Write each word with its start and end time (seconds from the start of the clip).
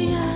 Yeah. 0.00 0.29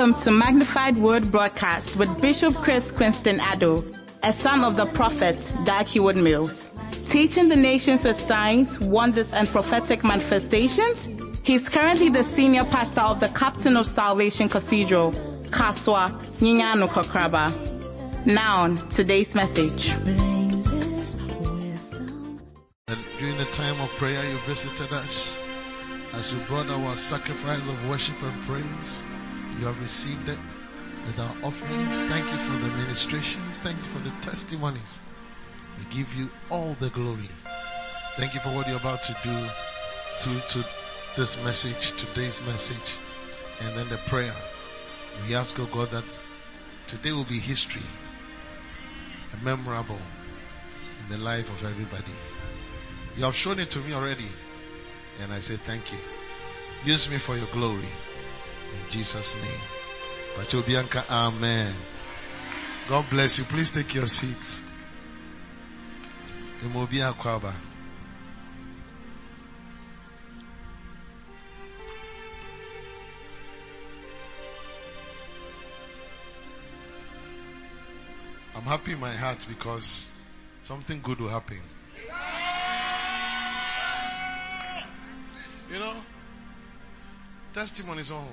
Welcome 0.00 0.22
to 0.22 0.30
Magnified 0.30 0.96
Word 0.96 1.30
Broadcast 1.30 1.94
with 1.94 2.22
Bishop 2.22 2.54
Chris 2.54 2.90
Quinston 2.90 3.36
Addo, 3.38 3.84
a 4.22 4.32
son 4.32 4.64
of 4.64 4.74
the 4.74 4.86
prophet 4.86 5.36
Dag 5.66 5.84
Heward 5.88 6.16
Mills. 6.16 6.74
Teaching 7.10 7.50
the 7.50 7.56
nations 7.56 8.02
with 8.02 8.18
signs, 8.18 8.80
wonders, 8.80 9.30
and 9.30 9.46
prophetic 9.46 10.02
manifestations, 10.02 11.06
he's 11.42 11.68
currently 11.68 12.08
the 12.08 12.24
senior 12.24 12.64
pastor 12.64 13.02
of 13.02 13.20
the 13.20 13.28
Captain 13.28 13.76
of 13.76 13.86
Salvation 13.86 14.48
Cathedral, 14.48 15.12
Kasoa 15.50 16.18
Nyanyano 16.38 16.88
Kokraba. 16.88 18.24
Now, 18.24 18.74
today's 18.88 19.34
message. 19.34 19.90
And 19.90 20.08
during 23.18 23.36
the 23.36 23.44
time 23.52 23.78
of 23.82 23.90
prayer, 23.98 24.24
you 24.24 24.38
visited 24.46 24.94
us. 24.94 25.38
As 26.14 26.32
you 26.32 26.40
brought 26.48 26.68
our 26.70 26.96
sacrifice 26.96 27.68
of 27.68 27.86
worship 27.90 28.16
and 28.22 28.40
praise, 28.44 29.02
you 29.60 29.66
have 29.66 29.80
received 29.82 30.26
it 30.28 30.38
with 31.06 31.20
our 31.20 31.36
offerings. 31.42 32.02
Thank 32.04 32.32
you 32.32 32.38
for 32.38 32.58
the 32.58 32.68
ministrations. 32.76 33.58
Thank 33.58 33.76
you 33.76 33.90
for 33.90 33.98
the 33.98 34.10
testimonies. 34.22 35.02
We 35.78 35.84
give 35.94 36.14
you 36.14 36.30
all 36.48 36.72
the 36.74 36.88
glory. 36.88 37.28
Thank 38.16 38.32
you 38.32 38.40
for 38.40 38.48
what 38.48 38.66
you're 38.68 38.78
about 38.78 39.02
to 39.02 39.16
do 39.22 39.46
through 40.20 40.62
to 40.62 40.68
this 41.16 41.42
message, 41.44 41.92
today's 41.92 42.40
message, 42.46 42.96
and 43.60 43.76
then 43.76 43.88
the 43.90 43.98
prayer. 43.98 44.34
We 45.28 45.34
ask, 45.34 45.58
oh 45.60 45.66
God, 45.66 45.90
that 45.90 46.18
today 46.86 47.12
will 47.12 47.24
be 47.24 47.38
history, 47.38 47.82
a 49.34 49.44
memorable 49.44 50.00
in 51.00 51.08
the 51.10 51.22
life 51.22 51.50
of 51.50 51.64
everybody. 51.64 52.12
You 53.16 53.24
have 53.24 53.36
shown 53.36 53.58
it 53.58 53.70
to 53.70 53.80
me 53.80 53.92
already. 53.92 54.28
And 55.20 55.30
I 55.30 55.40
say 55.40 55.56
thank 55.56 55.92
you. 55.92 55.98
Use 56.84 57.10
me 57.10 57.18
for 57.18 57.36
your 57.36 57.48
glory. 57.48 57.88
In 58.72 58.90
Jesus' 58.90 59.34
name. 59.34 59.60
Pacho 60.36 60.62
Bianca, 60.62 61.04
Amen. 61.10 61.74
God 62.88 63.08
bless 63.10 63.38
you. 63.38 63.44
Please 63.44 63.72
take 63.72 63.94
your 63.94 64.06
seats. 64.06 64.64
I'm 78.54 78.66
happy 78.66 78.92
in 78.92 79.00
my 79.00 79.14
heart 79.14 79.46
because 79.48 80.10
something 80.62 81.00
good 81.00 81.20
will 81.20 81.28
happen. 81.28 81.60
You 85.70 85.78
know, 85.78 85.94
testimonies 87.52 88.10
on. 88.10 88.26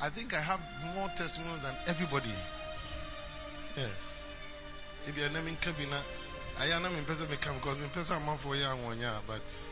I 0.00 0.10
think 0.10 0.32
I 0.34 0.40
have 0.40 0.60
more 0.94 1.08
testimonies 1.16 1.62
than 1.62 1.74
everybody. 1.86 2.30
Yes. 3.76 4.22
If 5.06 5.16
you're 5.16 5.30
naming 5.30 5.56
Kabina, 5.56 5.98
I 6.60 6.66
am 6.66 6.84
in 6.84 7.04
person 7.04 7.26
become 7.28 7.56
because 7.56 7.78
in 7.78 7.88
person 7.90 8.18
I'm 8.26 8.36
for 8.38 8.54
ya 8.54 8.74
one 8.76 8.98
year, 8.98 9.12
but 9.26 9.66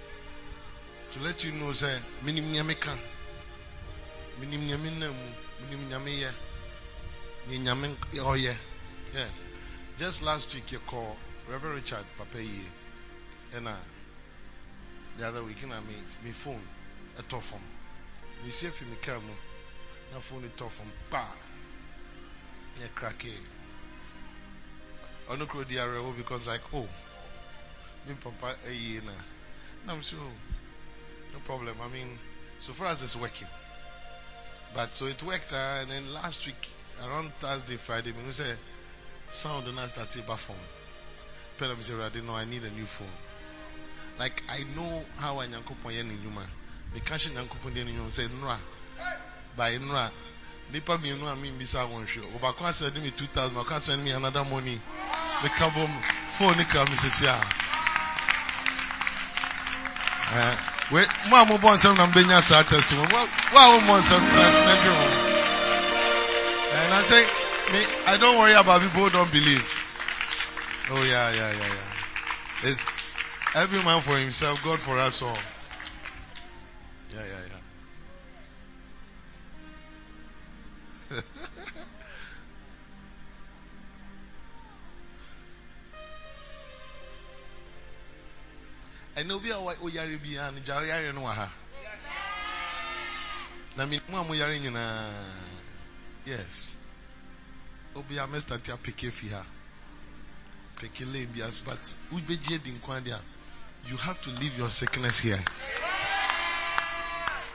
to 1.12 1.20
let 1.20 1.44
you 1.44 1.53
know, 1.53 1.72
say, 1.72 1.97
minim 2.25 2.44
nyameka, 2.53 2.97
minim 4.41 4.60
nyamina, 4.69 5.12
minim 5.69 5.88
nyamiya, 5.91 6.31
ni 7.48 8.20
oh 8.20 8.34
yeah. 8.34 8.54
Yes. 9.15 9.44
Just 9.98 10.22
last 10.22 10.54
week 10.54 10.72
you 10.72 10.78
call 10.81 11.16
Reverend 11.48 11.76
Richard 11.76 12.04
Papaye, 12.19 12.62
and 13.54 13.69
uh, 13.69 13.72
the 15.19 15.26
other 15.26 15.44
week, 15.44 15.62
I 15.65 15.69
me 15.81 15.94
me 16.25 16.32
phone 16.32 16.60
fam 17.28 17.60
mesie 18.44 18.69
fi 18.69 18.84
me 18.84 18.97
kaa 19.00 19.19
mu 19.19 19.32
na 20.16 20.22
phone 20.22 20.49
tɔ 20.56 20.71
fam 20.71 20.91
paa 21.10 21.34
yɛ 22.81 22.88
krake 22.94 23.34
ɔno 25.28 25.47
kuro 25.47 25.65
di 25.65 25.77
awerɛwo 25.77 26.16
because 26.16 26.47
like 26.47 26.65
oh 26.72 26.88
me 28.06 28.15
papa 28.15 28.56
ayie 28.66 29.03
na 29.04 29.12
na 29.84 29.93
I'm 29.93 30.00
sure. 30.03 30.32
No 31.32 31.38
problem. 31.41 31.77
I 31.82 31.88
mean 31.88 32.19
so 32.60 32.72
far 32.72 32.88
as 32.88 33.03
it's 33.03 33.15
working. 33.15 33.49
But 34.75 34.94
so 34.94 35.06
it 35.06 35.22
worked 35.22 35.53
uh, 35.53 35.81
and 35.82 35.91
then 35.91 36.15
last 36.15 36.47
week 36.47 36.69
around 37.04 37.34
Thursday 37.34 37.77
Friday 37.77 38.12
me 38.12 38.33
say 38.33 38.54
sound 39.28 39.66
na 39.75 39.87
start 39.87 40.16
ba 40.27 40.38
phone. 40.38 40.56
Pɛn 41.59 41.69
na 41.69 41.75
me 41.75 41.83
say 41.83 41.94
Rade 41.94 42.25
no 42.25 42.34
I 42.34 42.47
need 42.47 42.65
a 42.65 42.71
new 42.71 42.87
phone. 42.87 43.16
Like 44.19 44.43
I 44.48 44.65
know 44.75 45.04
how 45.19 45.37
anyankopɔn 45.37 45.93
yɛ 45.93 46.06
ne 46.06 46.15
nnwuma 46.15 46.47
meka 46.94 47.15
hyɛ 47.21 47.34
nyankopɔn 47.34 47.75
deɛ 47.75 47.84
no 47.84 47.93
nwom 47.93 48.09
sɛ 48.09 48.31
bae 49.56 49.78
nnora 49.78 50.10
nipa 50.72 50.98
mmienu 50.98 51.26
a 51.28 51.34
membisa 51.36 51.84
wɔnhwɛ 51.86 52.22
ɔbaako 52.36 52.62
asɛnde 52.68 53.02
me 53.02 53.10
2000 53.10 53.54
baako 53.54 53.74
asɛnde 53.74 54.02
me 54.04 54.10
another 54.12 54.44
money 54.44 54.80
meka 55.42 55.70
bɔ 55.70 55.84
m 55.88 55.94
phone 56.38 56.56
ne 56.56 56.64
kra 56.64 56.84
me 56.88 56.96
sesi 56.96 57.26
a 57.26 57.36
Eh, 60.28 60.56
we- 60.90 61.06
mo 61.28 61.36
a 61.36 61.44
mobɔ 61.46 61.70
nsɛm 61.74 61.96
na 61.96 62.06
mbɛnya 62.06 62.42
saa 62.42 62.62
testimony 62.64 63.08
wo 63.14 63.28
wo 63.52 63.58
a 63.58 63.78
wommɔ 63.78 63.94
nsɛm 64.02 64.22
tena 64.28 64.46
ase 64.48 64.64
na 64.64 64.74
dwe 64.82 64.92
ho 64.92 65.06
and 66.76 66.94
I 66.94 67.02
say 67.02 67.22
me 67.72 67.86
I 68.06 68.16
don't 68.16 68.36
worry 68.38 68.52
about 68.54 68.82
people 68.82 69.04
who 69.04 69.10
don't 69.10 69.30
believe 69.30 69.64
oh 70.90 71.02
yeah 71.02 71.30
yeah 71.30 71.52
yeah 71.52 71.66
yeah 71.78 72.68
it's 72.68 72.86
every 73.54 73.82
man 73.84 74.00
for 74.02 74.18
himself 74.18 74.60
God 74.64 74.80
for 74.80 74.98
us 74.98 75.22
all 75.22 75.38
yeah, 77.14 77.22
yeah, 77.22 77.42
yeah. 77.50 77.55
Ɛna 89.16 89.32
obi 89.34 89.50
a 89.50 89.56
oyare 89.59 90.19
biara 90.19 90.53
no 90.53 90.60
gya 90.60 90.84
yare 90.87 91.12
no 91.12 91.22
wɔ 91.22 91.34
ha 91.34 91.50
na 93.77 93.87
me 93.87 94.00
mu 94.09 94.16
a 94.19 94.25
moyare 94.25 94.59
nyinaa 94.59 95.10
yes. 96.25 96.77
Obi 97.94 98.19
a 98.19 98.27
mɛstante 98.27 98.72
apeke 98.72 99.10
fi 99.12 99.28
ha. 99.28 99.43
Peke 100.77 101.04
lane 101.04 101.27
bi 101.27 101.43
ase 101.43 101.62
but 101.65 101.97
wobɛgye 102.12 102.62
di 102.62 102.71
nkwa 102.72 103.03
de 103.04 103.12
a 103.12 103.21
you 103.87 103.97
have 103.97 104.21
to 104.21 104.31
leave 104.31 104.56
your 104.59 104.69
sickness 104.69 105.21
here. 105.21 105.43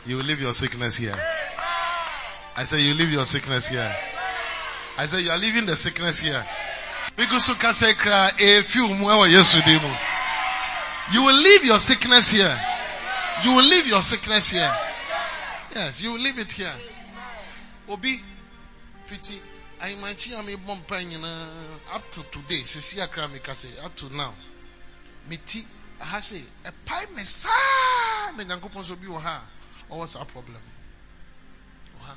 You 0.06 0.18
leave 0.22 0.40
your 0.42 0.54
sickness 0.54 0.96
here. 0.98 1.16
I 2.56 2.64
say 2.64 2.82
you 2.82 2.94
leave 2.94 3.12
your 3.12 3.26
sickness 3.26 3.68
here. 3.68 3.94
I 4.98 5.06
say 5.06 5.22
you 5.22 5.32
are 5.32 5.38
leaving 5.38 5.66
the 5.66 5.76
sickness 5.76 6.20
here. 6.22 6.46
Because 7.18 7.50
you 7.50 7.56
can 7.56 7.74
say 7.74 7.94
cry 7.94 8.32
a 8.40 8.62
few 8.62 8.88
more 8.96 9.28
yesterday. 9.28 9.78
You 11.14 11.24
will 11.24 11.42
leave 11.42 11.66
your 11.66 11.80
sickness 11.80 12.32
here. 12.32 12.60
You 13.44 13.52
will 13.52 13.64
leave 13.64 13.88
your 13.88 14.02
sickness 14.02 14.52
here. 14.52 14.72
Yes, 15.76 16.02
you 16.02 16.14
will 16.14 16.20
leave 16.20 16.40
it 16.40 16.52
here. 16.52 16.74
Obi, 17.90 18.20
pretty. 19.08 19.36
I 19.82 19.90
imagine 19.90 20.38
I'm 20.38 20.48
a 20.48 20.56
bomb 20.56 20.82
up 21.94 22.10
to 22.12 22.24
today. 22.32 22.62
Sisi 22.62 23.02
akra 23.02 23.28
me 23.28 23.40
kase 23.40 23.80
up 23.84 23.96
to 23.98 24.16
now. 24.16 24.34
Miti, 25.28 25.64
I 26.00 26.06
have 26.06 26.24
say 26.24 26.42
a 26.66 26.72
me 27.16 27.22
sa 27.22 27.50
me 28.38 28.44
nyankopon 28.46 28.84
so 28.84 28.96
bi 28.96 29.08
wo 29.08 29.20
ha. 29.20 29.44
Or 29.90 30.00
what's 30.00 30.16
our 30.16 30.26
problem? 30.26 30.62
Wɔ 32.00 32.06
ha. 32.06 32.16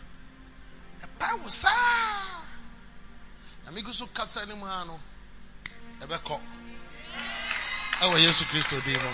ɛpa 1.00 1.43
wo 1.43 1.49
saa 1.49 2.43
na 3.64 3.73
megu 3.73 3.93
so 3.93 4.06
kasa 4.06 4.47
ne 4.47 4.55
mu 4.55 4.64
ha 4.67 4.85
no 4.85 5.00
ɛwɔ 8.00 8.19
yesu 8.20 8.44
kristo 8.46 8.81
din 8.85 8.99
mu 9.02 9.08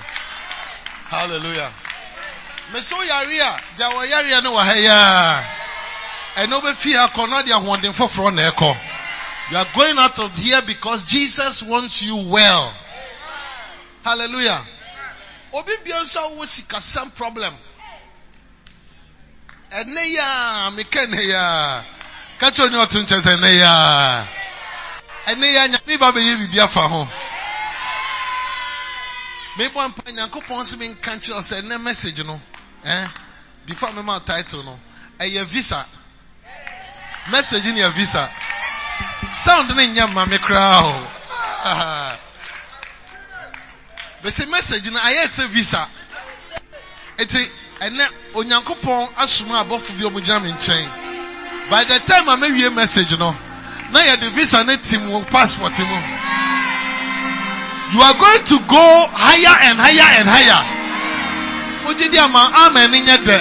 a 2.72 3.60
gya 3.76 3.90
wɔ 3.90 4.06
yareɛ 4.08 4.42
no 4.42 4.52
wɔ 4.52 4.62
ha 4.64 4.72
yi 4.74 4.86
a 4.86 5.44
ɛna 6.36 6.60
wobɛfie 6.60 6.96
akɔ 7.08 7.28
na 7.28 7.42
de 7.42 7.52
ahoɔden 7.52 7.92
foforɔ 7.92 8.34
na 8.34 8.50
ɛkɔ. 8.50 8.76
You 9.50 9.56
are 9.56 9.66
going 9.74 9.98
out 9.98 10.18
of 10.20 10.36
here 10.36 10.62
because 10.62 11.02
jesus 11.02 11.62
wants 11.62 12.02
you 12.02 12.16
well. 12.16 12.72
Hallelujah. 14.04 14.64
Obi 15.52 15.72
bia 15.84 15.96
nso 15.96 16.40
a 16.40 16.46
sikasɛm 16.46 17.14
problem. 17.14 17.54
Ɛnɛ 19.72 20.04
yi 20.06 20.18
a 20.18 20.70
meka 20.70 21.06
ɛnɛ 21.06 21.20
yi 21.22 21.32
a 21.32 21.86
Catch 22.40 22.58
on 22.60 22.72
your 22.72 22.86
tune 22.86 23.04
chest 23.04 23.26
and 23.26 23.42
ya. 23.42 24.24
And 25.26 25.42
ya 25.42 25.68
nyame 25.68 26.00
ba 26.00 26.10
be 26.10 26.20
ye 26.22 26.36
bibia 26.36 26.66
fa 26.66 26.88
ho. 26.88 27.06
Me 29.60 29.68
bo 29.68 29.80
ampa 29.80 30.10
nyankopon 30.10 30.64
se 30.64 30.76
me 30.78 30.88
nka 30.88 31.12
kyerɛ 31.22 31.42
sɛ 31.42 31.62
ne 31.68 31.76
message 31.76 32.24
no 32.24 32.40
eh 32.82 33.08
before 33.66 33.92
me 33.92 34.00
ma 34.02 34.18
title 34.20 34.62
no 34.62 34.80
ɛyɛ 35.18 35.44
visa. 35.44 35.86
Message 37.30 37.66
ne 37.66 37.80
yɛ 37.82 37.92
visa. 37.92 38.30
Sound 39.32 39.68
ne 39.76 39.86
nyɛ 39.88 40.14
ma 40.14 40.24
me 40.24 40.38
koraa 40.38 40.80
o. 40.82 41.12
Bɛsɛ 44.24 44.48
message 44.48 44.90
no 44.90 44.98
ayɛ 44.98 45.26
sɛ 45.28 45.46
visa. 45.48 45.86
Eti 47.18 47.52
ɛnɛ 47.80 48.08
onyankopɔn 48.32 49.12
asoma 49.18 49.62
abɔfo 49.62 49.92
bi 49.98 50.04
ɔmo 50.04 50.24
gyina 50.24 50.40
me 50.42 50.52
nkyɛn. 50.52 51.68
By 51.68 51.84
the 51.84 52.00
time 52.00 52.26
a 52.30 52.36
mewie 52.38 52.74
message 52.74 53.18
no 53.18 53.36
na 53.90 54.00
yɛde 54.00 54.30
visa 54.30 54.64
ne 54.64 54.78
ti 54.78 54.96
mu 54.96 55.22
passport 55.24 55.78
mu 55.80 56.30
you 57.92 58.00
are 58.00 58.14
going 58.14 58.44
to 58.46 58.56
go 58.66 58.84
higher 59.10 59.56
and 59.70 59.78
higher 59.78 60.10
and 60.20 60.28
higher. 60.28 60.62
Wogye 61.84 62.10
di 62.10 62.18
ama 62.18 62.50
amen 62.66 62.90
ne 62.90 63.00
nyɛ 63.00 63.16
dɛ 63.24 63.38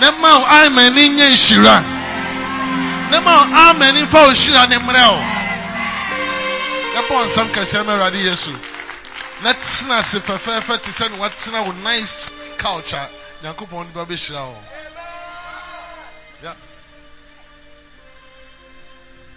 ne 0.00 0.10
ma 0.20 0.38
wo 0.38 0.44
amen 0.44 0.94
ne 0.94 1.08
nyɛ 1.08 1.28
nhyira 1.32 1.76
ne 3.10 3.18
ma 3.20 3.32
wo 3.38 3.44
amen 3.70 3.94
ne 3.94 4.06
fa 4.06 4.18
wo 4.26 4.30
hyira 4.30 4.68
ne 4.68 4.76
o 4.76 5.18
yɛbɔ 6.96 7.24
nsɛm 7.26 7.48
kɛseɛ 7.54 7.84
ma 7.86 7.92
awurade 7.92 8.20
yesu 8.22 8.52
na 9.42 9.52
tena 9.52 9.96
ase 9.98 10.18
fɛfɛɛfɛ 10.20 10.80
te 10.82 10.90
sɛ 10.90 11.10
ne 11.10 11.16
watena 11.18 11.62
wo 11.66 11.72
nice 11.82 12.32
a 12.62 13.08
nyankopɔn 13.42 13.86
de 13.86 13.92
ba 13.92 14.04
bɛhyira 14.06 14.42
wo 14.46 14.62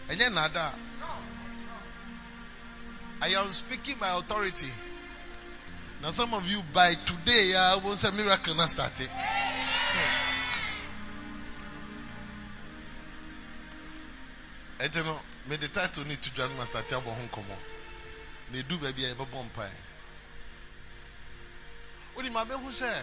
ɛnyɛ 0.10 0.34
nada 0.34 0.74
I 3.22 3.30
am 3.30 3.52
speaking 3.52 3.98
by 4.00 4.18
authority. 4.18 4.70
Now 6.02 6.12
some 6.12 6.34
of 6.34 6.48
you 6.50 6.62
by 6.74 6.94
today, 6.94 7.54
I 7.56 7.76
will 7.76 7.96
say 7.96 8.12
miracle 8.16 8.56
not. 8.56 8.80
And 14.82 14.96
you 14.96 15.04
know, 15.04 15.20
may 15.50 15.58
the 15.58 15.68
title 15.68 16.06
need 16.06 16.22
to 16.22 16.34
join 16.34 16.56
master 16.56 16.78
Tiabo 16.80 17.14
Hong 17.14 17.28
Kong. 17.28 17.44
They 18.54 18.62
do 18.62 18.78
baby 18.78 19.06
a 19.06 19.16
bomb 19.16 19.50
pie. 19.50 19.70
What 22.14 22.26
do 22.26 22.32
you 22.32 22.58
who 22.58 22.72
say? 22.72 22.98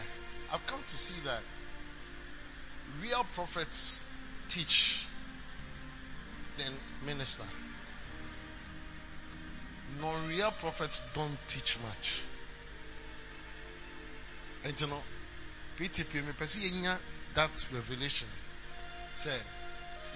I've 0.52 0.66
come 0.66 0.80
to 0.86 0.96
see 0.96 1.20
that 1.24 1.42
real 3.02 3.26
prophets 3.34 4.02
teach, 4.48 5.06
then 6.56 6.72
minister. 7.04 7.44
Non-real 10.00 10.50
prophets 10.52 11.02
don't 11.14 11.38
teach 11.48 11.78
much. 11.80 12.22
And 14.64 14.80
you 14.80 14.86
know, 14.88 15.02
PTP, 15.78 16.14
me 16.14 16.32
pesi 16.38 16.68
yenya 16.70 16.98
that 17.34 17.66
revelation. 17.72 18.28
Say, 19.14 19.36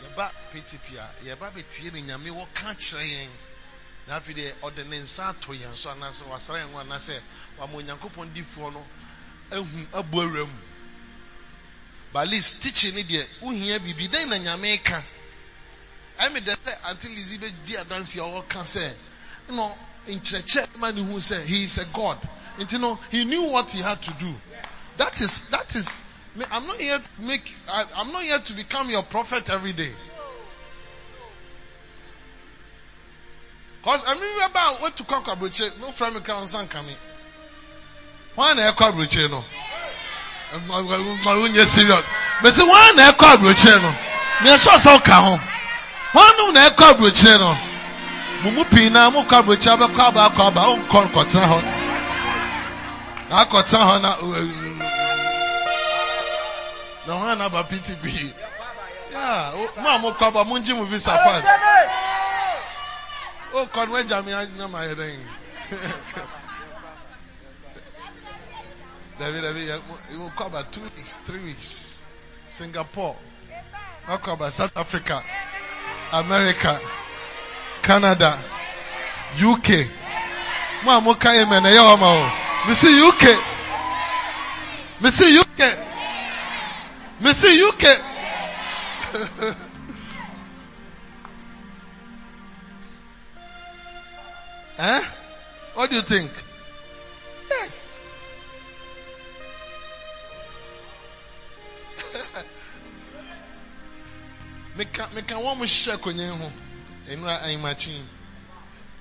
yɛba 0.03 0.31
PTP 0.53 0.97
a 0.99 1.09
yɛba 1.25 1.55
betie 1.55 1.91
ne 1.91 2.03
nyame 2.03 2.31
wɔka 2.31 2.75
kyerɛ 2.77 3.05
yɛn 3.05 3.29
na 4.07 4.19
afei 4.19 4.35
deɛ 4.35 4.55
ɔde 4.63 4.87
ne 4.87 5.05
so 5.07 5.91
anaasɛ 5.91 6.25
wasra 6.27 6.59
yɛn 6.59 6.73
ho 6.73 6.79
anaasɛ 6.79 7.21
wama 7.59 7.75
onyankopɔn 7.77 8.33
difoɔ 8.35 8.73
no 8.73 8.87
ahu 9.53 9.87
abu 9.93 10.19
awura 10.21 10.47
mu 10.47 10.59
but 12.13 12.29
least 12.29 12.61
teaching 12.63 12.95
ne 12.95 13.03
deɛ 13.05 13.27
wohia 13.41 13.79
biribi 13.79 14.09
dɛn 14.09 14.29
na 14.29 14.37
nyame 14.39 14.83
ka 14.83 15.05
ɛmi 16.19 16.41
dɛ 16.45 16.57
sɛ 16.57 16.79
ante 16.85 17.09
bɛdi 17.09 17.77
adansi 17.77 18.19
a 18.19 18.65
sɛ 18.65 18.95
you 19.51 19.57
know 19.57 19.73
nkyerɛkyerɛ 20.07 20.77
ma 20.79 20.91
ne 20.91 21.03
hu 21.03 21.17
sɛ 21.19 21.45
he 21.45 21.65
is 21.65 21.79
a 21.79 21.85
god. 21.87 22.19
Nti 22.59 22.81
no 22.81 22.99
he 23.11 23.25
knew 23.25 23.43
what 23.51 23.71
he 23.71 23.81
had 23.83 24.01
to 24.03 24.13
do. 24.15 24.35
That 24.97 25.21
is 25.21 25.43
that 25.51 25.75
is 25.77 26.05
i'm 26.53 26.67
not 26.67 26.77
here 26.81 26.99
to 26.99 27.23
make 27.23 27.53
I, 27.69 27.85
i'm 27.97 28.13
not 28.13 28.23
here 28.23 28.39
to 28.39 28.53
become 28.55 28.89
your 28.91 29.03
prophet 29.03 29.51
every 29.51 29.73
day. 29.73 29.91
Cause 33.83 34.05
i 34.07 34.15
mean 34.15 34.51
about 34.51 34.81
what 34.81 34.97
to 34.97 35.05
kɔ 35.05 35.23
akwabrokye 35.25 35.81
no 35.81 35.91
friend 35.91 36.15
me 36.15 36.21
nka 36.21 36.85
me 36.87 36.97
wɔn 38.37 38.57
na 38.57 38.71
ɛkɔ 38.73 38.93
aburokye 38.93 39.31
no? 39.31 39.45
Ma 40.67 40.81
wonyɛ 40.83 41.65
serious. 41.67 42.05
Bɛsi 42.41 42.63
wɔn 42.69 42.97
na 42.97 43.13
ɛkɔ 43.13 43.37
aburokye 43.37 43.83
no? 43.83 43.95
Mìíràn 44.41 44.59
sọ 44.59 44.79
sọ 44.79 44.99
ka 45.05 45.21
ho 45.21 45.41
nom 46.37 46.55
na 46.55 46.69
ɛkɔ 46.71 46.95
aburokye 46.95 47.39
no 47.39 47.70
mo 48.49 48.65
pii 48.65 48.91
na 48.91 49.11
mo 49.11 49.21
kɔ 49.29 49.37
aburokye 49.39 49.71
abɛkɔ 49.73 50.01
aba 50.09 50.21
akɔ 50.29 50.43
aba 50.49 50.63
o 50.73 50.77
nkɔ 50.77 50.99
nkɔtena 51.07 51.47
hɔ. 51.53 51.59
Na 53.29 53.35
akɔtena 53.45 53.85
hɔ 53.89 53.95
na 54.01 54.11
na 57.07 57.13
wɔn 57.17 57.33
a 57.33 57.35
na 57.37 57.45
aba 57.45 57.65
ptp 57.65 58.05
yaa 59.13 59.53
mo 59.83 59.89
a 59.89 59.99
mo 59.99 60.13
kɔ 60.13 60.27
aba 60.29 60.45
mo 60.45 60.57
ngye 60.59 60.75
mo 60.75 60.85
visa 60.85 61.11
pass. 61.13 61.45
O 63.53 63.67
kɔ 63.67 63.89
no 63.89 63.95
ɛgya 64.03 64.25
mi 64.25 64.33
anyam 64.33 64.73
ayɛ 64.73 64.95
dɛn. 64.95 65.21
David, 69.19 69.43
David, 69.43 69.83
you 70.11 70.19
will 70.19 70.31
come 70.31 70.47
about 70.47 70.73
two 70.73 70.81
weeks, 70.81 71.19
three 71.19 71.41
weeks. 71.41 72.03
Singapore, 72.49 73.17
come 74.07 74.33
about 74.35 74.51
South 74.51 74.75
Africa, 74.79 75.23
America, 76.13 76.81
Canada, 77.83 78.39
UK. 79.39 79.87
Mo 80.85 81.01
mo 81.01 81.15
ka 81.15 81.31
na 81.61 81.69
yawa 81.69 81.97
ma 81.99 82.07
o. 82.07 82.23
Me 82.67 82.75
UK. 83.09 83.25
Me 85.01 85.09
UK. 85.41 85.61
Me 87.21 87.31
UK. 87.69 87.83
eh? 94.79 95.01
What 95.75 95.91
do 95.91 95.97
you 95.97 96.03
think? 96.03 96.31
Yes. 97.51 98.01
meka 104.77 105.09
meka 105.15 105.35
wɔn 105.37 105.57
mo 105.59 105.65
akonnwa 105.65 106.25
yi 106.25 106.29
ho 106.39 106.53
nnura 107.17 107.43
ahimakyin 107.43 108.07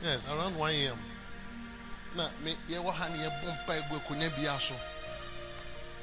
yes 0.03 0.25
around 0.27 0.55
one 0.57 0.73
am 0.73 0.97
na 2.15 2.29
me 2.43 2.55
yɛwɔ 2.69 2.91
ha 2.93 3.07
ne 3.09 3.17
yɛbɔ 3.23 3.63
mpa 3.63 3.73
egu 3.77 3.95
akonnwa 3.95 4.29
bi 4.35 4.47
aso. 4.47 4.75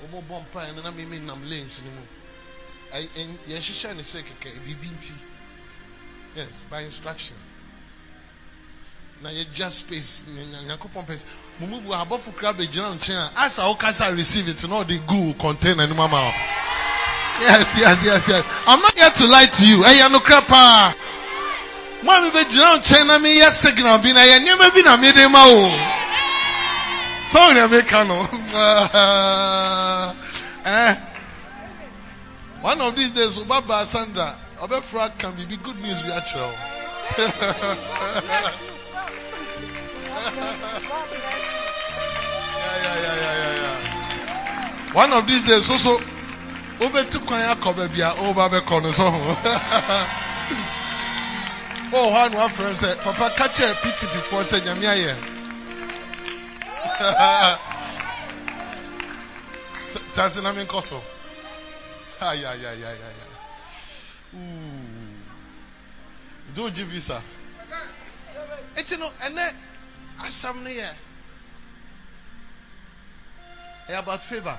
Wɔbɔ 0.02 0.22
bɔ 0.28 0.40
mpa 0.42 0.72
no 0.74 0.82
na 0.82 0.90
mimi 0.90 1.18
nam 1.18 1.42
lanes 1.48 1.82
no 1.82 1.90
mu. 1.90 2.06
Yɛhyehyɛ 3.48 3.96
ne 3.96 4.02
sɛ 4.02 4.22
kɛkɛ 4.22 4.60
biribi 4.64 4.88
nti. 4.88 5.12
Yes 6.36 6.64
by 6.70 6.80
instruction. 6.82 7.36
Na 9.22 9.30
yɛgya 9.30 9.70
space 9.70 10.26
nyankopɔn 10.28 11.06
pɛ 11.06 11.24
mo 11.60 11.66
mu 11.66 11.80
bu 11.80 11.90
abɔfo 11.90 12.36
kura 12.36 12.52
bɛgyina 12.54 12.94
nkyɛn 12.94 13.16
a 13.16 13.40
asa 13.40 13.62
wokasa 13.62 14.14
receive 14.14 14.48
it 14.48 14.68
na 14.68 14.84
ɔde 14.84 15.06
gu 15.06 15.34
container 15.34 15.86
no 15.86 15.94
mu 15.94 16.02
ama 16.02 16.32
Yes, 17.38 17.76
yes, 17.76 18.04
yes, 18.04 18.28
yes. 18.30 18.44
I'm 18.66 18.80
not 18.80 18.96
here 18.96 19.10
to 19.10 19.26
lie 19.26 19.44
to 19.44 19.66
you. 19.68 19.82
Hey, 19.82 20.08
no 20.08 20.20
crap. 20.20 20.48
Nkyɛn 22.02 23.06
na 23.06 23.50
signal 23.50 23.98
bi 23.98 24.12
na 24.12 24.20
yɛ 24.22 24.38
nneɛma 24.40 24.74
bi 24.74 24.82
na 24.82 24.96
ma 25.28 25.46
ka 27.82 28.02
no. 28.04 28.28
Eh. 30.66 30.96
One 32.60 32.80
of 32.80 32.96
these 32.96 33.12
days, 33.12 33.38
Obaba 33.38 33.84
Sandra, 33.84 34.34
ɔbɛfra 34.60 35.16
kan 35.16 35.32
bibi 35.36 35.56
good 35.58 35.80
news 35.80 36.02
bi 36.02 36.08
akyerɛ 36.10 36.42
o. 36.42 36.52
Yeah, 42.66 42.82
yeah, 42.82 42.96
yeah, 43.02 43.16
yeah, 43.22 43.34
yeah, 43.38 43.54
yeah. 43.62 44.92
One 44.92 45.12
of 45.12 45.26
these 45.28 45.44
days, 45.44 45.66
so 45.66 45.76
so. 45.76 46.00
wobɛtu 46.80 47.18
kwan 47.26 47.42
akɔ 47.52 47.70
baabi 47.76 48.92
so 48.92 49.04
wowɔ 51.90 52.08
hɔ 52.12 52.18
a 52.26 52.28
na 52.28 52.36
wafrɛ 52.46 52.68
m 52.70 52.74
sɛ 52.74 52.88
papa 53.04 53.30
ka 53.36 53.48
kyerɛ 53.48 53.74
ptp 53.82 54.14
foɔ 54.28 54.42
sɛ 54.42 54.60
nyame 54.64 54.86
ayɛ. 54.86 55.12
Sɛ 60.12 60.24
ase 60.24 60.40
na 60.42 60.52
menkɔ 60.52 60.82
so. 60.82 61.02
Nti 66.50 66.60
wogye 66.60 66.84
visa 66.84 67.22
nti 68.76 68.96
no 68.98 69.10
ɛnɛ 69.20 69.54
asɛm 70.24 70.62
no 70.62 70.70
yɛ. 70.70 70.94
Ɛyɛ 73.88 73.98
about 73.98 74.22
favor. 74.22 74.58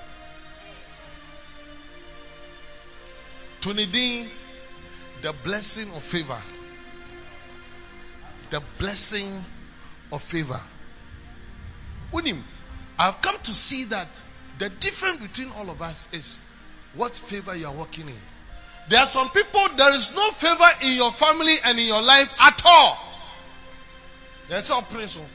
To 3.61 3.73
the 3.73 5.33
blessing 5.43 5.91
of 5.93 6.03
favor. 6.03 6.41
The 8.49 8.61
blessing 8.77 9.43
of 10.11 10.23
favor. 10.23 10.61
Unim, 12.13 12.41
I've 12.97 13.21
come 13.21 13.37
to 13.43 13.53
see 13.53 13.85
that 13.85 14.23
the 14.57 14.69
difference 14.69 15.19
between 15.19 15.51
all 15.51 15.69
of 15.69 15.81
us 15.81 16.09
is 16.13 16.41
what 16.95 17.15
favor 17.15 17.55
you 17.55 17.67
are 17.67 17.73
working 17.73 18.07
in. 18.07 18.15
There 18.89 18.99
are 18.99 19.05
some 19.05 19.29
people, 19.29 19.61
there 19.75 19.93
is 19.93 20.09
no 20.15 20.31
favor 20.31 20.69
in 20.83 20.95
your 20.95 21.11
family 21.11 21.55
and 21.65 21.77
in 21.77 21.87
your 21.87 22.01
life 22.01 22.33
at 22.39 22.61
all. 22.65 22.97
There's 24.47 24.69
no 24.69 24.81
principle. 24.81 25.27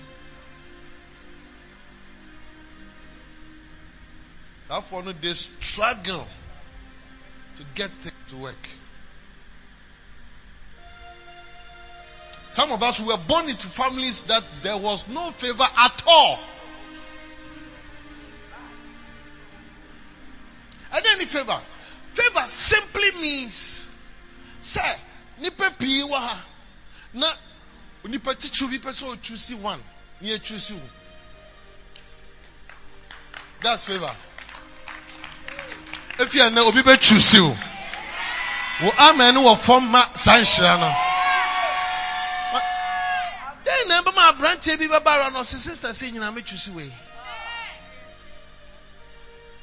Therefore, 4.68 5.02
they 5.02 5.32
struggle 5.34 6.26
to 7.56 7.64
get 7.74 7.90
things 7.90 8.14
to 8.30 8.36
work. 8.38 8.68
Some 12.52 12.70
of 12.70 12.82
us 12.82 13.00
were 13.00 13.16
born 13.16 13.48
into 13.48 13.66
families 13.66 14.24
that 14.24 14.44
there 14.62 14.76
was 14.76 15.08
no 15.08 15.30
favor 15.30 15.64
at 15.74 16.02
all. 16.06 16.38
And 20.94 21.06
any 21.14 21.24
favor. 21.24 21.58
Favor 22.12 22.42
simply 22.44 23.10
means, 23.12 23.88
say, 24.60 24.82
nipa 25.40 25.74
pii 25.78 26.06
na 27.14 27.26
nipa 28.04 28.34
titiri 28.34 28.82
bi 28.82 28.90
pɛ 28.90 28.92
sɛ 28.92 29.54
one, 29.54 29.82
na 30.20 30.28
yɛ 30.28 30.38
chusi 30.38 30.74
wo. 30.74 30.80
That's 33.62 33.86
favor. 33.86 34.14
Efi 36.18 36.38
ɛnɛ 36.38 36.66
obi 36.66 36.82
bɛ 36.82 36.96
chusi 36.98 37.40
wo. 37.40 37.56
Wo 38.82 38.92
amen 38.98 39.36
wɔ 39.36 39.58
fam 39.58 39.90
ma 39.90 40.04
saa. 40.12 41.11
Dɛn 43.82 43.88
na 43.88 44.00
ɛbɛma 44.00 44.22
aberanteɛ 44.28 44.78
bi 44.78 44.86
bɛba 44.88 45.10
ara 45.12 45.30
no 45.30 45.40
ɔsi 45.40 45.56
sista 45.58 45.88
sɛ 45.90 46.12
nyinaa 46.12 46.30
mɛ 46.30 46.44
chusi 46.46 46.70
wei. 46.70 46.92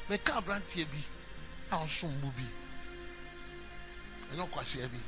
Mɛka 0.08 0.36
aberanteɛ 0.36 0.84
bi 0.90 0.98
a 1.70 1.76
ɔsom 1.76 2.20
bu 2.20 2.30
bi. 2.36 2.44
Ɛnyɛ 4.32 4.42
ɔkwahyia 4.48 4.88
bi. 4.90 5.00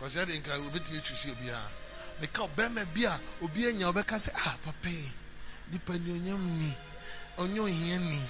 Kɔhyia 0.00 0.26
de 0.26 0.38
nka 0.38 0.52
obetumi 0.58 1.02
chusi 1.02 1.30
obi 1.30 1.48
a. 1.50 1.60
Mɛka 2.20 2.48
ɔbɛrima 2.48 2.84
bi 2.94 3.04
a 3.04 3.20
obi 3.42 3.68
anya 3.68 3.92
ɔbɛka 3.92 4.16
sɛ 4.16 4.30
ah 4.34 4.56
papa 4.64 4.88
yi 4.88 5.12
nipa 5.68 5.92
ni 5.98 6.12
onyam 6.12 6.58
ni 6.58 6.74
ɔnyɛ 7.36 7.60
ohia 7.60 7.98
ni 7.98 8.20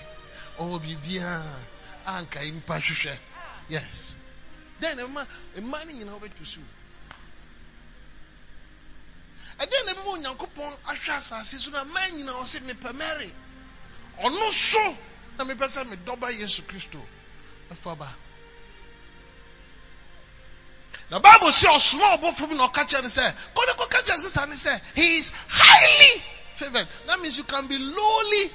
ɔwɔ 0.59 0.81
biribiara 0.83 1.67
a 2.07 2.23
nka 2.23 2.43
yi 2.43 2.51
nipa 2.51 2.75
hwehwɛ 2.81 3.19
yes 3.69 4.17
then 4.81 4.99
mma 4.99 5.25
mmaa 5.57 5.85
no 5.87 5.93
nyinaa 5.93 6.19
wɔbɛtu 6.19 6.45
so 6.45 6.61
ɛdɛn 9.59 9.87
na 9.87 9.93
ɛbɛma 9.93 10.11
onyankopɔn 10.13 10.73
ahwɛ 10.87 11.13
asase 11.17 11.59
so 11.59 11.71
na 11.71 11.85
mmaa 11.85 12.11
nyinaa 12.11 12.41
ɔsɛ 12.43 12.61
mepɛ 12.63 12.95
mary. 12.95 13.35
Ɔno 14.23 14.53
so 14.53 14.99
na 15.39 15.45
mepɛ 15.45 15.67
sɛ 15.69 15.85
medɔba 15.85 16.31
yesu 16.39 16.63
kristo. 16.63 17.01
Ɛfa 17.73 17.97
na 21.11 21.19
bible 21.21 21.49
sɛ 21.53 21.69
ɔsoma 21.69 22.19
ɔbɔfo 22.19 22.49
bi 22.49 22.55
na 22.57 22.67
ɔka 22.69 22.85
kyerɛ 22.89 23.03
no 23.03 23.09
sɛ 23.09 23.35
kɔde 23.55 23.73
kɔka 23.79 24.03
kyerɛ 24.07 24.19
sister 24.19 24.47
no 24.47 24.55
sɛ 24.55 24.81
he 24.95 25.19
is 25.19 25.33
highly 25.49 26.25
favored. 26.57 26.89
That 27.07 27.21
means 27.21 27.39
you 27.39 27.45
can 27.45 27.67
be 27.69 27.79
lowly 27.79 28.53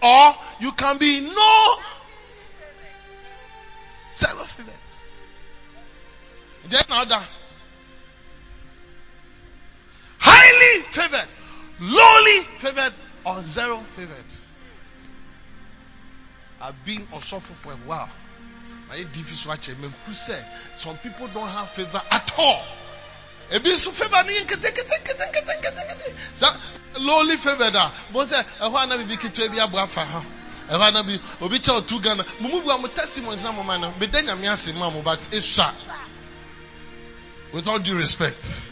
or 0.00 0.36
you 0.60 0.72
can 0.72 0.98
be 0.98 1.20
no 1.20 1.78
zero 4.12 4.44
favored. 4.44 4.74
Then 6.66 6.84
other 6.90 7.22
highly 10.42 10.82
favored, 10.82 11.28
lowly 11.80 12.44
favored, 12.58 12.92
or 13.24 13.42
zero 13.42 13.78
favored. 13.96 14.24
I've 16.60 16.84
been 16.84 17.06
also 17.12 17.38
for 17.40 17.72
a 17.72 17.76
while. 17.76 18.10
My 18.88 18.96
difficult 19.12 19.46
watching 19.46 19.80
me 19.80 19.88
who 20.06 20.12
said 20.12 20.44
some 20.76 20.96
people 20.98 21.26
don't 21.28 21.48
have 21.48 21.68
favor 21.70 22.00
at 22.10 22.32
all. 22.38 22.62
ebi 23.50 23.72
nso 23.72 23.92
favor 23.92 24.22
ne 24.24 24.32
yɛ 24.32 24.44
nketenkete 24.46 26.14
sa 26.34 26.48
lowly 27.00 27.36
favor 27.36 27.70
da 27.70 27.82
ah. 27.86 27.92
bɔn 28.12 28.26
sɛ 28.26 28.44
ɛhɔ 28.60 28.76
ana 28.76 28.96
bibi 28.98 29.16
ketewa 29.16 29.48
bi 29.50 29.58
abo 29.60 29.78
afa 29.78 30.04
ha 30.04 30.22
ɛhɔ 30.70 30.80
ana 30.88 31.02
bi 31.02 31.18
obi 31.40 31.58
kyɛ 31.58 31.76
otu 31.82 32.00
ghana 32.02 32.24
mo 32.40 32.48
mu 32.48 32.62
bu 32.62 32.70
a 32.70 32.78
mo 32.78 32.88
testimony 32.88 33.36
na 33.42 33.52
mo 33.52 33.62
ma 33.62 33.76
no 33.78 33.92
meda 34.00 34.22
nyame 34.22 34.50
ase 34.50 34.72
ma 34.72 34.88
mo 34.90 35.02
but 35.02 35.20
esua 35.32 35.72
with 37.52 37.68
all 37.68 37.78
due 37.78 37.96
respect. 37.96 38.71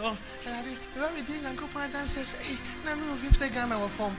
So, 0.00 0.16
ɛnade 0.46 0.72
ɛbɛ 0.96 1.14
mi 1.14 1.20
di 1.20 1.32
nyankopɔn 1.44 1.92
adansi 1.92 2.24
sɛ 2.24 2.36
ɛy 2.40 2.56
na 2.86 2.94
mi 2.94 3.04
wɔ 3.12 3.20
fifty 3.20 3.48
ghana 3.50 3.74
wɔ 3.76 3.90
fam 3.90 4.16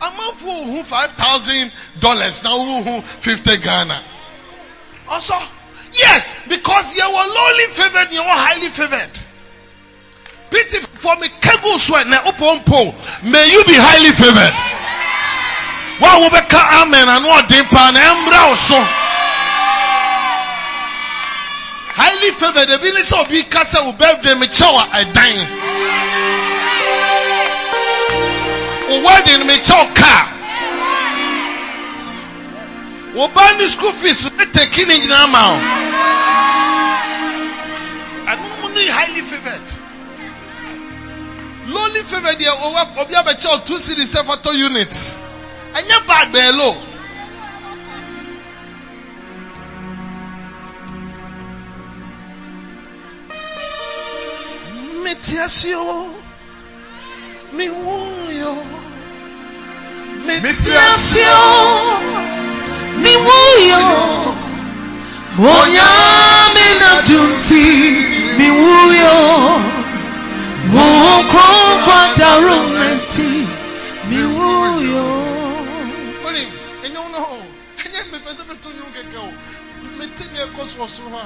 amanfo 0.00 0.48
ohun 0.50 0.84
five 0.84 1.12
thousand 1.12 1.70
dollars 2.00 2.42
na 2.42 2.50
ohun 2.50 3.02
fifty 3.02 3.56
ghana. 3.58 4.02
Also, 5.08 5.34
yes, 5.92 6.34
because 6.48 6.96
you 6.96 7.06
were 7.06 7.28
lowly 7.38 7.66
favored, 7.70 8.12
you 8.12 8.20
were 8.20 8.34
highly 8.46 8.66
favored. 8.66 9.14
Pity 10.50 10.78
for 10.98 11.14
me, 11.22 11.28
kegu 11.28 11.78
sweat 11.78 12.08
na 12.08 12.26
upon 12.26 12.66
May 13.30 13.46
you 13.52 13.62
be 13.62 13.78
highly 13.78 14.10
favored. 14.10 14.56
Wa 16.02 16.18
wo 16.18 16.28
beka 16.30 16.82
amen 16.82 17.06
and 17.08 17.24
what 17.24 17.48
dimpa 17.48 17.92
na 17.94 18.00
embra 18.10 18.56
so. 18.56 19.05
Highly 21.96 22.30
favored, 22.32 22.68
ebi 22.68 22.92
ni 22.94 23.00
so 23.02 23.20
obi 23.22 23.42
kasa 23.44 23.82
wo 23.84 23.92
birthday 23.92 24.34
me 24.34 24.46
chawa 24.46 24.84
edan. 25.00 25.36
Wo 28.88 28.96
wedding 29.00 29.46
me 29.46 29.56
chawa 29.64 29.94
car. 29.96 30.32
Woba 33.16 33.58
ni 33.58 33.66
school 33.68 33.92
fees 33.92 34.24
ne 34.30 34.44
take 34.44 34.86
ne 34.86 34.98
nyinaa 35.00 35.26
ma 35.32 35.40
o. 35.52 35.56
Ano 38.28 38.42
mo 38.60 38.68
ni 38.74 38.86
highly 38.88 39.22
favoured. 39.22 39.68
Lowly 41.72 42.02
favoured 42.02 42.38
deɛ 42.38 43.00
obi 43.00 43.14
abɛkyɛ 43.14 43.48
o 43.54 43.58
two 43.64 43.78
series 43.78 44.14
sɛ 44.14 44.22
photo 44.26 44.50
unit. 44.50 44.92
Ɛnyɛ 45.72 46.06
bad 46.06 46.32
bɛɛ. 46.34 46.95
Meti 55.06 55.38
ase 55.38 55.72
o, 55.76 56.10
mi 57.52 57.68
wu 57.70 57.96
yo. 58.40 58.54
Meti 60.26 60.72
ase 60.74 61.24
o. 61.30 62.26
mi 63.02 63.12
wuyo 63.26 63.84
onyame 65.38 66.66
na 66.80 66.90
dunti 67.06 67.64
mi 68.38 68.48
wuyo 68.50 69.16
mo 70.74 70.86
kronkwa 71.30 71.98
darumenti 72.18 73.46
mi 74.08 74.20
wuyo 74.36 75.06
Oni, 76.26 76.42
enyo 76.84 77.02
no 77.12 77.18
ho. 77.20 77.38
Enye 77.84 78.00
me 78.10 78.18
pese 78.24 78.42
me 78.48 78.54
to 78.62 78.68
nyu 78.74 78.86
keke 78.94 79.18
o. 79.18 79.28
Me 79.98 80.06
ti 80.16 80.24
ne 80.34 80.46
ko 80.56 80.66
so 80.66 80.86
so 80.86 81.02
ha. 81.14 81.24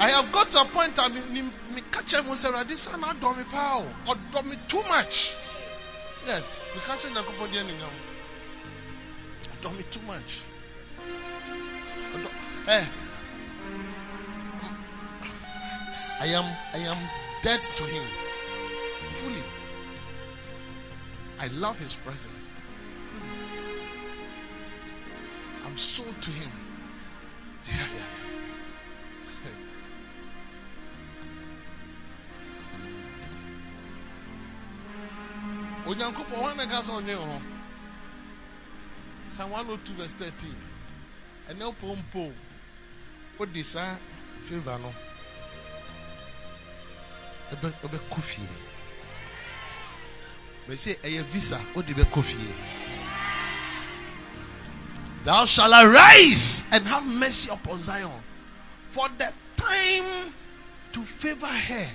I 0.00 0.08
have 0.08 0.32
got 0.32 0.50
to 0.52 0.62
a 0.62 0.64
point 0.64 0.98
I 0.98 1.08
mean, 1.08 1.30
me, 1.30 1.42
me 1.74 1.82
catch 1.92 2.14
him 2.14 2.34
say, 2.34 2.50
this 2.64 2.80
son 2.80 3.02
not 3.02 3.20
power 3.20 3.86
or 4.08 4.14
do 4.32 4.42
me 4.48 4.56
too 4.66 4.82
much. 4.88 5.34
Yes, 6.26 6.56
me 6.74 6.80
catch 6.86 7.04
him 7.04 7.12
deɛ 7.12 7.66
ne 7.66 7.72
nyam. 9.62 9.76
Me 9.76 9.84
too 9.90 10.00
much. 10.06 10.40
Eh, 12.66 12.86
I 16.20 16.26
am 16.26 16.44
I 16.74 16.78
am 16.78 16.98
dead 17.42 17.60
to 17.60 17.84
him 17.84 18.04
fully. 19.12 19.42
I 21.38 21.48
love 21.48 21.78
his 21.78 21.94
presence. 21.94 22.46
I'm 25.66 25.76
sold 25.76 26.22
to 26.22 26.30
him. 26.30 26.52
Yeah, 27.66 27.74
yeah. 27.94 28.19
Onyankopɔn 35.90 36.40
wọn 36.42 36.56
na 36.56 36.66
ka 36.66 36.82
sɛ 36.82 36.92
ɔnwe 36.98 37.14
ho? 37.14 37.42
Psalm 39.28 39.50
102 39.50 39.94
verse 39.94 40.14
13 40.14 40.54
ɛnɛ 41.48 41.74
pompo 41.80 42.32
wode 43.38 43.62
saa 43.64 43.96
favor 44.46 44.78
no. 44.78 44.94
Ɛbɛ 47.52 47.68
ɛbɛkɔ 47.84 48.20
fie. 48.22 48.48
Mɛsɛ 50.68 51.00
ɛyɛ 51.02 51.22
visa 51.24 51.58
wode 51.74 51.92
bɛkɔ 51.94 52.22
fie. 52.22 52.54
Thou 55.24 55.44
shall 55.44 55.74
arise 55.74 56.64
and 56.70 56.86
have 56.86 57.04
mercy 57.04 57.50
upon 57.50 57.78
zion. 57.78 58.22
For 58.90 59.08
the 59.18 59.32
time 59.56 60.34
to 60.92 61.02
favor 61.02 61.46
her 61.46 61.90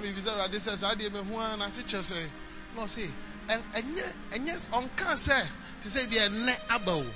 na 0.00 0.48
sɛ 0.58 0.76
saa 0.78 0.94
deɛ 0.94 1.10
mahu 1.12 1.38
a 1.38 1.56
nase 1.56 1.82
kyerɛ 1.82 2.02
sɛ 2.02 2.30
na 2.74 2.82
ɔse 2.82 3.12
ɛnyɛ 3.48 4.14
ɛnyɛ 4.30 4.68
ɔnka 4.70 5.16
sɛ 5.16 5.48
te 5.80 5.88
sɛ 5.88 6.06
ɛnɛ 6.08 6.58
aba 6.70 6.92
o 6.92 7.06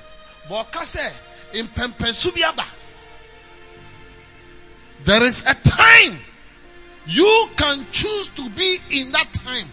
bɔ 0.48 0.64
ɔka 0.64 0.82
sɛ 0.84 1.12
mpɛmpɛnso 1.54 2.34
bi 2.34 2.42
aba. 2.42 2.66
There 5.04 5.22
is 5.22 5.44
a 5.46 5.54
time 5.54 6.20
you 7.06 7.50
can 7.56 7.90
choose 7.90 8.28
to 8.30 8.50
be 8.50 8.80
in 8.90 9.12
that 9.12 9.32
time. 9.32 9.70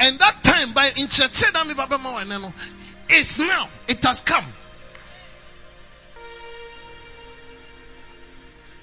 And 0.00 0.18
that 0.18 0.42
time 0.42 0.72
by 0.74 0.90
nkyerɛkyerɛ 0.90 1.52
na 1.52 1.86
bɛma 1.86 2.24
ɛnɛ 2.24 2.40
no 2.42 2.54
is 3.08 3.38
now. 3.38 3.70
It 3.86 4.04
has 4.04 4.20
come. 4.22 4.44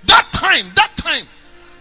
That 0.06 0.32
time 0.32 0.72
that 0.76 0.98
time 0.98 1.28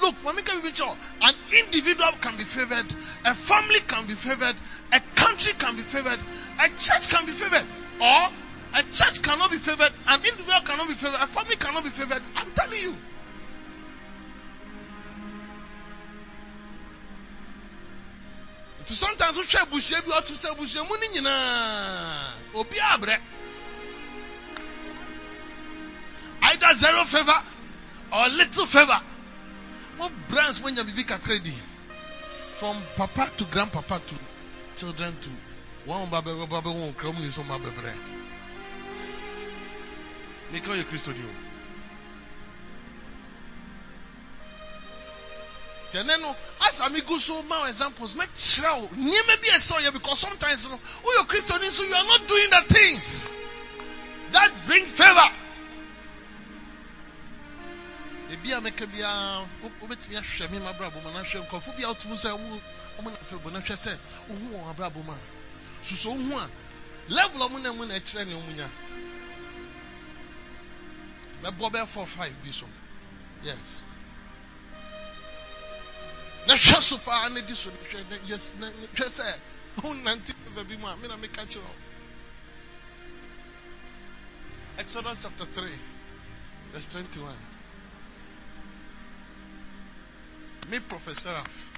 Look, 0.00 0.14
when 0.24 0.36
we 0.36 0.42
can 0.42 0.60
be 0.60 0.72
sure, 0.74 0.96
an 1.22 1.34
individual 1.58 2.12
can 2.20 2.36
be 2.36 2.44
favored, 2.44 2.86
a 3.24 3.34
family 3.34 3.80
can 3.80 4.06
be 4.06 4.14
favored, 4.14 4.56
a 4.92 5.00
country 5.14 5.52
can 5.54 5.76
be 5.76 5.82
favored, 5.82 6.18
a 6.60 6.68
church 6.68 7.08
can 7.08 7.26
be 7.26 7.32
favored, 7.32 7.66
or 8.00 8.28
a 8.76 8.82
church 8.90 9.22
cannot 9.22 9.50
be 9.50 9.58
favored, 9.58 9.92
an 10.08 10.20
individual 10.20 10.60
cannot 10.64 10.88
be 10.88 10.94
favored, 10.94 11.20
a 11.20 11.26
family 11.26 11.56
cannot 11.56 11.84
be 11.84 11.90
favored. 11.90 12.22
I'm 12.36 12.50
telling 12.50 12.80
you. 12.80 12.94
Sometimes 18.86 19.36
share 19.48 19.64
bushia 19.64 20.04
bi 20.04 20.10
otu 20.12 20.36
se 20.36 20.48
bushia 20.54 20.86
mu 20.86 20.94
ni 21.00 21.08
nyinaa 21.18 22.54
obi 22.54 22.76
either 26.42 26.74
zero 26.74 27.04
favor 27.04 27.42
or 28.12 28.28
little 28.28 28.66
favor 28.66 29.00
what 29.98 30.12
brands 30.28 30.62
when 30.62 30.76
you 30.76 30.84
be 30.84 31.04
credit 31.04 31.52
from 32.56 32.76
papa 32.96 33.30
to 33.36 33.44
grandpapa 33.44 34.00
to 34.06 34.14
children 34.76 35.14
to 35.20 35.30
one 35.86 36.08
baby 36.10 36.32
baby 36.46 36.68
one 36.70 36.92
kram 36.94 37.14
ni 37.20 37.30
so 37.30 37.42
ma 37.42 37.58
bebre 37.58 37.92
make 40.52 40.66
your 40.66 40.84
christo 40.84 41.12
dio 41.12 41.28
tẹnẹ 45.90 46.20
no 46.20 46.36
as 46.68 46.80
ami 46.80 47.00
gu 47.00 47.18
so 47.18 47.42
ma 47.42 47.66
examples 47.68 48.14
mẹ 48.16 48.26
kyerɛ 48.34 48.70
o 48.82 48.88
nneɛma 48.88 49.40
bi 49.42 49.48
ɛsɛ 49.48 49.72
ɔyɛ 49.78 49.92
because 49.92 50.18
sometimes 50.18 50.66
no 50.68 50.74
oh, 50.74 51.08
woyɛ 51.08 51.28
christo 51.28 51.56
ni 51.58 51.70
so 51.70 51.82
you 51.84 51.94
are 51.94 52.04
not 52.04 52.26
doing 52.26 52.50
the 52.50 52.74
things 52.74 53.32
that 54.32 54.50
bring 54.66 54.84
favour. 54.84 55.43
Ebi 58.30 58.52
a 58.52 58.60
mɛka 58.60 58.86
biara 58.86 59.48
wobɛtumi 59.80 60.16
ahwɛ 60.16 60.50
me 60.50 60.58
mabrabɔ 60.58 61.02
mu 61.02 61.10
na 61.12 61.20
ahwɛ 61.20 61.46
nkɔfo 61.46 61.76
bi 61.76 61.82
a 61.84 61.88
wotum 61.88 62.12
sɛ 62.16 62.30
ɔmo 62.32 63.10
na 63.10 63.16
afɛ 63.16 63.38
bɔ 63.42 63.52
na 63.52 63.60
hwɛ 63.60 63.76
sɛ 63.76 63.98
wohu 64.28 64.46
wɔn 64.52 64.70
abrabɔ 64.70 65.04
mu 65.04 65.12
a 65.12 65.18
susu 65.82 66.08
wohu 66.08 66.38
a 66.38 66.50
level 67.12 67.48
ɔmo 67.48 67.60
na 67.62 67.72
mu 67.72 67.84
na 67.84 67.94
ɛkyerɛ 67.94 68.26
ne 68.26 68.34
ɔmo 68.34 68.54
nya. 68.56 68.68
Mɛbɔ 71.42 71.70
bɛyɛ 71.72 71.86
four 71.86 72.06
five 72.06 72.32
bi 72.42 72.50
so. 72.50 72.66
Yes. 73.42 73.84
Na 76.46 76.54
hwɛ 76.54 76.80
so 76.82 76.98
paa 76.98 77.28
na 77.28 77.46
so 77.54 77.70
na 77.70 78.00
na 78.08 78.16
yes 78.26 78.52
na 78.58 78.70
hwɛ 78.70 79.06
sɛ 79.06 79.38
ɔmo 79.76 80.02
nante 80.02 80.32
fɛfɛ 80.32 80.68
bi 80.68 80.76
mu 80.76 80.86
a 80.86 80.96
me 80.96 81.08
na 81.08 81.16
meka 81.16 81.44
kyerɛ 81.44 81.62
wo. 81.62 81.74
Exodus 84.78 85.22
chapter 85.22 85.44
3 85.44 85.70
verse 86.72 86.86
21 86.88 87.53
me 90.68 90.80
professor 90.80 91.30
af 91.30 91.70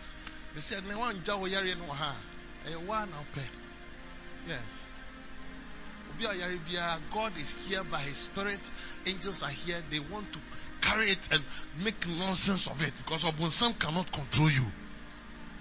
me 0.55 0.61
said 0.61 0.85
ne 0.85 0.95
wangya 0.95 1.39
wo 1.39 1.47
yare 1.47 1.75
no 1.75 1.87
wɔ 1.87 1.95
ha. 1.95 2.17
A 2.65 2.69
ɛyɛ 2.69 3.11
na 3.11 3.17
wopɛ 3.23 3.49
yes. 4.47 4.89
Obi 6.11 6.25
a 6.25 6.35
yare 6.35 6.59
biara 6.59 7.01
god 7.11 7.37
is 7.37 7.53
here 7.67 7.85
by 7.85 8.01
his 8.01 8.19
spirit. 8.19 8.71
Angels 9.07 9.43
are 9.43 9.51
here. 9.51 9.83
They 9.91 9.99
want 9.99 10.33
to 10.33 10.39
carry 10.81 11.11
it 11.11 11.33
and 11.33 11.45
make 11.83 12.07
nonsense 12.07 12.69
of 12.69 12.83
it 12.83 12.95
because 12.97 13.25
ɔbonsam 13.25 13.79
cannot 13.79 14.11
control 14.13 14.51
you. 14.51 14.73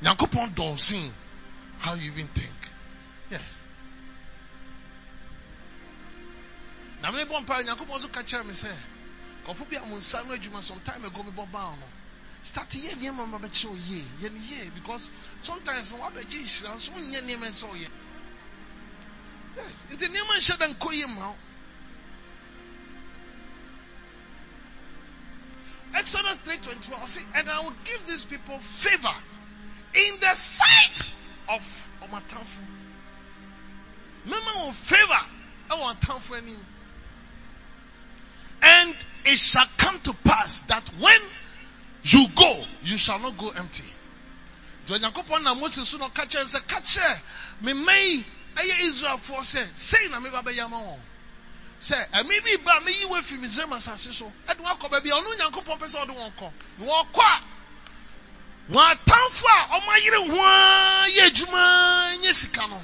Nyankopɔn 0.03 0.53
dɔɔsen 0.53 1.11
how 1.79 1.93
you 1.95 2.11
even 2.11 2.27
think? 2.27 2.55
Yes. 3.29 3.65
Na 7.01 7.11
me 7.11 7.23
bɔ 7.23 7.45
mpa 7.45 7.63
nyankopɔn 7.63 7.99
nso 7.99 8.11
ka 8.11 8.21
kyerɛ 8.21 8.45
me 8.45 8.53
sɛ 8.53 8.73
kɔfo 9.45 9.69
bi 9.69 9.75
a 9.75 9.81
adwuma 9.81 10.61
some 10.61 10.79
time 10.81 11.03
ago 11.05 11.23
mebɔ 11.23 11.51
baa 11.51 11.75
no 11.75 11.87
start 12.45 12.69
yɛ 12.75 12.93
nneɛma 12.95 13.25
ma 13.27 13.37
bɛkyerɛ 13.39 13.69
wo 13.69 13.75
yie 13.75 14.05
yɛ 14.21 14.29
no 14.31 14.71
because 14.75 15.09
sometimes 15.41 15.91
no 15.91 15.97
wabɛgye 15.97 16.39
nhyira 16.45 16.75
nso 16.75 16.91
wonyɛ 16.93 17.21
nneɛma 17.21 17.47
ɛsɛ 17.49 17.65
ɔyɛ 17.73 17.89
yes 19.57 19.85
nti 19.89 20.05
nneɛma 20.07 20.33
nhyɛ 20.37 20.57
da 20.59 20.67
nkɔ 20.67 20.93
yie 20.93 21.05
ma 21.07 21.29
wo 21.29 21.37
Exodus 25.95 26.37
3:21 26.45 27.01
ɔse 27.01 27.25
and 27.35 27.49
I 27.49 27.59
will 27.61 27.75
give 27.83 28.05
these 28.05 28.25
people 28.25 28.59
favor 28.59 29.15
in 29.95 30.19
the 30.19 30.35
sight 30.35 31.13
of 31.49 31.87
ɔmatamfo 32.03 32.61
mɛma 34.27 34.51
wɔn 34.61 34.75
favor 34.75 35.25
ɛwɔ 35.71 35.99
atamfo 35.99 36.37
anim 36.37 36.65
and 38.61 39.05
it 39.25 39.37
shall 39.39 39.67
come 39.77 39.99
to 40.01 40.13
pass 40.13 40.61
that 40.63 40.87
when 40.99 41.21
you 42.05 42.27
go, 42.35 42.63
you 42.83 42.97
shall 42.97 43.19
not 43.19 43.35
go 43.37 43.49
empty. 43.49 43.83
Deɛ 44.85 44.99
Onyankopɔn 44.99 45.43
na 45.43 45.55
Moses 45.55 45.89
so 45.89 45.97
na 45.97 46.07
ɔka 46.09 46.25
kyerɛ 46.29 46.43
no 46.53 46.59
sɛ 46.59 46.67
ka 46.67 46.79
kyerɛ 46.79 47.21
me 47.61 47.73
mma 47.73 47.93
yi 47.93 48.25
ɛyɛ 48.55 48.79
Israelfoɔ 48.89 49.39
sɛ 49.41 49.67
sei 49.77 50.07
na 50.09 50.19
meba 50.19 50.43
bɛyɛ 50.43 50.65
ama 50.65 50.77
wɔn. 50.77 50.99
Sɛ 51.79 52.09
ɛme 52.11 52.43
bi 52.43 52.57
ba 52.63 52.79
meyi 52.85 53.05
wɔn 53.05 53.19
afi 53.19 53.37
Misraim 53.37 53.73
asase 53.73 54.13
so 54.13 54.31
ɛde 54.47 54.57
wɔn 54.61 54.77
akɔ 54.77 54.89
baabi 54.91 55.09
a 55.09 55.13
ɔno 55.15 55.27
Onyankopɔn 55.33 55.79
pɛ 55.79 55.85
sɛ 55.87 56.05
ɔde 56.05 56.15
wɔn 56.15 56.35
kɔ. 56.37 56.53
Na 56.77 56.85
wɔkɔ 56.85 57.23
a 57.23 57.41
wɔn 58.71 58.91
atamfo 58.93 59.45
a 59.47 59.79
wɔn 59.79 59.89
ayere 59.95 60.17
ho 60.29 61.09
yɛ 61.09 61.25
adwuma 61.31 62.21
nyɛ 62.21 62.33
sika 62.33 62.67
no 62.67 62.83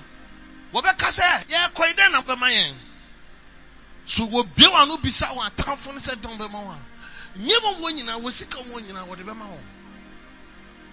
wɔbɛka 0.73 1.07
sɛ 1.21 1.45
yɛkɔ 1.47 1.88
yi 1.88 1.93
dɛn 1.93 2.12
na 2.12 2.21
bɛma 2.23 2.49
yɛn. 2.49 2.75
So 4.07 4.25
wɔbie 4.25 4.65
wɔn 4.65 4.81
ano 4.81 4.97
bisa 4.97 5.27
wɔn 5.27 5.51
atamfo 5.51 5.91
no 5.93 5.99
sɛ 5.99 6.15
dɔn 6.15 6.38
bɛma 6.39 6.65
wɔn 6.65 6.75
a 6.75 6.90
nneɛma 7.37 7.69
wɔn 7.79 7.93
nyinaa 7.95 8.19
wɔ 8.21 8.31
sika 8.31 8.57
wɔn 8.57 8.83
nyinaa 8.85 9.05
wɔde 9.07 9.23
bɛma 9.23 9.45
wɔn. 9.45 9.63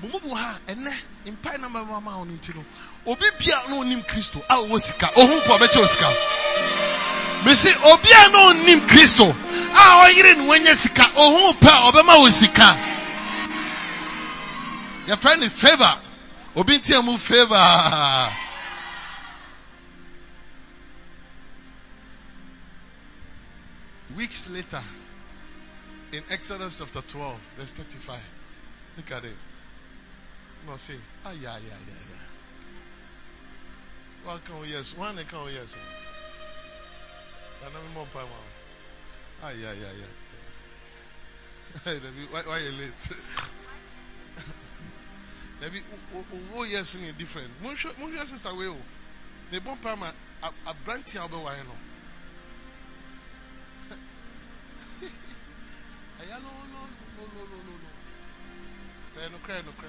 Mo 0.01 0.09
mu 0.12 0.20
bu 0.20 0.35
ha 0.35 0.59
ɛnɛ 0.66 0.92
mpae 1.27 1.59
na 1.59 1.68
bɛma 1.68 2.03
ma 2.03 2.12
wɔn 2.18 2.31
nti 2.38 2.55
no 2.55 2.64
obi 3.07 3.27
bia 3.38 3.62
na 3.68 3.77
onim 3.77 4.03
kristo 4.07 4.42
a 4.48 4.55
ɔwɔ 4.57 4.81
sika. 4.81 5.11
Ohun 5.16 5.40
po 5.40 5.59
ɔbɛkyɛ 5.59 5.79
o 5.83 5.87
sika. 5.87 6.09
Mesi 7.44 7.70
obi 7.92 8.09
a 8.12 8.29
na 8.31 8.38
onim 8.51 8.87
kristo 8.87 9.27
a 9.29 9.83
ɔyere 10.07 10.37
ne 10.37 10.46
wanya 10.46 10.74
sika 10.74 11.03
ohun 11.16 11.55
pɛ 11.55 11.90
ɔbɛma 11.90 12.20
wo 12.20 12.31
sika. 12.31 12.68
Yɛfrɛ 15.09 15.38
ne 15.40 15.48
favor. 15.48 16.01
Obi 16.55 16.79
ntia 16.79 17.03
mu 17.05 17.16
favor. 17.18 18.33
Weeks 24.16 24.48
later 24.51 24.83
in 26.12 26.23
exodus 26.31 26.79
chapter 26.79 27.03
12 27.03 27.40
verse 27.57 27.73
35 27.73 28.21
look 28.97 29.12
at 29.12 29.25
it 29.25 29.37
no 30.66 30.77
say 30.77 30.94
ah 31.25 31.33
yeah 31.33 31.57
yeah 31.59 31.79
yeah 31.87 32.03
yeah 32.11 32.25
one 34.25 34.40
can 34.40 34.68
yes 34.68 34.97
one 34.97 35.16
can 35.27 35.53
yes 35.53 35.77
Another 37.61 37.79
more 37.94 38.07
power. 38.12 38.23
Ah, 39.42 39.51
yeah, 39.51 39.73
yeah, 39.73 39.92
yeah. 39.99 40.11
Why, 42.31 42.42
why 42.47 42.59
you 42.61 42.71
late? 42.73 43.21
Dabi, 45.61 45.83
wo 46.55 46.62
yes 46.62 46.94
ni 46.97 47.12
different. 47.12 47.51
Munhwe 47.62 47.92
munhwe 47.99 48.27
sister 48.27 48.55
we 48.55 48.68
o. 48.68 48.77
Me 49.51 49.59
bon 49.59 49.77
pa 49.77 49.97
ma 49.97 50.12
abranti 50.64 51.18
a 51.18 51.25
obe 51.25 51.37
wan 51.37 51.66
no. 51.66 51.75
Aya 56.29 56.37
no 56.45 56.53
no 56.73 56.83
no 57.17 57.25
no 57.35 57.43
no 57.51 57.59
no 57.69 57.75
no. 57.85 57.91
Fe 59.14 59.23
no 59.33 59.38
kra 59.45 59.57
no 59.64 59.73
kra. 59.81 59.88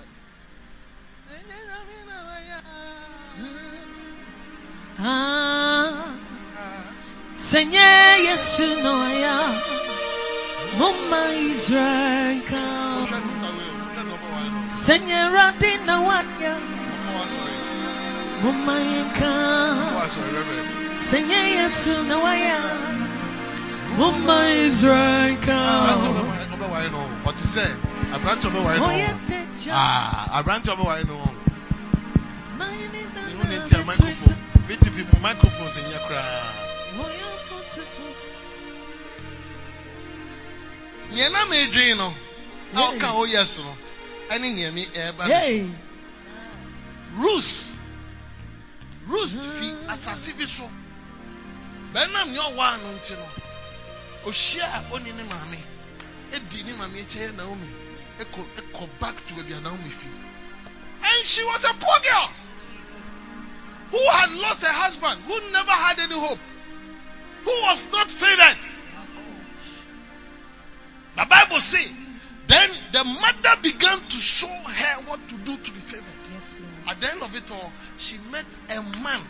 Ah, 5.02 6.16
Ah, 6.58 6.84
Senye 7.36 7.92
Yesu 8.28 8.68
noya, 8.84 9.38
Mumma 10.78 11.22
Israel 11.52 12.42
ka. 12.44 12.66
munhwe 13.00 13.20
sister 13.28 13.52
we 13.56 13.64
o. 13.64 13.74
Munhwe 13.80 14.04
no 14.04 14.14
obe 14.16 14.28
wan 14.34 14.48
no. 14.54 14.68
Senye 14.68 15.20
Radi 15.36 15.72
na 15.88 15.96
wanya, 16.08 16.56
Mo 17.06 17.12
wa 17.16 17.26
sorry. 17.28 17.56
Mumma 18.44 18.76
Mo 18.76 18.92
yenka. 18.92 19.34
wa 19.96 20.08
sorry, 20.08 20.32
Mumma 23.98 24.38
Israel 24.68 25.38
Abranti 25.38 25.46
ka. 25.46 26.54
obe 26.54 26.68
wan 26.72 26.92
no. 26.92 27.10
But 27.24 27.40
say, 27.40 27.68
abranti 28.12 28.46
obe 28.48 28.60
wan 28.64 28.80
Oye 28.80 29.08
no. 29.12 29.20
deja, 29.28 29.72
Ah, 29.74 30.42
abranti 30.44 30.70
obe 30.72 30.84
wan 30.84 31.06
no. 31.08 31.18
na 32.58 32.66
yini 32.66 33.02
na 33.14 33.22
Ihu 33.30 33.44
na 33.44 33.50
ne 33.50 33.58
ntia 33.60 33.78
betrisa. 33.84 34.36
microphone. 34.36 34.68
BTP 34.68 34.98
mu 35.14 35.20
microphones 35.22 35.78
nyɛ 35.80 36.00
koraa. 36.08 36.52
Oye 37.04 37.28
fotifo. 37.48 38.06
Nea 41.12 41.30
na 41.30 41.46
medwin 41.46 41.98
no, 41.98 42.14
na 42.74 42.80
Hey. 42.82 43.00
ɔka 43.00 43.16
o 43.16 43.24
yes 43.26 43.60
no, 43.60 43.74
ɛne 44.30 44.54
nea 44.56 44.72
mi 44.72 44.86
ɛɛba 44.86 45.18
no. 45.28 45.34
Hey, 45.34 45.70
Ruth. 47.16 47.66
Ruth 49.08 49.32
fi 49.60 49.74
asase 49.92 50.38
bi 50.38 50.46
so. 50.46 50.70
Bɛnam 51.94 52.32
nea 52.32 52.42
ɔwɔ 52.42 52.74
ano 52.74 52.88
nti 53.00 53.14
no, 53.18 53.26
ohyia 54.26 54.64
a 54.64 54.80
ɔne 54.94 55.16
ne 55.16 55.24
maame, 55.24 55.58
edi 56.34 56.64
ne 56.64 56.74
maame 56.74 57.00
akyi 57.00 57.20
yɛ 57.26 57.36
Naomi, 57.36 57.68
ɛkɔ 58.20 58.46
ɛkɔ 58.56 59.00
back 59.00 59.26
to 59.28 59.34
baabi 59.34 59.54
a 59.54 59.62
Naomi 59.62 59.90
fi. 59.90 60.08
And 61.02 61.26
she 61.26 61.44
was 61.46 61.64
a 61.64 61.74
poor 61.74 62.00
girl 62.00 62.30
who 63.92 64.10
had 64.12 64.32
lost 64.34 64.62
her 64.62 64.74
husband, 64.74 65.24
who 65.24 65.52
never 65.52 65.72
had 65.72 66.00
any 66.00 66.20
hope, 66.20 66.40
who 67.44 67.52
was 67.64 67.88
not 67.92 68.12
favored. 68.12 68.58
The 71.16 71.26
Bible 71.26 71.60
says, 71.60 71.90
then 72.48 72.70
the 72.92 73.04
mother 73.04 73.62
began 73.62 74.00
to 74.00 74.18
show 74.18 74.48
her 74.48 75.02
what 75.08 75.28
to 75.30 75.38
do 75.38 75.58
to 75.58 75.72
be 75.72 75.80
favored. 75.80 76.04
yes, 76.34 76.58
At 76.88 77.02
the 77.02 77.12
end 77.12 77.24
of 77.24 77.36
it 77.36 77.52
all, 77.52 77.72
she 77.98 78.18
met 78.32 78.58
a 78.70 78.82
man 78.82 79.22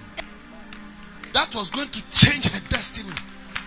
that 1.34 1.54
was 1.56 1.69
going 1.69 1.89
to 1.89 2.02
change 2.12 2.47
her 2.47 2.60
destiny. 2.69 3.13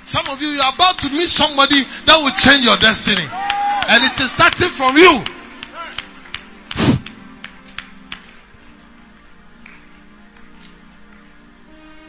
Some 0.05 0.27
of 0.29 0.43
you, 0.43 0.49
you 0.49 0.61
are 0.61 0.73
about 0.75 0.99
to 0.99 1.09
meet 1.11 1.29
somebody 1.29 1.83
that 2.07 2.17
will 2.23 2.33
change 2.33 2.65
your 2.65 2.77
destiny. 2.77 3.23
And 3.89 4.05
it 4.05 4.19
is 4.21 4.31
starting 4.31 4.69
from 4.69 4.97
you. 4.97 5.25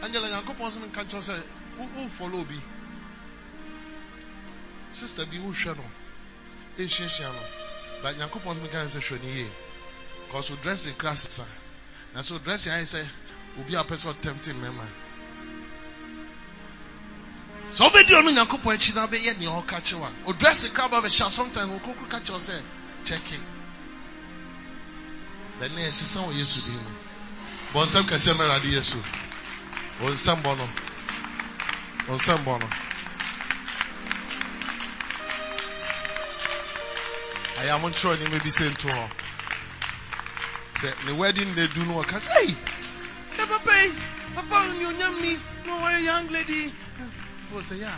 Angela, 0.02 0.28
Yankopɔn 0.28 0.70
sɛ 0.70 0.78
menka 0.80 1.04
kyerɛ 1.04 1.22
sɛ 1.22 1.42
wo- 1.78 1.88
wo 1.94 2.08
follow 2.08 2.44
bi. 2.44 2.60
Sister 4.92 5.24
bi 5.26 5.36
wohwɛ 5.36 5.76
no. 5.76 5.84
Ɛhyiahyia 6.78 7.32
no. 7.32 7.40
But 8.02 8.18
Nyankopɔn 8.18 8.54
sɛ 8.56 8.60
menka 8.60 8.84
sɛ 8.84 9.00
hwɛ 9.00 9.22
no 9.22 9.28
yie. 9.28 9.50
Because 10.26 10.50
wo 10.50 10.56
dressing 10.62 10.94
kra 10.94 11.12
sesa. 11.12 11.44
Na 12.14 12.20
so 12.22 12.38
dressing 12.38 12.72
ayɛ 12.72 12.82
sɛ 12.82 13.06
obi 13.60 13.74
a 13.74 13.84
pɛ 13.84 13.94
sɛ 13.96 14.14
ɔtɛmte. 14.14 15.03
Sɛ 17.66 17.84
wobɛdi 17.84 18.12
ɔno 18.14 18.30
Nyankopɔn 18.30 18.74
akyi 18.74 18.94
na 18.94 19.06
wobɛyɛ 19.06 19.38
nea 19.38 19.50
ɔka 19.50 19.80
kyerɛ 19.80 20.06
a, 20.06 20.12
o 20.28 20.32
dressing 20.32 20.72
kra 20.72 20.88
ba 20.88 21.00
bɛhyɛ 21.00 21.26
a 21.26 21.30
sometimes 21.30 21.68
wo 21.68 21.78
kokoro 21.80 22.08
ka 22.08 22.20
kyerɛ 22.20 22.40
sɛ 22.40 22.62
it. 23.10 23.40
Bɛnɛ 25.60 25.88
ɛsesa 25.88 26.20
wɔ 26.26 26.34
Yesu 26.36 26.60
din 26.62 26.74
mu. 26.76 26.90
Bɔ 27.72 27.84
nsɛm 27.86 28.04
kɛseɛ 28.08 28.36
ma 28.36 28.44
Awurade 28.44 28.70
Yesu. 28.70 28.98
Bɔ 30.00 30.10
nsɛm 30.12 30.42
bɔ 30.42 30.56
no. 30.58 30.68
Bɔ 32.06 32.12
nsɛm 32.18 32.44
bɔ 32.44 32.60
no. 32.60 32.68
Ayɛ 37.58 37.70
a 37.74 37.78
monkyerɛ 37.78 38.16
nneɛma 38.18 38.42
bi 38.42 38.50
sɛ 38.50 38.70
nto 38.70 38.88
hɔ. 38.88 39.10
Sɛ 40.80 41.04
ne 41.06 41.12
wedding 41.12 41.54
day 41.54 41.66
do 41.68 41.84
no 41.84 42.02
wɔka 42.02 42.18
sɛ, 42.20 42.28
hey, 42.36 42.56
na 43.38 43.46
papa 43.46 43.72
yi, 43.82 43.94
papa 44.34 44.54
onyonyam 44.68 45.20
ni, 45.22 45.34
na 45.64 45.72
ɔwɔ 45.72 46.04
young 46.04 46.28
lady. 46.32 46.74
People 47.54 47.62
say, 47.62 47.76
yeah, 47.76 47.96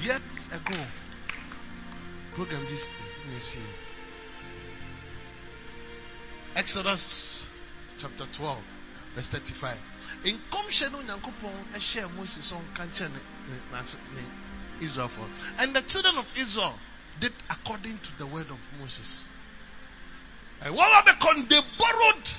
years 0.00 0.48
ago, 0.54 0.74
program 2.32 2.64
this 2.70 2.88
this 3.34 3.56
year. 3.56 3.64
Exodus 6.56 7.46
chapter 7.98 8.24
12, 8.32 8.58
verse 9.16 9.28
35. 9.28 9.76
In 10.24 10.40
commission 10.50 10.92
no 10.92 10.98
Nyankopɔn 11.00 11.52
ɛhyɛ 11.74 12.16
Moses 12.16 12.50
sɛ 12.50 12.56
ɔnka 12.56 12.88
nkyɛ 12.88 13.10
n'ase- 13.70 13.96
Israelfoɔ. 14.80 15.28
And 15.58 15.76
the 15.76 15.82
children 15.82 16.16
of 16.16 16.38
Israel 16.38 16.78
did 17.18 17.34
according 17.50 17.98
to 17.98 18.16
the 18.16 18.26
word 18.26 18.50
of 18.50 18.58
Moses. 18.80 19.26
And 20.64 20.74
what 20.74 21.04
happened? 21.06 21.50
They 21.50 21.60
borrowed 21.76 22.30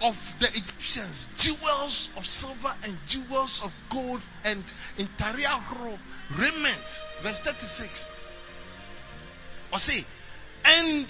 of 0.00 0.34
the 0.38 0.46
Egyptians 0.46 1.28
jewels 1.36 2.08
of 2.16 2.26
silver 2.26 2.72
and 2.84 2.96
jewels 3.06 3.62
of 3.62 3.74
gold 3.88 4.20
and 4.44 4.62
interior 4.96 5.58
robe, 5.80 5.98
raiment. 6.36 7.02
Verse 7.22 7.40
36. 7.40 8.08
Or 9.72 9.78
say, 9.78 10.04
and 10.64 11.06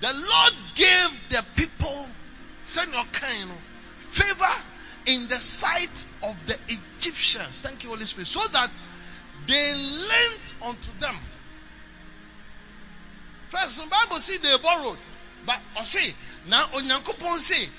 the 0.00 0.12
Lord 0.12 0.54
gave 0.74 1.28
the 1.30 1.44
people, 1.56 2.06
send 2.62 2.92
your 2.92 3.04
kind, 3.04 3.50
favor 3.98 4.64
in 5.06 5.28
the 5.28 5.36
sight 5.36 6.06
of 6.22 6.46
the 6.46 6.56
Egyptians. 6.68 7.60
Thank 7.62 7.82
you, 7.82 7.90
Holy 7.90 8.04
Spirit. 8.04 8.26
So 8.26 8.40
that 8.52 8.70
they 9.46 9.74
lent 9.74 10.54
unto 10.62 10.90
them. 11.00 11.16
The 13.54 13.86
Bible 13.88 14.18
see 14.18 14.36
they 14.38 14.58
borrowed, 14.58 14.98
but 15.46 15.60
oh, 15.76 15.80
I 15.80 15.84
say 15.84 16.14
now 16.46 16.64
Onyankopon 16.74 17.38
say, 17.38 17.70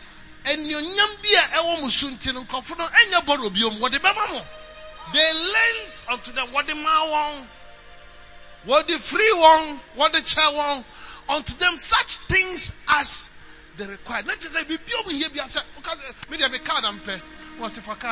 "Enyonyam 0.46 1.22
bi 1.22 1.30
a 1.36 1.58
ɛwɔ 1.58 1.82
mo 1.82 1.90
so 1.90 2.08
nti 2.08 2.34
no 2.34 2.44
nkurɔfo 2.46 3.26
borrow 3.26 3.50
biom 3.50 3.78
wɔde 3.80 4.00
bɛma 4.00 4.30
mo." 4.32 4.46
They 5.14 5.34
lent 5.34 6.04
unto 6.10 6.32
them 6.32 6.48
wɔde 6.48 6.82
ma 6.82 7.06
wɔn, 7.06 7.48
wɔde 8.68 9.00
free 9.00 9.32
wɔn, 9.34 9.80
wɔde 9.98 10.22
kyɛ 10.22 10.54
wɔn 10.54 10.86
unto 11.30 11.54
them 11.58 11.78
such 11.78 12.18
things 12.30 12.74
as 12.88 13.30
they 13.76 13.86
required. 13.86 14.28
Na 14.28 14.34
kyerɛ 14.34 14.56
sɛ 14.56 14.66
biribi 14.66 14.92
ɔmo 15.04 15.12
hia 15.12 15.30
bi 15.30 15.40
asɛ, 15.40 15.62
ɔka 15.78 15.92
sɛ 16.02 16.30
me 16.30 16.38
deɛ 16.38 16.52
me 16.52 16.60
car 16.60 16.82
na 16.82 16.92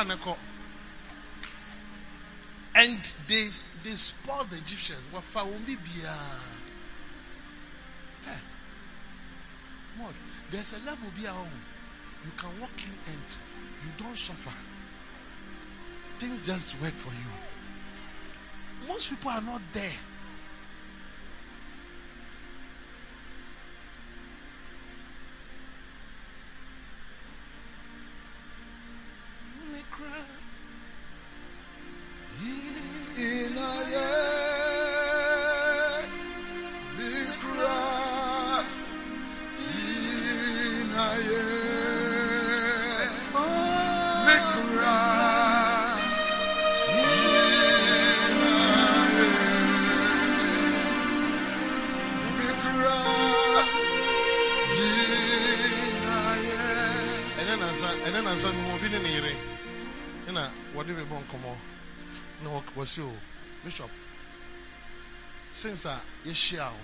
na. 0.04 0.36
And 2.76 3.14
they 3.26 3.48
they 3.84 3.94
spoiled 3.94 4.50
the 4.50 4.56
Egyptians. 4.58 5.06
Wɔfa 5.12 5.46
wɔn 5.50 5.64
bi 5.66 5.76
biara. 5.76 6.53
There's 10.50 10.72
a 10.72 10.78
level 10.78 11.10
be 11.16 11.26
our 11.26 11.38
own. 11.38 11.60
You 12.24 12.32
can 12.36 12.60
walk 12.60 12.72
in 12.84 13.12
and 13.12 13.22
you 13.82 13.90
don't 13.98 14.16
suffer. 14.16 14.52
Things 16.18 16.46
just 16.46 16.80
work 16.80 16.94
for 16.94 17.10
you. 17.10 18.88
Most 18.88 19.10
people 19.10 19.30
are 19.30 19.40
not 19.40 19.62
there. 19.72 19.98
Since 65.64 65.86
a 65.86 65.96
yɛhyia 66.26 66.72
o 66.72 66.76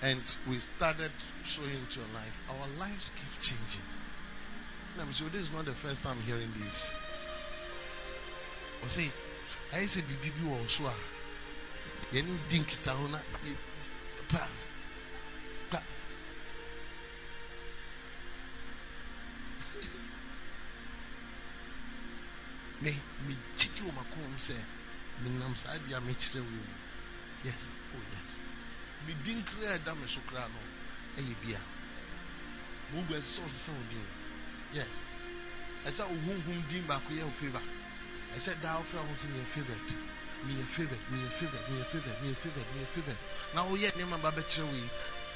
and 0.00 0.22
we 0.48 0.58
started 0.58 1.12
showing 1.44 1.74
into 1.74 2.00
your 2.00 2.08
life. 2.14 2.40
Our 2.48 2.66
lives 2.78 3.12
keep 3.14 3.40
changing. 3.42 3.82
Mi 4.96 5.02
sɛ 5.12 5.30
this 5.30 5.42
is 5.42 5.52
not 5.52 5.66
the 5.66 5.74
first 5.74 6.02
time 6.02 6.18
hearing 6.22 6.50
this. 6.58 6.90
Ɔsi 8.82 9.12
ayɛ 9.72 9.86
sɛ 9.92 10.00
biribi 10.08 10.30
bi 10.38 10.44
wɔ 10.48 10.66
so 10.70 10.86
a 10.86 10.94
yɛn 12.14 12.38
di 12.48 12.60
nkitaho 12.60 13.10
na 13.10 13.18
yɛ 13.44 13.56
pa 14.28 14.48
pa. 15.70 15.76
me 22.80 22.96
me 23.26 23.36
gyidi 23.58 23.80
wɔ 23.84 23.92
m'akoma 23.92 24.28
mu 24.30 24.38
sɛ 24.38 24.56
menam 25.20 25.54
saa 25.54 25.76
wo 25.76 26.00
mu 26.00 26.14
yes. 27.44 27.76
Oh 27.94 28.02
yes. 28.12 28.40
Me 29.06 29.14
din 29.24 29.44
kura 29.44 29.78
ɛda 29.78 29.94
me 29.96 30.06
so 30.06 30.20
kura 30.28 30.48
no 30.48 30.60
ɛyɛ 31.20 31.40
bia 31.40 31.60
mo 32.90 33.02
ɛsɛ 33.02 33.20
sɛ 33.22 33.42
ɔsesa 33.44 33.72
wo 33.72 33.82
din 33.90 34.06
yes. 34.72 34.96
Ɛsɛ 35.84 36.08
wo 36.08 36.16
honhom 36.26 36.68
din 36.68 36.86
baako 36.86 37.10
yɛ 37.12 37.24
wo 37.24 37.30
favor 37.30 37.62
ɛsɛ 38.34 38.60
daa 38.62 38.78
wofra 38.80 39.00
ho 39.06 39.14
sɛ 39.14 39.26
meyɛ 39.28 39.46
favored 39.46 39.80
meyɛ 40.46 40.66
favored 40.66 41.00
meyɛ 41.10 41.28
favored 41.30 41.64
meyɛ 41.70 41.84
favored 41.84 42.16
meyɛ 42.22 42.36
favored 42.36 42.66
meyɛ 42.74 42.86
favored 42.86 43.18
na 43.54 43.64
woyɛ 43.64 43.90
nneɛma 43.92 44.22
ba 44.22 44.30
bɛkyerɛ 44.32 44.66
wo 44.66 44.74
yi 44.74 44.90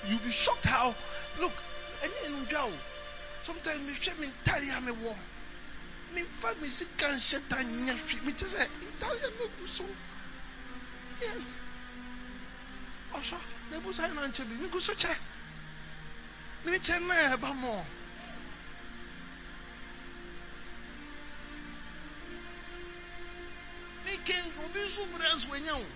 you 0.08 0.18
be 0.20 0.30
shocked 0.30 0.64
how 0.64 0.94
look 1.38 1.52
ɛnyɛ 2.02 2.20
ɛnudwa 2.26 2.62
o. 2.72 2.78
Sometimes 3.42 3.80
mehwɛ 3.80 4.18
me 4.18 4.26
ntare 4.44 4.68
a 4.76 4.80
mewɔ 4.80 5.16
memfa 6.12 6.60
me 6.60 6.68
sika 6.68 7.06
nhyɛ 7.06 7.48
da 7.48 7.56
nyɛ 7.56 7.94
hwe 7.96 8.20
mete 8.24 8.44
sɛ 8.46 8.62
ntare 8.68 9.38
no 9.38 9.44
agu 9.46 9.68
so. 9.68 9.84
Yes 11.20 11.60
ɔhwɛ 13.12 13.38
na 13.70 13.76
ɛbu 13.78 13.94
sa 13.94 14.06
na 14.08 14.26
nkyɛ 14.26 14.44
bi. 14.48 14.54
Megu 14.54 14.80
so 14.80 14.94
kyɛ. 14.94 15.16
Ne 16.64 16.78
kyɛ 16.78 17.00
na 17.06 17.14
ɛba 17.36 17.50
mɔ 17.54 17.86
Making 24.04 24.52
obi 24.64 24.80
nso 24.80 25.06
brands 25.12 25.46
wanya 25.46 25.74
wo. 25.78 25.86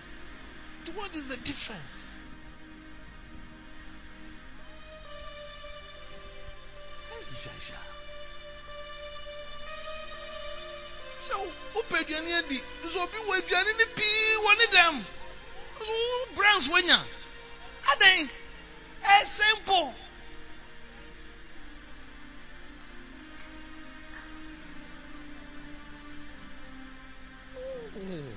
Nti 0.83 0.93
what 0.95 1.13
is 1.15 1.27
the 1.27 1.37
difference. 1.37 2.07
Hyɛhyɛ 7.35 7.79
sɛ 11.25 11.35
wopɛ 11.73 11.95
aduane 11.99 12.31
adi 12.37 12.59
nso 12.83 12.99
obi 13.03 13.17
wɔ 13.17 13.33
aduane 13.41 13.71
no 13.79 13.85
pii 13.95 14.35
wɔ 14.45 14.57
ne 14.57 14.65
dɛm 14.75 15.05
wo 15.87 16.35
brands 16.35 16.69
wanya 16.69 16.99
adɛn 17.91 18.29
ɛ 19.03 19.25
simple. 19.25 19.95
Hmm. 27.95 28.31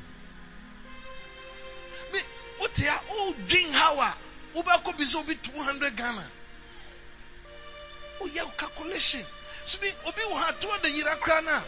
Me 2.12 2.18
wote 2.60 2.78
a 2.80 3.00
wodwen 3.08 3.72
how 3.72 4.00
a 4.00 4.16
wobɛkɔ 4.54 4.96
bi 4.96 5.18
obi 5.18 5.34
200 5.34 5.96
ghana? 5.96 6.30
Oh, 8.20 8.24
Woyɛ 8.24 8.44
wo 8.44 8.50
calculation. 8.56 9.26
So 9.64 9.78
bi 9.78 9.92
obi 10.06 10.22
wɔ 10.22 10.36
ha 10.36 10.52
200 10.52 10.92
yera 10.92 11.18
koraa 11.18 11.44
no 11.44 11.50
a 11.50 11.64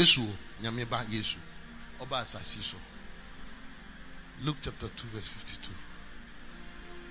yesu 0.00 0.22
o 0.22 0.36
nyame 0.62 0.84
ba 0.84 1.04
yesu 1.10 1.38
ɔba 2.00 2.20
asase 2.20 2.62
so. 2.62 2.78
Luke 4.42 4.56
chapter 4.62 4.88
2 4.88 5.06
verse 5.08 5.28
52 5.28 5.74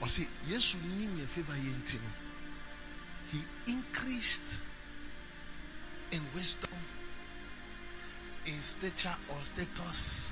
ɔse 0.01 0.27
yesu 0.47 0.77
nim 0.97 1.15
nti 1.17 1.99
no. 2.01 2.09
He 3.31 3.43
increased 3.67 4.57
in 6.11 6.21
wisdom 6.33 6.79
in 8.45 8.59
stature 8.61 9.15
or 9.27 9.43
status 9.43 10.31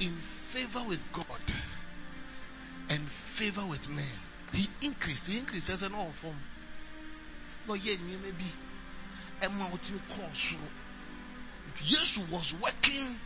in 0.00 0.16
favor 0.50 0.82
with 0.88 1.12
god 1.12 1.44
and 2.90 3.08
favor 3.08 3.64
with 3.64 3.88
men. 3.88 4.18
He 4.52 4.66
increased 4.82 5.28
he 5.28 5.38
increased 5.38 5.70
ɛsɛ 5.70 5.88
na 5.92 5.98
ɔfam 5.98 6.34
na 7.66 7.74
ɔyɛ 7.74 7.96
nneɛma 7.98 8.38
bi. 8.38 8.52
Ɛma 9.46 9.70
ɔtumi 9.70 10.00
kɔɔ 10.10 10.34
soro 10.34 10.68
yesu 11.82 12.30
was 12.30 12.54
working 12.54 13.18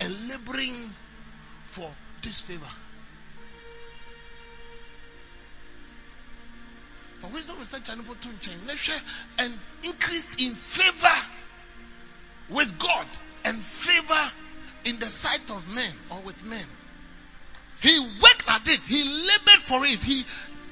and 0.00 0.28
laboring 0.28 0.94
for 1.64 1.90
this 2.22 2.40
favor. 2.40 2.68
For 7.20 7.28
wisdom 7.28 7.56
is 7.60 7.72
important 7.72 8.40
nkyɛn 8.40 8.66
na 8.66 8.72
hwɛ 8.74 9.00
and 9.38 9.60
increased 9.84 10.40
in 10.40 10.54
favor 10.54 11.18
with 12.48 12.78
god 12.78 13.06
and 13.44 13.62
favor 13.62 14.32
in 14.84 14.98
the 14.98 15.08
sight 15.08 15.50
of 15.50 15.66
men 15.68 15.92
or 16.10 16.20
with 16.22 16.44
men. 16.44 16.66
He 17.80 17.98
worked 17.98 18.48
at 18.48 18.68
it. 18.68 18.80
He 18.86 19.04
labored 19.04 19.62
for 19.62 19.84
it. 19.84 20.02
He 20.02 20.24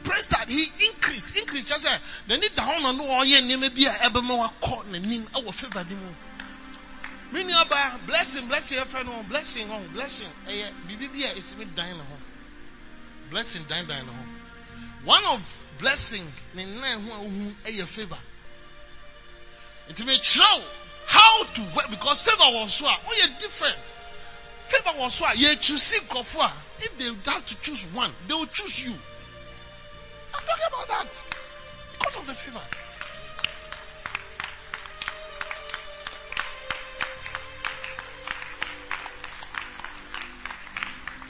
praised 0.02 0.30
that. 0.30 0.48
He 0.48 0.64
increased. 0.86 1.36
Increased. 1.36 1.70
Kyerɛ 1.70 1.86
sɛ 1.86 2.00
n'ani 2.28 2.54
da 2.54 2.62
hɔ 2.64 2.82
na 2.82 2.92
no 2.92 3.04
nneɛma 3.04 3.74
bi 3.74 3.86
a 3.86 4.10
ɛbɛma 4.10 4.50
wakɔ 4.50 4.84
n'anim 4.86 5.28
ɛwɔ 5.30 5.54
favor 5.54 5.84
ne 5.84 5.94
mu 5.94 6.14
me 7.32 7.54
blessing 8.06 8.48
blessing 8.48 8.78
yɛfrɛ 8.78 9.04
no 9.06 9.12
oh, 9.18 9.22
blessing 9.24 9.68
ɔ 9.68 9.92
blessing. 9.92 10.28
Eh, 10.48 10.52
ɛyɛ 10.52 10.72
biribi 10.86 11.12
bi 11.12 11.24
a 11.26 11.34
ɛtumi 11.34 11.98
ho 11.98 12.18
blessing 13.30 13.64
dan 13.64 13.86
dan 13.86 14.06
ho 14.06 14.12
oh. 14.12 15.04
one 15.04 15.24
of 15.26 15.64
blessing 15.78 16.32
ne 16.54 16.64
nan 16.64 17.08
ho 17.08 17.14
a 17.14 17.18
wohu 17.18 17.56
ɛyɛ 17.64 17.86
favor. 17.86 18.18
Nti 19.90 20.02
mekyerɛw 20.04 20.62
how 21.06 21.44
to 21.44 21.62
work 21.74 21.90
because 21.90 22.22
favor 22.22 22.42
wɔ 22.42 22.68
so 22.68 22.86
a 22.86 23.28
different. 23.38 23.78
Favor 24.68 24.90
wɔ 24.98 25.10
so 25.10 25.24
a 25.24 25.30
yɛtusi 25.30 26.00
nkurɔfo 26.00 26.40
a 26.44 26.52
if 26.78 26.98
they 26.98 27.30
have 27.30 27.44
to 27.44 27.54
choose 27.56 27.86
one 27.88 28.14
they 28.26 28.34
will 28.34 28.46
choose 28.46 28.80
you. 28.84 28.92
I'm 30.34 30.44
talking 30.46 30.64
about 30.68 30.88
that. 30.88 31.22
Because 31.92 32.16
of 32.16 32.26
the 32.26 32.34
favor 32.34 32.62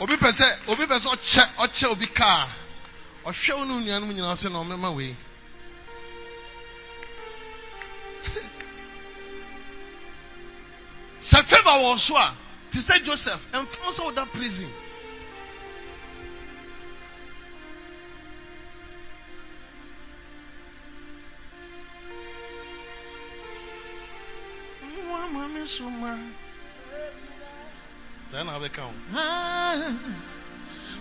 obi 0.01 0.17
pɛ 0.17 0.33
sɛ 0.33 0.47
obi 0.69 0.87
pɛ 0.87 0.99
sɛ 0.99 1.09
ɔkyɛ 1.15 1.45
ɔkyɛ 1.65 1.87
obi 1.93 2.07
kaa 2.07 2.47
ɔhwɛ 3.25 3.55
wo 3.57 3.65
ne 3.65 3.75
nuanom 3.85 4.13
nyinaa 4.15 4.37
sɛ 4.37 4.51
na 4.53 4.59
ɔmɛma 4.59 4.95
wei. 4.97 5.17
Sɛ 11.21 11.43
favor 11.45 11.71
wɔ 11.85 11.99
so 11.99 12.17
a 12.17 12.37
te 12.71 12.79
sɛ 12.79 13.05
joseph 13.05 13.51
ɛmfa 13.53 13.91
sɛ 13.93 14.05
woda 14.05 14.27
prison. 14.27 14.71
Mama 25.11 25.49
me 25.49 25.67
suma. 25.67 26.19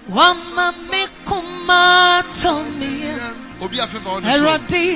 Wama 0.09 0.73
me 0.89 1.05
kuma 1.25 2.23
tomia 2.27 3.35
obi 3.61 3.77
a 3.79 3.85
favor 3.85 4.17
wɔ 4.17 4.21
ne 4.23 4.31
so 4.33 4.37
Eradi 4.39 4.89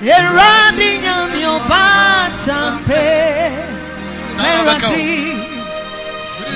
Eradi 0.00 0.90
nyami 1.04 1.42
obatampe 1.56 3.04
Sɛ 4.34 4.42
na 4.42 4.50
wobɛka 4.62 4.88
wo 4.88 4.94
Eradi 4.94 5.34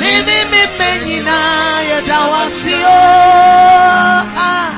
Mimi 0.01 0.39
mi 0.53 0.63
menyina 0.79 1.39
yedawasio 1.91 2.99
Ah 4.47 4.71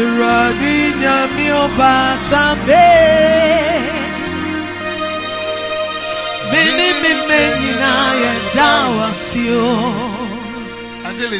Eradi 0.00 0.76
nyami 1.00 1.46
obatampe 1.64 2.84
me 3.96 4.09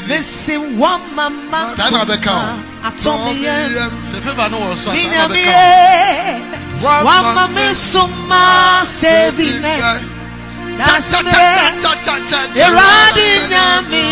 mesi 0.08 0.54
wɔ 0.80 0.90
mama 1.16 1.60
Saa 1.76 1.90
na 1.90 2.04
bɛka 2.04 2.32
o. 2.32 2.52
atɔ 2.88 3.12
me 3.24 3.32
yɛm 3.44 3.92
Sɛ 4.10 4.16
favor 4.24 4.48
no 4.50 4.56
wɔ 4.58 4.76
so 4.76 4.90
a, 4.90 4.94
saa 4.94 5.02
na 5.10 5.28
minyamie 5.28 5.44
bɛka 5.44 7.02
o. 7.02 7.04
wama 7.04 7.44
me 7.54 7.66
soma 7.90 8.42
sɛ 9.00 9.36
bi 9.36 9.46
nɛ 9.64 9.74
dasemere 10.78 11.60
Eradi 12.64 13.30
nyami 13.52 14.02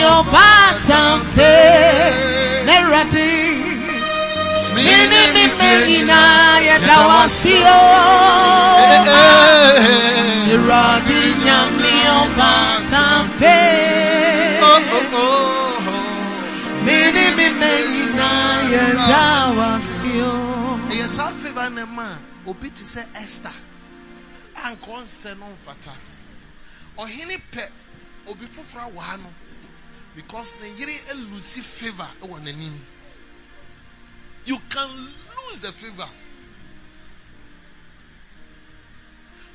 Mini 5.58 5.98
mi 5.98 6.04
menina 6.04 6.20
yedawasio 6.68 7.80
Eradi 10.54 11.22
nyami 11.44 11.94
obatampe 12.20 13.56
Mini 16.84 17.24
mi 17.36 17.48
menina 17.60 18.28
yedawasio 18.72 20.32
ɛyɛ 20.90 21.08
saa 21.08 21.32
favor 21.34 21.70
no 21.70 21.86
ma 21.86 22.02
a 22.02 22.18
obi 22.50 22.70
te 22.70 22.84
sɛ 22.84 23.02
esther 23.22 23.54
a 24.54 24.70
nka 24.70 24.86
ɔnsɛ 24.86 25.38
no 25.38 25.46
mfata 25.56 25.92
ɔhene 26.98 27.36
pɛ 27.52 27.62
obi 28.26 28.46
foforɔ 28.46 28.84
awɔ 28.90 29.00
ha 29.00 29.16
no 29.16 29.34
because 30.14 30.56
ne 30.60 30.68
yere 30.78 30.94
alusi 31.10 31.62
favor 31.62 32.08
wɔ 32.22 32.40
n'anim 32.40 32.80
you 34.44 34.58
can 34.70 34.88
lose 34.88 35.60
the 35.60 35.72
favor 35.72 36.08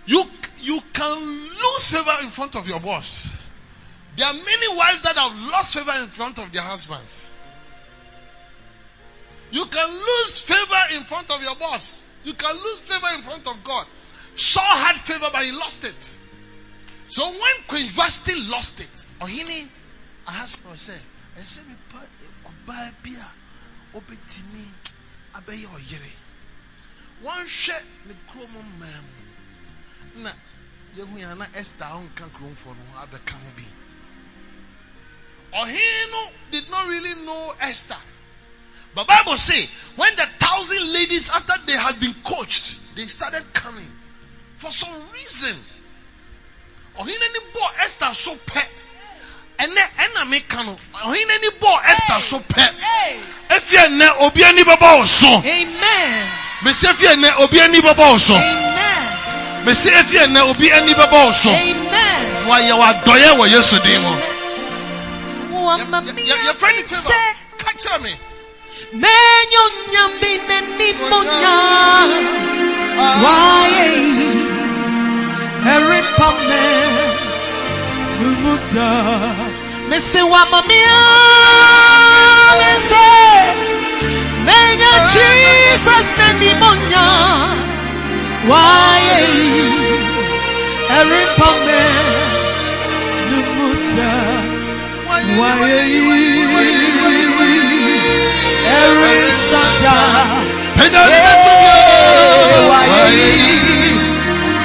you 0.06 0.24
you 0.60 0.80
can 0.93 1.19
lose 1.22 1.89
favor 1.89 2.24
in 2.24 2.30
front 2.30 2.56
of 2.56 2.67
your 2.67 2.80
boss 2.80 3.32
there 4.15 4.28
are 4.28 4.34
many 4.34 4.78
wives 4.78 5.04
that 5.04 5.15
have 5.17 5.36
lost 5.52 5.76
favor 5.76 5.93
in 6.02 6.08
front 6.08 6.39
of 6.39 6.52
their 6.52 6.62
husbands 6.62 7.32
you 9.54 9.65
can 9.67 9.88
lose 9.88 10.39
favor 10.39 10.98
in 10.98 11.04
front 11.04 11.30
of 11.30 11.39
your 11.43 11.56
boss. 11.56 12.04
You 12.24 12.34
can 12.34 12.56
lose 12.56 12.82
favor 12.82 13.06
in 13.15 13.22
front 13.22 13.46
of 13.48 13.63
God. 13.63 13.86
Saul 14.34 14.63
had 14.63 14.96
favor, 14.96 15.28
but 15.32 15.43
he 15.43 15.52
lost 15.52 15.86
it. 15.86 16.17
So 17.08 17.24
when 17.24 17.63
Queen 17.67 17.86
Vashti 17.86 18.34
lost 18.50 18.80
it, 18.82 19.06
Ohini 19.22 19.69
Ahasuerus 20.26 20.82
said, 20.82 21.02
"Ɛsɛ 23.94 24.44
mi 24.52 24.74
pa 25.32 25.40
ɔbaa 25.40 25.46
bi 25.46 25.64
a 25.64 25.68
ɔbɛtumi 25.68 25.68
abɛyɛ 25.68 25.68
ɔyere." 25.76 26.12
Wɔnhwɛ 27.24 27.86
ne 28.06 28.14
kurom 28.28 28.52
mmaa 28.52 29.02
mu 30.14 30.24
na 30.24 30.34
yehu 30.96 31.20
ya 31.20 31.34
na 31.36 31.46
Esther 31.54 31.86
a 31.86 31.90
ɔnka 31.90 32.32
kuromfoɔ 32.32 32.76
no 32.78 32.84
ho 32.92 33.06
abɛka 33.06 33.32
ho 33.34 33.52
bi. 33.56 33.66
Ɔhene 35.54 36.12
no 36.12 36.34
did 36.52 36.70
not 36.70 36.88
really 36.88 37.14
know 37.26 37.56
Esther. 37.60 37.98
But 38.96 39.08
Bible 39.08 39.38
say 39.38 39.70
when 39.96 40.16
the 40.16 40.28
thousand 40.40 40.94
ladies 40.94 41.30
after 41.30 41.54
they 41.66 41.78
had 41.78 42.00
been 42.00 42.14
coached, 42.24 42.78
they 42.96 43.08
started 43.08 43.54
coming. 43.54 43.92
For 44.58 44.72
some 44.72 45.12
reason, 45.12 45.66
ɔhene 46.98 47.06
ni 47.34 47.40
bɔ 47.54 47.80
Esther 47.80 48.14
so 48.14 48.36
pɛ. 48.36 48.68
Ɛnɛ 49.60 49.82
ɛna 50.04 50.30
mi 50.30 50.39
ka 50.42 50.63
no, 50.63 50.76
ɔhene 51.06 51.42
ni 51.42 51.50
bɔ 51.62 51.80
Esther 51.92 52.20
so 52.22 52.39
pɛ. 52.39 52.70
Efi 53.50 53.76
ɛnɛ 53.78 54.10
obi 54.22 54.44
ani 54.44 54.63
bɛbɔ 54.63 54.98
wo 55.00 55.06
so. 55.06 55.28
Amen 55.28 56.32
Mesi 56.63 56.88
efi 56.88 57.06
ɛnɛ 57.08 57.39
obi 57.39 57.60
ani 57.62 57.80
bɛbɔ 57.82 58.12
wo 58.12 58.18
so. 58.18 58.36
Amen 58.36 59.66
Mesi 59.66 59.89
efi 59.92 60.18
ɛnɛ 60.26 60.42
obi 60.50 60.72
ani 60.72 60.94
bɛbɔ 60.94 61.26
wo 61.26 61.32
so. 61.32 61.50
Amen 61.50 62.46
Wayɛ 62.48 62.74
wadɔyɛ 62.82 63.38
wɔ 63.38 63.50
Yesu 63.52 63.80
din 63.80 64.02
mu. 64.02 64.16
Wama 65.63 66.02
Yɛ- 66.02 66.13
mi 66.16 66.22
yɛ- 66.24 66.44
Yɛfrɛ 66.48 66.76
ni 66.76 66.84
sɛ 66.84 67.00
Ka 67.58 67.72
kyerɛ 67.78 68.02
me. 68.02 68.16
Menyo 68.94 69.63
nyambi 69.92 70.39
neni 70.48 70.94
monya 71.10 71.56
Waye 73.24 73.88
Eripame 75.63 76.63
Rumuda 78.21 78.89
Missy 79.89 80.21
Wamamia 80.32 80.99
Missy 82.60 83.12
Menyo 84.45 84.93
Jesus 85.13 86.08
neni 86.19 86.52
monya. 86.62 87.08
Waye. 88.49 89.21
Eripame 90.99 91.82
Rumuda 93.30 94.12
Waye 95.39 95.80
Erisada 98.80 99.97
Pɛgya 100.78 101.04
ne 101.12 101.17
bɛto 101.26 101.54
Ee, 101.63 102.60
waye. 102.69 103.30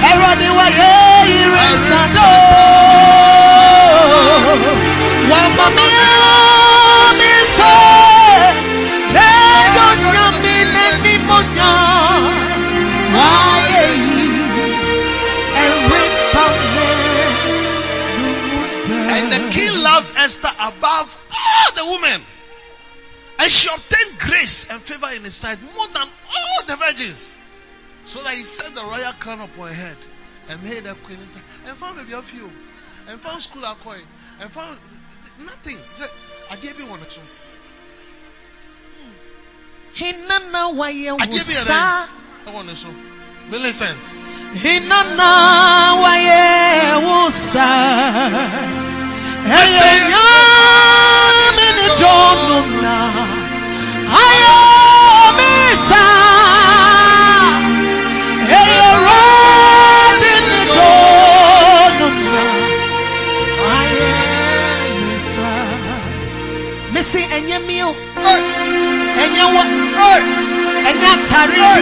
Erodi 0.09 0.49
waye. 0.59 0.91
Irisado 1.39 2.29
Esther 20.39 20.55
above 20.61 21.21
all 21.31 21.73
the 21.75 21.85
women. 22.01 22.23
And 23.41 23.51
she 23.51 23.69
obtained 23.73 24.19
grace 24.19 24.67
and 24.69 24.81
favor 24.83 25.11
in 25.15 25.23
his 25.23 25.35
sight 25.35 25.59
more 25.63 25.87
than 25.89 26.03
all 26.03 26.67
the 26.67 26.77
virgins. 26.77 27.37
So 28.05 28.23
that 28.23 28.35
he 28.35 28.43
set 28.43 28.75
the 28.75 28.83
royal 28.83 29.13
crown 29.13 29.41
upon 29.41 29.69
her 29.69 29.75
head 29.75 29.97
and 30.49 30.63
made 30.63 30.85
her 30.85 30.95
queen. 30.95 31.19
And 31.67 31.77
found 31.77 31.99
maybe 31.99 32.13
a 32.15 32.23
few. 32.23 32.51
And 33.09 33.21
found 33.21 33.43
school 33.43 33.63
akoi. 33.63 34.01
And 34.41 34.51
found 34.51 34.79
nothing. 35.41 35.79
Say, 35.95 36.07
I 36.51 36.57
gave 36.57 36.79
you 36.81 36.87
one 36.87 37.01
action. 37.01 37.23
Hinana 39.95 40.75
waye 40.75 41.09
I 41.11 41.27
gave 41.27 41.49
you 41.49 41.57
a 41.57 41.61
wusa 41.61 42.09
I 42.47 42.53
want 42.53 42.69
action. 42.71 42.95
Millicent. 43.51 44.05
Hinana 44.55 45.97
waye 46.03 46.95
wusa 47.05 48.98
Eye 49.47 49.91
nyame 50.11 51.67
ni 51.79 51.87
donu 52.01 52.59
na 52.83 52.95
Ayo 54.23 54.59
misa 55.39 56.05
Eye 58.59 58.89
rodi 59.07 60.35
ni 60.51 60.61
donu 60.77 62.09
na 62.33 62.45
Aye 63.79 64.11
misa 65.07 65.51
Missy 66.93 67.23
enye 67.37 67.59
miyo 67.59 67.95
Hey, 68.25 68.43
enye 69.25 69.43
wa 69.55 69.63
hey, 69.99 70.23
enye 70.91 71.07
atare 71.15 71.73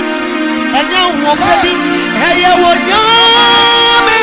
enye 0.80 1.00
nwofo 1.20 1.52
bi 1.62 1.72
ẹyẹ 2.28 2.50
wo 2.62 2.70
nyame 2.88 4.16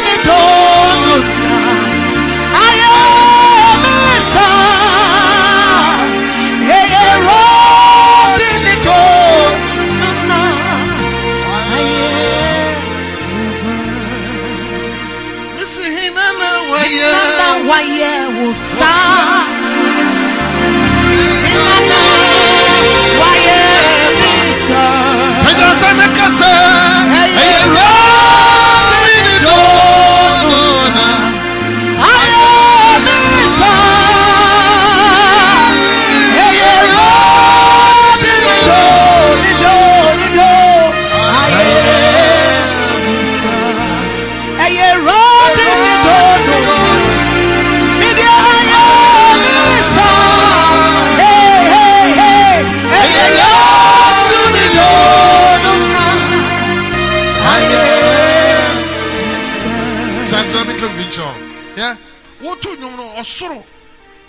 ɔsoro 63.24 63.66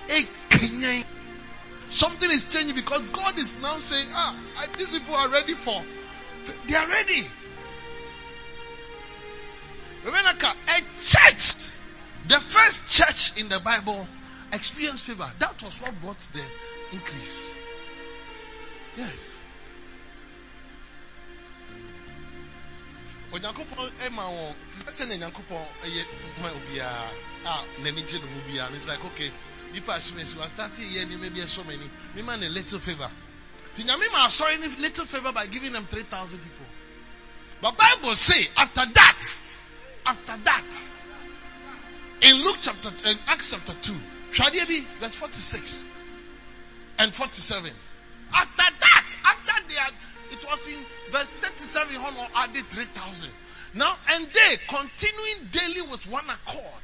ekenyan 0.08 1.04
something 1.90 2.30
is 2.30 2.44
changing 2.44 2.74
because 2.74 3.06
God 3.06 3.38
is 3.38 3.56
now 3.56 3.78
saying 3.78 4.08
ah 4.12 4.34
these 4.78 4.90
people 4.90 5.14
are 5.14 5.28
ready 5.28 5.54
for 5.54 5.82
they 6.66 6.74
are 6.74 6.88
ready. 6.88 7.24
Remember 10.04 10.30
a 10.68 10.80
church. 11.00 11.70
The 12.28 12.40
first 12.40 12.86
church 12.88 13.38
in 13.40 13.48
the 13.48 13.60
Bible 13.60 14.06
experienced 14.52 15.04
favor. 15.04 15.30
That 15.38 15.62
was 15.62 15.80
what 15.80 15.98
brought 16.00 16.18
the 16.18 16.42
increase. 16.92 17.50
Yes. 18.96 19.40
Onyankopɔn 23.32 23.90
wɔn. 24.00 24.54
Sɛ 24.70 24.90
sɛ 24.90 25.18
na 25.18 25.30
obiara 25.30 27.08
Ah, 27.46 27.62
a 27.76 27.80
n'ani 27.82 28.02
gye 28.02 28.18
ne 28.18 28.26
ho 28.26 28.40
biara 28.48 28.74
it's 28.74 28.88
like 28.88 29.04
okay 29.04 29.30
nipa 29.72 29.92
asimesi 29.92 30.36
wa 30.36 30.46
start 30.46 30.72
yɛ 30.72 31.08
ni 31.08 31.16
maybe 31.16 31.40
so 31.46 31.62
many 31.64 31.90
me 32.14 32.22
ma 32.22 32.36
ne 32.36 32.48
little 32.48 32.78
favour 32.78 33.10
ti 33.74 33.82
nyame 33.84 34.12
ma 34.12 34.26
asɔre 34.26 34.58
ni 34.60 34.68
little 34.80 35.04
favour 35.04 35.32
by 35.32 35.46
giving 35.46 35.72
them 35.72 35.86
three 35.86 36.04
thousand 36.04 36.38
people. 36.38 36.66
But 37.60 37.76
bible 37.76 38.14
say 38.14 38.48
after 38.56 38.86
that 38.94 39.42
after 40.06 40.36
that 40.44 40.90
in 42.22 42.36
luke 42.44 42.58
chapter 42.62 42.90
in 43.10 43.18
acts 43.26 43.50
chapter 43.50 43.74
two 43.74 44.00
hwadeɛ 44.32 44.66
bi 44.66 44.86
verse 45.00 45.14
forty 45.14 45.40
six 45.40 45.84
and 46.98 47.12
forty 47.12 47.40
seven 47.40 47.72
after 48.32 48.76
that 48.80 49.16
after 49.24 49.68
they 49.68 49.74
had 49.74 49.92
it 50.32 50.44
was 50.46 50.68
in 50.68 50.78
verse 51.10 51.30
37 51.30 51.96
or 51.96 52.26
added 52.34 52.64
3,000. 52.66 53.30
Now, 53.74 53.92
and 54.10 54.26
they 54.26 54.56
continuing 54.68 55.48
daily 55.50 55.82
with 55.82 56.06
one 56.08 56.24
accord 56.28 56.82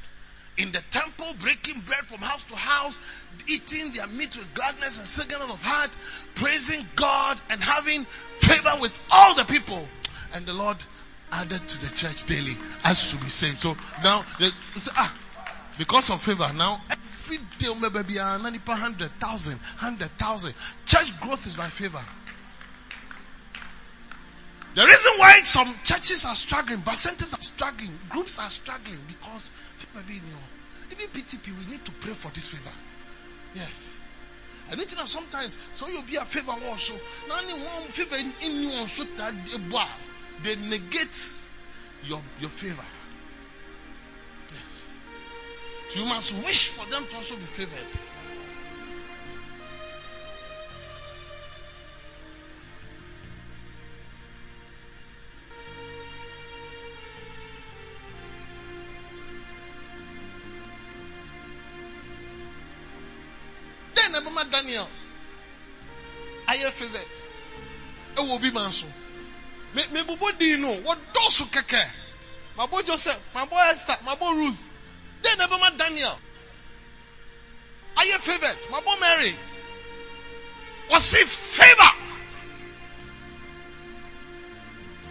in 0.57 0.71
the 0.71 0.81
temple, 0.91 1.27
breaking 1.39 1.79
bread 1.81 2.05
from 2.05 2.19
house 2.19 2.43
to 2.43 2.55
house, 2.55 2.99
eating 3.47 3.91
their 3.93 4.07
meat 4.07 4.35
with 4.35 4.53
gladness 4.53 4.99
and 4.99 5.07
singleness 5.07 5.49
of 5.49 5.61
heart, 5.61 5.97
praising 6.35 6.85
God 6.95 7.39
and 7.49 7.61
having 7.61 8.05
favor 8.39 8.79
with 8.79 8.99
all 9.11 9.35
the 9.35 9.45
people. 9.45 9.87
And 10.33 10.45
the 10.45 10.53
Lord 10.53 10.77
added 11.31 11.65
to 11.67 11.81
the 11.81 11.95
church 11.95 12.25
daily 12.25 12.57
as 12.83 13.11
to 13.11 13.17
be 13.17 13.29
saved. 13.29 13.59
So 13.59 13.75
now, 14.03 14.23
ah, 14.97 15.15
because 15.77 16.09
of 16.09 16.21
favor, 16.21 16.51
now 16.55 16.81
every 16.91 17.39
day, 17.57 17.73
maybe 17.79 18.17
100,000, 18.17 19.53
100,000. 19.53 20.53
Church 20.85 21.19
growth 21.21 21.47
is 21.47 21.55
by 21.55 21.67
favor. 21.67 22.01
The 24.73 24.85
reason 24.85 25.11
why 25.17 25.41
some 25.41 25.73
churches 25.83 26.25
are 26.25 26.35
struggling, 26.35 26.83
centers 26.93 27.33
are 27.33 27.41
struggling, 27.41 27.91
groups 28.07 28.39
are 28.39 28.49
struggling 28.49 28.99
because 29.31 29.51
even 30.91 31.07
PTP, 31.09 31.57
we 31.57 31.71
need 31.71 31.85
to 31.85 31.91
pray 31.91 32.13
for 32.13 32.29
this 32.31 32.47
favor. 32.47 32.75
Yes. 33.55 33.95
And 34.69 34.79
it 34.79 34.91
is 34.91 35.09
sometimes 35.09 35.57
so 35.73 35.87
you'll 35.87 36.03
be 36.03 36.15
a 36.15 36.25
favor 36.25 36.53
also. 36.67 36.93
Not 37.27 37.43
only 37.43 37.53
one 37.65 37.83
favor 37.91 38.15
in 38.15 38.61
you 38.61 38.71
also 38.73 39.05
that 39.17 39.33
eh, 39.33 39.87
they 40.43 40.55
negate 40.55 41.35
your 42.05 42.21
your 42.39 42.49
favor. 42.49 42.85
Yes. 44.51 44.85
So 45.89 45.99
you 45.99 46.05
must 46.05 46.33
wish 46.45 46.67
for 46.69 46.85
them 46.89 47.05
to 47.09 47.15
also 47.15 47.35
be 47.35 47.43
favored. 47.43 47.87
Obi 68.41 68.51
ma 68.51 68.67
nso. 68.67 68.87
Me 69.73 69.83
me 69.91 70.03
bobo 70.03 70.31
di 70.31 70.57
no, 70.57 70.67
wɔ 70.81 70.97
dɔɔso 71.13 71.45
kɛkɛ. 71.51 71.91
Mabɔ 72.57 72.85
Joseph, 72.85 73.21
mabɔ 73.33 73.69
Esther, 73.69 73.97
mabɔ 74.03 74.35
Ruth. 74.35 74.69
Then 75.21 75.37
Abama 75.37 75.77
Daniel, 75.77 76.19
ayɛ 77.95 78.19
favored. 78.19 78.57
Mabɔ 78.71 78.99
Mary. 78.99 79.37
Wɔsi 80.89 81.23
favor. 81.25 81.91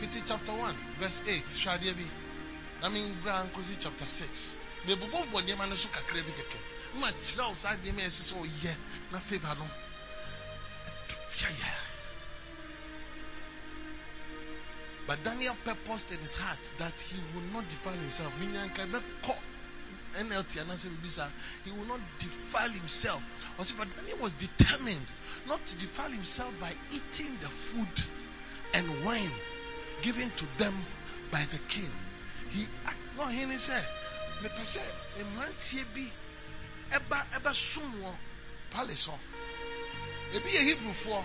Fifty 0.01 0.23
chapter 0.27 0.53
one 0.53 0.77
verse 0.99 1.23
eight. 1.27 1.47
Hwadeɛ 1.47 1.95
bi. 1.97 2.11
Na 2.83 2.89
mi 2.89 3.01
ngra 3.01 3.49
nkosi 3.49 3.77
chapter 3.81 4.07
six. 4.07 4.55
Me 4.87 4.95
bobo 4.97 5.25
bɔ 5.25 5.47
nneɛma 5.47 5.69
no 5.69 5.75
so 5.75 5.89
kakra 5.89 6.23
bi 6.23 6.33
kɛkɛ 6.33 6.59
ma 6.95 7.07
kyerɛ 7.13 7.49
wo 7.49 7.55
saa 7.55 7.77
nneɛma 7.77 8.03
ɛsɛ 8.03 8.33
sɛ 8.33 8.35
ɔyɛ 8.43 8.77
na 9.13 9.19
favor 9.21 9.55
no 9.55 9.71
yɛyɛ 11.39 11.90
but 15.11 15.25
daniel 15.25 15.57
purposed 15.65 16.13
in 16.13 16.19
his 16.19 16.37
heart 16.37 16.73
that 16.79 17.01
he 17.01 17.19
will 17.35 17.43
not 17.53 17.69
defile 17.69 17.93
himself 17.95 18.33
NLT 20.17 20.61
and 20.61 20.71
answer 20.71 20.91
he 21.65 21.71
will 21.71 21.85
not 21.85 22.01
defile 22.19 22.69
himself. 22.69 23.23
But 23.57 23.97
Daniel 23.97 24.19
was 24.19 24.33
determined 24.33 25.07
not 25.47 25.65
to 25.67 25.77
defile 25.77 26.11
himself 26.11 26.53
by 26.61 26.73
eating 26.91 27.37
the 27.41 27.49
food 27.49 27.89
and 28.75 29.05
wine 29.05 29.31
given 30.03 30.31
to 30.37 30.45
them 30.59 30.75
by 31.31 31.43
the 31.51 31.59
king. 31.59 31.91
He 32.51 32.67
no 33.17 33.27
he 33.27 33.45
said, 33.57 33.85
me 34.43 34.49
pese 34.49 34.81
mmeranteɛ 35.19 35.85
bi 35.95 36.11
ɛba 36.91 37.55
sum 37.55 38.03
wɔ 38.03 38.15
palace 38.71 39.07
hɔ 39.07 39.19
ebi 40.35 40.49
yɛ 40.49 40.75
hebrefoɔ 40.75 41.25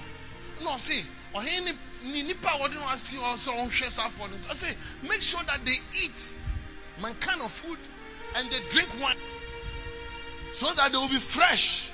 na 0.61 0.75
ɔse 0.75 1.05
ɔhen 1.35 1.77
ne 2.03 2.21
nipa 2.23 2.49
wɔde 2.59 2.73
no 2.75 2.87
asi 2.87 3.17
hɔ 3.17 3.35
sɛ 3.35 3.51
ɔnhwɛ 3.53 3.91
safoɔ 3.91 4.29
no 4.29 4.37
ɔse 4.37 4.75
make 5.03 5.21
sure 5.21 5.43
that 5.43 5.65
they 5.65 5.79
eat 6.03 6.35
my 6.99 7.11
kind 7.13 7.41
of 7.41 7.51
food 7.51 7.79
and 8.35 8.49
they 8.49 8.59
drink 8.69 8.89
wine 9.01 9.17
so 10.53 10.73
that 10.73 10.91
they 10.91 10.97
will 10.97 11.09
be 11.09 11.19
fresh 11.19 11.89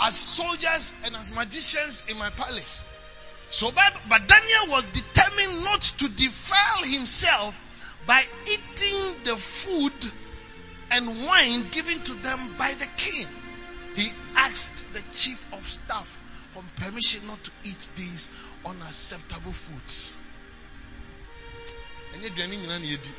as 0.00 0.16
soldiers 0.16 0.96
and 1.04 1.14
as 1.14 1.32
magicians 1.32 2.04
in 2.08 2.16
my 2.16 2.30
palace. 2.30 2.84
So, 3.50 3.70
but, 3.70 3.94
but 4.08 4.26
Daniel 4.26 4.68
was 4.68 4.84
determined 4.84 5.64
not 5.64 5.82
to 5.82 6.08
defile 6.08 6.84
himself 6.84 7.60
by 8.06 8.24
eating 8.44 9.24
the 9.24 9.36
food 9.36 9.92
and 10.92 11.26
wine 11.26 11.68
given 11.70 12.00
to 12.04 12.14
them 12.14 12.54
by 12.56 12.72
the 12.72 12.86
king. 12.96 13.26
He 13.96 14.08
asked 14.36 14.92
the 14.94 15.02
chief 15.14 15.44
of 15.52 15.68
staff 15.68 16.20
for 16.50 16.62
permission 16.76 17.26
not 17.26 17.42
to 17.44 17.50
eat 17.64 17.90
these 17.96 18.30
unacceptable 18.64 19.52
foods. 19.52 20.18
ɛnyɛ 22.14 22.26
aduane 22.26 22.56
nyinaa 22.56 22.78
na 22.78 22.86
yɛdi 22.86 23.12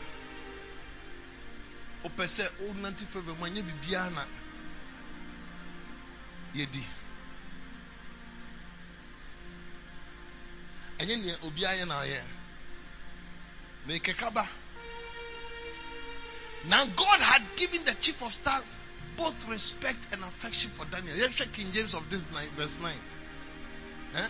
wopɛ 2.03 2.23
sɛ 2.27 2.43
wonante 2.59 3.05
favor 3.05 3.35
mu 3.35 3.45
ɛnyɛ 3.45 3.61
biribiara 3.63 4.09
na 4.11 4.25
yɛdi 6.53 6.83
ɛnyɛ 10.99 11.15
nea 11.23 11.37
obiara 11.41 11.77
yɛ 11.79 11.85
na 11.87 11.95
ɔyɛ 12.03 12.21
mekeka 13.87 14.31
ba 14.33 14.47
now 16.65 16.85
God 16.85 17.19
had 17.21 17.43
given 17.55 17.83
the 17.85 17.93
chief 17.95 18.21
of 18.21 18.33
staff 18.33 18.63
both 19.17 19.47
respect 19.47 20.13
and 20.13 20.23
affection 20.23 20.71
for 20.71 20.85
Daniel. 20.85 21.15
Yɛhwɛ 21.15 21.51
King 21.51 21.71
James 21.71 21.93
of 21.93 22.09
this 22.09 22.25
verse 22.55 22.79
9. 22.79 22.93
Eh? 24.15 24.27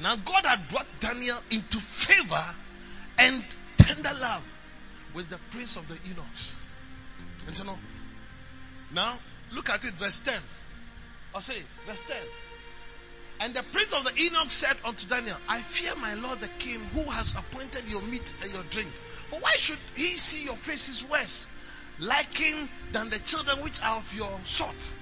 Now 0.00 0.16
God 0.16 0.46
had 0.46 0.68
brought 0.68 1.00
Daniel 1.00 1.36
into 1.50 1.78
favor 1.78 2.44
and 3.18 3.44
tender 3.76 4.14
love 4.20 4.42
with 5.14 5.28
the 5.28 5.38
prince 5.50 5.76
of 5.76 5.88
the 5.88 5.98
eunuchs. 6.08 6.56
And 7.46 7.56
so 7.56 7.64
now, 7.64 7.78
now 8.92 9.18
look 9.52 9.68
at 9.70 9.84
it, 9.84 9.94
verse 9.94 10.20
10. 10.20 10.34
I'll 11.34 11.40
say, 11.40 11.62
verse 11.86 12.02
10. 12.06 12.16
And 13.40 13.54
the 13.54 13.62
prince 13.62 13.92
of 13.92 14.04
the 14.04 14.12
eunuchs 14.14 14.54
said 14.54 14.76
unto 14.84 15.06
Daniel, 15.06 15.36
I 15.48 15.60
fear 15.60 15.94
my 15.96 16.14
lord 16.14 16.40
the 16.40 16.48
king 16.58 16.80
who 16.94 17.02
has 17.02 17.34
appointed 17.34 17.84
your 17.88 18.02
meat 18.02 18.34
and 18.42 18.52
your 18.52 18.62
drink. 18.70 18.88
For 19.28 19.40
why 19.40 19.56
should 19.56 19.78
he 19.96 20.16
see 20.16 20.44
your 20.44 20.56
faces 20.56 21.04
worse, 21.04 21.48
liking 21.98 22.68
than 22.92 23.10
the 23.10 23.18
children 23.18 23.62
which 23.62 23.82
are 23.82 23.96
of 23.96 24.14
your 24.14 24.38
sort? 24.44 24.92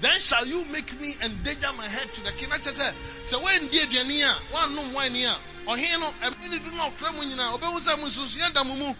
Then 0.00 0.18
shall 0.20 0.46
you 0.46 0.64
make 0.66 0.98
me 1.00 1.14
endanger 1.22 1.72
my 1.76 1.86
head 1.86 2.12
to 2.14 2.24
the 2.24 2.32
king. 2.32 2.48
I 2.52 2.58
said, 2.60 2.94
So 3.22 3.42
when 3.42 3.68
dear 3.68 3.86
Diania, 3.86 4.32
one 4.52 4.74
no 4.74 4.94
wine 4.94 5.14
here, 5.14 5.32
or 5.66 5.76
here 5.76 5.98
no, 5.98 6.10
a 6.22 6.30
minute 6.42 6.64
do 6.64 6.70
not 6.72 6.92
frame 6.92 7.16
when 7.16 7.30
you 7.30 7.36
know, 7.36 7.54
obey 7.54 7.68
was 7.72 7.86
a 7.86 7.96
mususia 7.96 8.52
damumu. 8.52 8.94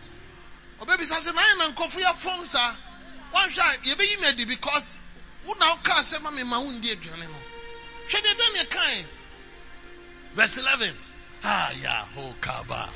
Or 0.81 0.87
baby 0.87 1.05
says, 1.05 1.33
I 1.35 1.65
am 1.65 1.75
coffee 1.75 2.03
a 2.03 2.15
phone, 2.15 2.45
sir. 2.45 2.77
One 3.33 3.51
shot, 3.51 3.79
you 3.85 3.97
be 3.97 4.07
made 4.23 4.49
because 4.49 4.99
who 5.45 5.55
now 5.59 5.77
cast 5.83 6.11
some 6.11 6.23
mammy 6.23 6.45
my 6.45 6.57
own 6.57 6.81
dear 6.81 6.95
Diana. 6.95 7.27
Hwɛ 8.09 8.21
deɛ 8.21 8.39
Daniel 8.39 8.67
kae. 8.67 9.05
Verse 10.35 10.59
11. 10.59 10.95
Ah, 11.45 11.73
yeah, 11.81 12.07
Kaba. 12.41 12.89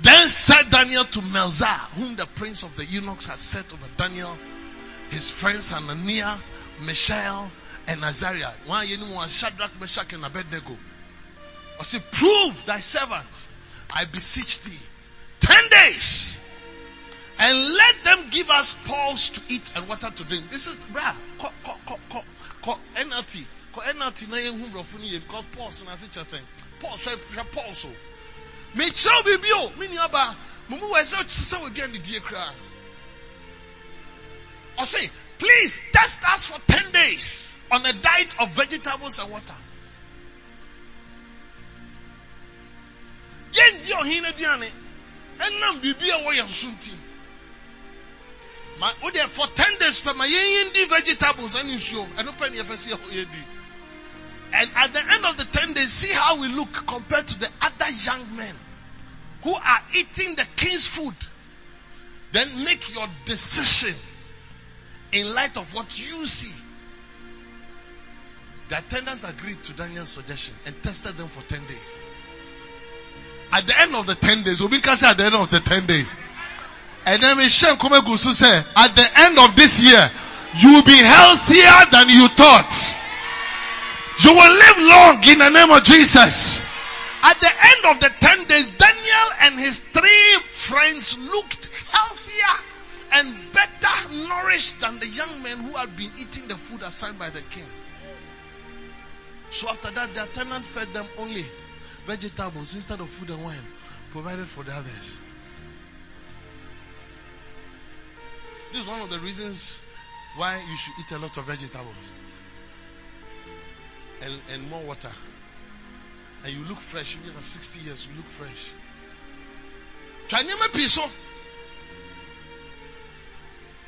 Then 0.00 0.28
said 0.28 0.70
Daniel 0.70 1.04
to 1.04 1.20
Melzar, 1.20 1.78
whom 1.94 2.16
the 2.16 2.26
prince 2.26 2.64
of 2.64 2.74
the 2.76 2.84
eunuchs 2.84 3.26
had 3.26 3.38
set 3.38 3.72
over 3.72 3.86
Daniel, 3.96 4.36
his 5.10 5.30
friends 5.30 5.70
Hananiah, 5.70 6.36
Mishael, 6.84 7.50
and 7.86 8.02
Azariah. 8.02 8.52
One 8.66 8.86
you 8.86 8.98
know 8.98 9.24
Shadrach, 9.26 9.80
Meshach, 9.80 10.12
and 10.12 10.24
Abednego. 10.24 10.76
I 11.80 11.82
say, 11.84 11.98
prove 12.12 12.64
thy 12.66 12.78
servants, 12.78 13.48
I 13.90 14.04
beseech 14.04 14.60
thee, 14.60 14.78
ten 15.40 15.68
days, 15.68 16.38
and 17.38 17.74
let 17.74 18.04
them 18.04 18.30
give 18.30 18.50
us 18.50 18.76
pulse 18.84 19.30
to 19.30 19.40
eat 19.48 19.72
and 19.74 19.88
water 19.88 20.10
to 20.10 20.24
drink. 20.24 20.50
This 20.50 20.68
is, 20.68 20.76
bruh, 20.76 21.16
ko, 21.38 21.48
ko, 22.62 22.78
NLT. 22.94 23.44
NLT 23.80 24.28
na 24.28 24.36
yɛn 24.36 24.60
hu 24.60 24.68
brɔfo 24.68 25.00
because 25.00 25.44
pulse 25.52 25.82
na 25.82 25.96
kyerɛ 25.96 26.24
sɛn 26.24 26.42
pulse 26.80 27.04
hwɛ 27.04 27.52
pulse 27.52 27.84
o 27.86 27.94
mekyerɛw 28.74 29.22
biribi 29.24 29.52
o 29.54 29.72
me 29.78 29.86
nua 29.88 30.08
ba 30.10 30.36
mo 30.68 30.76
mu 30.76 30.86
wɔ 30.92 31.00
ɛsɛ 31.00 31.22
ɔte 31.22 31.30
sɛ 31.30 31.60
wɔdua 31.62 31.90
ne 31.90 31.98
die 31.98 32.20
koraa 32.20 32.52
ɔse 34.78 35.10
please 35.42 35.82
test 35.92 36.22
us 36.32 36.46
for 36.46 36.58
ten 36.68 36.92
days 36.92 37.56
on 37.72 37.84
a 37.84 37.92
diet 37.92 38.34
of 38.40 38.50
vegetables 38.50 39.18
and 39.18 39.30
water 39.30 39.54
yɛn 43.52 43.84
di 43.84 43.92
ɔhen 43.92 44.24
aduane 44.30 44.70
ɛnam 45.38 45.80
biribi 45.82 46.10
a 46.10 46.18
wɔyɛ 46.22 46.44
nso 46.46 46.68
nti 46.70 46.94
ma 48.78 48.92
o 49.02 49.10
deɛ 49.10 49.28
for 49.28 49.48
ten 49.48 49.78
days 49.78 50.00
pɛ 50.00 50.14
ma 50.16 50.24
yɛn 50.24 50.72
di 50.72 50.84
vegetables 50.84 51.56
ɛne 51.56 51.74
nsuo 51.74 52.06
ɛno 52.14 52.38
pɛ 52.38 52.50
ne 52.50 52.62
yɛpɛ 52.62 52.76
sɛ 52.76 52.96
yɛ 53.10 53.32
di. 53.32 53.42
And 54.54 54.70
at 54.76 54.92
the 54.92 55.00
end 55.00 55.24
of 55.24 55.36
the 55.38 55.44
10 55.46 55.72
days, 55.72 55.90
see 55.90 56.12
how 56.12 56.36
we 56.36 56.48
look 56.48 56.86
compared 56.86 57.26
to 57.26 57.38
the 57.38 57.48
other 57.62 57.90
young 58.04 58.36
men 58.36 58.54
who 59.42 59.54
are 59.54 59.82
eating 59.94 60.34
the 60.36 60.46
king's 60.56 60.86
food. 60.86 61.14
Then 62.32 62.62
make 62.62 62.94
your 62.94 63.08
decision 63.24 63.94
in 65.12 65.34
light 65.34 65.56
of 65.56 65.74
what 65.74 65.98
you 65.98 66.26
see. 66.26 66.54
The 68.68 68.78
attendant 68.78 69.20
agreed 69.28 69.62
to 69.64 69.72
Daniel's 69.74 70.08
suggestion 70.08 70.54
and 70.64 70.82
tested 70.82 71.16
them 71.16 71.28
for 71.28 71.42
10 71.42 71.60
days. 71.66 72.00
At 73.52 73.66
the 73.66 73.78
end 73.80 73.94
of 73.94 74.06
the 74.06 74.14
10 74.14 74.44
days, 74.44 74.62
Obika 74.62 74.96
said 74.96 75.10
at 75.10 75.18
the 75.18 75.26
end 75.26 75.34
of 75.34 75.50
the 75.50 75.60
10 75.60 75.86
days. 75.86 76.18
And 77.04 77.22
then 77.22 77.36
Michelle 77.36 77.76
said, 77.76 78.64
at 78.76 78.96
the 78.96 79.08
end 79.18 79.38
of 79.38 79.56
this 79.56 79.82
year, 79.82 80.10
you 80.56 80.74
will 80.74 80.84
be 80.84 80.96
healthier 80.96 81.90
than 81.90 82.08
you 82.08 82.28
thought. 82.28 82.96
You 84.24 84.32
will 84.32 84.54
live 84.54 84.78
long 84.78 85.22
in 85.28 85.38
the 85.38 85.50
name 85.50 85.70
of 85.70 85.84
Jesus. 85.84 86.62
At 87.22 87.40
the 87.40 87.50
end 87.50 87.96
of 87.96 88.00
the 88.00 88.10
10 88.20 88.44
days, 88.46 88.68
Daniel 88.68 89.28
and 89.42 89.60
his 89.60 89.80
three 89.92 90.32
friends 90.44 91.18
looked 91.18 91.70
healthier 91.90 92.71
and 93.14 93.36
better 93.52 94.14
nourished 94.28 94.80
than 94.80 94.98
the 94.98 95.06
young 95.06 95.42
men 95.42 95.58
who 95.58 95.76
had 95.76 95.96
been 95.96 96.10
eating 96.18 96.48
the 96.48 96.56
food 96.56 96.82
assigned 96.82 97.18
by 97.18 97.30
the 97.30 97.42
king. 97.42 97.66
So 99.50 99.68
after 99.68 99.90
that, 99.90 100.14
the 100.14 100.24
attendant 100.24 100.64
fed 100.64 100.92
them 100.94 101.06
only 101.18 101.44
vegetables 102.06 102.74
instead 102.74 103.00
of 103.00 103.10
food 103.10 103.30
and 103.30 103.44
wine 103.44 103.66
provided 104.10 104.46
for 104.46 104.64
the 104.64 104.72
others. 104.72 105.18
This 108.72 108.82
is 108.82 108.88
one 108.88 109.02
of 109.02 109.10
the 109.10 109.18
reasons 109.18 109.82
why 110.36 110.56
you 110.70 110.76
should 110.76 110.94
eat 110.98 111.12
a 111.12 111.18
lot 111.18 111.36
of 111.36 111.44
vegetables 111.44 111.94
and, 114.22 114.32
and 114.52 114.70
more 114.70 114.82
water. 114.82 115.10
And 116.44 116.52
you 116.54 116.64
look 116.64 116.78
fresh. 116.78 117.16
Even 117.22 117.36
at 117.36 117.42
60 117.42 117.80
years, 117.80 118.08
you 118.08 118.16
look 118.16 118.26
fresh. 118.26 118.70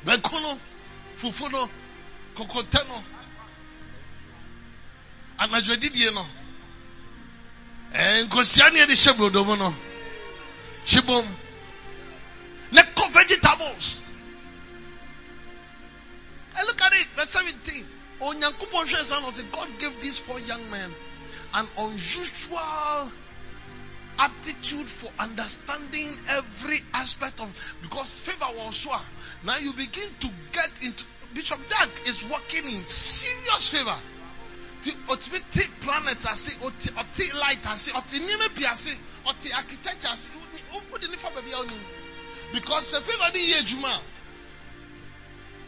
Twanyama 0.05 0.21
piso. 0.21 0.59
Bekono, 0.59 0.59
fufuno, 1.17 1.69
kokoteno. 2.35 3.03
Anadwadidie 5.37 6.11
no. 6.13 6.25
Eh, 7.93 8.25
Nkosia 8.25 8.69
ne 8.71 8.79
yɛde 8.79 8.93
hyɛ 8.93 9.57
no. 9.57 9.75
Hyebom. 10.85 11.25
Ne 12.71 12.81
kɔ 12.81 13.11
vegetables. 13.11 14.01
And 16.57 16.67
look 16.67 16.81
at 16.81 16.93
it, 16.93 17.07
verse 17.15 17.29
17. 17.29 17.87
Onyankopɔn 18.21 18.87
hwɛ 18.87 19.21
no 19.21 19.31
sɛ 19.31 19.51
God 19.51 19.79
gave 19.79 20.01
these 20.01 20.19
four 20.19 20.39
young 20.39 20.69
men 20.69 20.95
an 21.53 21.67
unusual 21.77 23.11
aptitude 24.17 24.87
for 24.87 25.11
understanding 25.19 26.09
every 26.29 26.81
aspect 26.93 27.41
of 27.41 27.49
because 27.81 28.19
favor 28.19 28.47
was 28.57 28.87
now 29.43 29.57
you 29.57 29.73
begin 29.73 30.09
to 30.19 30.29
get 30.51 30.83
into 30.83 31.03
Bishop 31.33 31.59
Doug 31.69 31.89
is 32.05 32.23
working 32.23 32.63
in 32.63 32.87
serious 32.87 33.69
favor. 33.69 33.99
Otimi 35.09 35.41
ti 35.49 35.63
planet 35.81 36.23
ase 36.25 36.55
oti 36.63 36.89
oti 36.97 37.31
light 37.33 37.67
ase 37.67 37.91
oti 37.95 38.19
nneɛma 38.19 38.55
bi 38.55 38.71
ase 38.71 38.95
oti 39.25 39.51
architecture 39.51 40.09
ase 40.09 40.29
o 40.73 40.81
o 40.93 40.97
de 40.97 41.07
nifa 41.07 41.33
baabi 41.33 41.51
a 41.51 41.57
onim 41.57 41.81
because 42.53 42.91
the 42.91 43.01
favor 43.01 43.31
de 43.33 43.39
yɛ 43.39 43.61
adwuma 43.63 43.99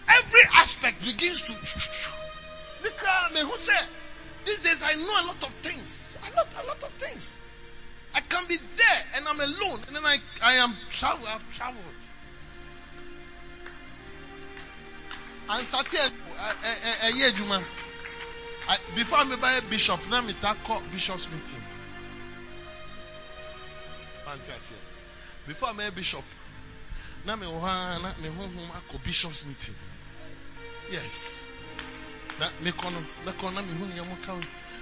every 0.07 0.41
aspect 0.55 1.03
begins 1.03 1.41
to 1.41 1.53
Nikra 2.83 3.33
me 3.33 3.41
who 3.41 3.57
say 3.57 3.73
these 4.45 4.59
days 4.59 4.83
I 4.83 4.93
know 4.95 5.03
a 5.03 5.25
lot 5.27 5.43
of 5.43 5.53
things. 5.61 6.17
A 6.21 6.35
lot, 6.35 6.53
a 6.63 6.67
lot 6.67 6.83
of 6.83 6.91
things. 6.93 7.35
I 8.17 8.21
can 8.21 8.47
be 8.47 8.55
there 8.55 9.03
and 9.15 9.27
I'm 9.27 9.39
alone 9.39 9.79
and 9.85 9.95
then 9.95 10.03
I, 10.03 10.17
I 10.41 10.53
am 10.55 10.75
travel, 10.89 11.27
I've 11.27 11.55
traveled. 11.55 11.83
I 15.47 15.61
started 15.61 16.11
a 17.05 17.11
year 17.15 17.29
Juma. 17.29 17.61
Before 18.95 19.19
I 19.19 19.35
buy 19.35 19.53
a 19.53 19.61
bishop, 19.61 19.99
now 20.09 20.21
me 20.21 20.33
call 20.63 20.81
bishop's 20.91 21.29
meeting. 21.29 21.61
Before 25.45 25.69
I 25.69 25.73
met 25.73 25.93
bishop, 25.93 26.23
now 27.23 27.35
me 27.35 27.45
wa 27.45 27.99
na 28.01 28.09
me 28.19 28.29
home 28.29 28.51
home 28.51 28.99
bishop's 29.03 29.45
meeting. 29.45 29.75
Yes. 30.91 31.43
na 32.39 32.49
mekɔno 32.63 32.99
mekɔ 33.25 33.53
na 33.53 33.61
mehu 33.61 33.85
nea 33.93 34.03
moka 34.03 34.33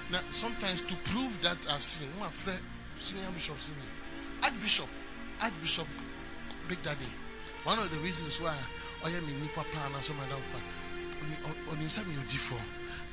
na 0.09 0.19
sometimes 0.31 0.81
to 0.81 0.95
prove 1.11 1.41
that 1.41 1.57
I've 1.69 1.83
seen 1.83 2.09
mo 2.17 2.25
afrɛ 2.25 2.59
senior 2.99 3.31
bishop 3.31 3.57
mi 3.77 3.85
archbishop 4.43 4.89
archbishop 5.41 5.87
big 6.67 6.81
daddy. 6.81 7.11
One 7.63 7.79
of 7.79 7.89
the 7.91 7.97
reasons 7.99 8.39
why 8.39 8.55
ɔyɛ 9.03 9.25
mi 9.25 9.33
nipa 9.33 9.63
paa 9.73 9.89
na 9.89 10.01
so 10.01 10.13
ma 10.13 10.25
da 10.27 10.35
pa 10.35 10.59
ɔnim 11.71 11.89
sɛ 11.89 12.05
mi 12.05 12.17
odi 12.17 12.37
fɔ 12.37 12.57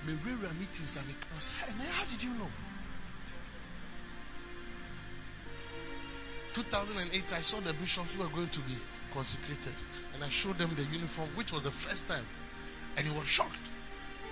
me 0.05 0.12
wura 0.24 0.53
meetings 0.59 0.97
and 0.97 1.07
me 1.07 1.14
cause 1.30 1.51
how 1.59 2.05
did 2.07 2.22
you 2.22 2.30
know? 2.30 2.51
2008 6.55 7.33
I 7.33 7.41
saw 7.41 7.61
the 7.61 7.72
bishops 7.72 8.14
who 8.14 8.22
were 8.22 8.28
going 8.28 8.49
to 8.49 8.61
be 8.61 8.76
consecrated. 9.14 9.72
And 10.14 10.22
I 10.22 10.28
showed 10.28 10.59
them 10.59 10.70
the 10.74 10.85
uniform 10.85 11.30
which 11.35 11.53
was 11.53 11.62
the 11.62 11.70
first 11.70 12.09
time. 12.09 12.26
And 12.97 13.07
he 13.07 13.18
was 13.18 13.26
shocked 13.26 13.72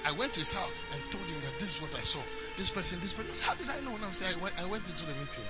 I 0.05 0.13
went 0.13 0.33
to 0.35 0.41
his 0.41 0.53
house 0.53 0.83
and 0.93 1.03
told 1.13 1.25
him 1.25 1.41
that 1.43 1.59
this 1.59 1.77
is 1.77 1.83
what 1.83 1.95
I 1.95 2.01
saw. 2.03 2.21
This 2.57 2.71
person, 2.71 3.01
this 3.01 3.13
person. 3.13 3.33
How 3.45 3.55
did 3.55 3.69
I 3.69 3.81
know? 3.81 3.95
And 3.95 4.05
I 4.05 4.11
saying, 4.13 4.35
I 4.39 4.43
went, 4.43 4.55
I 4.59 4.67
went 4.67 4.89
into 4.89 5.05
the 5.05 5.13
meeting. 5.13 5.45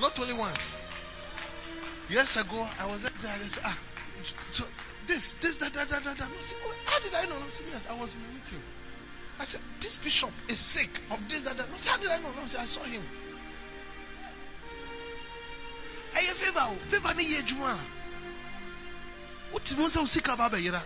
Not 0.00 0.18
only 0.20 0.34
once. 0.34 0.76
Years 2.08 2.36
ago, 2.36 2.66
I 2.78 2.86
was 2.86 3.02
there 3.02 3.32
and 3.32 3.42
I 3.42 3.46
said, 3.46 3.62
ah, 3.66 3.78
so 4.52 4.64
this, 5.06 5.32
this, 5.40 5.58
that, 5.58 5.72
that, 5.72 5.88
that, 5.88 6.04
that. 6.04 6.18
that. 6.18 6.28
I 6.28 6.42
said, 6.42 6.58
oh, 6.64 6.74
how 6.84 7.00
did 7.00 7.14
I 7.14 7.24
know? 7.24 7.36
I 7.36 7.50
said, 7.50 7.66
yes, 7.72 7.88
I 7.90 7.94
was 7.94 8.14
in 8.14 8.22
the 8.22 8.28
meeting. 8.28 8.62
I 9.40 9.44
said, 9.44 9.60
this 9.80 9.98
bishop 9.98 10.30
is 10.48 10.58
sick 10.58 10.90
of 11.10 11.28
this, 11.28 11.44
that, 11.44 11.56
that. 11.56 11.66
I 11.72 11.76
said, 11.76 11.90
how 11.92 11.98
did 11.98 12.10
I 12.10 12.18
know? 12.18 12.30
I 12.42 12.46
said, 12.46 12.60
I 12.60 12.66
saw 12.66 12.82
him. 12.84 13.02
Hey, 16.12 16.26
favor, 16.26 16.76
favor 16.86 17.08
yejuma. 17.08 17.78
Uti 19.54 19.76
mo 19.76 19.86
se 19.88 20.00
usika 20.00 20.36
baba 20.36 20.56
yira. 20.56 20.82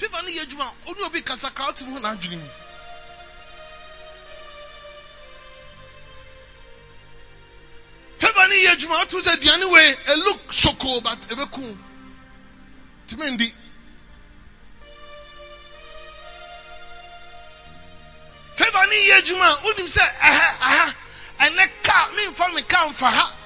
Fifa 0.00 0.22
no 0.22 0.28
yɛ 0.28 0.42
adwuma 0.42 0.72
ɔne 0.86 1.02
obi 1.06 1.20
kasa 1.22 1.50
kra 1.50 1.66
wote 1.66 1.84
mu 1.84 1.92
ho 1.92 1.98
n'adwene 2.00 2.36
mu. 2.40 2.48
Fifa 8.18 8.48
no 8.48 8.54
yɛ 8.54 8.70
adwuma 8.72 8.98
wote 9.00 9.16
sɛ 9.20 9.32
aduane 9.36 9.70
wei 9.70 9.94
ɛlook 10.12 10.40
sokoo 10.52 11.02
but 11.02 11.20
ɛbɛku 11.28 11.76
tumi 13.08 13.30
ndi. 13.36 13.54
Fifa 18.56 18.86
no 18.86 18.92
yɛ 18.92 19.20
adwuma 19.20 19.48
wonim 19.64 19.86
sɛ 19.86 20.00
ɛha 20.00 20.48
aha 20.60 20.94
ɛnɛ 21.40 21.70
kaa 21.82 22.08
memfa 22.16 22.54
me 22.54 22.62
kaa 22.62 22.88
mfa 22.88 23.10
ha. 23.10 23.36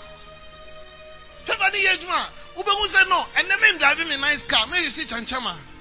Fifa 1.46 1.70
no 1.72 1.78
yɛ 1.78 1.98
adwuma 1.98 2.26
wobɛhu 2.54 2.86
sɛ 2.94 3.08
no 3.08 3.26
ɛnɛ 3.34 3.60
mendrive 3.60 4.06
me 4.06 4.16
nice 4.18 4.44
car 4.46 4.66
meyɛ 4.68 4.88
si 4.90 5.04
kyɛnkyɛma 5.04 5.73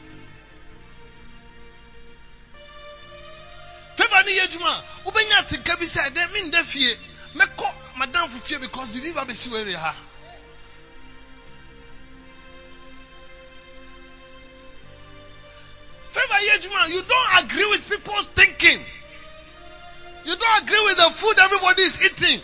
favor 3.96 4.24
ni 4.24 4.34
fie. 6.64 6.98
Because 8.60 8.92
ba 8.92 9.26
ha. 9.78 9.96
Favor 16.12 16.90
you 16.90 17.02
don't 17.02 17.44
agree 17.44 17.66
with 17.66 17.90
people's 17.90 18.28
thinking. 18.28 18.80
You 20.26 20.36
don't 20.36 20.64
agree 20.64 20.82
with 20.86 20.98
the 20.98 21.10
food 21.12 21.40
everybody 21.40 21.82
is 21.82 22.04
eating. 22.04 22.42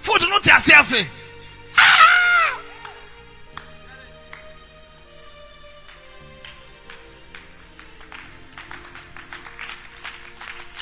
Food 0.00 0.22
no 0.22 0.38
te 0.40 0.50
ase 0.50 0.72
afe. 0.72 1.08
Ah! 1.78 2.61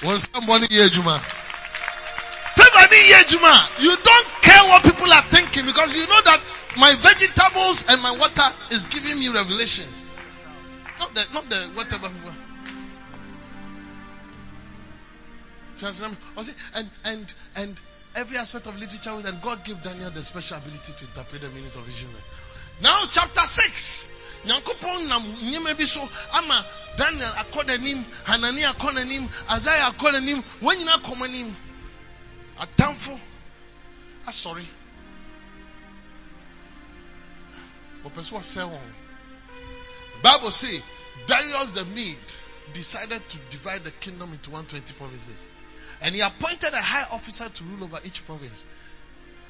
When 0.03 0.18
somebody 0.18 0.66
hear 0.68 0.88
Juma, 0.88 1.20
Juma, 3.30 3.68
you 3.78 3.96
don't 3.96 4.28
care 4.42 4.68
what 4.68 4.82
people 4.82 5.12
are 5.12 5.22
thinking 5.22 5.64
because 5.64 5.96
you 5.96 6.03
know 6.03 6.20
that 6.24 6.40
my 6.76 6.94
vegetables 6.96 7.86
and 7.88 8.03
my 8.03 8.11
water 8.11 8.42
is 8.72 8.86
giving 8.86 9.18
me 9.20 9.28
revelations. 9.28 10.05
Not 10.98 11.14
the, 11.14 11.24
not 11.32 11.48
the 11.48 11.57
whatever. 11.74 12.11
And 16.74 16.90
and 17.05 17.34
and 17.57 17.80
every 18.16 18.36
aspect 18.36 18.66
of 18.66 18.78
literature 18.78 19.11
and 19.11 19.40
God 19.40 19.64
gave 19.64 19.82
Daniel 19.82 20.11
the 20.11 20.22
special 20.22 20.59
ability 20.59 20.92
to 20.98 21.05
interpret 21.05 21.40
the 21.40 21.48
meanings 21.51 21.76
of 21.76 21.84
vision. 21.84 22.11
Now 22.82 23.05
chapter 23.11 23.42
six. 23.42 24.09
Nyankopɔn 24.47 25.09
nam 25.09 25.22
nneɛma 25.22 25.76
bi 25.76 25.86
so 25.86 26.09
ama 26.32 26.66
daniel 26.97 27.32
akɔ 27.36 27.64
n'anim 27.66 28.05
hanani 28.24 28.62
akɔ 28.62 28.93
n'anim 28.93 29.28
isaiah 29.51 29.91
akɔ 29.93 30.12
n'anim 30.12 30.43
wɔn 30.61 30.76
nyinaa 30.78 31.03
kɔ 31.03 31.14
wɔn 31.16 31.28
anim. 31.28 31.57
Atamfo 32.61 33.18
asɔre. 34.26 34.64
Wɔpɛ 38.05 38.24
so 38.24 38.36
wɔsɛ 38.36 38.68
wɔn. 38.68 38.93
Bible 40.22 40.51
say 40.51 40.82
darius 41.26 41.70
the 41.72 41.84
mede 41.84 42.18
decided 42.74 43.26
to 43.30 43.38
divide 43.51 43.84
the 43.84 43.91
kingdom 43.93 44.32
into 44.32 44.51
120 44.51 44.93
provinces. 44.95 45.49
And 46.03 46.14
he 46.14 46.20
appointed 46.20 46.72
a 46.72 46.80
high 46.80 47.07
officer 47.11 47.49
to 47.49 47.64
rule 47.64 47.84
over 47.84 48.01
each 48.05 48.24
province. 48.26 48.64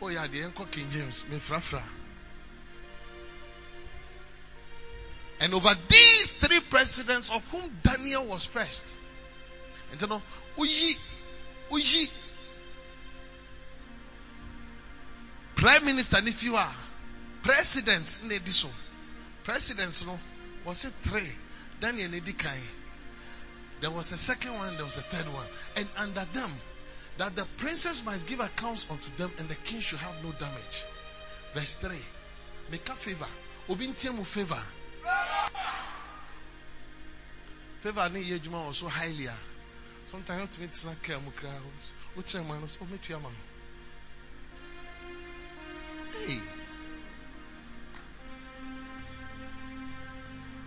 Oh 0.00 0.08
yeah 0.08 0.26
the 0.28 0.44
uncle 0.44 0.66
king 0.66 0.88
james 0.90 1.24
mefrafra 1.30 1.82
And 5.40 5.54
over 5.54 5.70
these 5.88 6.32
three 6.32 6.60
presidents, 6.60 7.30
of 7.30 7.44
whom 7.50 7.78
Daniel 7.82 8.26
was 8.26 8.44
first, 8.44 8.96
and 9.90 10.00
you 10.00 10.06
know, 10.06 10.22
uyi, 10.58 10.98
uyi, 11.70 12.10
prime 15.56 15.84
minister, 15.86 16.18
if 16.22 16.42
you 16.42 16.56
are 16.56 16.74
presidents, 17.42 18.20
in 18.22 18.30
edition, 18.32 18.70
presidents, 19.44 20.04
no, 20.04 20.18
was 20.66 20.84
it 20.84 20.92
three? 21.02 21.32
Daniel 21.80 22.10
Nedikai. 22.10 22.58
There 23.80 23.90
was 23.90 24.12
a 24.12 24.18
second 24.18 24.52
one, 24.52 24.74
there 24.76 24.84
was 24.84 24.98
a 24.98 25.02
third 25.02 25.32
one, 25.32 25.46
and 25.76 25.88
under 25.96 26.24
them, 26.34 26.50
that 27.16 27.34
the 27.34 27.46
princes 27.56 28.04
might 28.04 28.26
give 28.26 28.40
accounts 28.40 28.86
unto 28.90 29.08
them, 29.16 29.32
and 29.38 29.48
the 29.48 29.54
king 29.54 29.80
should 29.80 30.00
have 30.00 30.22
no 30.22 30.32
damage. 30.32 30.84
Verse 31.54 31.76
three, 31.76 32.04
make 32.70 32.86
a 32.90 32.92
favor, 32.92 33.26
obintiemu 33.68 34.26
favor. 34.26 34.62
Favor 37.80 38.08
ne 38.10 38.20
yɛ 38.20 38.34
adwuma 38.38 38.66
wɔ 38.66 38.74
so 38.74 38.88
highly 38.88 39.26
a. 39.26 39.36
Sometimes 40.10 40.42
wotumi 40.56 40.68
tena 40.68 40.96
kaa 41.02 41.18
mu 41.20 41.30
koraa 41.32 41.62
wokyerɛ 42.16 42.46
ma 42.46 42.58
no 42.58 42.66
sɛ 42.66 42.78
ɔmɛtua 42.78 43.22
ma. 43.22 43.28
No 43.30 43.36
Hey. 46.26 46.40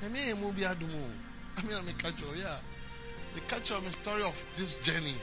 ɛme 0.01 0.19
yɛ 0.27 0.37
mu 0.37 0.51
bi 0.51 0.61
adom 0.63 0.93
o 0.95 1.11
amena 1.57 1.81
meka 1.83 2.11
kyerɛ 2.11 2.35
yɛ 2.35 2.45
a 2.45 2.61
meka 3.35 3.59
kyerɛ 3.61 3.83
me 3.83 3.91
story 3.91 4.23
of 4.23 4.45
this 4.55 4.77
journey. 4.79 5.21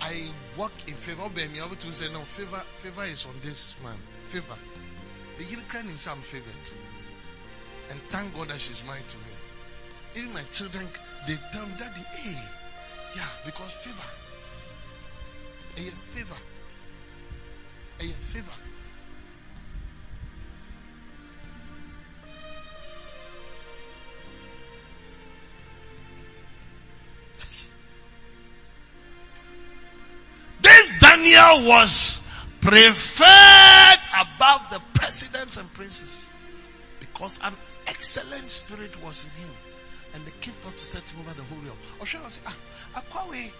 I 0.00 0.32
walk 0.56 0.72
in 0.88 0.94
favor. 0.96 1.22
Ɔbɛn 1.28 1.56
a 1.56 1.68
wobɛtumi 1.68 1.92
sɛ 1.92 2.12
no 2.12 2.24
favor 2.24 2.64
favor 2.78 3.04
is 3.04 3.24
on 3.26 3.40
this 3.40 3.74
man. 3.82 3.98
Favor. 4.28 4.58
Meyere 5.38 5.62
kra 5.68 5.82
nim 5.84 5.96
sɛ 5.96 6.16
favored 6.22 6.85
and 7.90 8.00
thank 8.10 8.34
God 8.34 8.48
that 8.48 8.60
she's 8.60 8.84
married 8.84 9.06
to 9.08 9.16
me. 9.18 9.24
Even 10.16 10.32
my 10.32 10.42
children, 10.52 10.86
they 11.26 11.36
tell 11.52 11.66
me, 11.66 11.72
Daddy, 11.78 12.00
hey, 12.14 12.36
yeah, 13.16 13.22
because 13.44 13.72
favor. 13.72 14.02
Eh, 15.78 15.88
A 15.88 16.14
favor. 16.16 16.36
Eh, 18.00 18.04
A 18.04 18.12
favor. 18.32 18.50
This 30.62 30.90
Daniel 31.00 31.68
was 31.68 32.22
preferred 32.60 34.00
above 34.18 34.70
the 34.72 34.80
presidents 34.94 35.56
and 35.58 35.72
princes 35.74 36.28
because 37.00 37.40
an 37.44 37.52
excellent 37.86 38.50
spirit 38.50 39.02
was 39.02 39.24
in 39.24 39.30
him. 39.42 39.54
And 40.14 40.24
the 40.24 40.30
king 40.30 40.54
thought 40.60 40.76
to 40.76 40.84
set 40.84 41.08
him 41.10 41.20
over 41.20 41.34
the 41.34 41.42
whole 41.44 41.58
realm. 41.64 41.76
I 42.00 42.28
say, 42.28 42.42
ah, 42.46 42.56
akwawe, 42.94 43.52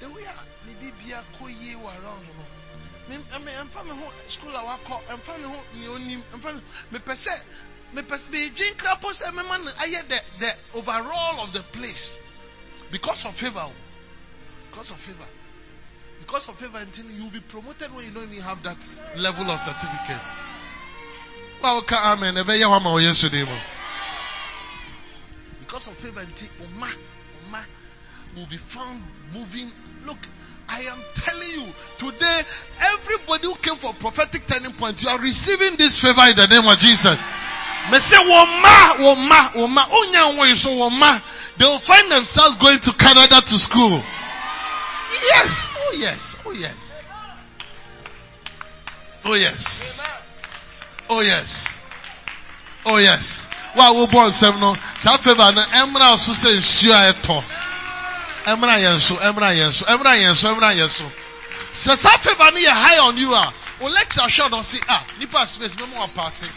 the 0.00 0.08
way 0.10 0.22
maybe 0.66 0.92
be 1.04 1.12
a 1.12 1.22
koye 1.38 1.74
around 1.82 2.22
you. 2.22 2.34
I 3.06 3.10
mean, 3.10 3.20
I'm 3.60 3.66
from 3.68 3.86
school. 4.28 4.50
I 4.56 4.64
walk. 4.64 5.02
I'm 5.10 5.18
from 5.18 5.42
the 5.42 5.88
onim. 5.88 6.22
I'm 6.32 6.40
from 6.40 6.62
me 6.90 6.98
pese. 7.00 7.28
Me 7.92 8.02
pese. 8.02 8.30
Me 8.30 8.48
drink 8.48 8.78
crap. 8.78 9.02
Pose 9.02 9.24
me 9.30 9.36
man. 9.36 9.60
I 9.80 9.86
hear 9.88 10.02
the 10.08 10.20
the 10.38 10.78
overall 10.78 11.44
of 11.44 11.52
the 11.52 11.60
place 11.60 12.18
because 12.90 13.26
of 13.26 13.34
favor. 13.36 13.66
Because 14.70 14.90
of 14.90 14.96
favor. 14.98 15.28
Because 16.20 16.48
of 16.48 16.56
favor, 16.56 16.78
until 16.78 17.10
you 17.10 17.24
will 17.24 17.30
be 17.30 17.40
promoted 17.40 17.94
when 17.94 18.06
you 18.06 18.10
don't 18.10 18.30
even 18.32 18.42
have 18.42 18.62
that 18.62 19.02
level 19.18 19.50
of 19.50 19.60
certificate. 19.60 20.32
Wow, 21.62 21.82
amen. 21.92 22.36
Ebe 22.38 22.64
wa 22.66 22.78
ma 22.78 22.94
o 22.94 22.98
Yesu 22.98 23.30
de. 23.30 23.46
Because 25.74 25.88
of 25.88 25.96
favor, 25.96 26.20
until 26.20 26.48
Oma, 26.62 26.86
Oma 27.48 27.66
will 28.36 28.46
be 28.46 28.56
found 28.58 29.02
moving. 29.32 29.68
Look, 30.06 30.18
I 30.68 30.82
am 30.82 30.98
telling 31.16 31.48
you 31.48 31.66
today, 31.98 32.42
everybody 32.80 33.48
who 33.48 33.56
came 33.56 33.74
for 33.74 33.92
prophetic 33.92 34.46
turning 34.46 34.72
point, 34.74 35.02
you 35.02 35.08
are 35.08 35.18
receiving 35.18 35.76
this 35.76 36.00
favor 36.00 36.20
in 36.30 36.36
the 36.36 36.46
name 36.46 36.70
of 36.70 36.78
Jesus. 36.78 37.20
Me 37.90 37.98
say 37.98 38.16
woma, 38.18 39.02
woma, 39.02 39.50
woma. 39.50 39.84
Onya 39.90 40.38
wo 40.38 40.54
so 40.54 40.70
woma. 40.70 41.20
They 41.58 41.64
will 41.64 41.80
find 41.80 42.08
themselves 42.08 42.54
going 42.54 42.78
to 42.78 42.92
Canada 42.92 43.40
to 43.40 43.58
school. 43.58 44.00
Yes, 45.24 45.70
oh 45.76 45.96
yes, 45.98 46.36
oh 46.46 46.52
yes, 46.52 47.08
oh 49.24 49.34
yes, 49.34 50.20
oh 51.10 51.20
yes, 51.20 51.80
oh 52.86 52.98
yes. 52.98 53.48
Wo 53.74 54.06
born 54.06 54.30
seven 54.32 54.60
no. 54.60 54.76
Sa 54.98 55.16
favor 55.16 55.52
na 55.52 55.64
emra 55.64 56.16
so 56.16 56.32
say 56.32 56.56
nsuo 56.56 56.92
a 56.92 57.12
eto. 57.12 57.44
Emra 58.44 58.78
yɛn 58.78 59.00
so, 59.00 59.16
emra 59.16 59.54
yɛn 59.56 59.72
so, 59.72 59.86
emra 59.86 60.16
yɛn 60.16 60.34
so, 60.34 60.54
emra 60.54 60.74
yɛn 60.74 60.90
so. 60.90 61.04
Sɛ 61.72 61.96
saa 61.96 62.16
favor 62.18 62.50
no 62.52 62.58
yɛ 62.58 62.68
high 62.70 62.98
on 62.98 63.16
you 63.16 63.32
a, 63.32 63.54
o 63.80 63.86
lecture 63.86 64.20
ahwɛ 64.20 64.50
no 64.50 64.62
si 64.62 64.80
ah, 64.88 65.04
nipa 65.18 65.46
space 65.46 65.76
mɛmo 65.76 65.94
wa 65.96 66.08
paase. 66.08 66.48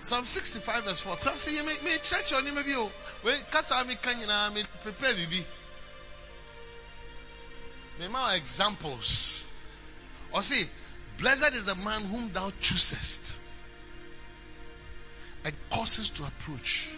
Psalm 0.00 0.26
65 0.26 0.84
verse 0.84 1.00
4. 1.00 1.16
Tell 1.16 1.36
say 1.36 1.52
me 1.62 1.72
me 1.84 1.92
church 2.02 2.32
on 2.34 2.44
maybe 2.54 2.74
o. 2.74 2.90
We 3.24 3.32
kasa 3.50 3.84
mi 3.84 3.94
kan 3.94 4.16
nyinaa 4.16 4.52
me 4.52 4.64
prepare 4.82 5.14
bibi. 5.14 5.46
Me 8.00 8.08
ma 8.08 8.32
examples. 8.32 9.48
Or 10.32 10.42
see, 10.42 10.66
Blessed 11.22 11.54
is 11.54 11.66
the 11.66 11.76
man 11.76 12.02
whom 12.02 12.32
thou 12.32 12.50
choosest 12.60 13.38
and 15.44 15.54
causes 15.70 16.10
to 16.10 16.24
approach 16.24 16.90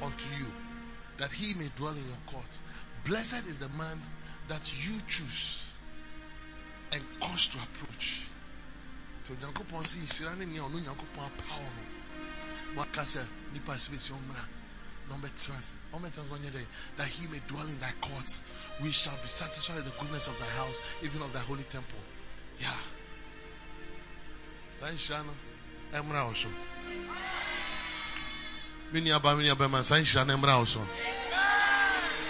unto 0.00 0.28
you, 0.38 0.46
that 1.18 1.32
he 1.32 1.54
may 1.54 1.68
dwell 1.76 1.90
in 1.90 2.06
your 2.06 2.22
court. 2.26 2.60
Blessed 3.04 3.44
is 3.46 3.58
the 3.58 3.68
man 3.70 4.00
that 4.46 4.70
you 4.86 4.94
choose 5.08 5.68
and 6.92 7.02
cause 7.20 7.48
to 7.48 7.58
approach. 7.58 8.28
To 9.24 9.32
nipa 13.52 13.78
space. 13.78 14.12
Number 15.10 15.28
10. 15.36 15.56
That 15.92 17.06
he 17.06 17.26
may 17.28 17.40
dwell 17.48 17.66
in 17.66 17.78
thy 17.80 17.92
courts. 18.00 18.42
We 18.82 18.90
shall 18.90 19.16
be 19.22 19.28
satisfied 19.28 19.76
with 19.76 19.84
the 19.86 19.92
goodness 20.00 20.28
of 20.28 20.38
thy 20.38 20.46
house, 20.46 20.80
even 21.02 21.22
of 21.22 21.32
thy 21.32 21.40
holy 21.40 21.64
temple. 21.64 21.98
Yeah. 22.58 22.68
Saa 24.80 24.86
nhyira 24.92 25.24
no 25.26 25.32
ɛmmra 25.92 26.26
wo 26.26 26.32
so 26.32 26.48
me 28.92 29.00
nuaba 29.00 29.36
me 29.36 29.44
nuabɛma 29.44 29.82
saa 29.84 29.96
nhyira 30.00 30.26
no 30.26 30.36
mmra 30.38 30.58
wo 30.58 30.64
so 30.64 30.80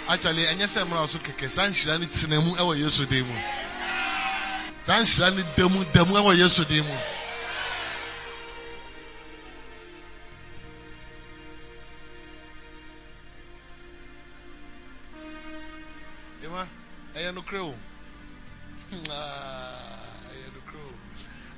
actually 0.09 0.43
ɛnyɛ 0.43 0.67
sɛ 0.67 0.89
wo 0.89 1.05
so 1.05 1.19
kɛkɛ 1.19 1.49
saa 1.49 1.67
nhyira 1.67 1.99
no 1.99 2.05
tena 2.07 2.41
mu 2.43 2.55
ɛwɔ 2.55 2.77
yesu 2.79 3.05
din 3.05 3.25
mu 3.25 3.35
saa 4.83 4.99
nhyira 4.99 5.31
no 5.35 5.83
da 5.93 6.03
mu 6.05 6.31
yesu 6.33 6.65
din 6.65 6.83
mu 6.85 6.97
ɛyɛ 17.31 17.35
nokorɛ 17.35 17.59
o 17.61 17.75
ɛyɛ 20.31 20.47
nokorɛ 20.53 20.83
o 20.83 20.93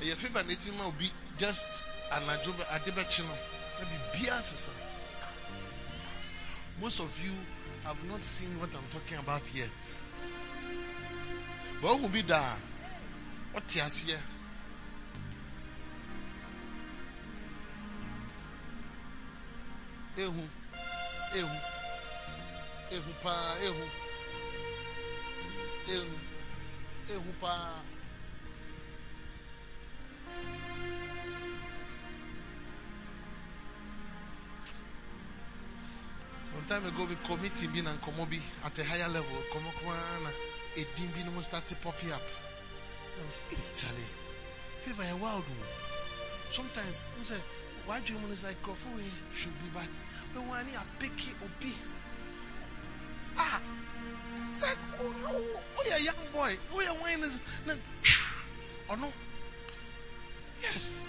ɛyɛ 0.01 0.15
favor 0.15 0.43
na 0.43 0.53
ɛti 0.53 0.71
ma 0.77 0.85
obi 0.85 1.11
just 1.37 1.83
anadwo 2.11 2.53
ade 2.69 2.91
bɛkye 2.91 3.23
no 3.23 3.33
na 3.79 3.85
biribiara 3.89 4.43
sesa 4.43 4.71
most 6.79 6.99
of 6.99 7.23
you 7.23 7.33
have 7.83 8.03
not 8.05 8.23
seen 8.23 8.59
what 8.59 8.73
i'm 8.75 8.87
talking 8.91 9.17
about 9.17 9.53
yet. 9.53 9.99
But 11.81 11.97
ɔhu 11.97 12.11
bi 12.11 12.21
da 12.21 12.55
ɔte 13.55 13.81
aseɛ. 13.81 14.19
Ehu 20.17 20.49
ehu 21.35 21.57
ehu 22.91 23.13
paa 23.23 23.55
ehu 23.61 24.02
ehu 25.89 26.05
ehu 27.09 27.33
paa. 27.41 27.81
Some 36.53 36.65
time 36.65 36.85
ago, 36.85 37.05
we 37.09 37.15
committee 37.25 37.67
been 37.67 37.87
and 37.87 37.99
komobi 38.01 38.39
at 38.63 38.77
a 38.79 38.83
higher 38.83 39.07
level. 39.07 39.37
Komokwana, 39.51 40.31
a 40.77 40.85
dim 40.95 41.09
bin 41.15 41.27
almost 41.27 41.47
started 41.47 41.81
popping 41.81 42.11
up. 42.11 42.21
I 42.21 43.25
was, 43.25 43.41
hey, 43.49 43.57
Charlie, 43.75 44.09
favor 44.81 45.03
a 45.03 45.17
wild 45.17 45.43
one. 45.43 45.69
Sometimes, 46.49 47.03
I 47.19 47.23
say, 47.23 47.41
why 47.85 47.99
do 47.99 48.13
you 48.13 48.19
want 48.19 48.35
to 48.35 48.45
like 48.45 48.61
Crawford 48.61 49.01
should 49.33 49.51
be 49.61 49.69
bad? 49.73 49.89
But 50.33 50.43
when 50.43 50.51
I 50.51 50.83
pick 50.99 51.11
it 51.27 51.35
or 51.41 51.49
be, 51.59 51.73
ah, 53.37 53.61
like, 54.61 54.77
oh 54.99 55.13
oh 55.77 55.97
young 55.97 56.15
boy, 56.33 56.53
oh 56.73 56.81
yeah, 56.81 56.91
wine 57.01 57.23
is, 57.23 57.39
oh 58.89 58.95
no, 58.95 59.11
yes. 60.61 61.01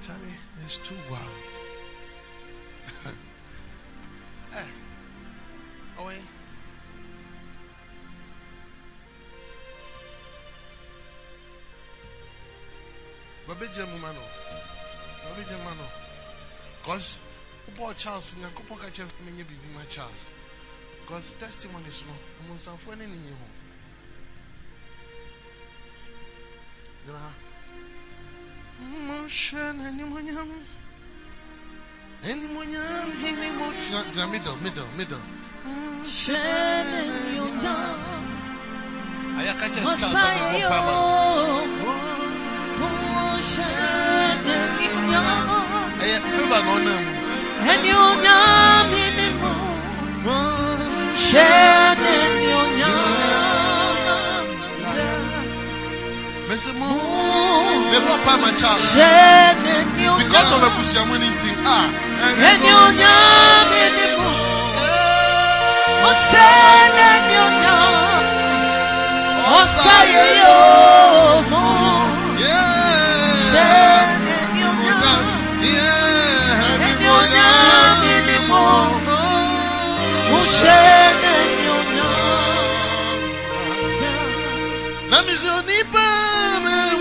Charlie, 0.00 0.38
it's 0.64 0.78
too 0.78 0.94
wild. 1.10 1.22
eh. 4.54 4.66
Oh, 5.98 6.06
wait. 6.06 6.22
Babejẹ 13.48 13.84
mu 13.90 13.98
ma 13.98 14.12
no. 16.86 16.92
Babejẹ 16.92 16.98
mu 16.98 16.98
ma 16.98 16.98
no. 16.98 16.98
Cause 16.98 17.22
Paul 17.76 17.94
Charles 17.94 18.34
Nyankopɔn 18.36 18.78
ka 18.78 18.86
kyerɛ 18.90 19.10
me 19.24 19.32
nye 19.32 19.44
biribi 19.44 19.74
ma 19.74 19.84
Charles. 19.88 20.32
Cause 21.06 21.34
testimonies 21.38 22.04
no, 22.06 22.12
ɔmo 22.42 22.54
nsanfoɔ 22.54 22.96
ne 22.98 23.06
ne 23.06 23.16
nye 23.16 23.30
ho. 23.30 23.46
Gyina 27.06 27.18
ha. 27.18 27.32
Moshe 28.80 29.56
n'animonyam. 29.56 30.50
Animonyam 32.22 33.12
hini 33.22 33.50
mo 33.58 33.72
gyina 33.78 34.04
gyina 34.12 34.26
middle 34.30 34.56
middle 34.56 34.88
middle. 34.96 35.22
Ayaka 39.38 39.68
kyerɛ 39.68 39.96
Charles 39.98 40.14
ɔmo 40.44 40.68
bɔ 45.48 45.57
paama 46.08 46.74
no. 46.84 46.94
Ɛyɛ 47.68 47.76
favour 47.76 48.14
na 48.24 48.32
ɔnam 48.64 49.32
mu. 49.42 49.52
Mesi 56.48 56.72
mo 56.80 56.88
me 57.90 57.98
bɔ 58.06 58.14
paama 58.24 58.48
Charles. 58.60 58.88
Because 60.18 60.50
of 60.52 60.62
ebusuamu 60.68 61.14
ni 61.20 61.30
ti 61.40 61.50
ah. 61.64 61.86
Na 62.40 62.48
mi 62.60 62.68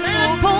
mẹ́wọ́. 0.03 0.59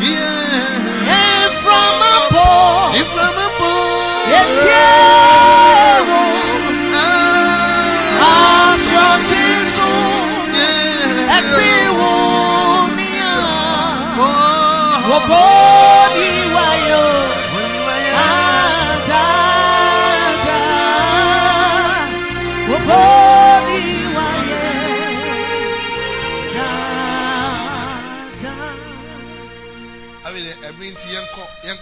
Yeah. 0.00 1.48
From 1.64 2.07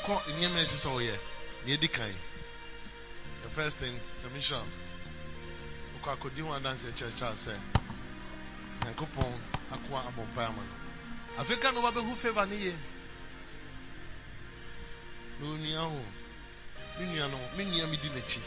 yɛnkɔ 0.06 0.22
nneɛma 0.32 0.60
esi 0.60 0.76
sɛ 0.76 0.88
ɔyɛ 0.90 1.18
na 1.64 1.72
yɛdi 1.72 1.88
kan. 1.90 2.14
The 3.42 3.50
first 3.50 3.78
thing 3.78 3.98
commission 4.22 4.62
okɔ 5.96 6.12
akɔdi 6.16 6.40
ho 6.42 6.52
adansi 6.52 6.92
kyerɛ 6.94 7.16
Charles 7.18 7.46
sɛ 7.48 7.54
nyankopɔn 8.82 9.40
akoa 9.72 10.06
abɔ 10.06 10.22
mpae 10.30 10.46
ama 10.46 10.62
no. 10.62 10.74
Afei 11.42 11.72
no 11.74 11.82
wabɛhu 11.82 12.16
favour 12.16 12.46
ne 12.46 12.56
yie. 12.56 12.76
Na 15.40 15.46
onua 15.46 15.90
ho 15.90 16.04
me 17.00 17.04
nua 17.06 17.28
no 17.30 17.38
me 17.56 17.64
nua 17.64 17.86
mi 17.90 17.96
di 17.96 18.08
n'akyi 18.08 18.40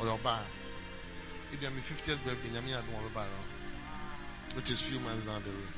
ɔyɛ 0.00 0.18
ɔbaa 0.20 0.44
ebi 1.52 1.66
a 1.66 1.70
mi 1.70 1.80
fiftieth 1.82 2.24
birthday 2.24 2.50
nyame 2.50 2.70
yɛ 2.70 2.78
adum 2.78 2.94
ɔbɛba 2.94 3.26
no 3.28 3.44
which 4.54 4.70
is 4.70 4.80
few 4.80 4.98
months 5.00 5.24
down 5.24 5.42
the 5.44 5.50
road. 5.50 5.72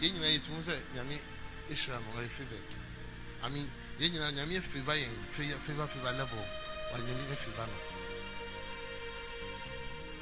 yɛn 0.00 0.12
nyinaa 0.12 0.36
yɛ 0.36 0.42
tumu 0.44 0.60
sɛ 0.60 0.76
nyame 0.94 1.20
ehyira 1.70 1.98
no 2.00 2.08
ɔyɛ 2.20 2.28
favoured 2.28 2.70
i 3.42 3.48
mean 3.50 3.70
yɛn 3.98 4.10
nyinaa 4.12 4.30
nyame 4.32 4.54
yɛ 4.54 4.60
favour 4.62 4.94
yɛn 4.96 5.14
favour 5.30 5.86
favour 5.86 6.12
level 6.12 6.44
wa 6.92 6.98
nyame 6.98 7.22
yɛ 7.30 7.36
favour 7.36 7.66
no 7.66 7.78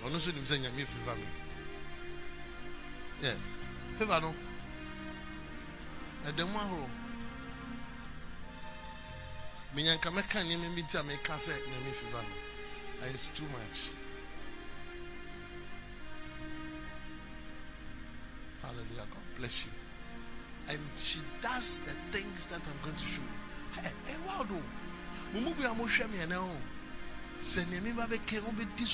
ɔno 0.08 0.16
nso 0.16 0.30
nim 0.32 0.44
sɛ 0.44 0.56
nyame 0.60 0.80
yɛ 0.82 0.86
favour 0.86 1.16
me 1.16 1.26
yes. 3.22 3.46
Favour 3.98 4.20
no 4.20 4.34
ɛda 6.26 6.44
mu 6.50 6.58
ahorow 6.58 6.90
menyanka 9.74 10.10
mɛka 10.10 10.38
nneɛma 10.42 10.74
bi 10.74 10.82
ti 10.82 10.96
a 10.98 11.02
mɛka 11.02 11.34
sɛ 11.44 11.54
nyame 11.70 11.92
favour 12.00 12.22
no 12.22 12.36
it's 13.12 13.28
too 13.28 13.44
much. 13.48 13.90
Hallelujah 18.62 19.06
god 19.12 19.22
bless 19.36 19.64
you 19.66 19.70
and 20.68 20.80
she 20.96 21.20
does 21.40 21.80
the 21.80 21.92
things 22.16 22.46
that 22.46 22.60
I'm 22.66 22.78
going 22.82 22.96
to 22.96 23.04
show. 23.04 23.22
Hey, 23.80 23.90
hey, 24.06 24.16
wow, 24.26 24.44
do. 24.44 24.60
Mumu 25.34 25.56
bi 25.56 25.64
amu 25.64 25.84
hwɛ 25.84 26.10
mi 26.10 26.18
ɛnɛ 26.18 26.34
ho. 26.34 26.56
Sɛ 27.40 27.68
nea 27.70 27.80
mi 27.80 27.92
ba 27.92 28.06
bɛ 28.06 28.18
kɛ, 28.26 28.40
wɔn 28.40 28.56
bɛ 28.56 28.76
di 28.76 28.84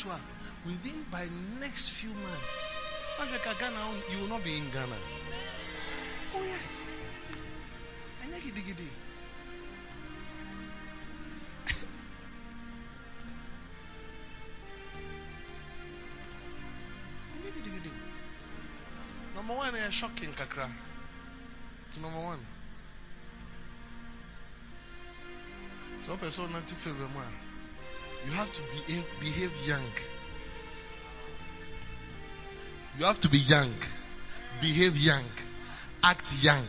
within 0.65 1.05
by 1.11 1.29
next 1.61 1.91
few 1.91 2.11
months, 2.11 2.65
Africa 3.21 3.55
Ghana, 3.59 3.79
you 4.11 4.19
will 4.21 4.29
not 4.29 4.45
be 4.45 4.57
in 4.57 4.71
Ghana. 4.71 4.97
Oh 6.35 6.43
yes. 6.43 6.93
Ɛnyɛ 8.23 8.41
gidigidi. 8.41 8.89
Ɛnyɛ 17.35 17.51
gidigidi. 17.57 17.93
Number 19.35 19.55
one, 19.55 19.73
ɛyɛ 19.73 19.91
shocking 19.91 20.33
kakra. 20.35 20.71
To 21.95 22.01
number 22.01 22.21
one 22.21 22.39
sɛ 26.03 26.09
wopɛ 26.11 26.27
sɛ 26.31 26.41
wonante 26.47 26.75
favor 26.75 27.09
mu 27.09 27.21
you 28.27 28.33
have 28.33 28.53
to 28.53 28.63
behave, 28.63 29.07
behave 29.21 29.53
young 29.67 29.93
you 32.99 33.05
have 33.05 33.21
to 33.21 33.29
be 33.29 33.39
young 33.39 33.75
behave 34.61 34.97
young 34.97 35.25
act 36.03 36.43
young 36.43 36.69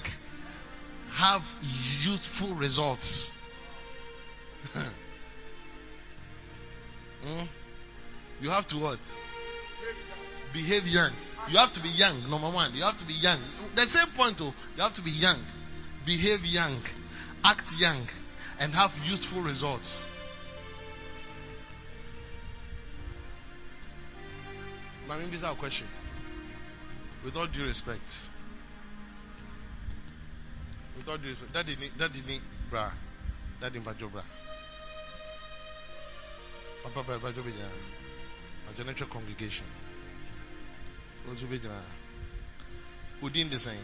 have 1.13 1.45
youthful 2.03 2.53
results 2.55 3.31
Hmm? 7.23 7.45
You 8.41 8.49
have 8.49 8.67
to 8.67 8.77
what? 8.77 8.99
Behave 10.51 10.87
young. 10.87 11.13
You 11.49 11.57
have 11.57 11.73
to 11.73 11.79
be 11.81 11.89
young, 11.89 12.29
number 12.29 12.47
one. 12.47 12.73
You 12.73 12.83
have 12.83 12.97
to 12.97 13.05
be 13.05 13.13
young. 13.13 13.39
The 13.75 13.81
same 13.81 14.07
point, 14.07 14.41
oh, 14.41 14.53
you 14.75 14.83
have 14.83 14.93
to 14.95 15.01
be 15.01 15.11
young. 15.11 15.39
Behave 16.05 16.45
young. 16.45 16.79
Act 17.43 17.79
young. 17.79 18.07
And 18.59 18.73
have 18.73 18.97
useful 19.05 19.41
results. 19.41 20.05
Mami, 25.07 25.25
this 25.25 25.39
is 25.39 25.43
our 25.43 25.55
question. 25.55 25.87
With 27.25 27.35
all 27.35 27.47
due 27.47 27.65
respect. 27.65 28.19
With 30.95 31.09
all 31.09 31.17
due 31.17 31.29
respect. 31.29 31.53
Daddy, 31.53 31.75
daddy, 31.97 32.41
bra. 32.69 32.89
Daddy, 33.59 33.79
bra. 33.79 33.93
Papa 36.83 37.03
bɛrɛ 37.03 37.19
bɛjɔ 37.19 37.41
bɛ 37.43 37.51
gyina 37.55 37.69
ɔjɔ 38.67 38.85
ne 38.85 38.93
twɛ 38.93 39.09
congregation 39.09 39.65
ɔnso 41.27 41.45
bɛ 41.47 41.57
gyina 41.61 41.81
odin 43.21 43.49
de 43.49 43.57
sɛn 43.57 43.79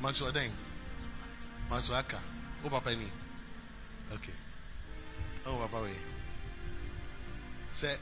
maso 0.00 0.26
ɔdɛn 0.30 0.50
maso 1.70 1.94
aka? 1.94 2.20
O 2.64 2.68
papa 2.70 2.94
ni 2.94 3.06
okay. 4.12 4.34
Ɔn 5.46 5.58
papa 5.58 5.76
wɛ 5.84 5.92
sɛ 7.72 7.98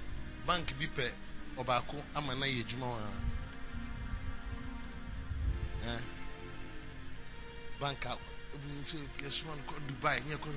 bank 0.46 0.72
bi 0.78 0.86
pɛ 0.86 1.12
ɔbaako 1.56 2.04
ama 2.14 2.34
na 2.34 2.46
yɛ 2.46 2.64
adwuma 2.64 2.86
wa. 2.86 3.00
Ɛn 5.84 6.00
bank 7.80 8.04
a 8.06 8.16
ebi 8.54 8.68
nso 8.80 8.96
yɛsoma 9.18 9.56
no 9.56 9.62
kɔ 9.68 9.74
dubai? 9.88 10.20
Nyɛ 10.24 10.36
kɔ 10.38 10.50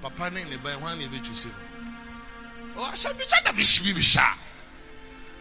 papa 0.00 0.30
ne 0.30 0.44
ne 0.44 0.56
ba 0.56 0.70
yɛ 0.70 0.78
hwan 0.80 0.98
na 0.98 1.04
ebe 1.04 1.20
tu 1.22 1.34
se 1.34 1.48
no. 1.48 1.54
Oh, 2.76 2.90
ahyɛm 2.90 3.16
bi 3.18 3.24
kyɛ 3.24 3.44
na 3.44 3.52
bi 3.52 3.62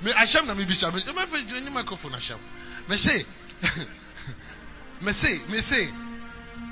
me 0.04 0.12
ahyɛm 0.12 0.46
na 0.46 0.54
mi 0.54 0.66
bi 0.66 0.74
hyɛ 0.74 0.94
me 0.94 1.00
ɛmɛ 1.02 1.28
fɛ 1.28 1.48
gyina 1.48 1.60
ne 1.62 1.70
microphone 1.72 2.14
ahyɛm 2.14 2.40
me 2.88 2.98
se 2.98 3.26
me 5.02 5.12
se 5.14 5.38
me 5.48 5.58
se 5.62 5.92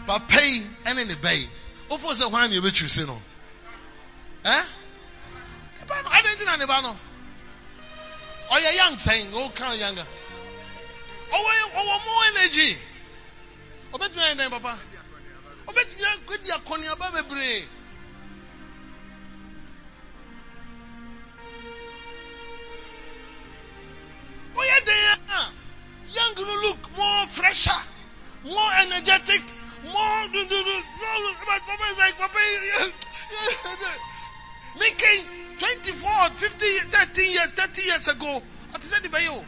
papa 0.05 0.41
yi 0.45 0.61
ɛne 0.85 1.07
ne 1.07 1.15
ba 1.15 1.33
yi 1.33 1.49
ofo 1.89 2.11
sɛ 2.13 2.29
hwan 2.29 2.49
na 2.49 2.55
ebetwi 2.57 2.89
se 2.89 3.05
no 3.05 3.21
ɛ 4.43 4.65
ne 5.79 5.85
ba 5.87 6.01
no 6.03 6.09
adan 6.09 6.37
ti 6.37 6.45
na 6.45 6.55
ne 6.57 6.65
ba 6.65 6.81
no 6.81 6.99
ɔyɛ 8.51 8.75
young 8.75 8.95
sɛn 8.97 9.55
kan 9.55 9.77
younger 9.79 10.07
ɔwɔ 11.31 11.51
ɔwɔ 11.79 12.05
more 12.05 12.23
energy? 12.35 12.77
Ɔbɛtumi 13.93 14.21
ayɛ 14.23 14.35
dɛn 14.35 14.49
papa. 14.49 14.79
Ɔbɛtumi 15.67 16.03
akɔdi 16.13 16.49
akɔniaba 16.57 17.07
bebree. 17.13 17.67
Why 24.53 24.79
they 24.85 25.01
young 26.13 26.35
to 26.35 26.41
look 26.41 26.97
more 26.97 27.27
fresher, 27.27 27.79
more 28.43 28.71
energetic, 28.81 29.43
more. 29.83 30.27
But 30.31 31.61
Papa 31.65 31.83
is 31.91 31.97
like 31.97 32.17
Papa 32.17 32.39
making 34.79 35.25
24, 35.59 36.29
50, 36.35 36.65
13 36.65 37.31
years, 37.31 37.49
30 37.55 37.81
years 37.83 38.07
ago. 38.07 38.41
What 38.71 38.83
is 38.83 38.93
it 38.93 39.03
you? 39.23 39.45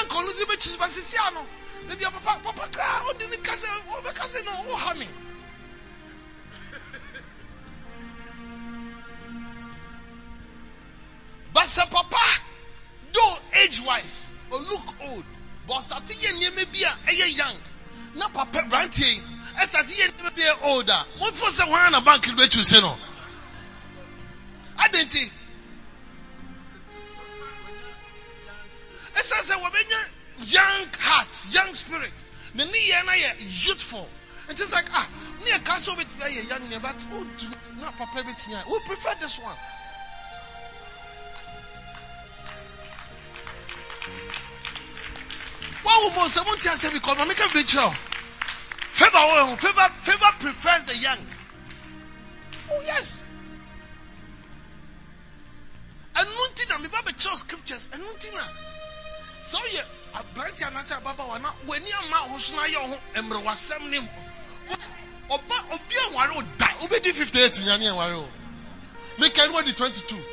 Uncle 0.00 0.22
Lucy 0.22 0.44
Bitches 0.44 0.76
Basisiano. 0.76 1.44
Maybe 1.88 2.04
Papa 2.04 2.40
Papa 2.42 2.68
cry. 2.72 3.00
Oh, 3.04 3.14
didn't 3.18 3.44
Casa, 3.44 3.66
oh, 3.90 4.00
because 4.04 4.36
no, 4.44 4.52
oh, 4.52 4.76
honey. 4.76 5.06
But 11.52 11.88
Papa 11.90 12.16
though 13.16 13.38
age 13.62 13.80
wise 13.82 14.32
or 14.50 14.58
look 14.60 14.86
old 15.08 15.24
but 15.66 15.80
start 15.80 16.04
yɛ 16.04 16.72
bi 16.72 17.12
a 17.12 17.26
young. 17.28 17.56
Na 18.14 18.28
papa 18.28 18.64
brantie 18.68 19.22
ɛstart 19.60 19.88
yɛ 19.88 20.10
nneɛma 20.12 20.34
bi 20.34 20.42
a 20.42 20.54
old 20.68 20.88
a 20.88 21.06
mo 21.18 21.30
fo 21.32 21.46
sɛ 21.46 21.68
wɔn 21.68 21.92
na 21.92 22.00
bank 22.00 22.24
bɛ 22.24 22.50
tu 22.50 22.62
se 22.64 22.80
no. 22.80 22.98
Adenti. 24.78 25.30
Ɛsɛ 29.14 29.36
sɛ 29.48 29.54
wɔbɛnya 29.62 30.52
young 30.52 30.88
heart 30.98 31.46
young 31.50 31.74
spirit. 31.74 32.24
Ne 32.54 32.64
ne 32.64 32.78
yɛ 32.90 33.04
na 33.06 33.12
yɛ 33.12 33.66
youthful. 33.66 34.08
It 34.48 34.52
is 34.52 34.58
just 34.60 34.72
like 34.72 34.86
ah 34.92 35.08
ne 35.44 35.50
yɛ 35.50 35.64
kaa 35.64 35.76
sɛ 35.76 35.96
wɔbɛtumi 35.96 36.22
ayɛ 36.22 36.48
young 36.48 36.60
nneɛma 36.60 36.82
but 36.82 37.06
o 37.12 37.24
do 37.24 37.48
na 37.80 37.90
papa 37.90 38.22
bɛtumi 38.22 38.54
ayɛ 38.54 38.70
we 38.70 38.78
prefer 38.80 39.14
this 39.20 39.38
one. 39.40 39.56
What 45.86 46.02
will 46.02 46.20
most 46.20 46.34
someone 46.34 46.58
tell 46.58 46.74
say 46.74 46.90
because 46.92 47.16
make 47.28 47.38
a 47.38 47.48
picture. 47.48 47.90
Favor, 48.90 49.56
favor, 49.56 49.88
favor 50.02 50.32
prefers 50.40 50.82
the 50.84 50.96
young. 50.96 51.18
Oh 52.72 52.82
yes. 52.84 53.24
ɛnu 56.16 56.68
na 56.68 56.78
mi 56.78 56.88
ba 56.88 56.98
bɛ 57.04 57.12
kyerɛ 57.12 57.36
scriptures 57.36 57.88
ɛnu 57.92 58.02
nti 58.16 58.34
na 58.34 58.42
sɛ 59.44 59.56
ɔyɛ 59.62 59.84
aberante 60.14 60.64
anase 60.66 60.96
ababa 60.96 61.24
wa 61.24 61.38
na 61.38 61.52
w'ani 61.66 61.92
ama 61.92 62.16
ahosuo 62.16 62.58
ayɛ 62.64 62.78
ɔho 62.82 63.00
mmerɛwasɛm 63.22 63.90
ne 63.90 64.00
mu 64.00 64.08
ɔba 65.28 65.56
obi 65.74 65.94
aware 66.08 66.30
o 66.38 66.42
da 66.58 66.68
obi 66.80 67.00
di 67.00 67.12
fifty 67.12 67.38
eight 67.42 67.52
nya 67.64 67.76
ne 67.78 67.86
aware 67.88 68.14
o 68.14 68.28
meka 69.18 69.46
ɛnu 69.46 69.64
di 69.66 69.72
twenty 69.74 70.00
two 70.08 70.24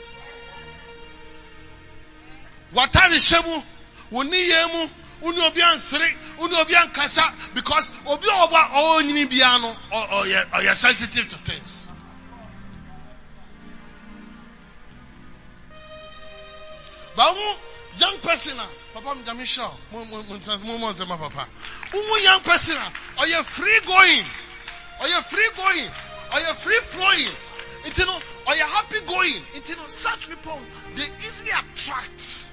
watare 2.73 3.19
hyɛ 3.19 3.45
mu 3.45 3.63
wɔ 4.11 4.29
ne 4.29 4.37
yɛn 4.37 4.73
mu 4.73 4.89
wone 5.23 5.39
obi 5.39 5.61
ansere 5.61 6.07
wone 6.37 6.53
obi 6.53 6.73
ankasa 6.73 7.23
because 7.55 7.91
obi 8.05 8.27
a 8.27 8.47
ɔba 8.47 8.69
ɔwɔ 8.71 9.03
nyini 9.07 9.25
biara 9.29 9.59
no 9.61 10.73
sensitive 10.73 11.27
to 11.29 11.37
things. 11.37 11.87
But 17.15 17.37
young 17.97 18.17
person 18.19 18.57
a 18.57 18.67
papa 18.93 19.15
mi 19.15 19.23
dami 19.23 19.45
sure 19.45 19.69
mo 19.91 20.03
mo 20.05 20.17
mo 20.23 20.35
nsɛm 20.91 21.07
papa 21.07 21.47
wo 21.93 22.17
young 22.17 22.41
person 22.41 22.75
a 22.77 22.91
ɔyɛ 23.21 23.43
free 23.43 23.79
going 23.85 24.25
ɔyɛ 24.99 25.23
free 25.23 25.49
going 25.55 25.91
ɔyɛ 26.31 26.55
free 26.55 26.79
flowing 26.81 27.35
nti 27.85 28.05
no 28.05 28.19
ɔyɛ 28.47 28.67
happy 28.67 28.99
going 29.01 29.45
nti 29.55 29.77
no 29.77 29.87
such 29.87 30.27
people 30.27 30.59
they 30.95 31.05
easily 31.19 31.51
attract. 31.51 32.47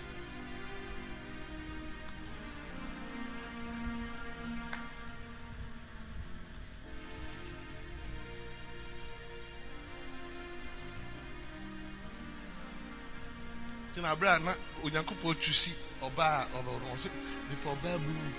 Nti 13.91 14.01
na 14.01 14.14
na 14.38 14.55
onyankopɔn 14.84 15.34
tu 15.41 15.53
si 15.53 15.74
ɔbaa 16.01 16.47
ɔbaa 16.55 16.95
ɔsɛ 16.95 17.11
nipa 17.51 17.68
ɔbaa 17.70 17.99
bu 17.99 18.11
mu. 18.11 18.32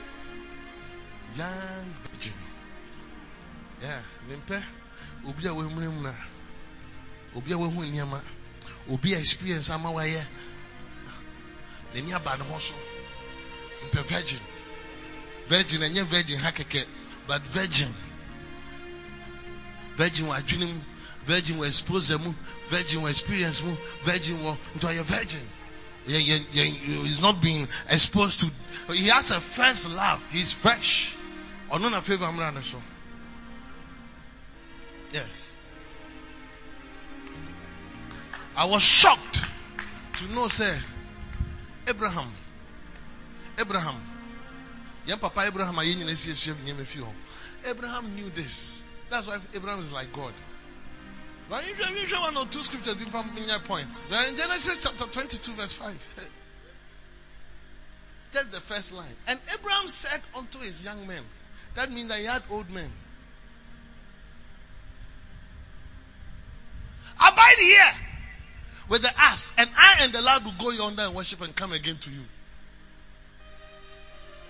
Young 1.35 1.95
virgin 2.03 2.33
yeah 3.81 4.01
ne 4.27 4.35
mpɛ 4.35 4.63
obi 5.25 5.47
a 5.47 5.53
wahumire 5.53 5.89
mu 5.89 6.01
na 6.01 6.13
obi 7.35 7.51
a 7.53 7.57
wahu 7.57 7.83
nneɛma 7.83 8.21
obi 8.89 9.13
a 9.13 9.19
experience 9.19 9.69
ama 9.69 9.89
wayɛ 9.91 10.25
n'ani 11.93 12.13
aba 12.13 12.37
ne 12.37 12.43
ho 12.43 12.59
so. 12.59 12.75
Mpɛ 13.87 14.03
virgin. 14.07 14.39
Virgin 15.47 15.81
ɛnyɛ 15.81 16.05
virgin 16.05 16.39
ha 16.39 16.51
kɛkɛ 16.51 16.85
but 17.27 17.41
virgin. 17.47 17.93
Virgin 19.97 20.27
wɔ 20.27 20.37
adwene 20.39 20.81
virgin 21.25 21.57
were 21.57 21.65
exposed 21.65 22.11
mu 22.19 22.33
virgin 22.69 23.01
were 23.01 23.09
experience 23.09 23.63
mu 23.63 23.75
virgin 24.03 24.43
were 24.43 24.57
into 24.73 24.87
a 24.87 25.03
virgin 25.03 25.41
he's 26.05 27.21
not 27.21 27.41
being 27.41 27.67
exposed 27.89 28.39
to 28.39 28.93
he 28.93 29.07
has 29.07 29.31
a 29.31 29.39
first 29.39 29.89
love 29.89 30.25
he's 30.31 30.51
fresh 30.51 31.15
favour 32.01 32.31
yes 35.13 35.53
i 38.55 38.65
was 38.65 38.81
shocked 38.81 39.41
to 40.17 40.27
know 40.33 40.47
say 40.47 40.75
abraham 41.87 42.31
abraham 43.59 44.01
Yɛn 45.07 45.19
papa 45.19 45.45
Abraham 45.47 45.79
a 45.79 45.81
yɛn 45.81 45.97
nyinaa 45.97 46.15
si. 46.15 47.03
Abraham 47.65 48.15
knew 48.15 48.29
this. 48.29 48.83
That's 49.09 49.27
why 49.27 49.39
Abraham 49.53 49.79
is 49.79 49.91
like 49.91 50.13
God. 50.13 50.33
But 51.51 51.67
if 51.67 51.77
you 51.77 51.85
if 51.97 52.13
one 52.17 52.37
or 52.37 52.45
two 52.45 52.63
scriptures 52.63 52.95
different 52.95 53.35
point. 53.65 54.05
We're 54.09 54.29
in 54.29 54.37
Genesis 54.37 54.81
chapter 54.85 55.03
22, 55.03 55.51
verse 55.51 55.73
5. 55.73 56.29
Just 58.31 58.51
the 58.53 58.61
first 58.61 58.93
line. 58.93 59.11
And 59.27 59.37
Abraham 59.53 59.89
said 59.89 60.21
unto 60.33 60.59
his 60.59 60.81
young 60.81 61.05
men, 61.07 61.21
that 61.75 61.91
means 61.91 62.07
that 62.07 62.19
he 62.19 62.25
had 62.25 62.41
old 62.49 62.69
men. 62.69 62.89
Abide 67.19 67.57
here 67.59 67.91
with 68.87 69.01
the 69.01 69.11
ass, 69.19 69.53
and 69.57 69.69
I 69.75 69.97
and 70.03 70.13
the 70.13 70.21
lad 70.21 70.45
will 70.45 70.53
go 70.57 70.69
yonder 70.69 71.01
and 71.01 71.13
worship 71.13 71.41
and 71.41 71.53
come 71.53 71.73
again 71.73 71.97
to 71.97 72.11
you. 72.11 72.23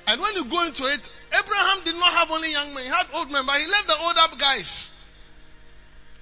And 0.06 0.22
when 0.22 0.36
you 0.36 0.46
go 0.46 0.68
into 0.68 0.84
it, 0.84 1.12
Abraham 1.36 1.84
did 1.84 1.96
not 1.96 2.14
have 2.14 2.30
only 2.30 2.52
young 2.52 2.76
men, 2.76 2.84
he 2.84 2.90
had 2.90 3.08
old 3.16 3.32
men, 3.32 3.44
but 3.48 3.60
he 3.60 3.66
left 3.66 3.88
the 3.88 3.98
older 4.00 4.20
up 4.20 4.38
guys 4.38 4.92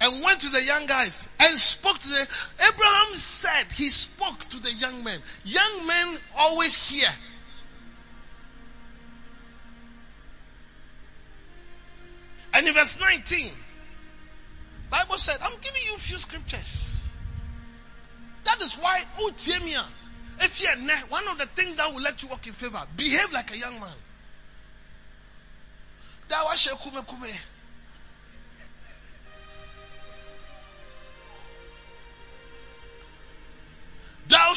and 0.01 0.23
went 0.23 0.41
to 0.41 0.49
the 0.49 0.63
young 0.63 0.85
guys 0.85 1.27
and 1.39 1.57
spoke 1.57 1.99
to 1.99 2.09
them. 2.09 2.27
Abraham 2.67 3.15
said 3.15 3.71
he 3.73 3.89
spoke 3.89 4.39
to 4.49 4.59
the 4.59 4.71
young 4.71 5.03
men. 5.03 5.19
Young 5.43 5.87
men 5.87 6.17
always 6.37 6.89
hear. 6.89 7.09
And 12.53 12.67
in 12.67 12.73
verse 12.73 12.99
19, 12.99 13.51
Bible 14.89 15.17
said, 15.17 15.37
I'm 15.41 15.59
giving 15.61 15.81
you 15.85 15.95
a 15.95 15.99
few 15.99 16.17
scriptures. 16.17 17.07
That 18.45 18.61
is 18.61 18.73
why 18.73 19.01
Utiemia, 19.21 19.83
if 20.41 20.61
you're 20.61 20.75
one 21.09 21.27
of 21.27 21.37
the 21.37 21.45
things 21.45 21.77
that 21.77 21.93
will 21.93 22.01
let 22.01 22.23
you 22.23 22.29
walk 22.29 22.47
in 22.47 22.53
favor, 22.53 22.81
behave 22.95 23.31
like 23.31 23.53
a 23.53 23.57
young 23.57 23.79
man. 23.79 23.89
That 26.29 26.43
was. 26.45 26.67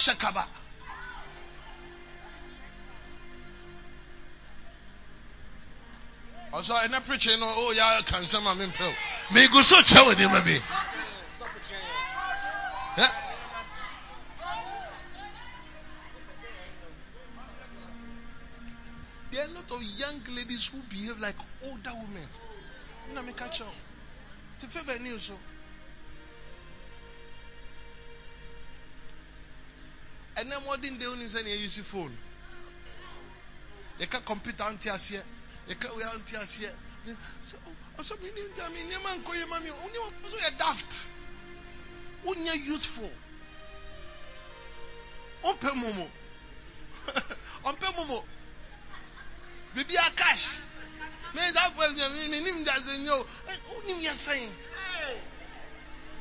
Shakaba. 0.02 0.44
Also, 6.52 6.74
I'm 6.74 6.90
not 6.90 7.06
preaching. 7.06 7.38
Oh, 7.40 7.72
yeah, 7.74 8.00
can 8.04 8.26
some 8.26 8.46
of 8.46 8.58
them 8.58 8.70
pill. 8.72 8.92
May 9.32 9.46
go 9.48 9.62
so 9.62 9.80
chow 9.80 10.08
with 10.08 10.18
him. 10.18 10.30
Yeah. 12.98 13.08
There 19.30 19.42
are 19.42 19.48
a 19.48 19.52
lot 19.54 19.70
of 19.70 19.82
young 19.82 20.20
ladies 20.36 20.66
who 20.68 20.82
behave 20.90 21.18
like 21.20 21.36
older 21.64 21.90
women. 22.02 22.28
You 23.08 23.14
know, 23.14 23.22
me 23.22 23.32
catch 23.32 23.62
up. 23.62 23.74
It's 24.56 24.64
a 24.64 24.68
favorite 24.68 25.00
news. 25.00 25.22
So. 25.22 25.38
What 30.64 30.80
didn't 30.80 30.98
they 30.98 31.06
only 31.06 31.28
say 31.28 31.42
you 31.42 31.56
use 31.56 31.78
phone? 31.78 32.16
Can 33.98 34.22
computer 34.22 34.64
on 34.64 34.78
TSC. 34.78 35.20
They 35.68 35.74
can 35.74 35.96
we 35.96 36.02
on 36.02 36.20
TSC. 36.20 36.68
So, 37.44 37.56
also, 37.98 38.16
we 38.22 38.28
need 38.28 38.54
to 38.56 38.70
mean, 38.70 38.90
your 38.90 39.00
man 39.02 39.22
call 39.22 39.36
your 39.36 39.46
mommy. 39.46 39.70
Only 39.84 39.98
one 39.98 40.12
person 40.22 40.58
daft. 40.58 41.08
Only 42.26 42.58
useful. 42.64 43.10
On 45.44 45.56
pay 45.56 45.68
momo. 45.68 46.06
Pay 47.06 47.92
momo. 47.92 48.22
Bibi 49.74 49.94
a 49.94 50.10
cash. 50.16 50.58
Me 51.34 51.40
that 51.54 51.72
was 51.76 51.94
me 52.30 52.40
nim 52.44 52.64
doesn't 52.64 53.04
know. 53.04 53.24
Only 53.76 54.02
you 54.02 54.10
saying. 54.10 54.52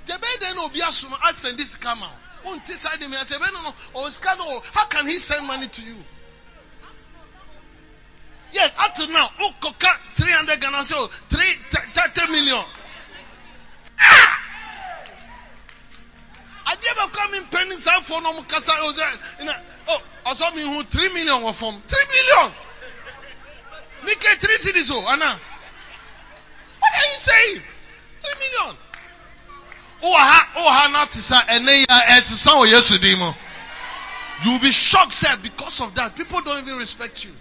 Tebe 0.06 0.40
den 0.40 0.58
obi 0.58 0.80
asuma 0.80 1.18
asend 1.30 1.58
this 1.58 1.76
come 1.78 2.02
out. 2.04 2.18
Unti 2.46 2.74
side 2.74 3.00
me 3.02 3.16
say 3.18 3.38
no 3.40 3.62
no 3.62 3.74
or 4.02 4.10
scandal. 4.10 4.64
How 4.74 4.86
can 4.86 5.08
he 5.08 5.18
send 5.18 5.46
money 5.48 5.68
to 5.68 5.82
you? 5.84 5.96
Yes, 8.54 8.76
up 8.78 8.94
to 8.96 9.08
now, 9.08 9.30
oh, 9.40 9.52
coca 9.62 9.88
300 10.16 10.60
Ghana 10.60 10.84
so 10.84 11.08
3 11.08 11.40
30 11.70 12.32
million. 12.32 12.64
Ah! 14.00 14.42
I 16.66 16.76
never 16.76 17.12
come 17.12 17.34
in 17.36 17.44
penny 17.46 17.76
side 17.76 18.04
for 18.04 18.22
no 18.22 18.34
kasa 18.44 18.72
oh, 19.88 20.02
I 20.26 20.34
saw 20.34 20.52
me 20.52 20.62
who 20.62 20.84
3 20.84 21.14
million 21.14 21.44
were 21.44 21.54
from 21.54 21.74
3 21.88 22.00
million. 22.12 22.54
Make 24.06 24.24
3 24.24 24.58
cities 24.58 24.92
oh, 24.92 25.00
Anna. 25.00 25.40
What 26.80 26.92
are 26.94 27.12
you 27.12 27.18
saying? 27.18 27.62
3 28.22 28.34
million. 28.40 28.78
Oh, 30.04 30.40
oh, 30.56 30.70
some 32.22 32.68
yesterday, 32.68 33.16
You'll 34.44 34.60
be 34.60 34.72
shocked, 34.72 35.14
sir, 35.14 35.38
because 35.42 35.82
of 35.82 35.94
that. 35.96 36.16
People 36.16 36.42
don't 36.42 36.64
even 36.64 36.78
respect 36.78 37.24
you. 37.24 37.32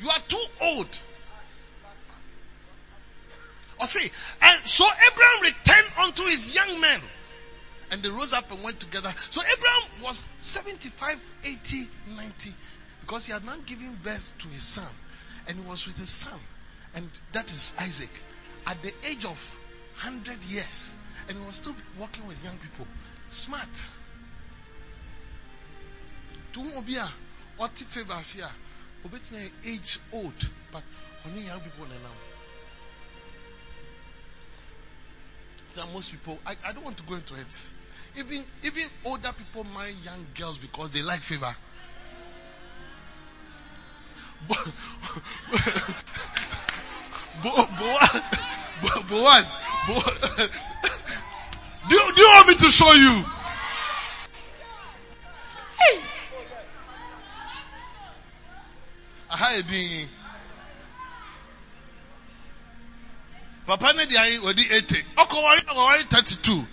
You 0.00 0.08
are 0.08 0.20
too 0.28 0.44
old. 0.62 0.98
Or 3.78 3.86
see, 3.86 4.10
and 4.40 4.66
so 4.66 4.86
Abraham 5.12 5.42
returned 5.42 5.92
unto 6.02 6.24
his 6.24 6.54
young 6.54 6.80
men. 6.80 7.00
And 7.90 8.02
they 8.02 8.08
rose 8.08 8.32
up 8.32 8.50
and 8.50 8.64
went 8.64 8.80
together. 8.80 9.12
So 9.30 9.42
Abraham 9.42 10.02
was 10.02 10.28
75, 10.38 11.30
80, 11.44 11.88
90. 12.16 12.54
Because 13.02 13.26
he 13.26 13.32
had 13.32 13.44
not 13.44 13.64
given 13.66 13.96
birth 14.02 14.32
to 14.38 14.48
his 14.48 14.62
son. 14.62 14.90
And 15.46 15.58
he 15.58 15.64
was 15.64 15.86
with 15.86 15.98
his 15.98 16.08
son. 16.08 16.38
And 16.94 17.08
that 17.32 17.48
is 17.50 17.74
Isaac. 17.78 18.10
At 18.66 18.82
the 18.82 18.92
age 19.08 19.24
of 19.24 19.58
100 20.02 20.44
years. 20.44 20.94
And 21.28 21.38
he 21.38 21.46
was 21.46 21.56
still 21.56 21.76
working 21.98 22.26
with 22.26 22.42
young 22.44 22.58
people. 22.58 22.86
Smart. 23.28 23.88
Tumobia, 26.52 27.08
what 27.56 27.76
favors 27.76 28.34
here? 28.34 28.48
Obetime 29.04 29.50
age 29.64 29.98
old, 30.12 30.32
but 30.72 30.82
only 31.26 31.42
young 31.42 31.60
people 31.60 31.86
now. 31.86 32.10
There 35.74 35.84
are 35.84 35.90
most 35.92 36.10
people, 36.10 36.38
I, 36.46 36.56
I 36.66 36.72
don't 36.72 36.84
want 36.84 36.96
to 36.96 37.02
go 37.04 37.14
into 37.14 37.34
it. 37.34 37.66
Even 38.18 38.44
even 38.62 38.84
older 39.04 39.30
people 39.36 39.64
marry 39.76 39.92
young 40.02 40.26
girls 40.34 40.56
because 40.56 40.90
they 40.90 41.02
like 41.02 41.20
favor. 41.20 41.54
Bo, 44.48 44.54
Bo, 47.42 47.50
Bo, 48.82 49.02
Boaz, 49.08 49.60
Bo, 49.86 49.94
do, 51.88 51.94
you- 51.94 52.12
do 52.14 52.20
you 52.22 52.28
want 52.34 52.48
me 52.48 52.54
to 52.54 52.70
show 52.70 52.92
you? 52.92 53.24
Hey. 55.78 56.00
Aha 59.30 59.52
edi. 59.58 60.08
Papa 63.66 63.92
ne 63.92 64.06
di 64.06 64.16
ayi 64.16 64.38
odi 64.38 64.62
eighty. 64.70 65.02
Ọkọ 65.16 65.42
wari 65.44 65.60
ọkọ 65.62 65.84
wari 65.86 66.04
thirty 66.04 66.36
two. 66.36 66.66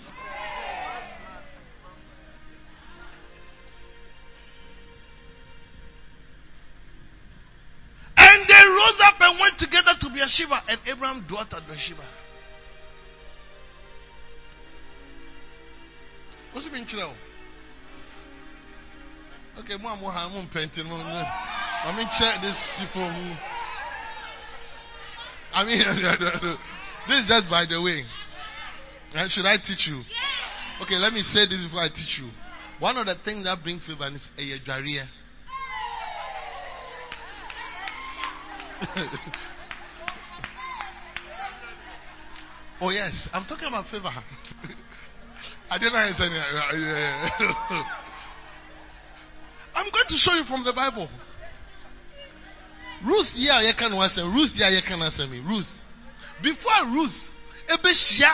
And 8.34 8.48
they 8.48 8.64
rose 8.66 9.00
up 9.04 9.20
and 9.20 9.38
went 9.38 9.58
together 9.58 9.92
to 10.00 10.10
Beersheba, 10.10 10.60
and 10.68 10.80
Abraham 10.88 11.20
dwelt 11.20 11.54
at 11.54 11.66
Beersheba. 11.68 12.02
What's 16.52 16.66
it 16.66 16.72
mean, 16.72 16.84
Chilo? 16.84 17.12
Okay, 19.60 19.76
mo 19.76 19.88
amo 19.90 20.10
ha 20.10 20.28
mo 20.28 20.40
mpenti 20.42 20.84
mo. 20.84 20.96
I 20.96 21.96
mean, 21.96 22.08
check 22.08 22.42
these 22.42 22.70
people 22.78 23.02
who. 23.02 23.36
I 25.54 25.64
mean, 25.64 25.78
this 27.08 27.20
is 27.20 27.28
just 27.28 27.48
by 27.48 27.66
the 27.66 27.80
way. 27.80 28.04
And 29.16 29.30
should 29.30 29.46
I 29.46 29.58
teach 29.58 29.86
you? 29.86 30.04
Okay, 30.82 30.98
let 30.98 31.12
me 31.12 31.20
say 31.20 31.46
this 31.46 31.58
before 31.58 31.82
I 31.82 31.88
teach 31.88 32.18
you. 32.18 32.28
One 32.80 32.96
of 32.96 33.06
the 33.06 33.14
things 33.14 33.44
that 33.44 33.62
bring 33.62 33.78
favor 33.78 34.08
is 34.12 34.32
a 34.36 34.58
jaria. 34.58 35.06
oh 42.80 42.90
yes, 42.90 43.30
I'm 43.32 43.44
talking 43.44 43.68
about 43.68 43.86
favor. 43.86 44.08
I 45.70 45.78
didn't 45.78 45.94
know 45.94 46.10
say 46.10 46.26
anything. 46.26 46.42
I'm 49.76 49.90
going 49.90 50.06
to 50.06 50.16
show 50.16 50.34
you 50.34 50.44
from 50.44 50.64
the 50.64 50.72
Bible. 50.72 51.08
Ruth, 53.02 53.34
yeah, 53.36 53.60
you 53.62 53.72
can 53.72 53.92
answer. 53.92 54.24
Ruth, 54.24 54.58
yeah, 54.58 54.70
you 54.70 54.82
can 54.82 55.02
answer 55.02 55.26
me. 55.26 55.40
Ruth. 55.40 55.84
Before 56.42 56.88
Ruth, 56.88 57.34
Ebeshia, 57.66 58.30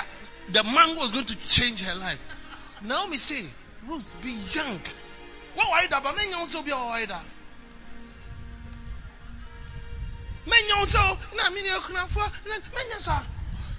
the 0.53 0.65
man 0.65 0.97
was 0.97 1.13
going 1.13 1.27
to 1.27 1.37
change 1.37 1.83
her 1.83 1.99
life. 1.99 2.19
Naomi 2.83 3.17
say, 3.17 3.49
Ruth, 3.87 4.15
be 4.23 4.31
young 4.31 4.81
What 5.55 5.71
worry 5.71 5.87
that? 5.89 6.03
But 6.03 6.17
men 6.17 6.35
also 6.35 6.63
be 6.63 6.73
worried 6.73 7.11
that. 10.45 10.51
Men 10.51 10.79
also, 10.79 10.99
na 11.37 11.51
mini 11.51 11.69
okuna 11.69 12.07
for 12.07 12.21
men 12.51 12.91
yasa. 12.93 13.25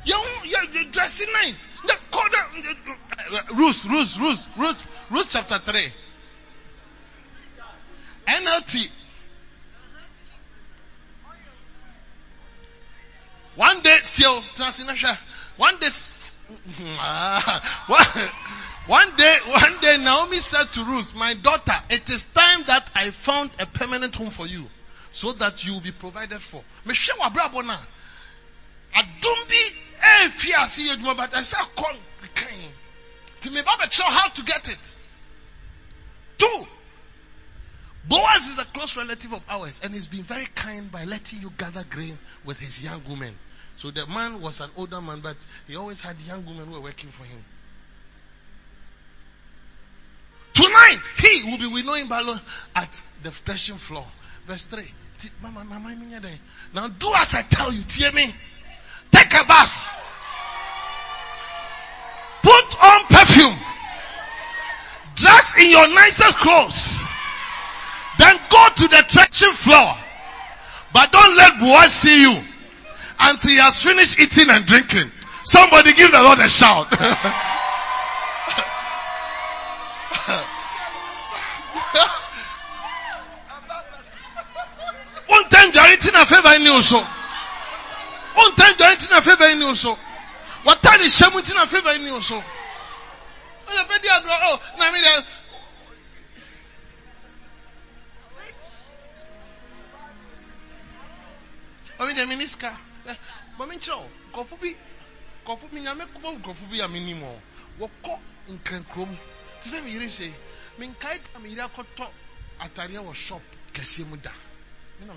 You 0.03 0.19
you 0.45 0.85
dressing 0.91 1.31
nice. 1.33 1.67
The 1.85 1.97
code 2.11 2.33
Ruth, 3.53 3.85
Ruth, 3.85 4.17
Ruth, 4.17 4.57
Ruth, 4.57 4.87
Ruth 5.11 5.27
chapter 5.29 5.59
3. 5.59 5.93
NLT. 8.27 8.91
One 13.55 13.81
day 13.81 13.97
still, 14.01 14.41
one 15.57 15.79
day, 15.79 15.89
one 18.87 19.15
day, 19.15 19.37
one 19.45 19.79
day 19.81 19.97
Naomi 19.99 20.37
said 20.37 20.71
to 20.73 20.85
Ruth, 20.85 21.13
my 21.15 21.33
daughter, 21.33 21.73
it 21.89 22.09
is 22.09 22.27
time 22.27 22.63
that 22.67 22.89
I 22.95 23.11
found 23.11 23.51
a 23.59 23.65
permanent 23.65 24.15
home 24.15 24.29
for 24.29 24.47
you 24.47 24.67
so 25.11 25.31
that 25.33 25.65
you 25.65 25.73
will 25.73 25.81
be 25.81 25.91
provided 25.91 26.41
for. 26.41 26.63
Meshe 26.85 27.09
wa 27.19 27.29
brabo 27.29 27.65
na. 27.65 27.77
Adum 28.95 29.47
bi 29.47 29.55
eh 30.03 30.29
fi 30.29 30.53
ase 30.61 30.89
adwuma 30.89 31.17
but 31.17 31.35
I 31.35 31.41
say 31.41 31.57
kon 31.75 31.95
kan. 32.33 32.71
Ti 33.41 33.49
me 33.49 33.61
ba 33.61 33.91
show 33.91 34.05
how 34.05 34.29
to 34.29 34.43
get 34.43 34.69
it. 34.69 34.95
Two. 36.37 36.67
Boaz 38.07 38.47
is 38.47 38.59
a 38.59 38.65
close 38.65 38.97
relative 38.97 39.33
of 39.33 39.43
ours 39.47 39.81
and 39.83 39.93
he's 39.93 40.07
been 40.07 40.23
very 40.23 40.47
kind 40.55 40.91
by 40.91 41.03
letting 41.03 41.41
you 41.41 41.51
gather 41.57 41.83
grain 41.89 42.17
with 42.45 42.59
his 42.59 42.83
young 42.83 43.01
women. 43.09 43.35
So 43.77 43.89
the 43.89 44.05
man 44.07 44.41
was 44.41 44.61
an 44.61 44.69
older 44.77 45.01
man, 45.01 45.21
but 45.21 45.35
he 45.67 45.75
always 45.75 46.01
had 46.01 46.15
young 46.27 46.45
women 46.45 46.67
who 46.67 46.73
were 46.73 46.81
working 46.81 47.09
for 47.09 47.23
him. 47.23 47.43
Tonight, 50.53 51.11
he 51.17 51.49
will 51.49 51.57
be 51.57 51.67
winnowing 51.67 52.07
balloon 52.07 52.39
at 52.75 53.03
the 53.23 53.31
threshing 53.31 53.77
floor. 53.77 54.05
Verse 54.45 54.65
3. 54.65 54.83
Mama, 55.43 55.63
mama, 55.63 55.95
now 56.73 56.87
do 56.87 57.11
as 57.15 57.35
I 57.35 57.43
tell 57.43 57.71
you. 57.71 57.83
Hear 57.89 58.11
me. 58.11 58.33
Take 59.11 59.33
a 59.33 59.45
bath. 59.45 59.99
Put 62.41 62.83
on 62.83 63.05
perfume. 63.05 63.59
Dress 65.15 65.57
in 65.59 65.69
your 65.69 65.87
nicest 65.93 66.37
clothes. 66.37 67.03
Then 68.17 68.35
go 68.49 68.67
to 68.75 68.87
the 68.87 69.05
threshing 69.07 69.53
floor. 69.53 69.95
But 70.93 71.11
don't 71.11 71.37
let 71.37 71.59
Boaz 71.59 71.93
see 71.93 72.21
you 72.21 72.43
until 73.19 73.51
he 73.51 73.57
has 73.57 73.81
finished 73.81 74.19
eating 74.19 74.49
and 74.49 74.65
drinking. 74.65 75.11
Somebody 75.43 75.93
give 75.93 76.11
the 76.11 76.21
Lord 76.21 76.39
a 76.39 76.49
shout. 76.49 76.87
One 85.31 85.47
time 85.47 85.71
you 85.73 85.79
are 85.79 85.93
eating 85.93 86.13
a 86.13 86.25
favor 86.25 86.53
in 86.55 86.63
you 86.63 86.81
so. 86.81 86.99
One 86.99 88.55
time 88.55 88.75
you 88.77 88.85
are 88.85 88.91
eating 88.91 89.15
a 89.17 89.21
favor 89.21 89.45
in 89.45 89.59
you 89.61 89.75
so. 89.75 89.97
What 90.63 90.83
time 90.83 90.99
is 90.99 91.13
shamu 91.13 91.39
eating 91.39 91.55
a 91.57 91.65
favor 91.65 91.91
in 91.91 92.03
you 92.03 92.19
so? 92.19 92.43
Oh, 93.73 94.59
na 94.77 94.91
me 94.91 94.99
there. 95.01 95.23
Omi 102.01 102.13
de 102.13 102.25
miniska. 102.25 102.75
Mami 103.57 103.75
nkyerɛ 103.77 104.03
nkɔfo 104.33 104.59
bi 104.59 104.75
nkɔfo 105.45 105.71
bi 105.71 105.79
nyame 105.79 106.05
kɔbɔ 106.13 106.41
nkɔfo 106.41 106.69
bi 106.69 106.79
a 106.81 106.87
menim 106.89 107.21
ɔ 107.23 107.39
wɔkɔ 107.79 108.19
nkrankurom 108.49 109.17
te 109.61 109.69
sɛ 109.69 109.83
meyere 109.83 110.09
se 110.09 110.33
menkae 110.77 111.19
pa 111.31 111.39
meyere 111.39 111.63
akɔtɔ 111.63 112.09
atareɛ 112.59 112.99
wɔ 112.99 113.13
shop 113.15 113.41
kɛseɛ 113.73 114.05
mu 114.07 114.17
da 114.17 114.31
me 114.31 114.50
na 115.05 115.13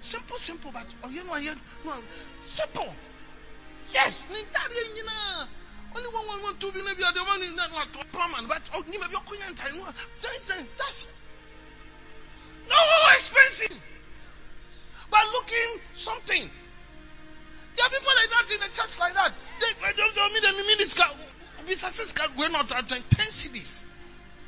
simple 0.00 0.38
simple 0.38 0.72
but 0.72 0.86
ɔyɛ 1.02 1.24
no 1.24 1.32
ayɛ 1.32 1.58
no 1.84 2.02
simple 2.42 2.94
yes 3.92 4.26
ne 4.30 4.42
nyinaa 4.42 5.48
only 5.96 6.08
one 6.08 6.26
one 6.26 6.42
one 6.42 6.58
two 6.58 6.72
bi 6.72 6.80
na 6.80 6.94
bi 6.94 7.02
ɔde 7.02 7.18
ɔma 7.18 7.38
ne 7.40 7.50
na 7.50 7.64
oh, 7.64 7.68
no 7.68 7.78
atɔ 7.84 8.12
plumber 8.12 8.48
but 8.48 8.64
ɔnyima 8.72 9.08
bi 9.10 9.16
ɔkɔnya 9.18 9.54
ntare 9.54 9.72
no 9.76 9.92
that's 10.22 10.46
that's 10.76 11.06
no 12.68 12.74
oh, 12.76 13.12
expensive 13.16 13.80
but 15.10 15.26
looking 15.32 15.80
something. 15.96 16.50
There 17.76 17.86
are 17.86 17.90
people 17.90 18.12
like 18.14 18.30
that 18.30 18.54
in 18.54 18.60
the 18.60 18.70
church 18.74 18.98
like 18.98 19.14
that. 19.14 19.32
They, 19.60 19.92
they 19.92 20.14
don't 20.14 20.32
mean 20.32 20.42
they 20.42 20.52
mean 20.52 20.78
this 20.78 20.94
guy. 20.94 21.10
Businesses 21.66 22.12
can 22.12 22.30
go 22.36 22.46
not 22.48 22.70
uh, 22.70 22.76
at 22.76 22.88
10 22.88 23.00
cities. 23.30 23.86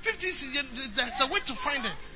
50 0.02 0.26
cities, 0.26 0.96
there's 0.96 1.20
a 1.20 1.26
way 1.28 1.40
to 1.40 1.54
find 1.54 1.84
it. 1.84 2.10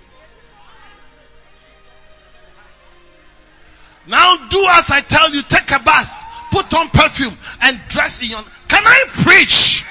Now 4.06 4.48
do 4.48 4.66
as 4.70 4.90
I 4.90 5.00
tell 5.00 5.34
you, 5.34 5.42
take 5.42 5.70
a 5.72 5.78
bath, 5.78 6.48
put 6.50 6.72
on 6.74 6.88
perfume, 6.88 7.36
and 7.62 7.80
dress 7.88 8.22
in 8.22 8.30
your. 8.30 8.42
Can 8.68 8.86
I 8.86 9.04
preach? 9.08 9.84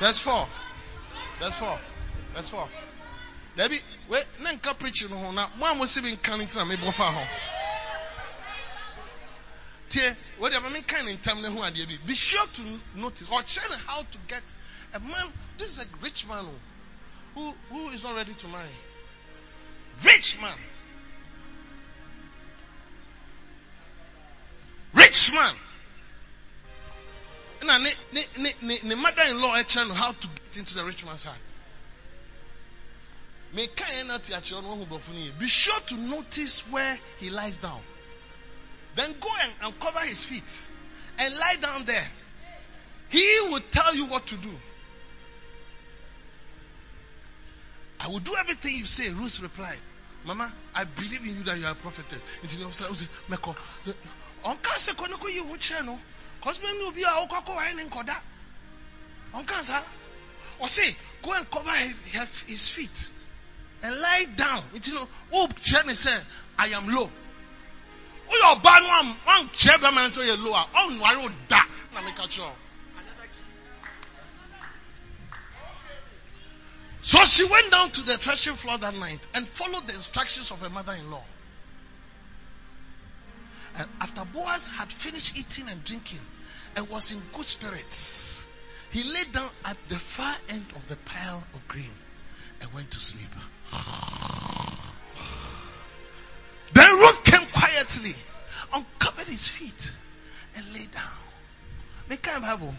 Verse 0.00 0.18
4. 0.18 0.46
Verse 1.40 1.54
4. 1.56 1.78
Verse 2.34 2.48
4. 2.48 2.68
Debbie, 3.56 3.80
wait, 4.08 4.24
na 4.40 4.52
nka 4.52 4.78
preaching 4.78 5.10
ho 5.10 5.32
na 5.32 5.48
mo 5.58 5.66
a 5.66 5.74
mo 5.74 5.84
se 5.84 6.00
bi 6.00 6.10
nka 6.10 6.38
ne 6.38 6.46
tina 6.46 6.64
me 6.64 6.76
bofa 6.76 7.12
ho. 7.12 7.22
Tie, 9.88 10.16
what 10.38 10.52
I 10.52 10.80
kind 10.82 11.08
in 11.08 11.18
time 11.18 11.42
ne 11.42 11.48
ho 11.48 11.64
ade 11.64 11.86
bi. 11.88 11.98
Be 12.06 12.14
sure 12.14 12.46
to 12.46 12.62
notice 12.94 13.28
or 13.28 13.42
share 13.46 13.64
how 13.86 14.02
to 14.02 14.18
get 14.28 14.42
a 14.94 15.00
man. 15.00 15.32
This 15.56 15.70
is 15.70 15.84
a 15.84 15.86
rich 16.02 16.28
man 16.28 16.44
oh, 16.46 16.54
who 17.34 17.54
who 17.74 17.88
is 17.90 18.04
not 18.04 18.14
ready 18.14 18.34
to 18.34 18.48
marry. 18.48 18.68
Rich 20.04 20.40
man. 20.40 20.58
Rich 24.94 25.32
man. 25.32 25.54
Na 27.64 27.78
ne 27.78 27.90
ne 28.12 28.22
ne 28.38 28.52
ne 28.62 28.78
ne 28.84 28.94
mother-in-law 28.94 29.56
actually 29.56 29.94
how 29.94 30.12
to 30.12 30.28
get 30.28 30.58
into 30.58 30.74
the 30.74 30.84
rich 30.84 31.04
man's 31.04 31.24
heart. 31.24 31.38
Be 33.54 35.46
sure 35.46 35.80
to 35.80 35.96
notice 35.96 36.60
where 36.70 36.98
he 37.18 37.30
lies 37.30 37.56
down. 37.56 37.80
Then 38.94 39.14
go 39.20 39.28
and 39.42 39.52
uncover 39.62 40.00
his 40.00 40.24
feet 40.24 40.66
and 41.18 41.36
lie 41.36 41.56
down 41.60 41.84
there. 41.84 42.08
He 43.08 43.38
will 43.48 43.62
tell 43.70 43.94
you 43.94 44.06
what 44.06 44.26
to 44.28 44.36
do. 44.36 44.50
I 48.00 48.08
will 48.08 48.20
do 48.20 48.36
everything 48.36 48.76
you 48.76 48.84
say, 48.84 49.10
Ruth 49.10 49.40
replied. 49.40 49.78
Mama, 50.24 50.52
I 50.74 50.84
believe 50.84 51.24
in 51.24 51.36
you 51.36 51.42
that 51.44 51.58
you 51.58 51.66
are 51.66 51.72
a 51.72 51.74
prophetess. 51.74 52.22
Onka 54.44 54.76
se 54.76 54.92
kono 54.92 55.18
ko 55.18 55.26
yi 55.28 55.40
wo 55.40 55.56
kyerɛ 55.56 55.84
no. 55.84 56.00
Cause 56.40 56.60
me 56.62 56.68
no 56.80 56.92
bi 56.92 57.00
a 57.00 57.26
okɔkɔ 57.26 57.48
wa 57.48 57.72
ne 57.72 57.84
nkɔda. 57.84 58.16
Onka 59.34 59.64
sa. 59.64 59.82
Ɔse, 60.60 60.96
go 61.22 61.32
and 61.32 61.50
cover 61.50 61.74
his, 61.76 62.42
his 62.46 62.68
feet 62.68 63.12
and 63.82 64.00
lie 64.00 64.24
down. 64.36 64.62
Nti 64.74 64.94
no, 64.94 65.08
wo 65.30 65.48
kyerɛ 65.48 65.86
ne 65.86 65.92
sɛ, 65.92 66.24
I 66.58 66.68
am 66.68 66.88
low. 66.88 67.10
Woyɛ 68.28 68.54
ɔbaa 68.60 68.80
no 68.80 68.88
am, 68.90 69.16
wan 69.26 69.48
kyerɛ 69.50 69.78
bɛma 69.80 69.94
no 69.94 70.08
sɛ 70.08 70.26
ɔyɛ 70.26 70.44
low 70.44 70.54
a, 70.54 70.68
ɔnware 70.74 71.22
wo 71.22 71.28
da. 71.48 71.64
Na 71.92 72.00
meka 72.02 72.28
kyerɛ 72.28 72.54
So 77.08 77.24
she 77.24 77.42
went 77.46 77.72
down 77.72 77.90
to 77.92 78.02
the 78.02 78.18
threshing 78.18 78.54
floor 78.54 78.76
that 78.76 78.94
night 78.94 79.26
and 79.32 79.48
followed 79.48 79.86
the 79.88 79.94
instructions 79.94 80.50
of 80.50 80.60
her 80.60 80.68
mother-in-law. 80.68 81.24
And 83.78 83.88
after 84.02 84.26
Boaz 84.26 84.68
had 84.68 84.92
finished 84.92 85.34
eating 85.34 85.70
and 85.70 85.82
drinking 85.82 86.20
and 86.76 86.86
was 86.90 87.12
in 87.12 87.22
good 87.32 87.46
spirits, 87.46 88.46
he 88.90 89.04
lay 89.04 89.24
down 89.32 89.48
at 89.64 89.78
the 89.88 89.94
far 89.94 90.34
end 90.50 90.66
of 90.76 90.86
the 90.86 90.96
pile 90.96 91.42
of 91.54 91.66
grain 91.66 91.90
and 92.60 92.74
went 92.74 92.90
to 92.90 93.00
sleep. 93.00 93.30
Then 96.74 96.94
Ruth 96.94 97.24
came 97.24 97.46
quietly, 97.46 98.16
uncovered 98.74 99.28
his 99.28 99.48
feet, 99.48 99.96
and 100.56 100.74
lay 100.74 100.84
down. 100.84 101.18
Make 102.10 102.20
kind 102.20 102.42
Bible. 102.42 102.74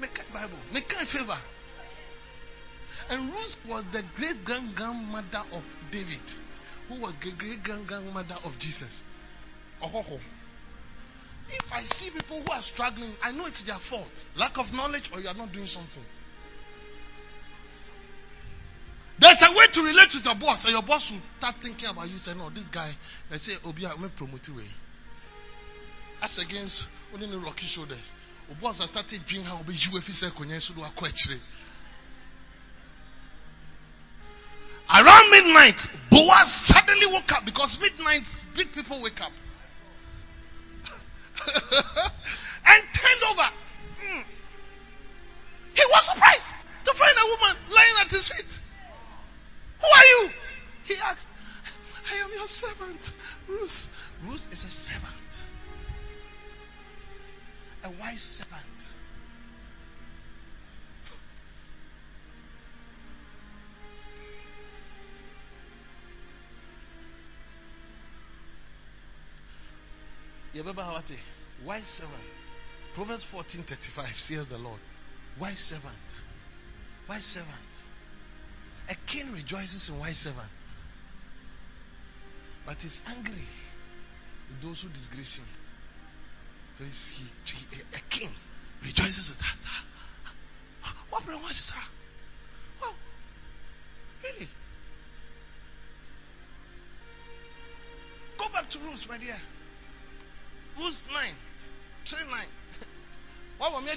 Make 0.00 0.14
kind 0.14 0.32
Bible. 0.32 0.58
Make 0.72 0.88
kind 0.88 1.06
favor. 1.06 1.36
And 3.10 3.28
Ruth 3.28 3.58
was 3.68 3.84
the 3.86 4.02
great 4.16 4.44
grand 4.44 4.74
grandmother 4.74 5.42
of 5.52 5.64
David, 5.90 6.20
who 6.88 6.96
was 6.96 7.16
the 7.18 7.30
great 7.32 7.62
grand 7.62 7.86
grandmother 7.86 8.36
of 8.44 8.58
Jesus. 8.58 9.04
Oh, 9.82 10.20
if 11.48 11.72
I 11.72 11.82
see 11.82 12.10
people 12.10 12.40
who 12.40 12.52
are 12.52 12.62
struggling, 12.62 13.12
I 13.22 13.32
know 13.32 13.46
it's 13.46 13.64
their 13.64 13.76
fault. 13.76 14.26
Lack 14.36 14.58
of 14.58 14.72
knowledge 14.74 15.10
or 15.12 15.20
you 15.20 15.28
are 15.28 15.34
not 15.34 15.52
doing 15.52 15.66
something. 15.66 16.04
There's 19.18 19.42
a 19.42 19.52
way 19.52 19.66
to 19.72 19.82
relate 19.82 20.14
with 20.14 20.24
your 20.24 20.34
boss, 20.34 20.64
and 20.64 20.72
your 20.72 20.82
boss 20.82 21.12
will 21.12 21.20
start 21.38 21.56
thinking 21.56 21.88
about 21.90 22.08
you. 22.08 22.16
Say, 22.16 22.34
no, 22.34 22.48
this 22.48 22.68
guy, 22.68 22.90
they 23.28 23.36
say, 23.36 23.52
Obi, 23.66 23.86
I'm 23.86 24.08
promote 24.10 24.48
way. 24.48 24.64
As 26.22 26.38
against 26.38 26.88
Only 27.12 27.26
the 27.26 27.38
rocky 27.38 27.66
shoulders. 27.66 28.12
O 28.50 28.54
boss 28.60 28.80
has 28.80 28.90
started 28.90 29.20
how 29.44 29.62
be 29.62 29.74
you 29.74 29.96
if 29.96 30.06
he 30.06 30.12
said 30.12 30.32
konya 30.32 30.60
so 30.60 30.74
do 30.74 30.80
akọ 30.80 31.08
akyire. 31.08 31.38
Around 34.92 35.30
midnight, 35.30 35.86
Boaz 36.10 36.52
suddenly 36.52 37.06
woke 37.06 37.30
up 37.32 37.44
because 37.44 37.80
midnight 37.80 38.26
big 38.54 38.72
people 38.72 39.00
wake 39.00 39.22
up. 39.22 39.30
and 42.66 42.84
turned 42.92 43.22
over. 43.30 43.48
Mm. 44.02 44.24
He 45.74 45.82
was 45.88 46.06
surprised 46.06 46.54
to 46.84 46.92
find 46.92 47.16
a 47.16 47.26
woman 47.28 47.56
lying 47.72 47.94
at 48.00 48.10
his 48.10 48.28
feet. 48.28 48.60
Who 49.80 49.86
are 49.86 50.04
you? 50.04 50.30
He 50.84 50.94
asked. 51.04 51.30
I 52.12 52.16
am 52.24 52.30
your 52.34 52.48
servant, 52.48 53.14
Ruth. 53.46 53.88
Ruth 54.26 54.52
is 54.52 54.64
a 54.64 54.70
servant, 54.70 55.14
a 57.84 57.90
wise 57.90 58.20
servant. 58.20 58.94
Yababa 70.54 70.82
Hawate, 70.84 71.16
wise 71.64 71.86
servant. 71.86 72.20
Proverbs 72.94 73.24
14:35 73.24 74.18
says 74.18 74.46
the 74.46 74.58
Lord, 74.58 74.80
wise 75.38 75.60
servant, 75.60 76.22
wise 77.08 77.24
servant. 77.24 77.54
A 78.88 78.94
king 79.06 79.32
rejoices 79.32 79.88
in 79.88 79.98
wise 79.98 80.18
servant, 80.18 80.50
but 82.66 82.84
is 82.84 83.00
angry 83.06 83.46
with 84.50 84.62
those 84.62 84.82
who 84.82 84.88
disgrace 84.88 85.38
him. 85.38 85.46
He, 86.80 87.24
he, 87.44 87.82
a 87.94 88.00
king 88.08 88.30
rejoices 88.82 89.28
with 89.28 89.38
that. 89.38 89.66
What 91.10 91.26
brother 91.26 91.42
was 91.42 91.50
this? 91.50 91.74
Wow, 92.80 92.92
really? 94.24 94.48
Go 98.38 98.48
back 98.54 98.70
to 98.70 98.78
Ruth, 98.78 99.06
my 99.08 99.18
dear. 99.18 99.36
Ruth 100.78 101.10
9, 101.12 101.22
3 102.06 102.18
9. 102.30 102.38
What 103.58 103.72
was 103.74 103.84
me 103.84 103.90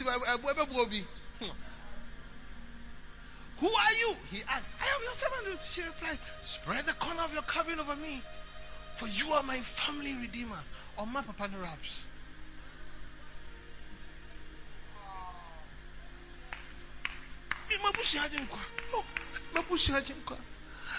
you, 0.00 0.08
I 0.08 0.16
will 0.72 0.86
be. 0.86 1.04
Who 3.58 3.66
are 3.66 3.92
you? 4.00 4.14
He 4.30 4.42
asked. 4.48 4.76
I 4.80 4.84
am 4.94 5.02
your 5.02 5.14
servant. 5.14 5.60
She 5.62 5.82
replied, 5.82 6.18
Spread 6.42 6.84
the 6.86 6.92
corner 6.92 7.22
of 7.22 7.32
your 7.32 7.42
covering 7.42 7.80
over 7.80 7.96
me, 7.96 8.20
for 8.96 9.08
you 9.08 9.32
are 9.32 9.42
my 9.42 9.56
family 9.56 10.14
redeemer. 10.20 10.58
My 10.96 11.22
papa 11.22 11.48
no 11.52 11.58
raps. 11.58 12.06
Me 17.68 17.76
mabushi 17.76 18.18
haje 18.18 18.38
nkwa. 18.38 18.58
Oh, 18.94 19.04
mabushi 19.54 19.92
haje 19.92 20.14
nkwa. 20.14 20.38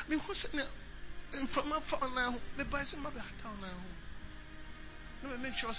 Me 0.08 0.16
hu 0.18 0.36
se 0.36 0.50
from 1.50 1.70
my 1.70 1.80
phone 1.82 2.14
now, 2.16 2.34
me 2.58 2.64
buy 2.66 2.80
some 2.80 3.04
my 3.04 3.10
town 3.10 3.58
now. 3.62 3.68
Let 5.24 5.38
me 5.38 5.44
make 5.44 5.58
sure 5.58 5.72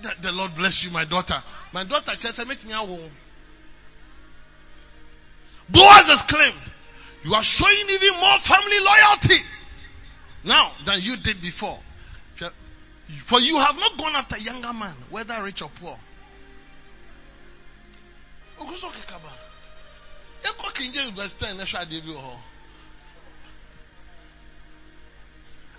the, 0.00 0.14
the, 0.22 0.32
Lord 0.32 0.54
bless 0.54 0.84
you, 0.84 0.90
my 0.90 1.04
daughter. 1.04 1.42
My 1.72 1.84
daughter 1.84 2.12
just 2.16 2.46
met 2.46 2.64
me 2.64 2.72
out. 2.72 2.88
Boaz 5.68 6.10
exclaimed, 6.10 6.60
You 7.24 7.34
are 7.34 7.42
showing 7.42 7.90
even 7.90 8.14
more 8.20 8.38
family 8.38 8.80
loyalty 8.80 9.42
now 10.44 10.72
than 10.84 11.00
you 11.00 11.16
did 11.16 11.40
before. 11.40 11.78
For 13.16 13.40
you 13.40 13.58
have 13.58 13.78
not 13.78 13.98
gone 13.98 14.16
after 14.16 14.38
younger 14.38 14.72
man, 14.72 14.94
whether 15.10 15.42
rich 15.42 15.62
or 15.62 15.70
poor. 15.80 15.98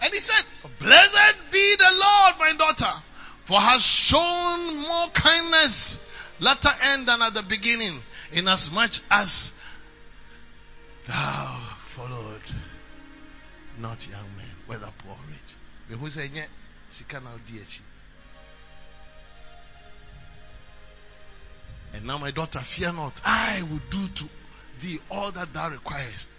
And 0.02 0.14
he 0.14 0.20
said, 0.20 0.46
Blessed 0.80 1.36
be 1.52 1.76
the 1.78 1.92
Lord, 1.92 2.34
my 2.40 2.54
daughter, 2.58 2.94
for 3.46 3.60
has 3.60 3.84
shown 3.84 4.78
more 4.78 5.08
kindness 5.10 6.00
latter 6.40 6.70
end 6.82 7.08
than 7.08 7.22
at 7.22 7.34
the 7.34 7.44
beginning, 7.44 8.02
inasmuch 8.32 9.00
as 9.10 9.54
thou 11.08 11.60
followed 11.88 12.42
not 13.78 14.08
young 14.08 14.36
men, 14.36 14.45
whether 14.68 14.88
poor 15.00 15.14
or 15.14 15.20
rich. 15.30 16.00
Who 16.00 16.10
say, 16.10 16.30
Sika 16.90 17.20
now 17.20 17.38
DH. 17.48 17.82
And 21.94 22.06
now, 22.06 22.18
my 22.18 22.32
daughter, 22.32 22.60
fear 22.60 22.92
not. 22.92 23.22
I 23.24 23.64
will 23.64 23.82
do 23.90 24.08
to 24.08 24.30
thee 24.82 25.00
all 25.10 25.32
that 25.32 25.54
thou 25.54 25.70
requirest. 25.70 26.30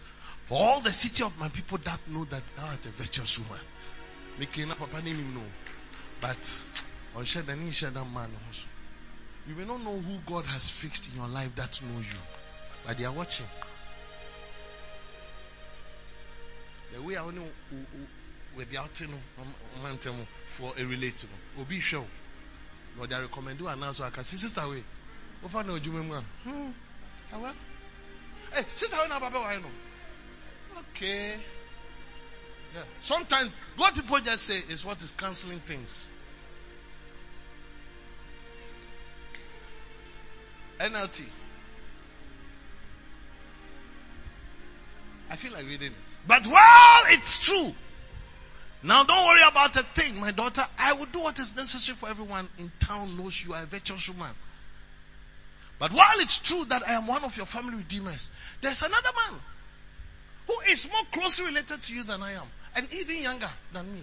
For 0.45 0.61
all 0.61 0.81
the 0.81 0.93
city 0.93 1.25
of 1.25 1.39
my 1.39 1.49
people 1.49 1.79
that 1.79 1.99
know 2.09 2.25
that 2.25 2.43
thou 2.57 2.67
art 2.67 2.85
a 2.85 2.91
virtuous 2.91 3.39
woman. 3.39 3.59
Making 4.39 4.71
up 4.71 4.79
papa 4.79 5.01
him 5.01 5.35
no. 5.35 5.41
But 6.21 6.63
and 7.17 7.27
shed 7.27 7.47
that 7.47 7.55
man 7.57 8.31
also. 8.47 8.67
You 9.49 9.55
may 9.55 9.65
not 9.65 9.83
know 9.83 9.99
who 9.99 10.19
God 10.27 10.45
has 10.45 10.69
fixed 10.69 11.09
in 11.11 11.17
your 11.17 11.29
life 11.29 11.55
that 11.57 11.81
know 11.83 12.01
you. 12.01 12.19
But 12.87 12.99
they 12.99 13.05
are 13.05 13.13
watching. 13.13 13.47
The 16.95 17.03
way 17.03 17.17
I 18.57 18.59
with 18.59 18.71
the 18.71 18.79
outing 18.79 19.13
for 20.47 20.73
a 20.79 20.85
relative. 20.85 21.29
Obi 21.61 21.81
show. 21.81 22.05
But 22.99 23.11
they 23.11 23.21
recommend 23.21 23.61
you 23.61 23.67
now 23.67 23.93
so 23.93 24.05
I 24.05 24.11
can 24.11 24.25
see 24.25 24.37
sister 24.37 24.67
way. 24.69 24.83
Ofa 25.45 25.67
na 25.67 25.75
ojume 25.75 26.07
mu 26.07 26.15
a. 26.15 26.25
Hmm. 26.45 26.71
Awa. 27.35 27.55
Hey, 28.55 28.63
sister 28.75 28.97
we 29.03 29.09
na 29.09 29.21
baba 29.21 29.39
wa 29.39 29.53
no. 29.59 29.69
Okay. 30.79 31.35
Yeah. 32.75 32.83
Sometimes 33.03 33.57
what 33.77 33.95
people 33.95 34.19
just 34.21 34.45
say 34.45 34.57
is 34.71 34.85
what 34.85 35.03
is 35.03 35.13
canceling 35.13 35.61
things. 35.61 36.09
NLT. 40.79 41.25
I 45.29 45.37
feel 45.37 45.53
like 45.53 45.67
reading 45.67 45.89
it. 45.89 46.19
But 46.27 46.47
while 46.47 47.03
it's 47.09 47.39
true, 47.39 47.75
now 48.83 49.05
don't 49.05 49.27
worry 49.27 49.41
about 49.49 49.77
a 49.77 49.83
thing, 49.83 50.21
my 50.21 50.31
daughter. 50.31 50.63
I 50.79 50.95
will 50.95 51.07
do 51.07 51.21
what 51.21 51.39
is 51.39 51.57
necessary 51.57 51.97
for 51.97 52.09
everyone 52.09 52.49
in 52.59 52.71
town 52.79 53.17
knows 53.17 53.43
you 53.45 53.55
are 53.55 53.63
a 53.63 53.67
virtuous 53.67 54.09
woman. 54.09 54.35
But 55.79 55.93
while 55.93 56.21
it's 56.21 56.39
true 56.39 56.65
that 56.67 56.89
I 56.89 56.93
am 56.93 57.07
one 57.07 57.25
of 57.25 57.37
your 57.37 57.47
family 57.47 57.77
redeemers, 57.77 58.31
there's 58.61 58.83
another 58.83 59.11
man 59.31 59.41
who 60.47 60.55
is 60.71 60.89
more 60.91 61.03
closely 61.13 61.47
related 61.47 61.83
to 61.83 61.93
you 61.93 62.05
than 62.05 62.23
I 62.23 62.33
am, 62.33 62.47
and 62.77 62.93
even 62.95 63.23
younger 63.23 63.51
than 63.73 63.93
me. 63.93 64.01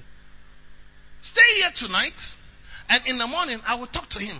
Stay 1.21 1.41
here 1.55 1.71
tonight, 1.71 2.35
and 2.89 3.07
in 3.07 3.17
the 3.17 3.27
morning 3.27 3.59
I 3.67 3.75
will 3.75 3.87
talk 3.87 4.09
to 4.09 4.19
him. 4.19 4.35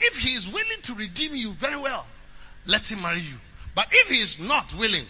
If 0.00 0.16
he 0.18 0.34
is 0.34 0.48
willing 0.48 0.82
to 0.84 0.94
redeem 0.94 1.34
you 1.34 1.52
very 1.52 1.76
well, 1.76 2.06
let 2.66 2.90
him 2.90 3.02
marry 3.02 3.20
you. 3.20 3.38
But 3.74 3.88
if 3.90 4.08
he 4.08 4.20
is 4.20 4.38
not 4.38 4.74
willing, 4.74 5.06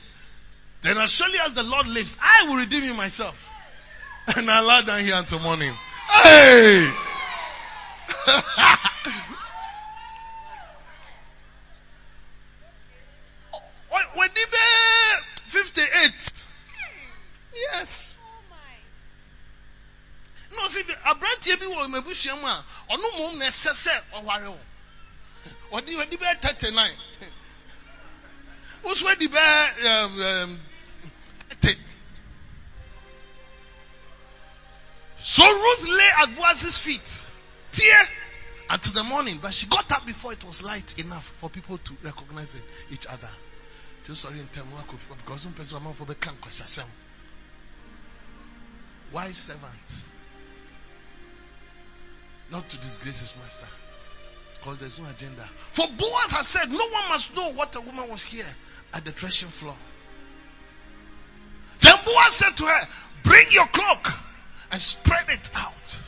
then 0.82 0.98
as 0.98 1.10
surely 1.10 1.38
as 1.46 1.52
the 1.52 1.62
Lord 1.62 1.86
lives, 1.86 2.18
I 2.20 2.48
will 2.48 2.56
redeem 2.56 2.84
you 2.84 2.94
myself. 2.94 3.48
And 4.36 4.50
I 4.50 4.60
lie 4.60 4.82
down 4.82 5.00
here 5.00 5.16
until 5.16 5.40
morning. 5.40 5.72
Hey! 6.08 6.90
Oh, 13.94 14.00
when 14.14 14.28
the 14.34 14.40
58. 15.48 16.46
Yes. 17.54 18.18
No, 20.56 20.66
see, 20.68 20.82
aberanteɛ 20.82 21.58
bi 21.60 21.66
wɔ 21.66 21.88
mabusua 21.88 22.34
mu 22.40 22.46
a 22.46 22.64
ɔno 22.90 23.06
mmom 23.12 23.38
na 23.38 23.46
ɛsɛ 23.46 23.72
sɛ 23.72 24.02
ɔware 24.20 24.48
wo 24.50 24.58
ɔde 25.72 25.92
ɔde 25.96 26.16
bɛyɛ 26.18 26.40
thirty 26.42 26.70
nine 26.70 26.96
woso 28.84 29.08
adi 29.08 29.28
bɛyɛ 29.28 30.04
um, 30.04 30.22
um, 30.22 30.60
so 35.22 35.44
Ruth 35.44 35.88
lay 35.88 36.10
at 36.22 36.36
Boaz's 36.36 36.78
feet 36.78 37.30
tear 37.70 38.08
until 38.70 39.02
the 39.02 39.08
morning 39.08 39.38
but 39.40 39.54
she 39.54 39.66
got 39.66 39.90
up 39.92 40.06
before 40.06 40.32
it 40.32 40.44
was 40.44 40.62
light 40.62 40.98
enough 40.98 41.24
for 41.38 41.48
people 41.48 41.78
to 41.78 41.96
recognize 42.02 42.56
each 42.90 43.06
other. 43.06 43.28
Till 44.04 44.16
sorry 44.16 44.40
in 44.40 44.46
because 44.46 45.42
some 45.42 45.52
person 45.52 45.78
among 45.78 45.94
for 45.94 46.06
wise 49.12 49.36
servant. 49.36 50.04
Not 52.50 52.68
to 52.68 52.76
disgrace 52.78 53.20
his 53.20 53.34
master 53.40 53.66
because 54.54 54.80
there's 54.80 54.98
no 54.98 55.08
agenda. 55.08 55.42
For 55.72 55.86
Boaz 55.86 56.32
has 56.32 56.46
said 56.48 56.70
no 56.70 56.76
one 56.88 57.08
must 57.08 57.34
know 57.36 57.52
what 57.52 57.76
a 57.76 57.80
woman 57.80 58.10
was 58.10 58.22
here 58.22 58.46
at 58.92 59.04
the 59.04 59.12
threshing 59.12 59.50
floor. 59.50 59.76
Then 61.80 61.96
Boaz 62.04 62.32
said 62.32 62.56
to 62.56 62.66
her 62.66 62.88
bring 63.22 63.46
your 63.52 63.66
cloak 63.66 64.12
and 64.72 64.80
spread 64.80 65.28
it 65.28 65.50
out. 65.54 66.00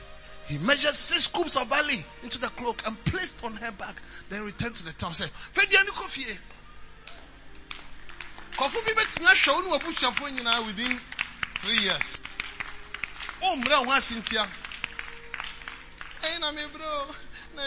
He 0.47 0.59
measured 0.59 0.95
six 0.95 1.24
scoops 1.24 1.57
of 1.57 1.69
barley 1.69 2.05
into 2.23 2.39
the 2.39 2.49
cloak 2.49 2.82
and 2.86 3.03
placed 3.05 3.45
on 3.45 3.55
her 3.57 3.73
back. 3.73 4.03
Then 4.31 4.45
returned 4.45 4.77
to 4.77 4.85
the 4.85 4.93
town. 4.93 5.15
Said, 5.15 5.31
"Fediani 5.53 5.89
kofi." 5.89 6.39
Kɔfo 8.57 8.85
bi 8.85 8.93
bɛtena 8.93 9.35
hwɛ 9.35 9.55
wo 9.55 9.61
ne 9.61 9.78
w'abusuafoɔ 9.78 10.39
nyinaa 10.39 10.66
within 10.66 11.01
three 11.59 11.78
years. 11.78 12.20
Oh, 13.43 13.57
mmerɛ 13.57 13.85
ho 13.85 13.91
asentia. 13.93 14.49
Ɛyi 16.23 16.41
na 16.41 16.53
me 16.53 16.66
bro. 16.73 17.15
Na 17.55 17.62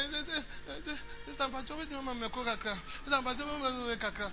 sister 1.26 1.48
mpatwa 1.48 1.78
wobɛtumi 1.78 1.98
ama 1.98 2.14
mmɛko 2.16 2.46
kakra. 2.46 2.78
Sister 3.04 3.22
mpatwa 3.22 3.46
wobɛtumi 3.46 3.84
ama 3.86 3.96
kakra. 3.98 4.32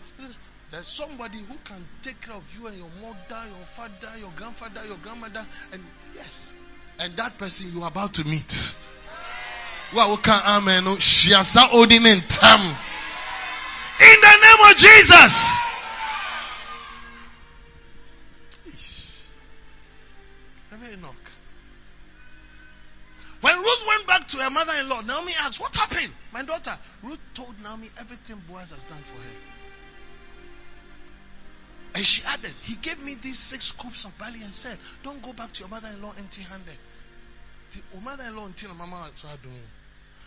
There's 0.70 0.88
somebody 0.88 1.38
who 1.38 1.58
can 1.64 1.86
take 2.02 2.20
care 2.20 2.34
of 2.34 2.54
you 2.54 2.66
and 2.66 2.78
your 2.78 2.90
mother, 3.00 3.48
your 3.48 3.66
father, 3.76 4.18
your 4.18 4.30
grandfather, 4.30 4.84
your 4.86 4.96
grandmother, 4.98 5.46
and 5.72 5.84
yes, 6.14 6.52
and 7.00 7.16
that 7.16 7.36
person 7.38 7.72
you 7.72 7.82
are 7.82 7.88
about 7.88 8.14
to 8.14 8.24
meet. 8.24 8.76
Well, 9.94 10.18
amen. 10.26 10.84
Shiasa 10.98 11.68
odin 11.72 12.06
in. 12.06 12.16
In 14.00 14.20
the 14.20 14.36
name 14.42 14.70
of 14.70 14.76
Jesus. 14.76 15.56
When 23.40 23.58
Ruth 23.58 23.86
went 23.86 24.06
back 24.06 24.28
to 24.28 24.38
her 24.38 24.48
mother-in-law, 24.48 25.02
Naomi 25.02 25.32
asked, 25.40 25.60
"What 25.60 25.76
happened, 25.76 26.14
my 26.32 26.42
daughter?" 26.44 26.78
Ruth 27.02 27.20
told 27.34 27.60
Naomi 27.60 27.90
everything 27.98 28.42
Boaz 28.48 28.70
has 28.70 28.84
done 28.84 29.02
for 29.02 29.20
her. 29.20 29.53
And 31.94 32.04
she 32.04 32.24
added, 32.24 32.52
He 32.62 32.74
gave 32.76 33.02
me 33.04 33.14
these 33.14 33.38
six 33.38 33.66
scoops 33.66 34.04
of 34.04 34.16
barley 34.18 34.42
and 34.42 34.52
said, 34.52 34.76
Don't 35.02 35.22
go 35.22 35.32
back 35.32 35.52
to 35.52 35.60
your 35.60 35.68
mother 35.68 35.88
in 35.94 36.02
law 36.02 36.12
empty 36.18 36.42
handed. 36.42 36.76
The 37.70 38.00
mother 38.00 38.24
in 38.24 38.36
law 38.36 38.46
until 38.46 38.74
mama 38.74 39.10
doing. 39.42 39.54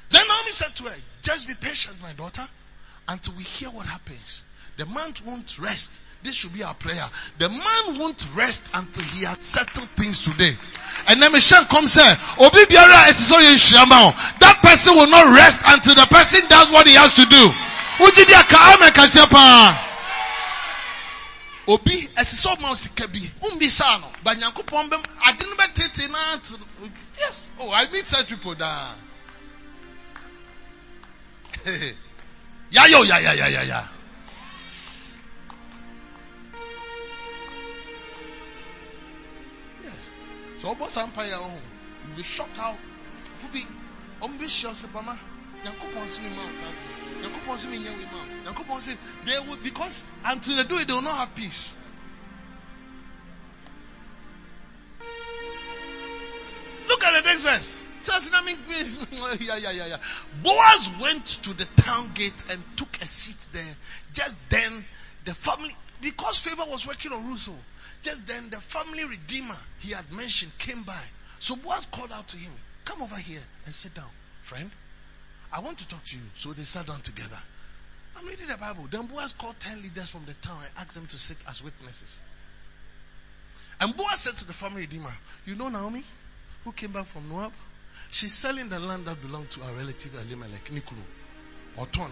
Then 0.09 0.25
Naomi 0.27 0.51
said 0.51 0.75
to 0.77 0.83
her, 0.83 0.95
Just 1.21 1.47
be 1.47 1.53
patient, 1.55 1.97
my 2.01 2.13
daughter, 2.13 2.47
until 3.07 3.33
we 3.35 3.43
hear 3.43 3.69
what 3.69 3.85
happens. 3.85 4.43
The 4.77 4.85
man 4.85 5.13
won't 5.25 5.59
rest. 5.59 5.99
This 6.23 6.35
should 6.35 6.53
be 6.53 6.63
our 6.63 6.73
prayer. 6.75 7.03
The 7.39 7.49
man 7.49 7.99
won't 7.99 8.25
rest 8.35 8.63
until 8.73 9.03
he 9.03 9.25
has 9.25 9.43
settled 9.43 9.89
things 9.89 10.23
today. 10.23 10.51
And 11.07 11.21
then 11.21 11.31
Michelle 11.31 11.65
comes 11.65 11.95
here. 11.95 12.03
That 12.03 12.19
person 14.61 14.95
will 14.95 15.09
not 15.09 15.35
rest 15.35 15.63
until 15.65 15.95
the 15.95 16.05
person 16.05 16.41
does 16.47 16.71
what 16.71 16.87
he 16.87 16.93
has 16.93 17.15
to 17.15 17.25
do. 17.25 17.51
Obi 21.67 22.09
esiso 22.15 22.49
ɔma 22.55 22.75
sika 22.75 23.07
bi. 23.07 23.19
Umbisa 23.41 23.99
no. 23.99 24.09
Ba 24.23 24.31
Nyankopɔn 24.35 24.89
bɛm 24.89 25.03
ade 25.27 25.45
no 25.45 25.55
bɛtete 25.55 26.09
na 26.09 26.39
Yes. 27.19 27.49
Oh, 27.59 27.71
I 27.71 27.89
meet 27.91 28.07
such 28.07 28.27
people 28.29 28.55
da. 28.55 28.95
ya 32.71 32.85
yo 32.85 33.03
ya 33.03 33.17
ya 33.17 33.33
ya 33.33 33.47
ya 33.47 33.61
ya. 33.63 33.87
Yes. 39.83 40.11
So 40.61 40.73
ɔbɔ 40.73 40.89
saa 40.89 41.07
mpa 41.07 41.23
yɛ 41.23 41.35
ɔho. 41.35 41.61
You 42.07 42.15
be 42.15 42.23
shocked 42.23 42.55
how 42.55 42.77
fubi 43.41 43.67
ɔmo 44.21 44.37
bi 44.39 44.45
hyɛ 44.45 44.71
ɔsɛ 44.71 44.87
bama. 44.93 45.19
Nyankopɔn 45.65 46.07
si 46.07 46.21
mi 46.21 46.29
ma 46.29 46.43
ɔsa 46.43 46.71
deɛ. 46.71 46.96
They 49.25 49.39
will 49.39 49.57
because 49.63 50.09
until 50.23 50.57
they 50.57 50.63
do 50.63 50.77
it 50.77 50.87
they 50.87 50.93
will 50.93 51.01
not 51.01 51.17
have 51.17 51.35
peace. 51.35 51.75
Look 56.87 57.03
at 57.03 57.23
the 57.23 57.29
next 57.29 57.41
verse. 57.41 57.81
Yeah, 59.39 59.57
yeah, 59.57 59.71
yeah, 59.71 59.87
yeah. 59.87 59.97
Boaz 60.43 60.91
went 61.01 61.25
to 61.43 61.53
the 61.53 61.65
town 61.75 62.11
gate 62.13 62.45
and 62.49 62.63
took 62.77 63.01
a 63.01 63.05
seat 63.05 63.47
there. 63.51 63.75
Just 64.13 64.37
then, 64.49 64.85
the 65.25 65.33
family, 65.33 65.71
because 66.01 66.37
favor 66.37 66.63
was 66.69 66.87
working 66.87 67.11
on 67.11 67.27
Ruth, 67.27 67.49
oh, 67.51 67.55
just 68.03 68.25
then 68.27 68.49
the 68.49 68.57
family 68.57 69.03
redeemer 69.03 69.57
he 69.79 69.91
had 69.91 70.09
mentioned 70.13 70.57
came 70.57 70.83
by. 70.83 71.01
So 71.39 71.55
Boaz 71.55 71.87
called 71.87 72.11
out 72.11 72.29
to 72.29 72.37
him, 72.37 72.51
Come 72.85 73.01
over 73.01 73.17
here 73.17 73.41
and 73.65 73.73
sit 73.73 73.93
down, 73.93 74.09
friend. 74.41 74.71
I 75.51 75.59
want 75.61 75.77
to 75.79 75.87
talk 75.87 76.03
to 76.05 76.15
you. 76.15 76.21
So 76.35 76.53
they 76.53 76.63
sat 76.63 76.87
down 76.87 77.01
together. 77.01 77.37
I'm 78.17 78.25
reading 78.27 78.47
the 78.47 78.57
Bible. 78.57 78.87
Then 78.89 79.05
Boaz 79.07 79.33
called 79.33 79.59
10 79.59 79.81
leaders 79.81 80.09
from 80.09 80.25
the 80.25 80.33
town 80.35 80.57
and 80.63 80.71
asked 80.77 80.95
them 80.95 81.05
to 81.07 81.17
sit 81.17 81.37
as 81.47 81.63
witnesses. 81.63 82.19
And 83.79 83.95
Boaz 83.95 84.19
said 84.21 84.37
to 84.37 84.47
the 84.47 84.53
family 84.53 84.81
redeemer, 84.81 85.11
You 85.45 85.55
know 85.55 85.69
Naomi, 85.69 86.03
who 86.63 86.71
came 86.71 86.91
back 86.91 87.05
from 87.05 87.29
Moab? 87.29 87.53
She's 88.09 88.33
selling 88.33 88.69
the 88.69 88.79
land 88.79 89.05
that 89.05 89.21
belonged 89.21 89.51
to 89.51 89.63
our 89.63 89.73
relative 89.73 90.15
Elimelech, 90.15 90.65
Nikuru, 90.65 91.03
or 91.77 91.85
Ton 91.87 92.11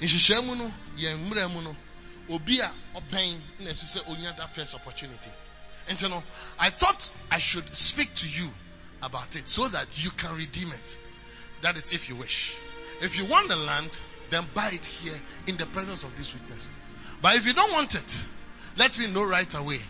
nhyehyɛ 0.00 0.40
mu 0.46 0.54
no 0.56 0.72
yɛn 0.96 1.18
mmerɛ 1.28 1.52
mu 1.52 1.60
no 1.62 1.76
onya 4.06 4.32
that 4.36 4.54
first 4.54 4.74
opportunity 4.74 5.30
nti 5.88 6.08
no 6.08 6.22
i 6.58 6.70
thought 6.70 7.12
i 7.30 7.38
should 7.38 7.76
speak 7.76 8.14
to 8.14 8.26
you 8.26 8.50
about 9.02 9.34
it 9.36 9.48
so 9.48 9.68
that 9.68 10.02
you 10.02 10.10
can 10.10 10.34
redeem 10.36 10.72
it 10.72 10.98
that 11.62 11.76
is 11.76 11.92
if 11.92 12.08
you 12.08 12.16
wish. 12.16 12.56
If 13.00 13.18
you 13.18 13.24
want 13.24 13.48
the 13.48 13.56
land 13.56 13.90
then 14.30 14.44
buy 14.54 14.70
it 14.72 14.86
here 14.86 15.18
in 15.48 15.56
the 15.56 15.66
presence 15.66 16.04
of 16.04 16.16
these 16.16 16.32
witnesses. 16.32 16.78
But 17.20 17.36
if 17.36 17.46
you 17.46 17.52
don't 17.52 17.72
want 17.72 17.94
it 17.94 18.28
let 18.76 18.98
me 18.98 19.06
know 19.08 19.24
right 19.24 19.52
away 19.54 19.80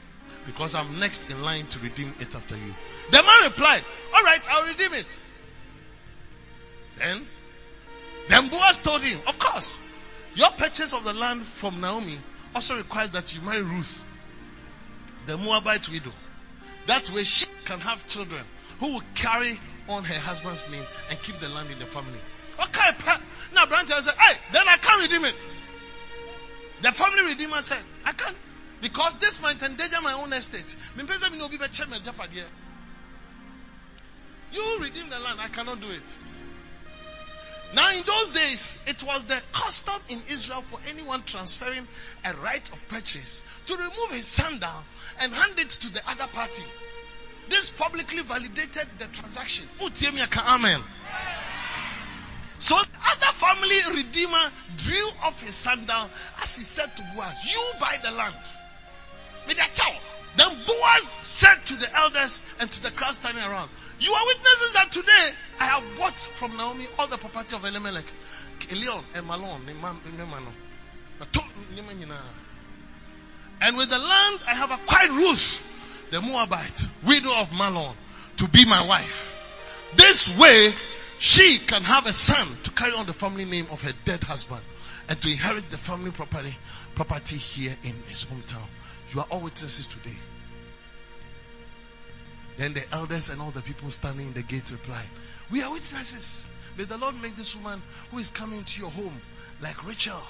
because 0.46 0.74
i'm 0.74 0.98
next 0.98 1.30
in 1.30 1.42
line 1.42 1.66
to 1.66 1.78
redeem 1.80 2.14
it 2.20 2.34
after 2.34 2.56
you. 2.56 2.74
The 3.10 3.22
man 3.22 3.50
replied 3.50 3.84
all 4.14 4.22
right 4.22 4.46
i'll 4.50 4.66
redeem 4.66 4.94
it. 4.94 5.24
Then 6.96 7.26
then 8.30 8.48
Boaz 8.48 8.78
told 8.78 9.02
him, 9.02 9.18
Of 9.26 9.38
course, 9.40 9.80
your 10.36 10.50
purchase 10.52 10.94
of 10.94 11.02
the 11.02 11.12
land 11.12 11.44
from 11.44 11.80
Naomi 11.80 12.16
also 12.54 12.76
requires 12.76 13.10
that 13.10 13.34
you 13.34 13.42
marry 13.42 13.62
Ruth, 13.62 14.04
the 15.26 15.36
Moabite 15.36 15.88
widow. 15.88 16.12
That 16.86 17.10
way 17.10 17.24
she 17.24 17.46
can 17.64 17.80
have 17.80 18.06
children 18.06 18.42
who 18.78 18.92
will 18.94 19.02
carry 19.14 19.58
on 19.90 20.04
her 20.04 20.18
husband's 20.20 20.68
name 20.70 20.82
and 21.10 21.22
keep 21.22 21.38
the 21.38 21.48
land 21.48 21.70
in 21.70 21.78
the 21.78 21.86
family. 21.86 22.20
Okay, 22.62 22.90
now 23.54 23.64
Branton 23.66 24.00
said, 24.02 24.14
Hey, 24.18 24.38
then 24.52 24.68
I 24.68 24.76
can't 24.76 25.02
redeem 25.02 25.24
it. 25.24 25.48
The 26.82 26.92
family 26.92 27.22
redeemer 27.24 27.60
said, 27.62 27.82
I 28.04 28.12
can't 28.12 28.36
because 28.80 29.14
this 29.18 29.40
might 29.42 29.62
endanger 29.62 30.00
my 30.02 30.14
own 30.14 30.32
estate. 30.32 30.76
You 34.52 34.78
redeem 34.80 35.10
the 35.10 35.18
land, 35.18 35.40
I 35.40 35.48
cannot 35.48 35.80
do 35.80 35.90
it. 35.90 36.18
Now, 37.72 37.88
in 37.92 38.02
those 38.02 38.30
days, 38.30 38.80
it 38.86 39.02
was 39.04 39.24
the 39.26 39.40
custom 39.52 39.94
in 40.08 40.20
Israel 40.30 40.62
for 40.62 40.80
anyone 40.88 41.22
transferring 41.22 41.86
a 42.24 42.34
right 42.34 42.68
of 42.72 42.88
purchase 42.88 43.42
to 43.66 43.76
remove 43.76 44.10
his 44.10 44.26
sandal 44.26 44.84
and 45.20 45.32
hand 45.32 45.58
it 45.58 45.70
to 45.70 45.92
the 45.92 46.00
other 46.08 46.26
party. 46.28 46.64
This 47.50 47.70
publicly 47.70 48.22
validated 48.22 48.86
the 48.98 49.06
transaction. 49.06 49.68
Amen. 49.80 50.80
So, 52.60 52.76
other 52.76 53.32
family 53.32 53.96
redeemer 53.96 54.52
drew 54.76 55.06
off 55.24 55.42
his 55.42 55.56
sandal 55.56 56.10
as 56.42 56.56
he 56.58 56.64
said 56.64 56.96
to 56.96 57.02
Boaz, 57.14 57.52
You 57.52 57.60
buy 57.80 57.98
the 58.02 58.12
land. 58.12 58.36
With 59.48 59.58
a 59.58 59.74
child. 59.74 59.96
Then 60.36 60.56
Boaz 60.64 61.16
said 61.22 61.56
to 61.66 61.76
the 61.76 61.92
elders 61.92 62.44
and 62.60 62.70
to 62.70 62.82
the 62.84 62.92
crowd 62.92 63.14
standing 63.14 63.42
around, 63.42 63.68
You 63.98 64.12
are 64.12 64.26
witnesses 64.26 64.72
that 64.74 64.92
today 64.92 65.30
I 65.58 65.64
have 65.64 65.82
bought 65.98 66.16
from 66.18 66.56
Naomi 66.56 66.86
all 67.00 67.08
the 67.08 67.18
property 67.18 67.56
of 67.56 67.64
Elimelech, 67.64 68.06
Elion 68.68 69.02
and 69.16 69.26
Mahlon. 69.26 69.66
And 73.62 73.76
with 73.76 73.90
the 73.90 73.98
land 73.98 74.40
I 74.46 74.54
have 74.54 74.70
acquired 74.70 75.10
Ruth, 75.10 75.64
the 76.10 76.20
Moabite, 76.20 76.88
widow 77.04 77.32
of 77.34 77.48
Mahlon, 77.50 77.94
to 78.38 78.48
be 78.48 78.64
my 78.64 78.86
wife. 78.86 79.36
This 79.96 80.28
way 80.36 80.72
she 81.18 81.58
can 81.58 81.82
have 81.82 82.06
a 82.06 82.12
son 82.12 82.58
to 82.64 82.70
carry 82.70 82.92
on 82.92 83.06
the 83.06 83.12
family 83.12 83.44
name 83.44 83.66
of 83.70 83.82
her 83.82 83.92
dead 84.04 84.24
husband 84.24 84.62
and 85.08 85.20
to 85.20 85.30
inherit 85.30 85.68
the 85.68 85.78
family 85.78 86.10
property, 86.10 86.56
property 86.94 87.36
here 87.36 87.76
in 87.82 87.94
his 88.08 88.26
hometown. 88.26 88.66
You 89.12 89.20
are 89.20 89.26
all 89.30 89.40
witnesses 89.40 89.86
today. 89.86 90.16
Then 92.56 92.74
the 92.74 92.82
elders 92.92 93.30
and 93.30 93.40
all 93.40 93.50
the 93.50 93.62
people 93.62 93.90
standing 93.90 94.28
in 94.28 94.32
the 94.34 94.42
gate 94.42 94.70
replied, 94.70 95.08
We 95.50 95.62
are 95.62 95.72
witnesses. 95.72 96.44
May 96.76 96.84
the 96.84 96.98
Lord 96.98 97.20
make 97.20 97.36
this 97.36 97.56
woman 97.56 97.82
who 98.10 98.18
is 98.18 98.30
coming 98.30 98.64
to 98.64 98.80
your 98.80 98.90
home 98.90 99.20
like 99.60 99.86
Rachel 99.86 100.22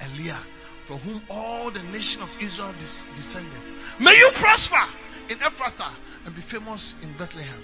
and 0.00 0.18
Leah, 0.18 0.38
from 0.84 0.98
whom 0.98 1.22
all 1.30 1.70
the 1.70 1.82
nation 1.92 2.22
of 2.22 2.30
Israel 2.42 2.72
des- 2.72 3.06
descended. 3.16 3.62
May 3.98 4.16
you 4.16 4.30
prosper 4.34 4.84
in 5.28 5.38
Ephrathah 5.38 5.94
and 6.26 6.34
be 6.34 6.42
famous 6.42 6.94
in 7.02 7.12
Bethlehem. 7.14 7.62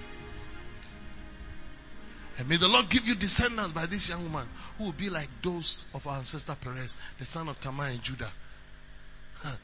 And 2.38 2.48
may 2.48 2.56
the 2.56 2.68
Lord 2.68 2.88
give 2.88 3.06
you 3.06 3.14
descendants 3.14 3.72
by 3.72 3.84
this 3.86 4.09
young 4.09 4.22
woman 4.22 4.48
who 4.78 4.84
will 4.84 4.92
be 4.92 5.10
like 5.10 5.28
those 5.42 5.84
of 5.92 6.06
our 6.06 6.16
ancestor 6.16 6.56
Perez, 6.59 6.97
the 7.18 7.26
son 7.26 7.48
of 7.48 7.60
Tamar 7.60 7.86
and 7.86 8.02
Judah. 8.02 8.32
Huh. 9.34 9.56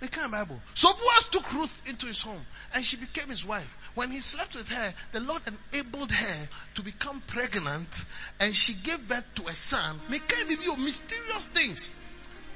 The 0.00 0.08
kind 0.08 0.26
of 0.26 0.32
Bible. 0.32 0.60
So 0.74 0.92
Boaz 0.92 1.24
took 1.30 1.54
Ruth 1.54 1.88
into 1.88 2.06
his 2.06 2.20
home 2.20 2.44
and 2.74 2.84
she 2.84 2.96
became 2.96 3.28
his 3.28 3.46
wife. 3.46 3.76
When 3.94 4.10
he 4.10 4.18
slept 4.18 4.54
with 4.54 4.68
her, 4.68 4.94
the 5.12 5.20
Lord 5.20 5.40
enabled 5.72 6.12
her 6.12 6.48
to 6.74 6.82
become 6.82 7.22
pregnant 7.28 8.04
and 8.40 8.54
she 8.54 8.74
gave 8.74 9.08
birth 9.08 9.24
to 9.36 9.46
a 9.46 9.52
son. 9.52 10.00
Kind 10.10 10.50
of 10.50 10.78
mysterious 10.78 11.46
things. 11.46 11.92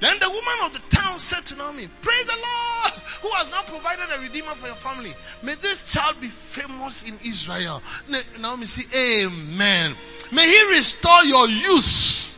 Then 0.01 0.17
the 0.19 0.29
woman 0.29 0.53
of 0.65 0.73
the 0.73 0.95
town 0.95 1.19
said 1.19 1.45
to 1.45 1.55
Naomi, 1.55 1.87
Praise 2.01 2.25
the 2.25 2.35
Lord 2.35 2.93
who 3.21 3.29
has 3.35 3.51
now 3.51 3.61
provided 3.61 4.11
a 4.17 4.19
redeemer 4.19 4.55
for 4.55 4.65
your 4.65 4.75
family. 4.75 5.13
May 5.43 5.53
this 5.53 5.93
child 5.93 6.19
be 6.19 6.27
famous 6.27 7.03
in 7.03 7.13
Israel. 7.23 7.83
Naomi 8.39 8.65
said, 8.65 8.91
Amen. 8.99 9.95
May 10.31 10.47
he 10.47 10.69
restore 10.69 11.23
your 11.23 11.47
youth. 11.47 12.35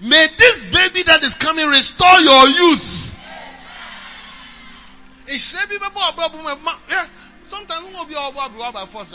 May 0.00 0.28
this 0.38 0.64
baby 0.64 1.02
that 1.02 1.22
is 1.22 1.34
coming 1.34 1.66
restore 1.66 2.20
your 2.20 2.48
youth. 2.48 3.18
Sometimes 7.44 7.84
we 7.86 7.92
will 7.92 8.06
be 8.06 8.14
all 8.14 8.32
by 8.32 8.86
force. 8.86 9.14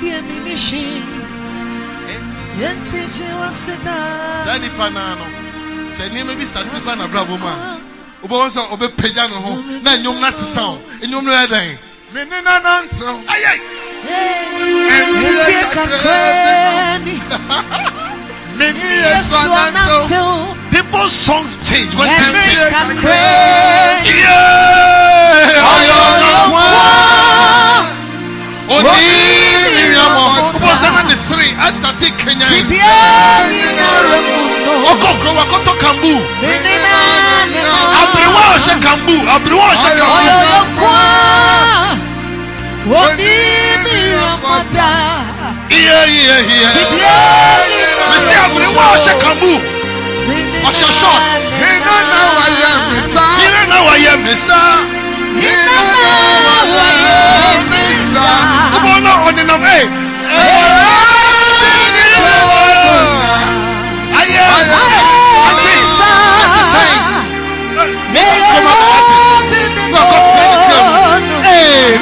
the 0.00 0.20
new. 0.22 0.46
I 2.58 3.50
see 3.52 3.76
the 3.76 3.96
saa 4.44 4.58
nipa 4.58 4.86
naa 4.90 5.14
no 5.20 5.26
sɛ 5.92 6.08
nneɛma 6.08 6.32
bi 6.38 6.44
stati 6.44 6.78
ba 6.86 6.92
na 6.96 7.06
brabo 7.06 7.36
mu 7.38 7.46
a 7.46 7.56
wobɛwɔ 8.22 8.46
sɛ 8.48 8.62
ɔbɛpagya 8.72 9.24
ne 9.28 9.36
ho 9.44 9.52
na 9.84 9.90
nnwom 9.96 10.16
no 10.20 10.26
asesa 10.26 10.62
wo 10.64 10.78
nnwom 11.04 11.24
no 11.24 11.32
yɛ 11.32 11.46
dɛn 11.52 11.78
me 12.14 12.20
ne 12.24 12.40
na 12.40 12.54
nantew 12.64 13.14
ayɛ 13.28 13.52
ɛmbie 14.96 15.62
kakra 15.74 16.18
ni 17.04 17.14
me 18.58 18.66
ne 18.72 18.84
yesu 19.04 19.36
people's 20.70 21.12
songs 21.12 21.52
change 21.68 21.92
when 21.94 22.08
time 22.08 22.34
yeah 28.68 29.25
Kubosanandisiri 30.52 31.48
Asitati 31.66 32.10
Kenya. 32.16 32.46
Bibia 32.48 32.96
nina 33.50 33.88
remu. 34.08 34.36
Ọkọ 34.92 35.08
kuro 35.18 35.30
wa 35.38 35.44
kọtọ 35.52 35.72
kambu. 35.82 36.12
Minina 36.42 36.94
nina. 37.52 37.74
Abiriwa 38.00 38.42
ọ̀ṣẹ́ 38.56 38.76
kambu. 38.84 39.14
Abiriwa 39.34 39.64
ọ̀ṣẹ́ 39.72 39.92
kambu. 39.98 40.16
Ọ̀yọ̀yọ̀ 40.18 40.62
kwa 40.78 40.96
obi 43.02 43.32
mi 43.84 43.96
ọ̀pọ̀ta. 44.32 44.88
Iye 45.78 45.98
iye 46.16 46.36
iye. 46.52 46.68
Bibia 46.76 47.16
nina 47.68 47.88
remu. 47.98 48.04
Bisi 48.12 48.34
abiriwa 48.44 48.84
ọ̀ṣẹ́ 48.94 49.14
kambu. 49.22 49.52
Ọ̀ṣẹ́ 50.68 50.90
short. 51.00 51.22
Nina 51.60 51.96
na 52.12 52.20
wa 52.36 52.44
yẹ 52.60 52.70
mi 52.90 53.00
sá. 53.14 53.24
Nina 53.40 53.62
na 53.70 53.76
wa 53.86 53.94
yẹ 54.04 54.12
mi 54.24 54.34
sá. 54.46 54.58
Nina 55.40 55.84
na 56.04 56.56
wa 56.74 56.86
yẹ 57.04 57.18
mi 57.70 57.82
sá. 58.12 58.24
Ọmọ 58.76 58.92
náà 59.04 59.14
ọ̀nìnàmọ́ 59.28 59.70
ẹ̀. 59.80 59.84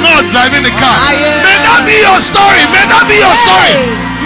Driving 0.03 0.63
the 0.63 0.71
car. 0.75 0.91
Ah, 0.91 1.11
May 1.45 1.55
that 1.63 1.81
be 1.87 1.95
your 2.03 2.19
story. 2.19 2.63
May 2.67 2.83
that 2.91 3.03
be 3.07 3.15
your 3.15 3.35
story. 3.35 3.75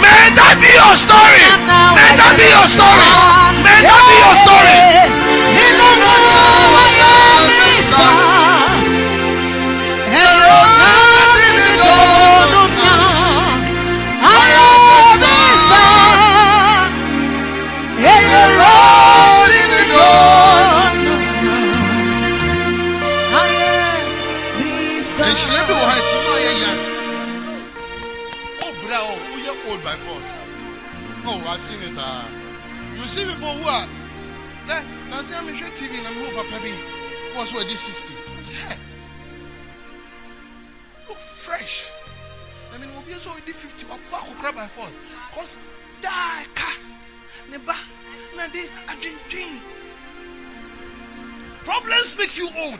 May 0.02 0.34
that 0.34 0.58
be 0.58 0.66
your 0.66 0.94
story. 0.98 1.46
May 1.94 2.10
that 2.18 2.34
be 2.34 2.46
your 2.50 2.66
story. 2.66 3.10
May 3.62 3.78
that 3.86 4.02
be 4.10 4.16
your 4.18 4.34
story. 4.34 5.79
See 33.10 33.24
people 33.24 33.54
who 33.54 33.68
are 33.68 33.88
there. 34.68 34.84
Now, 35.10 35.22
see, 35.22 35.34
I'm 35.34 35.48
in 35.48 35.54
TV 35.56 35.98
and 35.98 36.06
I'm 36.06 36.14
home, 36.14 36.46
Papa 36.46 36.62
B. 36.62 36.70
What's 37.34 37.52
what 37.52 37.66
this 37.66 37.80
60? 37.80 38.14
Yeah. 38.14 38.76
Look 41.08 41.18
fresh. 41.18 41.90
I 42.72 42.78
mean, 42.78 42.88
we'll 42.94 43.02
be 43.02 43.12
also 43.14 43.34
with 43.34 43.44
50. 43.44 43.86
I'll 43.90 43.98
back 44.12 44.28
will 44.28 44.52
by 44.52 44.66
force. 44.66 44.94
Because, 45.30 45.58
die, 46.00 46.46
car. 46.54 46.76
Neba, 47.50 47.74
Nade, 48.36 48.70
I 48.88 48.94
drink, 49.00 49.18
drink. 49.28 49.60
Problems 51.64 52.16
make 52.16 52.38
you 52.38 52.48
old. 52.56 52.78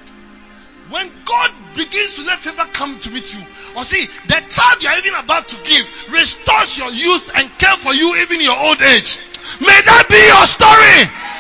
When 0.91 1.09
God 1.25 1.51
begins 1.77 2.17
to 2.17 2.23
let 2.23 2.41
favor 2.41 2.67
come 2.73 2.99
to 2.99 3.11
meet 3.11 3.33
you, 3.33 3.41
or 3.77 3.85
see, 3.85 4.07
the 4.27 4.43
child 4.51 4.83
you 4.83 4.89
are 4.89 4.99
even 4.99 5.15
about 5.15 5.49
to 5.49 5.57
give 5.63 5.87
restores 6.11 6.79
your 6.79 6.91
youth 6.91 7.31
and 7.37 7.49
care 7.59 7.77
for 7.77 7.95
you 7.95 8.17
even 8.17 8.41
your 8.41 8.59
old 8.59 8.83
age. 8.83 9.21
May 9.61 9.81
that 9.87 10.07
be 10.11 10.19
your 10.19 10.47
story. 10.47 11.31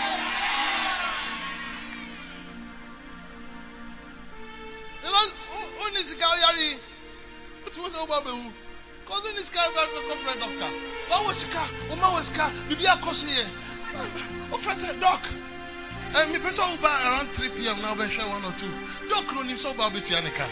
And 16.12 16.32
me 16.32 16.38
person 16.40 16.64
will 16.70 16.82
buy 16.82 17.02
around 17.04 17.28
3 17.28 17.48
p.m. 17.50 17.80
now, 17.82 17.94
be 17.94 18.08
share 18.10 18.26
one 18.28 18.44
or 18.44 18.52
two. 18.58 18.70
Doc 19.08 19.32
no 19.34 19.42
nim 19.42 19.56
so 19.56 19.72
ba 19.74 19.90
be 19.90 20.00
tianika. 20.00 20.46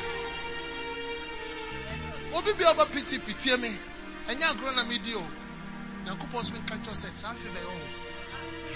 Obi 2.34 2.52
bi 2.52 2.64
oba 2.70 2.86
piti 2.86 3.18
piti 3.18 3.56
me. 3.56 3.76
Enya 4.28 4.50
agro 4.54 4.70
na 4.72 4.84
me 4.84 4.98
di 4.98 5.14
o. 5.14 5.24
Nyankopon 6.04 6.44
so 6.44 6.52
me 6.54 6.60
catch 6.66 6.86
us 6.88 7.00
say, 7.02 7.08
"Safi 7.08 7.52
be 7.52 7.60
o." 7.66 7.74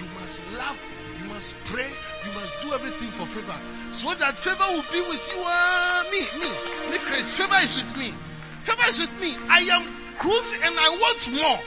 You 0.00 0.06
must 0.18 0.40
love, 0.56 0.80
you 1.20 1.26
must 1.26 1.54
pray, 1.66 1.86
you 1.86 2.32
must 2.32 2.62
do 2.62 2.72
everything 2.72 3.10
for 3.10 3.26
favor. 3.26 3.60
So 3.92 4.14
that 4.14 4.38
favor 4.38 4.64
will 4.72 4.84
be 4.90 5.00
with 5.06 5.32
you. 5.34 5.42
Uh, 5.44 6.02
me, 6.10 6.20
me, 6.40 6.50
me, 6.90 6.98
Chris. 6.98 7.32
Favor 7.36 7.60
is 7.62 7.76
with 7.76 7.96
me. 7.98 8.14
Favor 8.62 8.88
is 8.88 8.98
with 8.98 9.20
me. 9.20 9.36
I 9.50 9.60
am 9.76 10.16
cruising 10.16 10.62
and 10.64 10.74
I 10.78 10.88
want 10.90 11.32
more. 11.32 11.60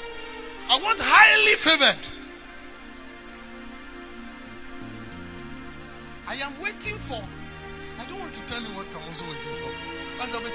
I 0.69 0.79
want 0.81 0.99
highly 0.99 1.53
favored. 1.55 2.14
I 6.27 6.35
am 6.35 6.59
waiting 6.59 6.97
for. 6.97 7.21
I 7.99 8.05
don't 8.05 8.19
want 8.19 8.33
to 8.33 8.41
tell 8.47 8.61
you 8.61 8.75
what 8.75 8.93
I'm 8.95 9.03
also 9.03 9.25
waiting 9.25 9.55
for. 9.61 9.71
And 10.23 10.33
I'm 10.33 10.45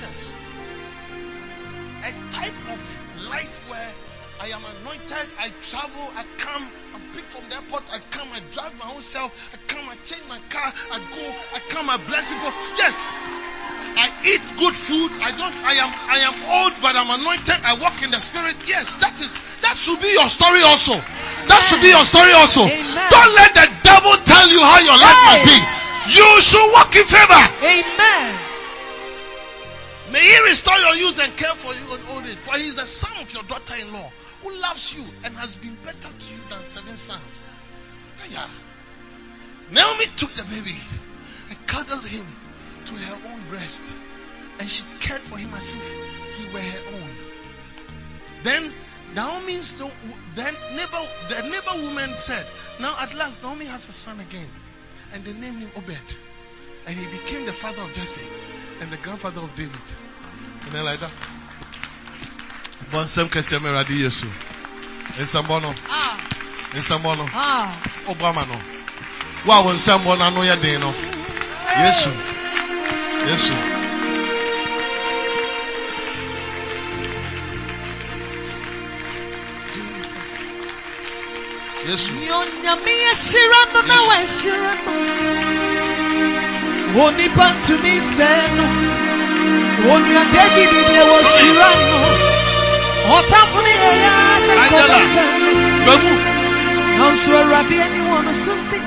Yes. 0.00 0.32
A 2.04 2.32
type 2.32 2.60
of 2.70 2.80
life 3.28 3.68
where 3.70 3.92
I 4.40 4.48
am 4.56 4.64
anointed, 4.80 5.28
I 5.36 5.52
travel, 5.60 6.00
I 6.16 6.24
come, 6.40 6.64
I'm 6.96 7.04
picked 7.12 7.28
from 7.28 7.44
the 7.52 7.60
airport, 7.60 7.92
I 7.92 8.00
come, 8.08 8.26
I 8.32 8.40
drive 8.56 8.72
my 8.80 8.88
own 8.96 9.02
self, 9.02 9.28
I 9.52 9.60
come, 9.68 9.84
I 9.84 10.00
change 10.00 10.24
my 10.32 10.40
car, 10.48 10.72
I 10.88 10.96
go, 11.12 11.24
I 11.52 11.60
come, 11.68 11.92
I 11.92 12.00
bless 12.08 12.24
people. 12.24 12.48
Yes, 12.80 12.96
I 14.00 14.08
eat 14.24 14.40
good 14.56 14.72
food. 14.72 15.12
I 15.20 15.28
don't. 15.36 15.52
I 15.60 15.76
am. 15.76 15.90
I 15.92 16.18
am 16.24 16.36
old, 16.46 16.80
but 16.80 16.96
I'm 16.96 17.10
anointed. 17.10 17.58
I 17.60 17.76
walk 17.84 18.00
in 18.00 18.08
the 18.08 18.22
spirit. 18.22 18.56
Yes, 18.64 18.94
that 19.02 19.20
is. 19.20 19.42
That 19.60 19.76
should 19.76 20.00
be 20.00 20.14
your 20.14 20.30
story 20.30 20.62
also. 20.62 20.96
That 20.96 21.60
should 21.68 21.82
be 21.84 21.92
your 21.92 22.06
story 22.06 22.32
also. 22.32 22.64
Amen. 22.64 23.08
Don't 23.12 23.32
let 23.36 23.52
the 23.52 23.66
devil 23.82 24.14
tell 24.24 24.46
you 24.48 24.62
how 24.62 24.78
your 24.80 24.96
life 24.96 25.20
hey. 25.20 25.28
must 25.28 25.44
be. 25.52 25.58
You 26.16 26.28
should 26.40 26.68
walk 26.72 26.94
in 26.96 27.04
favor. 27.04 27.42
Amen. 27.60 28.28
May 30.16 30.22
He 30.22 30.38
restore 30.48 30.78
your 30.78 30.94
youth 30.96 31.18
and 31.20 31.36
care 31.36 31.52
for 31.58 31.74
you 31.74 31.84
in 31.92 32.00
old 32.14 32.24
age. 32.24 32.40
For 32.40 32.56
He 32.56 32.72
is 32.72 32.76
the 32.76 32.86
son 32.86 33.20
of 33.20 33.28
your 33.34 33.42
daughter-in-law 33.42 34.10
who 34.42 34.60
loves 34.60 34.94
you 34.96 35.04
and 35.24 35.34
has 35.36 35.54
been 35.56 35.76
better 35.84 36.08
to 36.08 36.34
you 36.34 36.40
than 36.48 36.62
seven 36.64 36.96
sons. 36.96 37.48
Yeah. 38.30 38.46
Naomi 39.70 40.06
took 40.16 40.34
the 40.34 40.42
baby 40.44 40.76
and 41.48 41.66
cuddled 41.66 42.04
him 42.06 42.26
to 42.86 42.94
her 42.94 43.32
own 43.32 43.48
breast, 43.48 43.96
and 44.58 44.68
she 44.68 44.84
cared 45.00 45.20
for 45.20 45.38
him 45.38 45.52
as 45.54 45.74
if 45.74 46.36
he 46.36 46.52
were 46.52 46.60
her 46.60 46.96
own. 46.96 47.10
Then 48.42 48.72
Naomi's 49.14 49.78
then 50.34 50.54
neighbor 50.74 51.02
the 51.28 51.42
neighbor 51.42 51.86
woman 51.86 52.16
said, 52.16 52.46
"Now 52.80 52.94
at 53.00 53.14
last 53.14 53.42
Naomi 53.42 53.66
has 53.66 53.88
a 53.88 53.92
son 53.92 54.20
again, 54.20 54.48
and 55.12 55.24
they 55.24 55.32
named 55.32 55.60
him 55.60 55.70
Obed, 55.76 56.16
and 56.86 56.96
he 56.96 57.06
became 57.18 57.46
the 57.46 57.52
father 57.52 57.82
of 57.82 57.92
Jesse 57.94 58.26
and 58.80 58.90
the 58.90 58.96
grandfather 58.98 59.40
of 59.42 59.54
David." 59.56 59.80
And 60.62 60.72
then 60.72 60.84
like 60.84 61.00
that. 61.00 61.12
Bonsem 62.92 63.28
kese 63.28 63.58
meradi 63.58 64.02
Yesu. 64.02 64.26
Nsambɔ 65.20 65.62
no. 65.62 65.74
Ah, 65.88 66.16
Nsambɔ 66.74 67.16
no. 67.18 67.24
ah. 67.34 67.68
Obama 68.08 68.42
no. 68.48 68.56
Wa 69.46 69.60
wo 69.62 69.70
nsambɔ 69.72 70.18
no 70.18 70.24
ano 70.24 70.40
yɛ 70.42 70.56
den 70.60 70.80
no. 70.80 70.90
Yesu. 71.82 72.10
Yesu. 73.28 73.54
Jesus. 79.74 80.30
Yesu. 81.88 82.12
Nyonyame 82.12 82.92
yɛhyira 83.04 83.60
no 83.72 83.80
na 83.88 83.96
wɔahyira 84.08 84.72
no. 84.84 84.92
Onipa 87.04 87.46
ntumi 87.54 87.92
nsɛe 88.02 88.32
no. 88.56 88.66
Onua 89.92 90.22
David 90.34 90.70
deɛ 90.88 91.02
wɔhyira 91.10 91.70
no. 91.86 92.39
Ɔtamfo 93.08 93.58
no 93.64 93.70
yɛ 93.82 93.90
yɛ 94.04 94.12
sɛ 94.46 94.52
Angela. 94.62 94.84
nkɔbɛsɛ 94.84 95.24
no. 95.40 95.50
Bamu. 95.86 96.12
Nanso 96.98 97.30
Awurade 97.40 97.76
ani 97.84 98.00
wɔ 98.10 98.18
no 98.26 98.32
so 98.32 98.52
nti. 98.60 98.78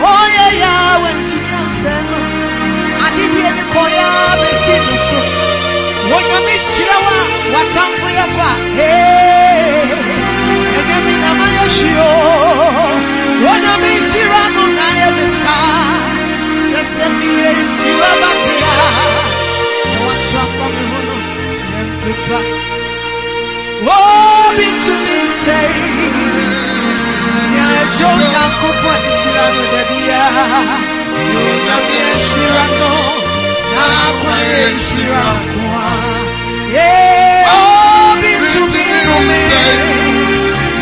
Ɔyɛ 0.00 0.46
yɛ 0.60 0.70
a 0.88 0.98
wantumi 1.02 1.50
ansɛe 1.60 1.96
no. 2.08 2.18
Adedie 3.04 3.50
ne 3.56 3.62
kɔyɛ 3.72 4.04
a 4.08 4.36
bɛsi 4.40 4.74
no 4.86 4.96
so. 5.08 5.20
Onyame 6.16 6.54
hyira 6.66 6.96
wo 7.04 7.12
a 7.20 7.22
w'atamfo 7.52 8.08
yɛ 8.18 8.24
kɔ 8.36 8.44
a. 8.48 8.52
Ee, 8.80 9.94
ɛnyɛ 10.78 10.96
me 11.06 11.14
na 11.22 11.30
mayɛ 11.40 11.64
hwee 11.76 11.98
o. 12.00 12.10
Onyame 13.50 13.90
hyira 14.10 14.42
no 14.54 14.62
na 14.76 14.84
ayɛ 14.92 15.08
me 15.16 15.26
saa. 15.40 16.00
Kyerɛ 16.64 16.82
sɛ 16.94 17.06
meyɛ 17.18 17.50
nhyira 17.60 18.10
batea. 18.22 18.72
Na 19.90 19.98
watwerɛ 20.06 20.40
afa 20.44 20.64
me 20.74 20.82
ho 20.90 20.98
no, 21.08 21.16
yɛmpepa. 21.72 22.38
Obi 22.40 22.48
tumi 22.50 22.69
nsɛe. 22.69 22.69
Nea 22.69 22.69
ɛgye 22.69 22.69
Onyankopɔn 22.69 22.69
nhyira 29.20 29.44
no 29.54 29.62
da 29.72 29.82
biara. 29.90 30.44
Onyame 31.40 31.98
ahyira 32.12 32.64
no, 32.78 32.92
na 33.74 33.82
akwa 34.06 34.36
yɛ 34.50 34.62
nhyira 34.76 35.24
nko 35.42 35.64
ara. 35.90 36.14
Yee, 36.74 37.42
obi 37.60 38.32
tumi 38.46 38.84
nnome. 38.96 39.42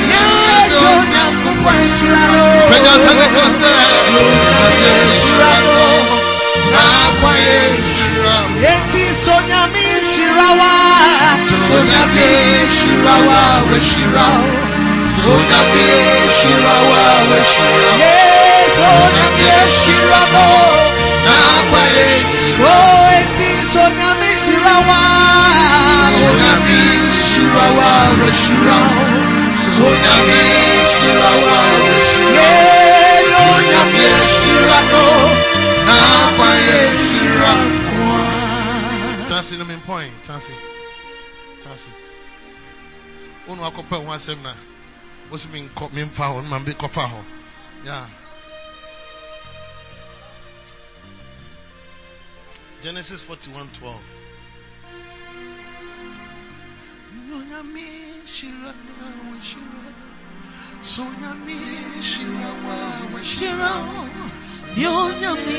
Nea 0.09 0.27
ɛgye 0.61 0.89
Onyankopɔn 0.99 1.79
nhyira 1.93 2.23
no. 2.33 2.45
Pẹ̀lú 2.71 2.89
ọ̀sẹ̀ 2.97 3.15
ní 3.19 3.27
kọ́sẹ̀. 3.35 3.77
Onyame 4.63 4.95
na 6.73 6.83
akwa 7.05 7.33
yɛ 7.47 7.59
nhyira 7.75 8.37
Yeti 8.65 9.05
sonyami 9.25 9.87
shirawa, 10.09 10.73
sonyami 11.69 12.48
shirawa 13.09 13.41
we 13.71 13.79
shirao, 13.81 14.45
shirawa 16.37 17.03
we 17.31 17.39
shirao. 17.51 17.97
Yes, 18.05 18.77
sonyami 18.77 19.49
shiramo, 19.81 20.49
na 21.25 21.39
kwaye. 21.71 22.09
Oh, 22.61 23.19
eti 23.21 23.51
sonyami 23.73 24.31
shirawa, 24.43 25.01
sonyami 26.21 26.81
shirawa 27.31 27.91
we 28.21 28.31
shirao, 28.43 29.05
sonyami 29.75 30.43
shirawa 30.93 31.57
we 31.81 31.93
shirao. 32.11 32.69
Shiramo, 34.39 35.07
na 35.87 35.99
kwaye 36.37 36.81
shiramo. 37.09 38.11
Chansi 39.29 39.57
no 39.59 39.65
min 39.65 39.81
point. 39.81 40.13
Chansi. 40.23 40.53
Chansi. 41.65 41.89
Unu 43.49 43.63
akɔpɛ 43.63 43.97
ho 44.05 44.13
asɛm 44.13 44.43
na 44.43 44.55
wosi 45.31 45.49
mi 45.49 45.61
nkɔ 45.63 45.93
mi 45.93 46.03
nfa 46.05 46.25
hɔ 46.33 46.43
ma 46.49 46.59
mi 46.59 46.73
kɔfa 46.73 47.05
hɔ. 47.13 47.25
Yeah. 47.85 48.07
Genesis 52.83 53.23
forty 53.25 53.51
one 53.51 53.69
twelve. 53.73 54.03
Nyonyame 57.29 57.87
hyira 58.27 58.73
wa 58.87 59.07
wa 59.31 59.37
hyira. 59.49 59.93
So 60.83 61.03
nyame 61.03 61.57
hyira 62.01 62.51
wa 62.65 62.77
wa 63.13 63.21
hyira. 63.21 63.29
Shira, 63.29 63.73
yonyame 64.77 65.57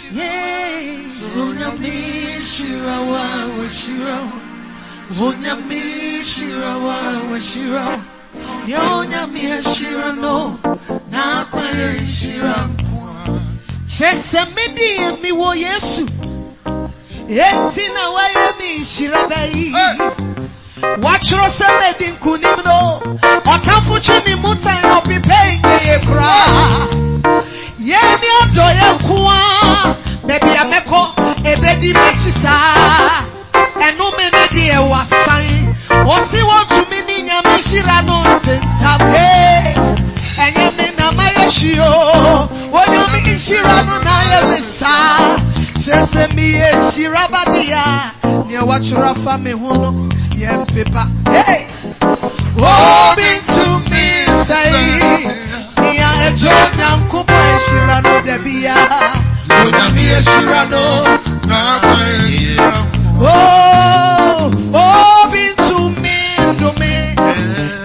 shira 0.00 1.10
shira 1.10 1.70
kwa. 1.78 2.40
Shira 2.40 3.00
wa 3.00 3.24
wa 3.58 3.68
shira. 3.68 4.18
Wonyame 5.18 6.24
shira 6.24 6.76
wa 6.76 6.96
wa 7.30 7.40
shira. 7.40 7.98
Yonyame 8.66 9.62
shira 9.62 10.12
no, 10.12 10.58
na 11.10 11.44
kwaye 11.50 12.04
shira 12.04 12.54
kwa. 12.78 13.40
Kyerɛ 13.88 14.46
medi 14.54 14.88
emi 15.06 15.30
wɔ 15.32 15.50
Yesu. 15.56 16.06
Eti 17.28 17.84
na 17.94 18.04
wayɛ 18.14 18.46
mi 18.58 18.78
nhyira 18.80 19.20
bɛyi. 19.30 19.66
Watwerɛ 21.02 21.48
sɛ 21.58 21.68
medi 21.80 22.06
nkunim 22.12 22.64
no. 22.64 23.00
Ɔtamfo 23.52 24.00
twe 24.02 24.18
ne 24.26 24.34
mu 24.36 24.54
tan 24.54 24.82
ɔpepa 24.96 25.38
nyɛyɛ 25.62 27.09
koraa. 27.80 27.88
Yɛni 27.88 28.28
ɔdɔ 28.42 28.66
yɛ 28.80 28.88
nkoa. 28.94 29.36
Baabi 30.26 30.52
a 30.56 30.64
mɛkɔ 30.70 31.00
ebedi 31.50 31.92
m'akyi 31.92 32.32
saa. 32.42 33.24
Ɛnome 33.86 34.24
ne 34.32 34.44
deɛ 34.54 34.78
wasan. 34.90 35.74
Wɔsi 36.06 36.40
wɔntumi 36.50 36.98
ne 37.06 37.16
nyame 37.28 37.56
hyira 37.68 38.02
no 38.06 38.16
ntentam. 38.36 39.00
Hey, 39.14 39.74
ɛnyɛ 40.44 40.76
me 40.76 40.86
na 40.98 41.10
mayɛ 41.12 41.44
hwee 41.56 41.78
o. 41.80 42.48
Onyame 42.72 43.18
nhyira 43.24 43.86
no 43.86 43.98
na 44.04 44.10
ayɛ 44.22 44.50
me 44.50 44.60
saa. 44.60 45.36
Kyerɛ 45.80 46.06
sɛ 46.12 46.22
meyɛ 46.36 46.68
nhyira 46.80 47.24
badeɛ 47.32 48.46
nea 48.48 48.62
watwerɛ 48.64 49.10
afa 49.10 49.38
me 49.38 49.50
ho 49.52 49.72
no 49.74 49.90
yɛ 50.36 50.66
mpepa. 50.66 51.02
Hey! 51.32 51.66
Obi 52.56 53.28
ntumi 53.40 54.04
nsɛe. 54.28 55.49
Ɛgye 55.98 56.50
Onyankopɔn 56.64 57.46
nhyira 57.58 57.96
no 58.04 58.14
da 58.26 58.36
biara. 58.44 59.00
Onyame 59.64 60.02
ahyira 60.16 60.62
no. 60.70 60.82
Oh, 63.22 64.50
ndome. 66.54 66.94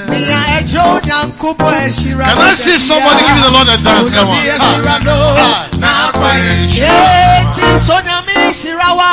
Nea 0.09 0.39
ɛgye 0.57 0.79
Onyankopɔn 0.93 1.81
nhyira 1.89 2.25
Can 2.29 2.37
I 2.37 2.53
see 2.53 2.77
somebody 2.77 3.23
give 3.25 3.41
the 3.43 3.51
Lord 3.51 3.69
a 3.69 3.77
dance? 3.83 4.09
Come 4.11 4.29
on. 4.29 4.35
Ahyira 4.35 4.95
no. 5.03 5.15
Ah, 5.17 5.67
Na 5.77 5.89
akwa 6.09 6.29
Eti 6.35 7.67
sonyame 7.85 8.35
nhyira 8.53 8.89
wa. 8.95 9.09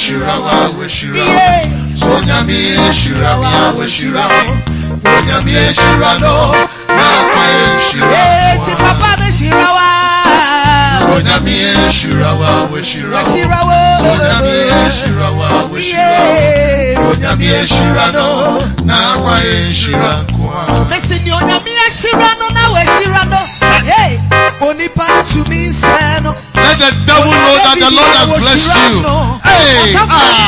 Hyira 0.00 0.34
wa. 0.40 0.52
Iye. 0.88 1.70
Onyame 2.00 2.58
hyira 2.96 3.32
wa 3.36 3.84
hyira. 3.84 4.24
Onyame 5.04 5.52
hyira 5.52 6.12
no 6.20 6.79
Hey. 23.90 24.16
Let 26.54 26.78
the 26.78 26.90
devil 27.06 27.32
know 27.32 27.54
that 27.64 27.76
the 27.80 27.90
Lord 27.90 28.12
has 28.12 28.28
blessed 28.38 28.76
you. 28.76 29.02
Ah. 29.04 30.40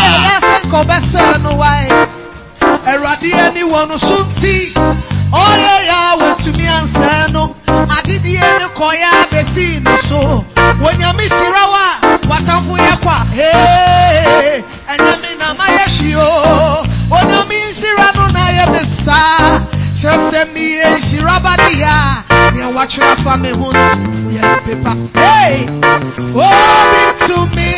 Awurade 2.84 3.30
ani 3.46 3.62
wɔ 3.62 3.88
no 3.88 3.96
so 3.96 4.24
nti 4.24 4.72
ɔyɛ 4.72 4.72
yɛ 4.72 4.72
a 4.72 4.80
wɔtumi 4.82 5.21
Oye 5.32 5.86
ya 5.86 6.14
wetumi 6.20 6.66
ansa 6.68 7.28
no, 7.32 7.54
adidie 7.98 8.40
ne 8.58 8.66
kɔya 8.76 9.10
besi 9.30 9.80
ne 9.84 9.96
so. 10.08 10.44
Wonyame 10.82 11.24
hyira 11.34 11.64
wa, 11.72 11.86
watamfo 12.30 12.74
yɛ. 12.76 12.92
Hey, 13.32 14.62
ɛnyame 14.92 15.30
na 15.38 15.48
ma 15.58 15.64
yɛ 15.76 15.84
hwi 15.96 16.14
o. 16.16 16.86
Wonyame 17.10 17.58
na 18.34 18.42
yɛ 18.58 18.64
besa. 18.72 19.18
Kyerɛ 19.98 20.18
sɛ 20.30 20.40
miyɛ 20.54 20.88
nhyira 20.98 21.42
ba 21.42 21.52
de 21.56 21.78
ya, 21.78 21.96
nea 22.54 22.68
watwerɛ 22.76 23.16
fa 23.24 23.36
me 23.36 23.50
ho 23.50 23.70
no 23.72 23.86
yɛ 24.34 24.42
pepa. 24.64 24.92
Hey, 25.14 25.66
obi 26.34 27.02
tumi 27.26 27.72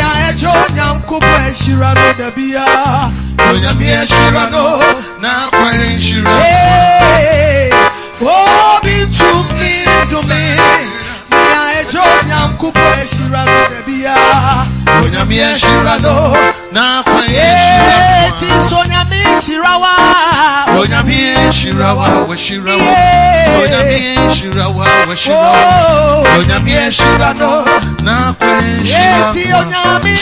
ya 0.00 0.10
ejo 0.30 0.52
nyankopo 0.76 1.26
ehyira 1.48 1.90
no 1.98 2.08
da 2.18 2.28
bia 2.36 2.64
onyame 3.50 3.86
ehyira 4.02 4.44
no 4.52 4.64
na 5.22 5.30
akwari 5.44 5.88
nhyira 5.94 6.30
no 16.04 16.14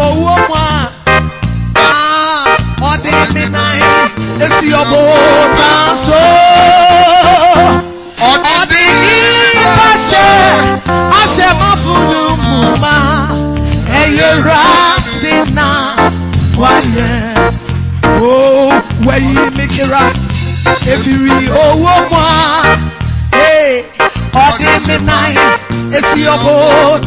owó 0.07 0.33
mu 0.49 0.55
a 0.55 0.70
a 1.87 1.91
ọdẹ 2.91 3.15
mi 3.35 3.45
náà 3.55 3.70
esi 4.45 4.69
ọbọ 4.81 5.01
tán 5.59 5.89
so 6.07 6.20
ọdẹ 8.59 8.83
yìí 9.03 9.65
pàṣẹ 9.77 10.27
àṣẹ 11.20 11.49
má 11.61 11.70
fúnnu 11.83 12.23
mú 12.45 12.59
ma 12.83 12.95
ẹyẹ 14.03 14.29
rà 14.47 14.62
dínà 15.23 15.69
wáyé 16.61 17.11
o 18.31 18.33
wẹ́yí 19.07 19.43
mikira 19.57 20.03
efiri 20.93 21.39
owó 21.65 21.93
mu 22.11 22.19
a. 22.19 22.39
Hey, 23.39 23.70
ọdị 24.47 24.70
mi 24.87 24.97
nan 25.09 25.33
esi 25.99 26.20
ọbụ 26.35 26.55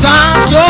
taa 0.04 0.30
so. 0.52 0.66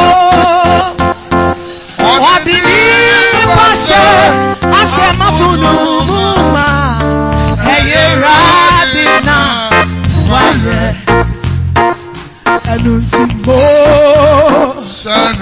Ẹnu 12.72 12.94
ti 13.12 13.24
mo 13.46 13.64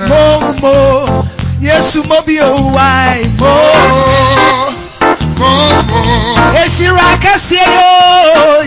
mo 0.10 0.24
mo 0.62 0.76
Yesu 1.62 2.00
mo. 3.40 3.56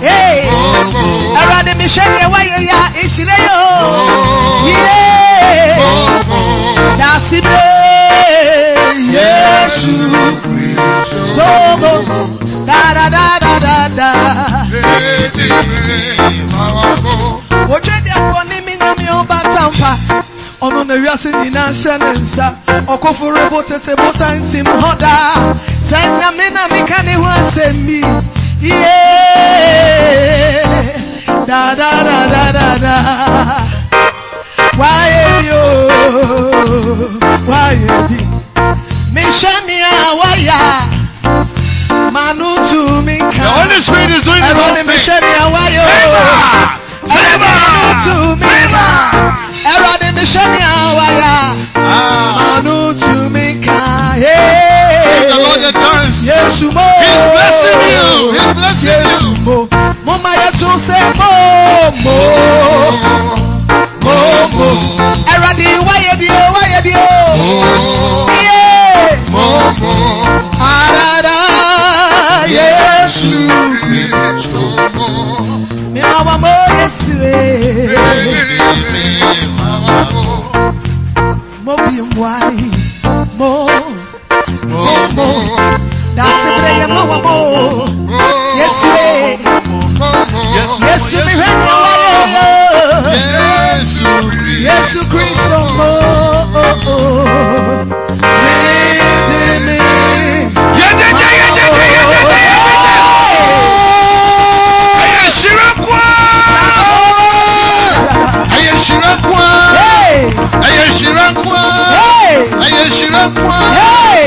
Hey, 0.00 0.48
Momo. 0.50 1.04
Eradi 1.40 1.72
mi 1.78 1.84
ṣe 1.86 2.04
ni 2.12 2.24
wáyé 2.32 2.58
ya 2.66 2.80
ìṣirẹ́ 3.02 3.38
yóò. 3.46 3.70
Yeah, 4.66 5.78
Momo. 5.78 6.40
dàsíbre 6.98 7.68
Yéṣu 9.14 9.96
Kristo. 10.42 11.16
gbogbo 11.36 12.20
dadadadada. 12.66 14.10
Lady 14.72 15.48
me. 15.68 15.88
Mawamo. 16.52 17.14
Ojú 17.72 17.90
èdè 17.98 18.10
àpò 18.18 18.38
ní 18.48 18.56
mi 18.66 18.74
nyàmí 18.80 19.06
ọba 19.20 19.36
tàǹfà. 19.54 19.92
Ọ̀nà 20.62 20.84
na 20.86 20.94
wiase 20.94 21.30
nyinaa 21.32 21.70
hyɛ 21.72 21.98
ne 21.98 22.10
nsa. 22.22 22.46
Ɔkoforo 22.86 23.50
bo 23.50 23.62
tete 23.62 23.94
bo 23.96 24.12
tantim 24.18 24.66
hɔ 24.66 24.90
daa. 24.98 25.54
Sɛ 25.88 25.98
nyame 26.18 26.46
na 26.54 26.62
meka 26.72 26.98
ne 27.06 27.14
ho 27.14 27.26
asɛm 27.26 27.76
bi. 27.86 27.98
Yee! 28.60 28.72
Da 31.46 31.74
da 31.74 31.90
da 32.08 32.18
da 32.34 32.44
da 32.56 32.68
da. 32.84 32.94
Wáyé 34.80 35.22
bi 35.38 35.48
o, 35.50 35.52
wáyé 37.50 37.92
bi. 38.08 38.18
Mehyɛ 39.14 39.54
nea 39.66 39.92
wáyà. 40.20 40.58
Manu 42.14 42.48
tu 42.70 42.80
mi 43.06 43.16
The 43.18 43.24
ka. 43.34 43.42
Holy 43.58 43.78
Spirit 43.80 44.10
is 44.10 44.22
doing 44.22 44.42
Ẹ̀rọ 44.42 44.54
ni 44.54 44.58
something. 44.62 44.86
mehyɛ 44.88 45.16
nea 45.26 45.44
wáyà 45.54 45.82
o. 45.82 45.84
Ẹ̀rọ 47.16 47.32
ni 47.40 47.42
manu 47.42 47.82
tu 48.04 48.14
mi 48.40 48.54
ka. 48.72 48.84
Ẹ̀rọ 49.72 49.90
ni 50.02 50.08
mehyɛ 50.16 50.44
nea 50.54 50.72
wáyà. 50.98 51.32
Ah. 51.74 51.78
Give 55.72 55.80
the 55.80 55.80
Lord 55.80 55.96
Hey. 55.96 56.04
a 56.04 56.04
dance. 56.04 56.20
Yesu 56.28 56.66
mo. 56.72 56.86
He's 57.00 57.22
blessing 57.32 57.80
you. 57.92 58.32
He's 58.32 58.52
blessing 58.52 59.04
you. 59.20 59.30
mo. 59.44 59.56
Mo 60.04 60.14
ma 60.22 60.30
yẹ 60.40 60.48
tún 60.58 60.76
sẹ́ 60.86 61.02
mo 61.18 61.32
mo. 62.04 62.16
Mo 64.04 64.16
mo. 64.56 64.68
Ẹ̀rọ 65.32 65.50
ni 65.58 65.68
wáyé 65.86 66.12
o 66.28 66.46
wáyé 66.54 66.78
bi 66.84 66.92
o. 66.92 67.12
Yeah. 68.42 69.16
Momo. 69.32 69.92
Arara 70.60 71.38
Yesu. 72.56 73.32
Mi 75.92 76.00
ma 76.00 76.18
wa 76.26 76.34
mo 76.38 76.52
Yesu 76.78 77.14
e. 77.22 77.38
Mo 81.64 81.74
bi 81.76 82.00
mwai. 82.14 82.61
Dasi 86.72 87.12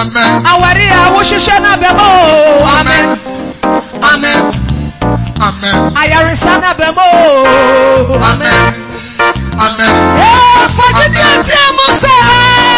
Amen. 0.00 0.30
Awari 0.52 0.86
awo 1.04 1.20
ṣiṣẹ́ 1.28 1.56
náà 1.64 1.74
bẹ̀ 1.82 1.92
bọ́ 1.98 2.08
o. 2.20 2.24
Amen. 2.78 3.06
Amen. 4.10 4.42
Amen. 4.42 4.63
Ati 11.32 11.60
mu 11.76 11.86
sɛ 12.02 12.14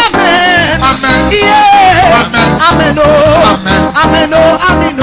amen 0.07 0.79
Amen. 0.89 1.19
yeah 1.31 2.19
Amen. 2.21 2.49
amen 2.67 2.97
o 2.99 3.09
Amen. 3.53 3.83
amen 4.03 4.33
o 4.33 4.43
amen 4.69 4.97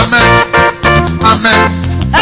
Amen. 0.00 0.26
Amen. 1.30 1.60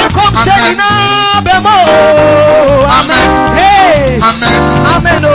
ɛnkɔmhyɛ 0.00 0.54
Amen. 0.54 0.64
nyinaa 0.64 1.36
bɛ 1.46 1.54
mu 1.64 1.74
o 1.74 2.86
amen 2.98 3.26
ee 3.58 4.20
Amen. 4.28 4.58
amen 4.94 5.24
Amen. 5.24 5.29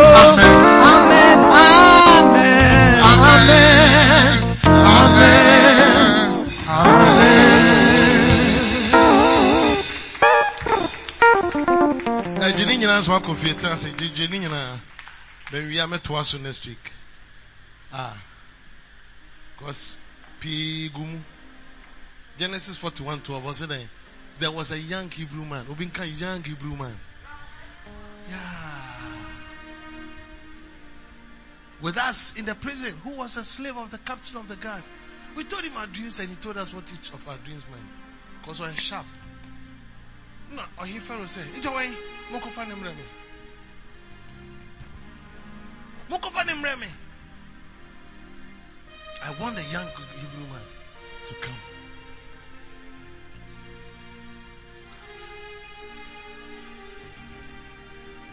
Nso 13.16 13.24
akɔ 13.24 13.36
fie 13.36 13.54
tena 13.54 13.74
ase 13.74 13.92
gye 13.92 14.10
gye 14.10 14.28
ne 14.28 14.40
nyinaa. 14.40 14.80
Bɛnwia 15.52 15.88
mɛtoa 15.88 16.26
so 16.26 16.38
next 16.38 16.66
week. 16.66 16.92
Ah 17.92 18.18
because 19.58 19.96
pii 20.40 20.90
gu 20.90 21.00
mu. 21.00 21.20
Genesis 22.38 22.78
41 22.78 23.22
12 23.22 23.44
ɔsɛ 23.44 23.68
dɛn? 23.68 23.88
There 24.40 24.52
was 24.52 24.72
a 24.72 24.80
young 24.80 25.10
hebrew 25.10 25.46
man. 25.46 25.66
Obi 25.70 25.86
nka 25.86 26.20
young 26.20 26.44
hebrew 26.44 26.76
man. 26.76 26.98
Yeah. 28.30 28.82
With 31.82 31.98
us 31.98 32.36
in 32.38 32.46
the 32.46 32.56
prison 32.56 32.98
who 33.04 33.12
was 33.12 33.38
a 33.38 33.44
slave 33.44 33.78
of 33.78 33.92
the 33.92 33.98
captain 33.98 34.38
of 34.38 34.48
the 34.48 34.56
guard. 34.56 34.84
We 35.36 35.44
told 35.44 35.64
him 35.64 35.78
our 35.78 35.88
dreams 35.88 36.20
and 36.20 36.30
he 36.30 36.36
told 36.36 36.58
us 36.58 36.74
what 36.74 36.92
each 36.94 37.12
of 37.14 37.28
our 37.28 37.38
dreams 37.38 37.64
meant. 37.70 37.88
Because 38.42 38.62
we're 38.62 38.76
sharp. 38.76 39.06
No, 40.52 40.62
or 40.80 40.86
he 40.86 41.00
Pharaoh 41.00 41.26
said, 41.26 41.46
It's 41.56 41.66
away. 41.66 41.90
Mokofa 42.32 42.68
nem 42.68 42.82
remi. 42.82 43.04
Mokofa 46.10 46.46
nem 46.46 46.64
remi. 46.64 46.88
I 49.24 49.34
want 49.42 49.58
a 49.58 49.64
young 49.72 49.88
Hebrew 49.88 50.48
man 50.52 50.62
to 51.28 51.34
come. 51.36 51.56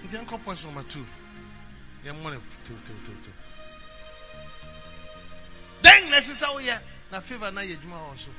Nti 0.07 0.19
anchor 0.19 0.39
point 0.39 0.65
number 0.65 0.83
two. 0.83 1.07
Yeah, 2.05 2.13
money 2.23 2.37
to 2.65 2.73
to 2.73 2.93
to 2.93 3.23
to. 3.23 3.31
Then 5.83 6.11
necessary 6.11 6.67
yeah. 6.67 6.79
Na 7.11 7.21
favor 7.21 7.51
na 7.53 7.61
ye 7.63 7.77
juma 7.77 7.97
also. 8.11 8.31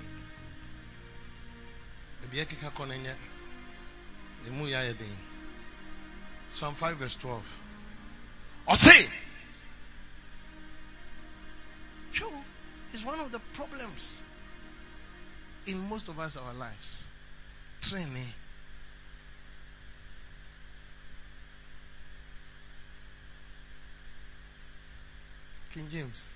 Ebi 2.23 2.39
ekeka 2.39 2.71
kɔ 2.71 2.87
na 2.87 2.95
nyɛ. 2.95 3.15
Ya 4.45 4.81
yɛ 4.81 4.97
den. 4.97 5.17
Psalm 6.49 6.75
5 6.75 6.97
verse 6.97 7.15
12. 7.15 7.59
Ɔse. 8.67 9.09
Sure, 12.11 12.45
it's 12.93 13.03
one 13.03 13.19
of 13.19 13.31
the 13.31 13.39
problems 13.53 14.21
in 15.65 15.89
most 15.89 16.07
of 16.09 16.19
us 16.19 16.37
our 16.37 16.53
lives. 16.53 17.05
Training. 17.81 18.33
King 25.73 25.89
James. 25.89 26.33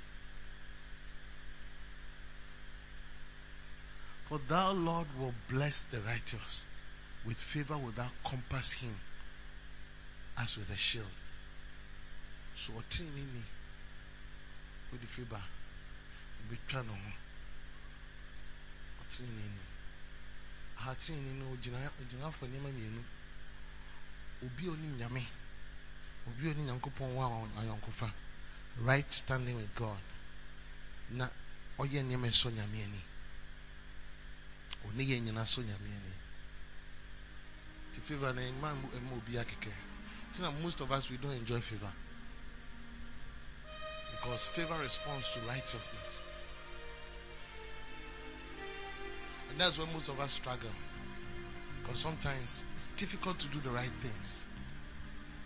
For 4.27 4.39
thou, 4.49 4.71
Lord, 4.71 5.07
will 5.19 5.33
bless 5.47 5.83
the 5.83 6.01
righteous. 6.01 6.65
With 7.27 7.37
favor 7.37 7.77
will 7.77 7.91
thou 7.91 8.09
compass 8.23 8.71
him 8.73 8.95
as 10.37 10.55
with 10.55 10.69
a 10.69 10.77
shield. 10.77 11.11
So 12.55 12.71
what 12.71 12.85
me 13.01 13.43
with 14.91 15.01
the 15.01 15.07
favor 15.07 15.41
be 16.49 16.57
trying 16.69 16.87
on 16.87 16.95
what 18.97 19.19
me 19.19 19.43
aha 20.79 20.93
tini 20.93 21.33
no 21.37 21.57
gyina 21.61 21.91
gyina 22.09 22.27
afọ 22.27 22.47
nneɛma 22.47 22.69
mmienu 22.71 23.03
obi 24.45 24.67
a 24.67 24.71
nyame. 24.71 25.25
Obi 26.27 26.47
a 26.47 26.51
onim 26.51 26.65
nyankopɔn 26.65 27.11
ayɔnkofa 27.59 28.09
right 28.77 29.11
standing 29.11 29.57
with 29.57 29.75
God. 29.75 29.99
Na 31.09 31.27
ɔyɛ 31.77 32.03
nneɛma 32.03 32.27
ɛsɔ 32.27 32.51
nyame 32.53 32.83
ani 32.83 33.03
ɔne 34.85 35.03
yɛ 35.03 35.19
nyina 35.19 35.43
sɔ 35.43 35.63
nyame 35.65 35.89
ani 35.91 36.26
ti 37.97 38.03
favor 38.03 38.31
na 38.33 38.41
ɛma 38.41 38.69
ɛma 38.93 39.11
obi 39.17 39.33
akɛkɛ 39.33 39.73
ti 40.31 40.41
na 40.41 40.51
most 40.51 40.81
of 40.81 40.91
us 40.91 41.09
we 41.09 41.17
don't 41.17 41.31
enjoy 41.31 41.59
favor. 41.59 41.91
Because 44.11 44.45
favor 44.45 44.77
responds 44.79 45.31
to 45.33 45.39
righteousness. 45.41 46.23
And 49.49 49.59
that's 49.59 49.77
where 49.79 49.87
most 49.87 50.09
of 50.09 50.19
us 50.19 50.33
struggle. 50.33 50.69
Because 51.81 51.99
sometimes 51.99 52.63
it's 52.73 52.87
difficult 52.97 53.39
to 53.39 53.47
do 53.47 53.59
the 53.61 53.71
right 53.71 53.93
things. 54.01 54.45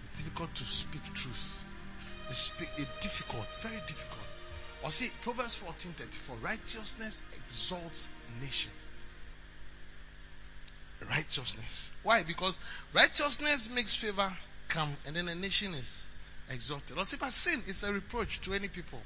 It's 0.03 0.19
difficult 0.21 0.53
to 0.55 0.63
speak 0.63 1.03
truth. 1.13 1.65
It's 2.29 2.51
difficult 2.99 3.45
very 3.61 3.79
difficult. 3.87 4.27
Or 4.83 4.91
see 4.91 5.09
proverbs 5.21 5.55
14 5.55 5.93
34 5.93 6.35
righteousness 6.41 7.23
exalts 7.37 8.11
nation 8.41 8.71
righteousness. 11.11 11.91
Why? 12.03 12.23
Because 12.23 12.57
righteousness 12.93 13.69
makes 13.73 13.95
favor 13.95 14.31
come 14.69 14.89
and 15.05 15.15
then 15.15 15.27
a 15.27 15.35
nation 15.35 15.73
is 15.73 16.07
exalted. 16.49 16.97
See 17.05 17.17
but 17.17 17.31
sin 17.31 17.61
is 17.67 17.83
a 17.83 17.93
reproach 17.93 18.41
to 18.41 18.53
any 18.53 18.69
people. 18.69 18.99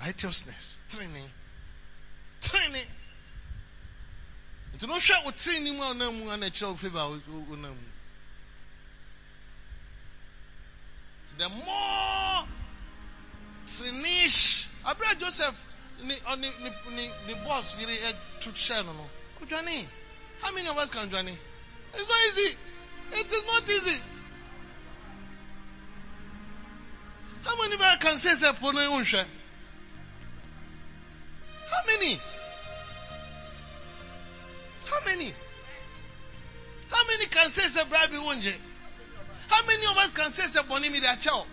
Righteousness 0.00 0.78
training 0.90 1.24
training 2.40 2.86
nti 4.76 4.86
no 4.86 4.94
hwɛ 4.94 5.24
wo 5.24 5.30
training 5.32 5.74
mu 5.76 5.82
a 5.82 5.86
wonam 5.94 6.18
mu 6.18 6.30
ana 6.30 6.46
ɛkyerɛ 6.46 6.78
favor 6.78 6.98
a 6.98 7.74
the 11.38 11.48
more 11.48 12.48
trainees 13.66 14.68
abira 14.84 15.18
joseph 15.18 15.64
ɔne 16.00 16.38
ne 16.62 16.70
ne 16.94 17.10
ne 17.26 17.34
boss 17.44 17.76
yere 17.78 17.92
eh, 17.92 18.12
ɛtu 18.38 18.52
hyɛ 18.52 18.84
no 18.84 18.92
no 18.92 19.10
odwane 19.40 19.86
how 20.42 20.52
many 20.52 20.68
of 20.68 20.76
us 20.78 20.90
can 20.90 21.08
dwane 21.10 21.36
it's 21.94 22.08
not 22.08 22.18
easy. 22.28 22.58
It 23.12 23.26
is 23.32 23.44
not 23.46 23.62
easy. 23.62 24.02
How 27.44 27.56
many 27.62 27.74
of 27.74 27.80
us 27.80 27.96
can 27.96 28.16
say 28.18 28.30
sɛ 28.30 28.58
po 28.60 28.70
no 28.70 28.80
nhwɛ 28.80 29.24
how 31.70 31.86
many? 31.86 32.20
How 34.90 35.00
many? 35.06 35.34
How 36.90 37.06
many 37.06 37.26
can 37.26 37.50
say 37.50 37.80
sɛ 37.80 37.88
bribe 37.88 38.10
wonye 38.10 38.54
how 39.48 39.66
many 39.66 39.86
of 39.86 39.96
us 39.98 40.10
can 40.12 40.30
say 40.30 40.44
sɛ 40.44 40.66
bɔne 40.68 40.90
mi 40.92 41.00
akyɛ 41.00 41.46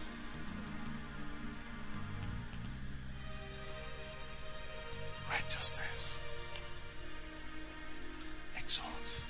righteousness 5.29 6.04
exalt 8.65 9.23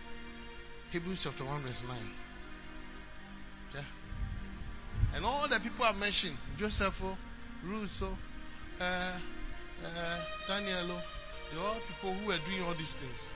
Hebrews 0.91 1.23
chapter 1.23 1.43
1 1.43 1.63
verse 1.63 1.83
9 1.87 1.97
yeah. 3.73 3.81
And 5.15 5.25
all 5.25 5.47
the 5.47 5.59
people 5.59 5.85
I 5.85 5.91
mentioned 5.91 6.37
Joseph 6.57 7.01
oh, 7.03 7.17
Ruth 7.65 8.01
oh, 8.03 8.17
uh, 8.79 8.83
uh, 8.83 10.17
Daniel 10.47 10.91
oh, 10.91 11.01
they're 11.51 11.63
all 11.63 11.75
people 11.87 12.13
who 12.13 12.27
were 12.27 12.39
doing 12.49 12.63
all 12.67 12.73
these 12.73 12.93
things. 12.93 13.33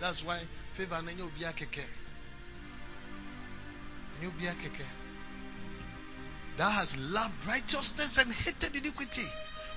That's 0.00 0.24
why 0.24 0.40
favor 0.70 0.94
and 0.94 1.08
you 1.10 1.14
be 1.14 1.22
nye 1.22 1.26
obi 1.26 1.44
akeke. 1.44 1.84
Nye 4.20 4.26
obi 4.28 4.44
akeke. 4.46 4.86
Thou 6.56 6.70
has 6.70 6.96
loved 6.96 7.46
righteousness 7.46 8.18
and 8.18 8.32
hated 8.32 8.76
iniquity. 8.76 9.26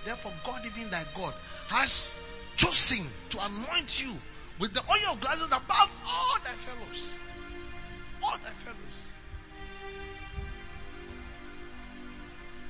Therefore 0.05 0.33
God 0.45 0.65
even 0.65 0.89
thy 0.91 1.03
God 1.15 1.33
has 1.69 2.21
chosen 2.55 3.07
to 3.31 3.43
anoint 3.43 4.01
you 4.03 4.13
with 4.59 4.73
the 4.73 4.81
oil 4.81 5.13
of 5.13 5.19
gladness 5.21 5.47
above 5.47 5.91
all 6.07 6.37
thy 6.43 6.51
fellows 6.51 7.15
all 8.23 8.37
thy 8.43 8.51
fellows 8.63 9.07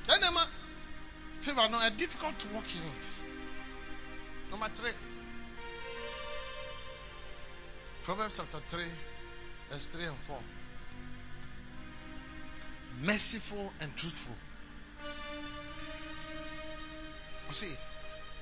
then 0.08 0.22
Emma, 0.22 0.46
favor 1.40 1.68
no, 1.70 1.78
are 1.78 1.90
difficult 1.90 2.38
to 2.38 2.48
walk 2.48 2.64
in 2.74 2.82
it 2.82 4.50
number 4.50 4.68
three 4.74 4.92
Proverbs 8.06 8.36
chapter 8.36 8.58
3, 8.68 8.84
verse 9.68 9.86
3 9.86 10.04
and 10.04 10.16
4. 10.16 10.38
Merciful 13.02 13.72
and 13.80 13.96
truthful. 13.96 14.36
I 17.50 17.52
say, 17.52 17.66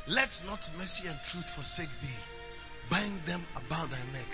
let 0.07 0.43
not 0.47 0.69
mercy 0.77 1.09
and 1.09 1.19
truth 1.25 1.49
forsake 1.49 1.89
thee. 2.03 2.34
Bind 2.91 3.21
them 3.27 3.41
about 3.57 3.91
thy 3.91 3.99
neck. 4.13 4.29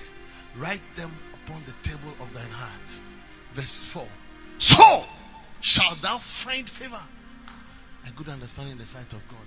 Write 0.56 0.82
them 0.96 1.10
upon 1.34 1.62
the 1.64 1.88
table 1.88 2.12
of 2.20 2.32
thine 2.34 2.50
heart. 2.50 3.00
Verse 3.54 3.84
4. 3.84 4.06
So 4.58 5.04
shalt 5.60 6.02
thou 6.02 6.18
find 6.18 6.68
favor 6.68 7.02
and 8.04 8.16
good 8.16 8.28
understanding 8.28 8.72
in 8.72 8.78
the 8.78 8.86
sight 8.86 9.12
of 9.12 9.20
God 9.28 9.46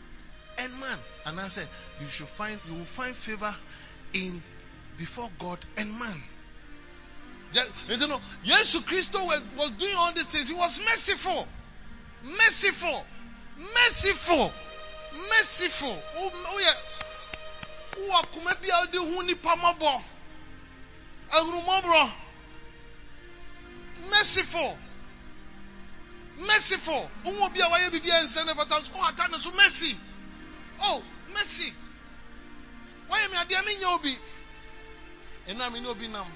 and 0.59 0.79
man. 0.79 0.97
And 1.25 1.39
I 1.39 1.47
said, 1.47 1.67
you 1.99 2.07
should 2.07 2.27
find, 2.27 2.59
you 2.67 2.75
will 2.75 2.85
find 2.85 3.15
favor 3.15 3.53
in 4.13 4.41
before 4.97 5.29
God 5.39 5.59
and 5.77 5.89
man. 5.99 6.23
You 7.87 8.07
know, 8.07 8.19
Jesus 8.43 8.81
Christ 8.81 9.13
was 9.13 9.71
doing 9.71 9.93
all 9.95 10.11
these 10.13 10.25
things. 10.25 10.49
He 10.49 10.55
was 10.55 10.81
merciful, 10.81 11.47
merciful, 12.23 13.05
merciful, 13.75 14.51
merciful. 15.29 15.95
Oh, 16.17 16.31
oh 16.33 16.59
yeah. 16.59 16.73
Who 17.95 18.11
are 18.11 18.23
kuma 18.33 18.55
bi 18.55 18.67
a 18.69 18.85
ɔde 18.85 18.97
hu 18.97 19.23
nipa 19.23 19.55
mɔbɔ 19.55 20.03
ahurumɔborɔ 21.31 22.13
merciful. 24.09 24.79
Merciful. 26.37 27.11
Ohun 27.25 27.43
obi 27.43 27.61
a 27.61 27.65
wayɛ 27.65 27.91
bibi 27.91 28.09
a 28.09 28.23
nsɛn 28.23 28.45
ne 28.45 28.53
fata 28.53 28.81
so 28.83 28.91
ɔata 28.91 29.31
ne 29.31 29.37
so 29.37 29.51
mercy? 29.51 29.99
Oh 30.81 31.03
mercy. 31.33 31.73
Wayɛ 33.09 33.29
mi 33.31 33.37
adeɛ 33.37 33.65
mi 33.65 33.75
nya 33.77 33.89
obi 33.95 34.17
ɛnna 35.47 35.71
mi 35.71 35.79
ne 35.79 35.87
obi 35.87 36.07
nam 36.07 36.27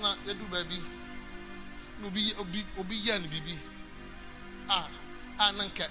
na 0.00 0.16
yɛdu 0.26 0.48
baabi 0.50 0.78
na 1.98 2.06
obi 2.06 2.34
obi 2.38 2.66
obi 2.78 3.02
yɛ 3.02 3.20
ne 3.20 3.28
bibi 3.28 3.58
a 4.68 4.88
a 5.38 5.52
na 5.52 5.64
nka 5.64 5.90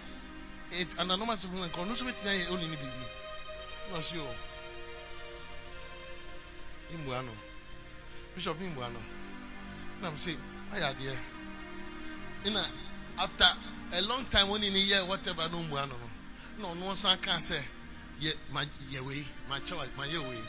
ananoma 0.98 1.36
mi 1.52 1.68
nka 1.68 1.82
ɔno 1.82 1.92
nso 1.92 2.06
betumi 2.06 2.30
ayɛ 2.30 2.48
ɔne 2.50 2.66
ne 2.70 2.76
bibi 2.76 3.06
na 3.92 3.98
ɔsi 4.00 4.18
o 4.18 4.36
imua 6.94 7.22
no 7.26 7.32
bishop 8.36 8.58
imua 8.60 8.90
no 8.92 9.00
na 10.02 10.10
m 10.10 10.18
say 10.18 10.38
ayɛ 10.72 10.94
adeɛ 10.94 11.18
after 13.18 13.50
a 13.94 14.02
long 14.02 14.26
time 14.26 14.48
wɔn 14.48 14.60
ni 14.62 14.86
yɛ 14.90 15.08
whatever 15.08 15.50
no 15.50 15.64
mua 15.64 15.86
no 15.86 15.96
no 15.98 16.10
na 16.58 16.68
ɔno 16.74 16.92
nsa 16.94 17.18
ka 17.22 17.38
sɛ 17.40 17.60
yɛ 18.20 18.34
ma 18.50 18.62
yɛ 18.92 19.00
wei 19.06 19.26
ma 19.48 19.60
kyɛw 19.60 19.88
ma 19.98 20.04
yɛ 20.06 20.20
wei 20.30 20.44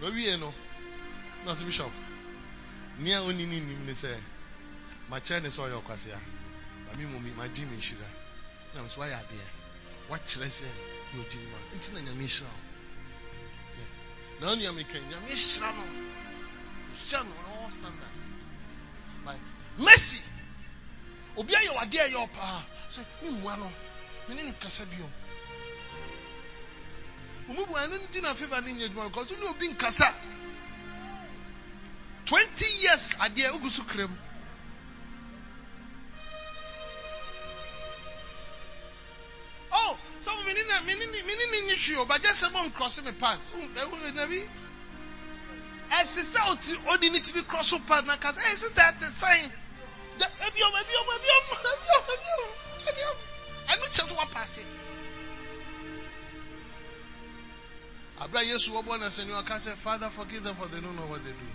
na 0.00 0.06
owie 0.08 0.36
no 0.38 0.52
na 1.44 1.54
bishop. 1.54 1.92
Nea 2.98 3.20
ɔni 3.20 3.46
ne 3.46 3.60
nim 3.60 3.84
ne 3.86 3.92
sɛ 3.92 4.18
ma 5.08 5.18
kyerɛ 5.20 5.42
ne 5.42 5.48
sɛ 5.48 5.60
ɔyɛ 5.68 5.76
ɔkwasea 5.82 6.18
ma 6.86 6.92
mi 6.96 7.04
mu 7.04 7.18
mi 7.20 7.30
ma 7.32 7.46
gye 7.48 7.64
mi 7.66 7.76
nhyira 7.76 8.08
na 8.74 8.80
m 8.82 8.88
so 8.88 9.00
ayɛ 9.02 9.20
adeɛ 9.20 9.46
wakyerɛ 10.08 10.48
sɛ 10.48 10.64
yɛ 11.12 11.20
ogye 11.20 11.38
mu 11.40 11.56
a 11.56 11.76
nti 11.76 12.40
wo 12.42 12.65
na 14.40 14.46
ɔnua 14.52 14.74
mi 14.74 14.84
kan 14.84 15.02
nyame 15.08 15.26
nhyira 15.26 15.72
no 15.74 15.82
hyira 16.94 17.24
no 17.24 17.30
on 17.38 17.62
all 17.62 17.70
standards. 17.70 18.24
But 19.24 19.40
mercy! 19.78 20.22
Obi 21.36 21.52
ayɛ 21.54 21.70
wadeɛ 21.76 22.08
ɛyɛ 22.08 22.18
ɔpaa 22.28 22.62
sɛ 22.90 23.04
mmua 23.22 23.56
no 23.58 23.72
mene 24.28 24.42
ne 24.44 24.52
kasa 24.60 24.86
bio 24.86 25.10
ɔmu 27.48 27.66
bu 27.66 27.74
ɛno 27.74 27.96
nti 28.08 28.20
na 28.22 28.34
favor 28.34 28.60
ne 28.60 28.72
nyɛ 28.72 28.88
adwuma 28.90 29.08
because 29.08 29.30
ne 29.32 29.46
obi 29.48 29.68
nkasa. 29.68 30.12
20 32.26 32.66
years 32.82 33.14
adeɛ 33.20 33.50
ogu 33.54 33.70
so 33.70 33.82
kram 33.84 34.10
oh 39.72 39.98
so 40.24 40.30
mene 40.44 40.62
na 40.68 40.80
mene 40.82 41.06
ne 41.06 41.60
nye 41.66 41.76
hwee 41.76 41.96
o 41.96 42.04
ba 42.04 42.18
sɛ 42.18 42.52
mo 42.52 42.62
nkɔse 42.68 43.04
me 43.04 43.12
pass 43.12 43.38
ɛhu 43.74 44.14
nabi? 44.14 44.48
Ɛsi 45.90 46.22
sɛ 46.22 46.40
ɔti 46.50 46.74
ɔdi 46.86 47.10
ne 47.12 47.20
ti 47.20 47.32
bi 47.32 47.42
cross 47.42 47.74
pass 47.86 48.04
na 48.04 48.16
kasa 48.16 48.40
ɛyɛ 48.40 48.56
sister 48.56 48.82
ɛte 48.82 49.10
sign. 49.10 49.52
Ebiom 50.18 50.74
ebiom 50.80 51.08
ebiom 51.16 51.44
ebiom 51.72 52.04
ebiom 52.14 52.44
ebiom 52.88 53.16
ɛnu 53.68 53.86
kyɛ 53.92 54.04
sɛ 54.08 54.16
wapaase 54.16 54.64
abira 58.18 58.42
yesu 58.42 58.72
wɔbɔ 58.72 58.98
na 58.98 59.06
sɛ 59.06 59.26
ni 59.26 59.32
ɔka 59.32 59.76
father 59.76 60.10
forgive 60.10 60.42
them 60.42 60.56
for 60.56 60.68
they 60.68 60.80
don't 60.80 60.96
know 60.96 61.06
what 61.06 61.22
they 61.22 61.32
do. 61.32 61.48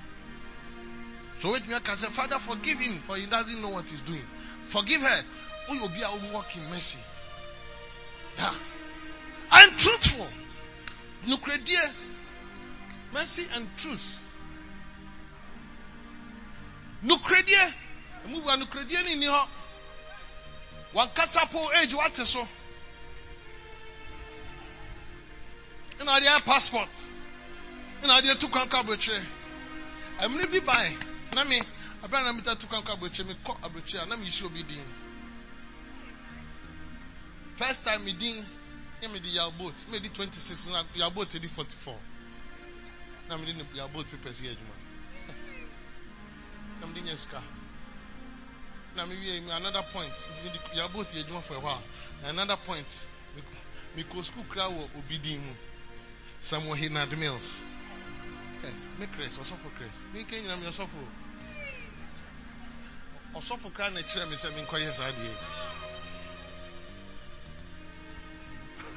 So 1.37 1.51
wait 1.53 1.67
me 1.67 1.73
aka 1.73 1.93
sɛ 1.93 2.11
father 2.11 2.39
forgive 2.39 2.79
him 2.79 3.01
for 3.01 3.17
he 3.17 3.25
doesn't 3.25 3.59
know 3.61 3.69
what 3.69 3.89
he's 3.89 4.01
doing. 4.01 4.27
Forgive 4.63 5.01
her 5.01 5.25
woyɛ 5.67 5.81
obi 5.83 6.01
a 6.03 6.11
wo 6.11 6.33
walk 6.33 6.55
in 6.55 6.69
mercy 6.69 6.99
yeah 8.37 8.53
and 9.51 9.77
truthful. 9.77 10.27
Nukuredie 11.27 11.91
mercy 13.13 13.45
and 13.53 13.67
truth. 13.77 14.19
Nukuredie 17.03 17.73
emu 18.25 18.41
bua 18.41 18.55
nukuredie 18.57 19.03
ni 19.03 19.15
ni 19.15 19.25
hɔ 19.25 19.47
wankasa 20.93 21.49
po 21.51 21.71
age 21.81 21.93
wate 21.93 22.25
so. 22.25 22.47
Ɛna 25.99 26.17
ɔde 26.17 26.27
ayɛ 26.27 26.45
passport. 26.45 26.89
Ɛna 28.01 28.21
ɔde 28.21 28.31
atu 28.31 28.47
kwan 28.49 28.69
kɔ 28.69 28.79
aburokyire 28.83 29.25
ɛmiri 30.19 30.51
bi 30.51 30.59
ban 30.59 30.97
na 31.33 31.43
mi 31.43 31.59
abira 32.03 32.23
na 32.23 32.31
mi 32.33 32.41
ta 32.41 32.55
tu 32.55 32.67
kwan 32.67 32.83
kɔ 32.83 32.99
mi 33.25 33.33
kɔ 33.43 33.61
aburokyire 33.61 34.03
a 34.03 34.05
na 34.05 34.15
mi 34.15 34.25
yi 34.25 34.31
si 34.31 34.43
first 37.55 37.85
time 37.85 38.03
mi 38.05 38.13
din 38.13 38.45
mi 39.11 39.19
di 39.19 39.29
yaw 39.29 39.51
boat. 39.51 39.85
Mi 39.91 39.99
di 39.99 40.09
twenty 40.09 40.39
six 40.39 40.67
na 40.69 40.83
yaw 40.95 41.09
boat 41.09 41.29
di 41.29 41.47
forty 41.47 41.75
four 41.75 41.97
na 43.29 43.37
mi 43.37 43.45
di 43.45 43.65
yaw 43.75 43.87
boat 43.87 44.05
papers 44.11 44.41
yɛ 44.41 44.51
adwuma 44.51 44.75
na 46.79 46.87
mi 46.87 46.93
di 46.93 47.01
nyɛ 47.01 47.17
sika 47.17 47.41
na 48.95 49.05
mi 49.05 49.15
wie 49.15 49.37
another 49.51 49.83
point. 49.93 50.13
Nti 50.13 50.43
mi 50.43 50.49
di 50.49 50.77
yaw 50.77 50.87
boat 50.89 51.07
yɛ 51.07 51.23
adwuma 51.25 51.41
for 51.41 51.55
a 51.55 51.59
while. 51.59 51.83
Another 52.23 52.57
point. 52.57 53.07
Mi 53.95 54.03
kɔ 54.03 54.23
school 54.23 54.43
kura 54.45 54.69
wɔ 54.69 54.89
obi 54.97 55.17
din 55.17 55.41
mu 55.45 55.55
samuel 56.39 56.75
hinard 56.75 57.17
mills. 57.17 57.63
Yes 58.63 58.73
mi 58.99 59.07
chris 59.07 59.37
ɔsɔfo 59.37 59.73
chris 59.77 60.01
mi 60.13 60.23
nke 60.23 60.41
nyina 60.41 60.57
mi 60.57 60.67
ɔsɔfo 60.67 60.99
ɔsɔfo 63.33 63.73
kura 63.73 63.89
na 63.89 64.01
kyerɛ 64.01 64.29
mi 64.29 64.35
sɛ 64.35 64.53
mi 64.55 64.61
nkɔ 64.61 64.77
yɛ 64.79 64.93
saa 64.93 65.11
deɛ. 65.11 65.70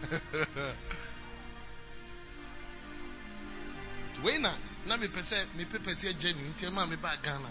wei 4.25 4.39
na 4.39 4.53
na 4.87 4.97
mepɛ 4.97 5.23
sɛ 5.23 5.47
mepɛpɛ 5.57 5.95
sɛ 5.95 6.09
agya 6.11 6.33
ne 6.33 6.43
nti 6.49 6.71
ma 6.71 6.87
mebaa 6.87 7.17
ghana. 7.23 7.49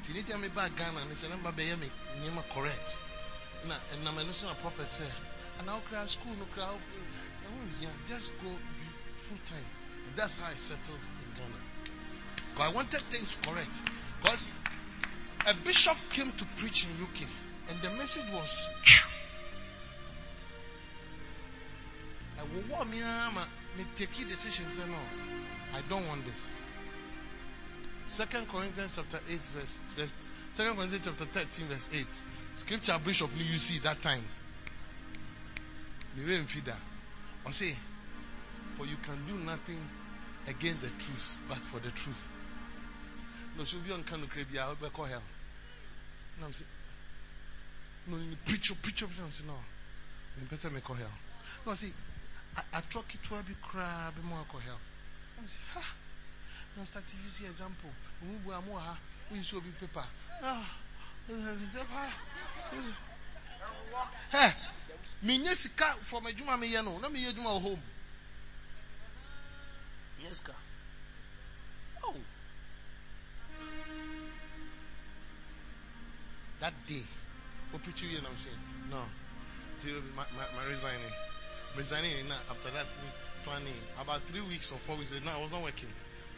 Nti 0.00 0.12
ne 0.12 0.22
tia 0.22 0.38
mebaa 0.38 0.68
ghana 0.76 1.04
ne 1.04 1.14
sɛ 1.14 1.28
na 1.28 1.36
mba 1.36 1.52
bɛyɛ 1.52 1.78
me 1.78 1.90
nneɛma 2.18 2.42
correct. 2.50 3.00
Na 3.64 3.74
ɛnam 3.92 4.16
ɛno 4.16 4.32
so 4.32 4.46
na 4.46 4.54
prophet 4.54 4.88
sɛ 4.90 5.04
ana 5.58 5.72
wokra 5.72 6.08
school 6.08 6.34
no 6.36 6.46
kra 6.54 6.66
ɛho 6.66 6.78
hia 7.80 7.90
just 8.08 8.32
go 8.42 8.56
full 9.28 9.38
time 9.44 9.66
and 10.06 10.16
that's 10.16 10.38
how 10.38 10.48
I 10.48 10.54
settled 10.56 10.98
in 10.98 11.40
Ghana. 11.40 11.60
Because 12.52 12.70
I 12.70 12.74
wanted 12.74 13.00
things 13.10 13.36
correct. 13.42 13.82
Because 14.22 14.50
a 15.46 15.54
bishop 15.54 15.96
came 16.10 16.32
to 16.32 16.44
preach 16.56 16.84
in 16.84 16.90
UK 17.04 17.28
and 17.68 17.80
the 17.80 17.90
message 17.90 18.28
was 18.32 18.68
ɛwowɔ 22.40 22.90
me 22.90 23.02
ara 23.02 23.30
ma 23.32 23.44
me 23.76 23.84
take 23.94 24.28
decision 24.28 24.70
say 24.70 24.82
eh, 24.82 24.86
no 24.86 24.98
I 25.72 25.82
don't 25.88 26.06
want 26.08 26.24
this. 26.26 26.58
Second 28.08 28.48
Corinthians 28.48 28.96
chapter 28.96 29.20
8 29.28 29.38
verse, 29.46 29.80
verse 29.94 30.16
Second 30.52 30.74
Corinthians 30.76 31.04
chapter 31.06 31.24
13 31.26 31.66
verse 31.68 31.90
8. 31.92 32.06
Scripture 32.54 32.98
bishop 33.04 33.30
you 33.36 33.58
see 33.58 33.78
that 33.80 34.02
time. 34.02 34.22
Mire 36.16 36.38
mfida. 36.38 36.74
Or 37.44 37.52
say, 37.52 37.74
for 38.72 38.84
you 38.84 38.96
can 39.02 39.24
do 39.26 39.34
nothing 39.34 39.78
against 40.48 40.82
the 40.82 40.90
truth, 40.98 41.40
but 41.48 41.58
for 41.58 41.78
the 41.78 41.90
truth. 41.90 42.28
No, 43.56 43.64
so 43.64 43.78
be 43.78 43.92
on 43.92 44.02
kanu 44.02 44.26
krebi 44.26 44.58
I 44.58 44.68
will 44.80 44.90
call 44.90 45.04
hell. 45.04 45.22
No, 46.40 46.46
I'm 46.46 46.52
saying, 46.52 46.68
no, 48.08 48.16
preach, 48.44 48.72
preach, 48.82 48.98
preach. 48.98 49.02
I'm 49.02 49.32
saying, 49.32 49.46
no, 49.46 49.54
me 50.38 50.46
better 50.50 50.70
me 50.70 50.80
call 50.80 50.96
hell. 50.96 51.12
No, 51.66 51.74
see, 51.74 51.92
I, 52.56 52.62
I 52.74 52.80
talk 52.90 53.14
it 53.14 53.30
will 53.30 53.42
be 53.42 53.54
crab, 53.62 54.14
more 54.24 54.44
call 54.48 54.60
hell. 54.60 54.78
Ha. 55.74 55.94
Now 56.76 56.84
start 56.84 57.06
to 57.06 57.16
use 57.24 57.40
example. 57.40 57.90
We 58.46 58.52
are 58.52 58.62
more 58.62 58.78
ha. 58.78 58.98
Use 59.32 59.52
be 59.52 59.70
paper. 59.80 60.04
Ah. 60.42 60.66
Hey, 64.30 64.50
me 65.22 65.38
nye 65.38 65.54
sika 65.54 65.84
from 66.02 66.24
adwuma 66.24 66.58
me 66.58 66.66
ye 66.66 66.82
no. 66.82 66.98
Na 66.98 67.08
me 67.08 67.20
ye 67.20 67.32
adwuma 67.32 67.60
home. 67.60 67.82
Yes 70.22 70.40
ka. 70.40 70.52
Oh. 72.04 72.14
That 76.60 76.74
day 76.86 77.04
picture 77.78 78.06
you 78.06 78.18
and 78.18 78.26
I'm 78.26 78.36
saying? 78.36 78.56
No. 78.90 78.98
My 80.16 80.64
resigning. 80.68 81.29
Resigning 81.76 82.28
now 82.28 82.34
after 82.50 82.70
that 82.70 82.86
planning 83.44 83.72
about 84.00 84.22
three 84.22 84.42
weeks 84.42 84.72
or 84.72 84.78
four 84.78 84.96
weeks 84.96 85.12
later, 85.12 85.28
I 85.28 85.40
was 85.40 85.50
not 85.50 85.62
working. 85.62 85.88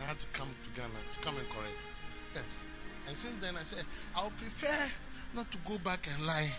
I 0.01 0.05
had 0.05 0.19
to 0.19 0.27
come 0.33 0.49
to 0.49 0.71
Ghana 0.81 0.93
to 1.15 1.21
come 1.21 1.37
and 1.37 1.49
correct. 1.49 1.79
Yes. 2.35 2.65
And 3.09 3.17
since 3.17 3.41
then 3.41 3.57
I 3.57 3.63
said 3.63 3.85
I 4.17 4.25
would 4.25 4.37
prefer 4.37 4.91
not 5.35 5.51
to 5.53 5.59
go 5.67 5.79
back 5.79 6.07
and 6.13 6.27
lie 6.27 6.51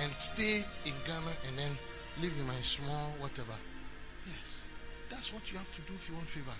and 0.00 0.12
stay 0.18 0.64
in 0.86 0.94
Ghana 1.06 1.32
and 1.48 1.58
then 1.58 1.70
live 2.20 2.32
in 2.38 2.46
my 2.46 2.60
small 2.62 3.14
whatever. 3.20 3.54
Yes. 4.26 4.64
That's 5.10 5.32
what 5.32 5.50
you 5.52 5.58
have 5.58 5.72
to 5.72 5.80
do 5.82 5.92
if 5.94 6.08
you 6.08 6.14
want 6.14 6.28
favor. 6.28 6.56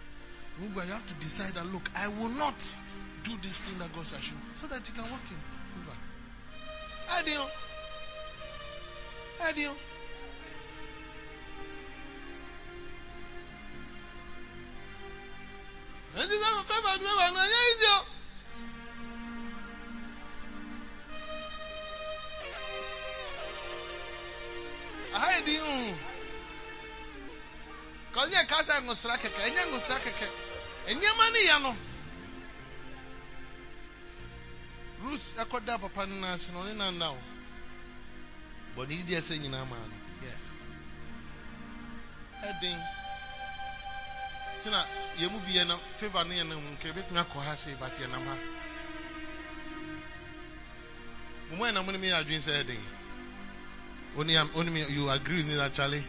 You 0.60 0.68
have 0.80 1.06
to 1.06 1.14
decide 1.14 1.54
that 1.54 1.66
look, 1.72 1.90
I 1.96 2.08
will 2.08 2.28
not 2.28 2.78
do 3.24 3.32
this 3.42 3.60
thing 3.60 3.78
that 3.78 3.94
God 3.94 4.06
says 4.06 4.20
should, 4.20 4.36
so 4.60 4.66
that 4.66 4.86
you 4.86 4.94
can 4.94 5.10
walk 5.10 5.22
in 5.30 5.36
favor. 5.80 5.96
Adio. 7.18 7.48
Adio. 9.48 9.72
Ẹni 16.20 16.34
bá 16.42 16.48
wọn 16.56 16.64
fẹ́ 16.70 16.78
bá 16.84 16.92
dúró 17.00 17.12
wà 17.20 17.26
náà 17.36 17.46
yẹ́ 17.54 17.64
ìdí 17.72 17.86
o. 17.96 17.98
Aha 25.16 25.28
ìdí 25.38 25.54
hù. 25.64 25.72
Kọ́sí 28.14 28.34
ẹ̀ 28.40 28.48
kásá 28.50 28.74
ngosra 28.84 29.14
kẹ̀kẹ́, 29.22 29.44
ẹ̀nyẹ́ 29.48 29.68
ngosra 29.70 29.96
kẹ̀kẹ́. 30.04 30.30
Ẹ̀nyẹ́má 30.90 31.24
ni 31.34 31.40
yà 31.50 31.56
no. 31.64 31.72
Ruth 35.02 35.26
ẹ̀kọ́dá 35.42 35.74
papa 35.82 36.02
no 36.08 36.14
n'ase 36.22 36.48
na 36.52 36.58
ɔne 36.62 36.72
nana 36.80 37.06
o. 37.16 37.20
Bọ̀ 38.74 38.84
ne 38.88 38.94
didi 38.98 39.12
ẹsẹ̀ 39.20 39.38
nyinaa 39.42 39.64
maa 39.70 39.84
no. 39.90 39.96
Yes. 40.26 40.44
Ẹ̀dín. 42.48 42.78
Tina 44.62 44.84
yɛn 45.18 45.30
mu 45.32 45.38
bi 45.40 45.52
yɛ 45.52 45.66
nam 45.66 45.78
favour 45.98 46.24
no 46.24 46.34
yɛ 46.34 46.46
nam 46.46 46.60
nke 46.74 46.88
ebetumi 46.92 47.18
akɔ 47.18 47.42
ha 47.44 47.54
se 47.56 47.74
but 47.78 47.92
yɛ 47.94 48.08
nam 48.10 48.24
ha. 48.26 48.36
Mo 51.50 51.56
mu 51.56 51.64
yɛ 51.64 51.74
nam 51.74 51.86
no 51.86 51.98
mi 51.98 52.08
yɛ 52.08 52.22
adwene 52.22 52.40
sɛ 52.40 52.64
ɛdín. 52.64 52.80
Only, 54.16 54.36
only 54.36 54.92
you 54.92 55.08
agree 55.08 55.38
with 55.38 55.46
me 55.46 55.54
that 55.54 55.72
Charlie. 55.72 56.04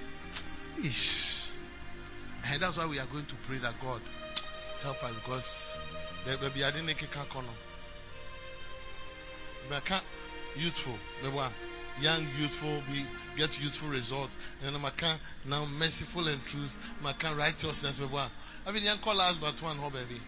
Ish. 0.84 1.50
And 2.46 2.62
that's 2.62 2.78
why 2.78 2.86
we 2.86 3.00
are 3.00 3.06
going 3.06 3.26
to 3.26 3.36
pray 3.48 3.58
that 3.60 3.80
God 3.82 4.02
help 4.82 5.02
us 5.04 5.14
because 5.14 5.78
there 6.26 6.38
will 6.38 6.50
be 6.50 6.62
a 6.62 6.72
didn't 6.72 6.98
kick 6.98 7.12
corner. 7.30 7.48
Youthful, 10.56 10.98
young, 12.02 12.26
youthful, 12.40 12.82
we 12.92 13.06
get 13.38 13.62
youthful 13.62 13.90
results. 13.90 14.38
And 14.66 14.76
I 14.78 14.90
can 14.92 15.18
now 15.46 15.66
merciful 15.66 16.28
and 16.28 16.44
truth, 16.46 16.78
I 17.06 17.14
can 17.14 17.38
righteousness. 17.38 18.00
I 18.66 18.72
mean, 18.72 18.84
young 18.84 19.00
call 19.00 19.20
us 19.20 19.38
but 19.38 19.62
one, 19.62 19.78
oh 19.84 19.90
baby. 19.90 20.22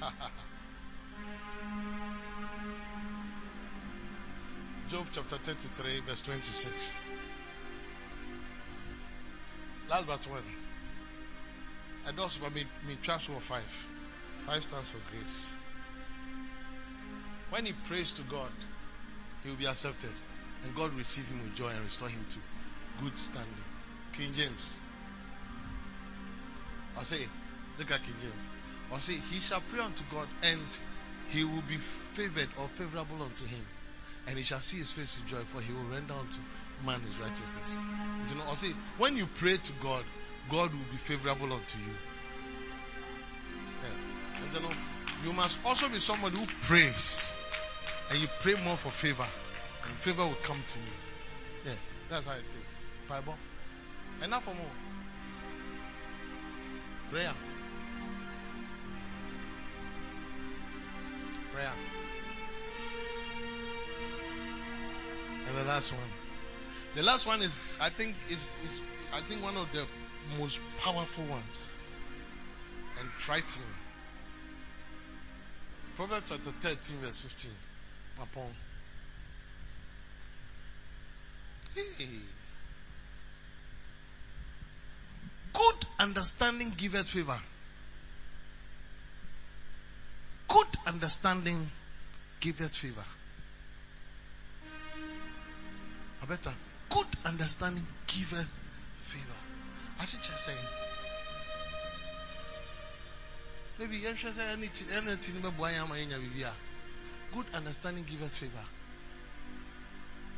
Job 4.88 5.06
chapter 5.12 5.36
33, 5.36 6.00
verse 6.00 6.22
26. 6.22 7.00
Last 9.88 10.06
but 10.06 10.26
one. 10.28 10.42
Also, 12.18 12.40
but 12.40 12.54
me, 12.54 12.64
me 12.88 12.96
trust 13.02 13.26
for 13.26 13.40
five. 13.40 13.99
Five 14.50 14.64
stands 14.64 14.90
for 14.90 14.98
grace. 15.12 15.54
When 17.50 17.66
he 17.66 17.72
prays 17.72 18.14
to 18.14 18.22
God, 18.22 18.50
he 19.44 19.48
will 19.48 19.56
be 19.56 19.66
accepted. 19.66 20.10
And 20.64 20.74
God 20.74 20.90
will 20.90 20.98
receive 20.98 21.28
him 21.28 21.40
with 21.44 21.54
joy 21.54 21.68
and 21.68 21.84
restore 21.84 22.08
him 22.08 22.26
to 22.30 22.38
good 23.00 23.16
standing. 23.16 23.64
King 24.12 24.32
James. 24.34 24.80
I 26.98 27.04
say, 27.04 27.28
look 27.78 27.92
at 27.92 28.02
King 28.02 28.16
James. 28.20 28.42
I 28.92 28.98
say, 28.98 29.12
he 29.30 29.38
shall 29.38 29.62
pray 29.70 29.84
unto 29.84 30.02
God 30.10 30.26
and 30.42 30.60
he 31.28 31.44
will 31.44 31.62
be 31.68 31.76
favored 31.76 32.48
or 32.60 32.66
favorable 32.66 33.22
unto 33.22 33.44
him 33.44 33.64
and 34.26 34.36
he 34.36 34.42
shall 34.42 34.60
see 34.60 34.78
his 34.78 34.90
face 34.90 35.16
with 35.16 35.28
joy, 35.28 35.44
for 35.44 35.60
he 35.60 35.72
will 35.72 35.84
render 35.84 36.14
unto 36.14 36.40
man 36.84 37.00
his 37.02 37.20
righteousness. 37.20 37.78
You 38.28 38.34
know, 38.34 38.50
I 38.50 38.54
say, 38.54 38.72
when 38.98 39.16
you 39.16 39.28
pray 39.36 39.58
to 39.58 39.72
God, 39.74 40.02
God 40.50 40.72
will 40.72 40.90
be 40.90 40.96
favorable 40.96 41.52
unto 41.52 41.78
you. 41.78 41.94
You 44.52 44.60
know, 44.60 44.70
you 45.24 45.32
must 45.32 45.60
also 45.64 45.88
be 45.88 45.98
somebody 45.98 46.36
who 46.36 46.46
prays, 46.62 47.32
and 48.10 48.18
you 48.18 48.28
pray 48.40 48.54
more 48.64 48.76
for 48.76 48.90
favor, 48.90 49.26
and 49.84 49.92
favor 49.98 50.24
will 50.24 50.34
come 50.42 50.62
to 50.68 50.78
you. 50.78 51.72
Yes, 51.72 51.96
that's 52.08 52.26
how 52.26 52.32
it 52.32 52.46
is. 52.46 52.74
Bible. 53.08 53.36
Enough 54.22 54.44
for 54.44 54.54
more. 54.54 54.66
Prayer. 57.10 57.32
Prayer. 61.52 61.72
And 65.48 65.58
the 65.58 65.64
last 65.64 65.92
one. 65.92 66.02
The 66.94 67.02
last 67.02 67.26
one 67.26 67.42
is, 67.42 67.78
I 67.80 67.88
think, 67.88 68.16
is, 68.28 68.52
is 68.64 68.80
I 69.12 69.20
think 69.20 69.42
one 69.42 69.56
of 69.56 69.72
the 69.72 69.84
most 70.38 70.60
powerful 70.78 71.24
ones 71.24 71.70
and 73.00 73.08
frightening. 73.10 73.66
Proverbs 76.00 76.30
chapter 76.30 76.50
13, 76.50 76.96
verse 77.02 77.20
15. 77.20 77.50
Upon. 78.22 78.54
Hey. 81.74 82.06
Good 85.52 85.86
understanding 85.98 86.72
giveth 86.74 87.06
favor. 87.06 87.38
Good 90.48 90.68
understanding 90.86 91.70
giveth 92.40 92.74
favor. 92.74 93.04
A 96.22 96.26
better 96.26 96.52
good 96.88 97.08
understanding 97.26 97.86
giveth 98.06 98.50
favor. 99.00 99.40
As 100.00 100.14
it 100.14 100.20
just 100.22 100.46
saying. 100.46 100.89
Maybe 103.80 103.96
should 104.14 104.34
say 104.34 104.52
anything, 104.52 104.88
anything 104.94 105.42
Good 107.32 107.46
understanding 107.54 108.04
giveth 108.04 108.36
favor. 108.36 108.64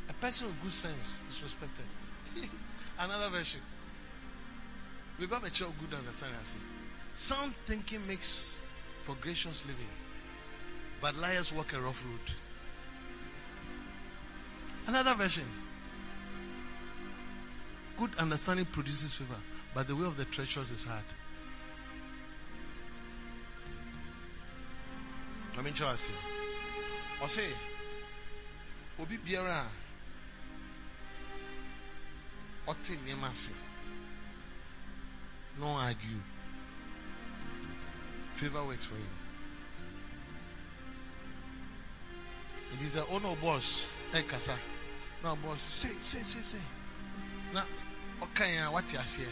A 0.07 0.13
person 0.13 0.47
of 0.47 0.63
good 0.63 0.71
sense 0.71 1.19
is 1.29 1.43
respected. 1.43 1.83
Another 2.99 3.29
version. 3.29 3.59
We 5.19 5.27
have 5.27 5.43
a 5.43 5.49
child 5.49 5.73
good 5.77 5.93
understanding. 5.93 6.39
Say. 6.45 6.57
Sound 7.15 7.53
thinking 7.65 8.07
makes 8.07 8.57
for 9.01 9.15
gracious 9.15 9.65
living, 9.65 9.89
but 11.01 11.17
liars 11.17 11.51
walk 11.51 11.73
a 11.73 11.81
rough 11.81 12.01
road. 12.05 12.35
Another 14.87 15.15
version. 15.15 15.45
Good 17.97 18.11
understanding 18.17 18.65
produces 18.67 19.15
favor, 19.15 19.41
but 19.75 19.89
the 19.89 19.97
way 19.97 20.05
of 20.05 20.15
the 20.15 20.23
treacherous 20.23 20.71
is 20.71 20.85
hard. 20.85 21.03
I 25.55 25.61
mean, 25.61 25.73
I 25.73 25.95
say, 25.95 26.13
or 27.21 27.27
say, 27.27 27.45
obi 28.99 29.17
biara, 29.17 29.63
ote 32.67 32.97
nemasi, 33.07 33.53
no 35.59 35.67
argue. 35.67 36.21
Favor 38.33 38.65
works 38.65 38.85
for 38.85 38.95
him. 38.95 39.07
It 42.73 42.83
is 42.83 42.95
a 42.95 43.05
owner 43.07 43.35
boss, 43.39 43.93
hey 44.11 44.23
kasa, 44.23 44.55
no 45.23 45.35
boss, 45.35 45.61
say, 45.61 45.93
say, 46.01 46.23
say, 46.23 46.41
say. 46.57 46.63
Now, 47.53 47.63
okay, 48.23 48.57
what 48.71 48.91
you 48.91 48.99
say? 48.99 49.23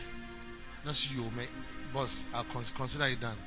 No, 0.86 0.92
so 0.92 1.16
you 1.16 1.32
make 1.36 1.50
boss. 1.94 2.26
I'll 2.34 2.44
consider 2.44 3.06
it 3.06 3.20
done. 3.20 3.38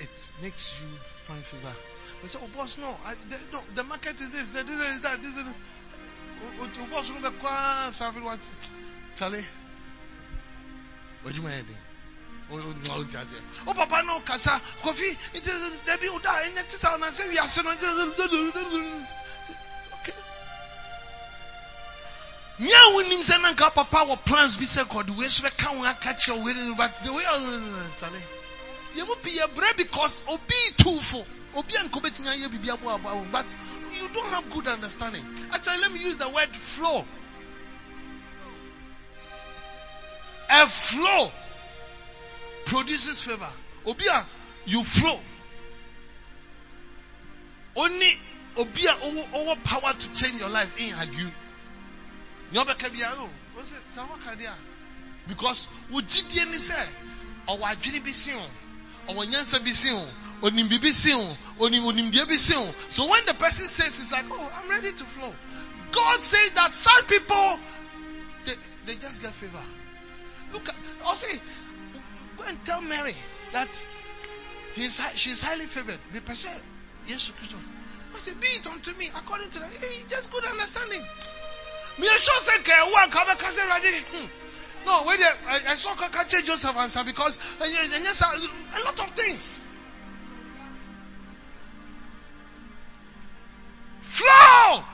It 0.00 0.32
makes 0.42 0.74
you 0.80 0.88
find 1.24 1.42
favor. 1.42 1.74
But 2.20 2.30
say, 2.30 2.38
oh 2.42 2.48
boss, 2.56 2.78
no, 2.78 2.88
I, 3.06 3.14
the, 3.28 3.38
no, 3.52 3.60
the 3.74 3.84
market 3.84 4.20
is 4.20 4.32
this, 4.32 4.52
this 4.52 4.68
is 4.68 5.00
that, 5.02 5.22
this 5.22 5.36
is. 5.36 5.44
Oh, 5.44 6.68
oh 6.68 6.86
boss, 6.90 7.10
no, 7.10 7.20
the 7.20 7.90
serving 7.90 8.24
what? 8.24 8.48
Charlie, 9.14 9.44
what 11.22 11.34
you 11.34 11.42
mean? 11.42 11.64
Oh, 12.52 13.72
papa, 13.74 14.02
no, 14.06 14.20
kasa, 14.20 14.60
coffee. 14.82 15.16
It 15.32 15.46
is 15.46 15.70
the 15.86 15.98
bill 15.98 16.18
die, 16.18 16.42
and 16.46 16.58
it 16.58 16.72
is 16.72 16.84
on. 16.84 17.02
I 17.02 17.08
say, 17.08 17.28
we 17.28 17.38
are 17.38 17.46
saying, 17.46 17.66
nyɛ 22.58 22.70
a 22.70 22.92
wonim 22.94 23.20
sɛ 23.20 23.42
na 23.42 23.52
nka 23.52 23.74
papa 23.74 24.06
wɔ 24.06 24.24
plans 24.24 24.56
bi 24.56 24.64
sɛ 24.64 24.84
kɔde 24.84 25.16
wei 25.16 25.28
so 25.28 25.42
bɛka 25.42 25.76
wo 25.76 25.84
aka 25.84 26.14
kyerɛ 26.14 26.44
wei 26.44 26.74
but 26.76 26.94
the 27.02 27.12
way 27.12 27.24
tale 27.98 28.22
yɛmu 28.94 29.22
pii 29.22 29.38
yɛbrɛ 29.40 29.76
because 29.76 30.22
obi 30.28 30.54
tuufo 30.78 31.26
but 33.32 33.56
you 33.96 34.08
don't 34.12 34.26
have 34.28 34.50
good 34.50 34.66
understanding. 34.66 35.24
Actually 35.52 35.78
let 35.80 35.92
me 35.92 36.00
use 36.00 36.16
the 36.16 36.28
word 36.28 36.54
flow. 36.56 37.04
A 40.50 40.66
flow 40.66 41.30
produces 42.66 43.20
favor. 43.20 43.50
Obi 43.86 44.04
a 44.06 44.26
you 44.66 44.84
flow. 44.84 45.18
Only 47.76 48.10
obi 48.56 48.86
a 48.86 48.90
ɔwɔ 48.92 49.30
ɔwɔ 49.32 49.64
power 49.64 49.94
to 49.94 50.08
change 50.14 50.40
your 50.40 50.48
life 50.48 50.78
in 50.80 50.94
argue 50.94 51.30
ní 52.52 52.58
ɔbɛka 52.64 52.92
bi 52.92 52.98
ayɔ 52.98 53.28
o 53.56 53.60
sɛ 53.62 53.76
sɛ 53.90 54.08
ɔka 54.08 54.38
de 54.38 54.44
a 54.46 54.50
oh, 54.52 54.58
because 55.26 55.68
gyidie 55.90 56.44
ni 56.46 56.56
sɛ 56.56 56.88
ɔwɔ 57.48 57.62
adwene 57.74 58.04
bi 58.04 58.12
si 58.12 58.32
o 58.32 58.46
ɔwɔ 59.08 59.26
nyansa 59.26 59.62
bi 59.64 59.72
si 59.72 59.90
o 59.92 60.10
onim 60.42 60.68
bibi 60.68 60.92
si 60.92 61.12
o 61.12 61.38
onim 61.60 61.84
onimdie 61.84 62.26
bi 62.26 62.36
si 62.36 62.54
o 62.54 62.74
so 62.88 63.06
when 63.06 63.24
the 63.26 63.34
person 63.34 63.68
says 63.68 64.00
it's 64.00 64.12
like 64.12 64.26
oh 64.30 64.52
i'm 64.56 64.70
ready 64.70 64.92
to 64.92 65.04
flow. 65.04 65.34
God 65.92 66.20
says 66.22 66.50
that 66.52 66.72
some 66.72 67.04
people 67.06 67.58
they 68.46 68.54
they 68.86 68.94
just 68.96 69.22
get 69.22 69.32
favor. 69.32 69.62
Look 70.52 70.68
at 70.68 70.74
or 71.06 71.14
say 71.14 71.38
go 72.36 72.44
and 72.44 72.64
tell 72.64 72.82
mary 72.82 73.14
that 73.52 73.86
he's 74.74 75.00
she's 75.14 75.42
highly 75.42 75.66
favored. 75.66 75.98
Be 76.12 76.20
percent. 76.20 76.62
Yes 77.06 77.30
christ. 77.36 77.54
I 78.14 78.18
say 78.18 78.34
be 78.34 78.46
it 78.46 78.66
unto 78.66 78.94
me 78.96 79.08
according 79.16 79.50
to 79.50 79.58
that 79.60 79.70
hey 79.70 80.04
just 80.08 80.32
good 80.32 80.44
understanding. 80.44 81.02
Me 81.98 82.06
sure 82.06 82.40
say 82.42 82.62
come 82.62 83.26
back 83.26 83.40
say 83.40 83.66
ready. 83.66 83.96
Hmm. 84.12 84.26
No, 84.84 85.04
wait 85.06 85.18
there. 85.18 85.32
I, 85.48 85.72
I 85.72 85.74
saw 85.76 85.94
Kakache 85.94 86.44
Joseph 86.44 86.76
answer 86.76 87.04
because 87.04 87.38
uh, 87.60 87.64
yeah, 87.64 87.84
yeah, 87.90 87.98
yes, 88.02 88.22
uh, 88.22 88.80
a 88.80 88.84
lot 88.84 89.00
of 89.00 89.10
things. 89.10 89.62
Flow! 94.00 94.84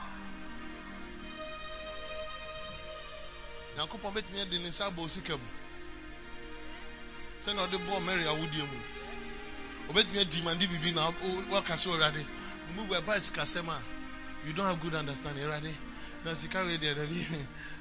nyankopɔn 3.77 4.13
bɛtumi 4.13 4.41
ade 4.41 4.57
ne 4.59 4.69
nsa 4.69 4.85
abɔ 4.89 5.03
osika 5.05 5.37
mu 5.37 5.47
sɛnea 7.41 7.67
ɔde 7.67 7.77
bɔɔ 7.87 8.03
mary 8.05 8.23
awodie 8.25 8.65
mu 8.67 8.77
ɔbɛtumi 9.89 10.19
adi 10.19 10.41
mande 10.41 10.67
biribi 10.67 10.93
na 10.93 11.11
woaka 11.49 11.73
sɛ 11.73 11.87
ɔwurade 11.89 12.25
mu 12.75 12.83
bɔ 12.85 13.01
ɛba 13.01 13.19
sikasɛm 13.21 13.69
a 13.69 13.81
you 14.45 14.53
don't 14.53 14.65
have 14.65 14.81
good 14.81 14.93
understanding 14.95 15.43
awurade 15.45 15.73
na 16.25 16.35
sika 16.35 16.63
wei 16.63 16.77
deɛ 16.77 16.95
dabi 16.95 17.25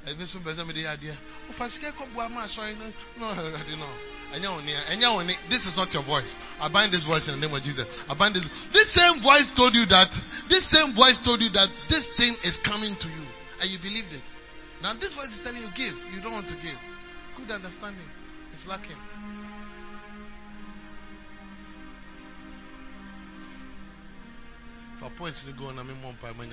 ɛbi 0.07 0.27
so 0.27 0.39
bɛ 0.39 0.55
sɛ 0.55 0.67
mede 0.67 0.81
yɛ 0.81 0.97
adeɛ 0.97 1.17
ɔfa 1.51 1.69
sika 1.69 1.93
kɔboa 1.93 2.31
ma 2.31 2.43
asɔre 2.45 2.77
no 2.79 2.93
no 3.19 3.35
awurade 3.35 3.77
no 3.79 3.87
ɛnyɛ 4.33 4.49
wo 4.49 4.61
ne 4.61 4.73
ɛnyɛ 4.73 5.15
wo 5.15 5.23
ne 5.23 5.37
this 5.49 5.67
is 5.67 5.77
not 5.77 5.93
your 5.93 6.03
voice. 6.03 6.35
I 6.61 6.69
bind 6.69 6.93
this 6.93 7.05
voice 7.05 7.29
in 7.29 7.41
the 7.41 7.47
name 7.47 7.55
of 7.55 7.63
Jesus. 7.63 7.87
I 8.09 8.15
bind 8.15 8.35
this. 8.35 8.49
This 8.73 8.89
same 8.89 9.21
voice 9.21 9.51
told 9.51 9.75
you 9.75 9.87
that 9.87 10.13
this 10.49 10.65
same 10.67 10.93
voice 10.93 11.19
told 11.19 11.43
you 11.43 11.51
that 11.51 11.69
this 11.89 12.09
thing 12.09 12.37
is 12.45 12.59
coming 12.59 12.95
to 12.95 13.09
you. 13.09 13.27
And 13.61 13.71
you 13.71 13.79
believed 13.79 14.13
it. 14.13 14.23
Now 14.83 14.95
this 14.95 15.15
voice 15.15 15.35
is 15.35 15.41
telling 15.41 15.61
you 15.61 15.69
give. 15.75 15.97
You 16.15 16.21
don't 16.23 16.33
want 16.33 16.49
to 16.49 16.55
give. 16.55 16.79
Good 17.37 17.51
understanding. 17.51 18.09
Is 18.53 18.67
lacking. 18.67 18.97
Fa 24.99 25.11
points 25.17 25.47
no 25.47 25.53
go 25.53 25.71
na 25.71 25.83
me 25.83 25.95
mmɔ 25.95 26.15
mpae 26.19 26.37
ma 26.37 26.45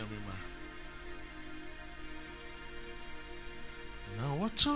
na 4.18 4.28
wɔto 4.40 4.74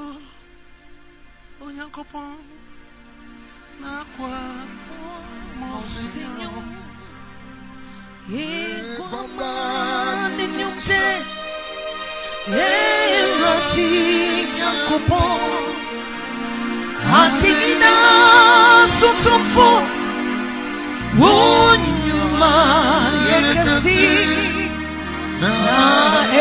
onyankopɔn 1.66 2.30
n'akwa 3.82 4.32
mɔsenyo 5.60 6.52
Ikwama 8.44 9.52
ninyumte 10.36 11.04
Erati 12.70 13.90
Nyankopɔn 14.56 15.42
Ade 17.22 17.52
nyinaa 17.62 18.86
so 18.98 19.10
tumfo 19.24 19.70
Wo 21.20 21.32
nnwuma 21.84 22.52
yɛ 23.28 23.38
kɛse 23.64 24.00
Na 25.42 25.52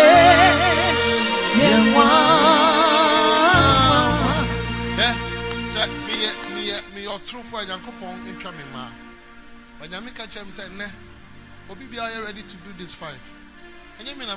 ɛyɛ 0.04 0.49
meyɛ 7.30 7.42
ɔtorofo 7.42 7.58
a 7.58 7.64
nyankopɔn 7.66 8.36
ntwa 8.36 8.52
me 8.52 8.64
mmaa 8.64 8.92
onyame 9.80 10.14
ka 10.14 10.26
kyerɛ 10.26 10.46
me 10.46 10.52
sɛ 10.52 10.68
nnɛ 10.68 10.90
obi 11.68 11.86
biara 11.86 12.14
yɛ 12.14 12.24
ready 12.24 12.42
to 12.42 12.56
do 12.56 12.72
this 12.78 12.94
five? 12.94 13.20
Ɛnyɛ 14.00 14.16
me 14.16 14.26
na 14.26 14.36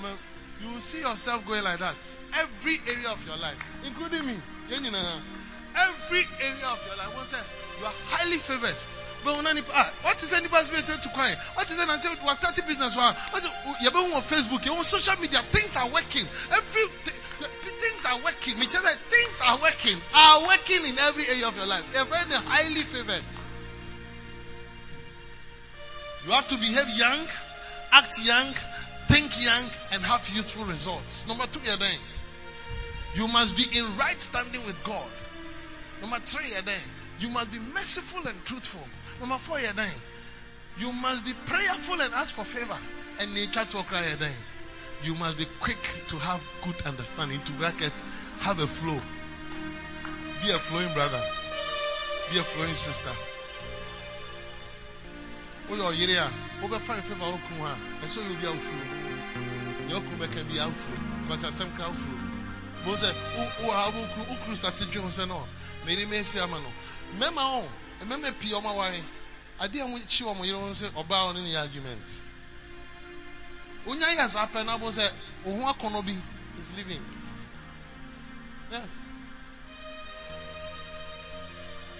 you 0.61 0.69
will 0.69 0.81
see 0.81 0.99
yourself 0.99 1.45
going 1.45 1.63
like 1.63 1.79
that 1.79 2.17
every 2.33 2.79
area 2.87 3.09
of 3.09 3.25
your 3.25 3.37
life 3.37 3.57
including 3.83 4.25
me. 4.25 4.41
Yɛn 4.69 4.81
nyinaa 4.85 5.21
every 5.75 6.27
area 6.39 6.67
of 6.67 6.79
your 6.85 6.95
life 6.97 7.13
wɔn 7.15 7.25
sɛ 7.25 7.39
you 7.79 7.85
are 7.85 7.93
highly 8.09 8.37
favoured 8.37 8.75
bɛn 9.25 9.37
wɔn 9.37 9.43
na 9.43 9.53
nipa 9.53 9.71
ah 9.73 9.91
what 10.03 10.21
is 10.21 10.31
nipa 10.41 10.63
spirit 10.63 10.85
to 10.85 11.09
kwan 11.09 11.35
what 11.55 11.69
is 11.69 11.77
na 11.85 11.97
say 11.97 12.13
was 12.23 12.37
starting 12.37 12.65
business 12.67 12.95
wa? 12.95 13.15
Is 13.35 13.47
yɛbɛ 13.83 13.99
hu 14.05 14.13
wɔ 14.13 14.21
facebook 14.21 14.61
yɛn 14.61 14.77
wɔ 14.77 14.83
social 14.83 15.19
media 15.19 15.41
things 15.51 15.75
are 15.77 15.89
working. 15.89 16.27
Every 16.51 16.83
things 17.93 18.05
are 18.05 18.19
working. 18.23 18.55
Kyerɛ 18.55 18.81
sɛ 18.81 18.97
things 19.09 19.41
are 19.45 19.57
working 19.59 20.01
are 20.15 20.41
working 20.47 20.85
in 20.85 20.99
every 20.99 21.27
area 21.27 21.47
of 21.47 21.55
your 21.55 21.65
life. 21.65 21.83
You 21.93 22.01
are 22.01 22.05
very 22.05 22.31
highly 22.31 22.83
favoured 22.83 23.23
you 26.25 26.31
have 26.31 26.47
to 26.47 26.57
behave 26.57 26.87
young 26.97 27.27
act 27.91 28.19
young 28.23 28.53
think 29.07 29.43
young 29.43 29.63
and 29.91 30.01
have 30.03 30.29
youthful 30.33 30.65
results. 30.65 31.25
Number 31.27 31.45
two 31.47 31.59
yɛ 31.59 31.77
dɛn 31.77 31.97
you 33.15 33.27
must 33.27 33.55
be 33.55 33.77
in 33.77 33.97
right 33.97 34.19
standing 34.21 34.65
with 34.65 34.81
god. 34.83 35.09
Number 36.01 36.19
three 36.19 36.45
yɛ 36.45 36.63
dɛn 36.63 36.79
you 37.19 37.29
must 37.29 37.51
be 37.51 37.59
merciful 37.59 38.25
and 38.27 38.45
truthful. 38.45 38.87
Number 39.19 39.37
four 39.37 39.57
yɛ 39.57 39.73
dɛn 39.73 39.91
you 40.77 40.91
must 40.91 41.25
be 41.25 41.33
prayerful 41.45 41.99
and 42.01 42.13
ask 42.13 42.33
for 42.33 42.45
favour 42.45 42.77
and 43.19 43.33
nature 43.33 43.65
to 43.65 43.83
cry 43.83 44.03
yɛ 44.03 44.17
dɛn 44.17 44.33
you 45.03 45.15
must 45.15 45.37
be 45.37 45.45
quick 45.59 45.81
to 46.09 46.17
have 46.17 46.41
good 46.63 46.75
understanding 46.85 47.41
to 47.43 47.51
brackets 47.53 48.03
have 48.39 48.59
a 48.59 48.67
flow. 48.67 48.99
Be 50.43 50.51
a 50.51 50.59
flowing 50.59 50.93
brother. 50.93 51.21
Be 52.31 52.39
a 52.39 52.43
flowing 52.43 52.73
sister. 52.75 53.11
Woyɛ 55.69 55.83
ɔyere 55.91 56.17
a 56.19 56.31
wobɛfa 56.61 56.95
ne 56.95 57.01
favour 57.01 57.31
wo 57.31 57.39
kunu 57.47 57.65
a 57.65 57.75
ɛsɛ 58.03 58.19
ɔyɛ 58.19 58.31
obi 58.31 58.45
a 58.45 58.51
wofuro 58.51 58.85
nea 59.87 59.95
ɔkunu 59.99 60.17
bɛka 60.19 60.47
bi 60.49 60.57
a 60.59 60.67
wofuro 60.67 60.97
because 61.23 61.43
asɛm 61.43 61.75
kra 61.75 61.85
wofuro 61.87 62.17
bo 62.85 62.91
sɛ 62.93 63.13
wo 63.63 63.71
ha 63.71 63.89
wo 63.89 64.05
kunu 64.13 64.27
wo 64.29 64.35
kunu 64.43 64.55
start 64.55 64.75
dwe 64.77 65.01
ho 65.01 65.07
sɛ 65.07 65.27
no. 65.27 65.47
Meri 65.85 66.05
me 66.05 66.17
asi 66.19 66.39
ama 66.39 66.59
no. 66.59 66.71
Mmarima 67.15 67.41
o 67.63 67.69
mmarima 68.05 68.31
pii 68.39 68.51
ɔmo 68.51 68.71
aware 68.71 69.03
adeɛ 69.59 69.81
a 69.81 69.87
wɔkyi 69.87 70.21
wɔn 70.23 70.45
yere 70.45 70.57
ho 70.57 70.69
sɛ 70.71 70.91
ɔbaa 70.91 71.31
ɔne 71.33 71.43
ne 71.43 71.49
yɛ 71.53 71.61
argument 71.61 72.07
wonya 73.85 74.07
yɛ 74.15 74.29
saa 74.29 74.47
pɛ 74.47 74.63
na 74.65 74.77
bo 74.77 74.91
sɛ 74.91 75.11
wo 75.43 75.51
ho 75.53 75.73
akɔnɔ 75.73 76.05
bi 76.05 76.15
is 76.59 76.71
living. 76.75 77.03
Yes. 78.71 78.89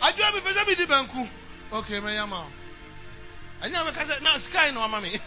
Adwa 0.01 0.31
bi 0.34 0.39
pɛ 0.39 0.51
sɛ 0.53 0.65
bi 0.65 0.76
di 0.76 0.85
banku 0.85 1.30
okay 1.72 1.99
mɛyɛ 1.99 2.27
ma. 2.30 2.38
O 2.39 2.49
ɛnyɛ 3.65 3.84
mɛka 3.88 4.03
sɛ 4.05 4.22
na 4.22 4.38
sky 4.38 4.72
na 4.72 4.88
ɔma 4.88 5.01
me. 5.01 5.11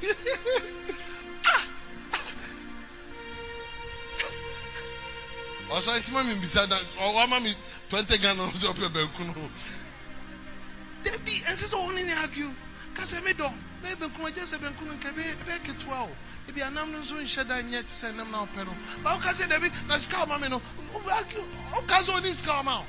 Ɔsɔ 5.68 5.98
ntima 5.98 6.22
mi 6.24 6.34
mbisa 6.34 6.66
da 6.68 6.78
ɔwama 6.78 7.42
mi 7.42 7.56
twenty 7.88 8.18
ghana 8.18 8.42
ɔsɛ 8.46 8.66
ɔpɛ 8.72 8.88
banku 8.92 9.24
no. 9.24 9.50
Dabi 11.02 11.32
ɛnsɛ 11.42 11.66
sɛ 11.68 11.76
ɔne 11.76 12.04
ne 12.06 12.12
argue. 12.12 12.54
Kasɛ 12.94 13.22
me 13.24 13.32
dɔ 13.32 13.52
na 13.82 13.94
banku 13.96 14.18
no 14.18 14.26
agye 14.26 14.42
sɛ 14.42 14.58
banku 14.60 14.84
no 14.84 14.92
nka 14.94 15.12
ɛbɛyɛ 15.12 15.32
ɛbɛyɛ 15.42 15.58
ketewa 15.64 16.00
o 16.08 16.16
ebi 16.48 16.62
anam 16.62 16.90
no 16.92 16.98
nso 16.98 17.14
nhyɛ 17.16 17.44
da 17.46 17.60
nyɛ 17.62 17.82
te 17.86 17.92
sɛ 17.94 18.14
nam 18.14 18.30
na 18.30 18.38
ɔpɛ 18.46 18.64
no. 18.66 18.76
Ba 19.02 19.10
ɔka 19.18 19.32
sɛ 19.34 19.48
dabi 19.48 19.70
na 19.88 19.98
sika 19.98 20.16
ɔma 20.26 20.40
me 20.40 20.48
no. 20.48 20.60
Ɔka 21.74 21.98
sɛ 22.02 22.20
ɔnim 22.20 22.34
sika 22.34 22.52
ɔma 22.62 22.78
o 22.80 22.86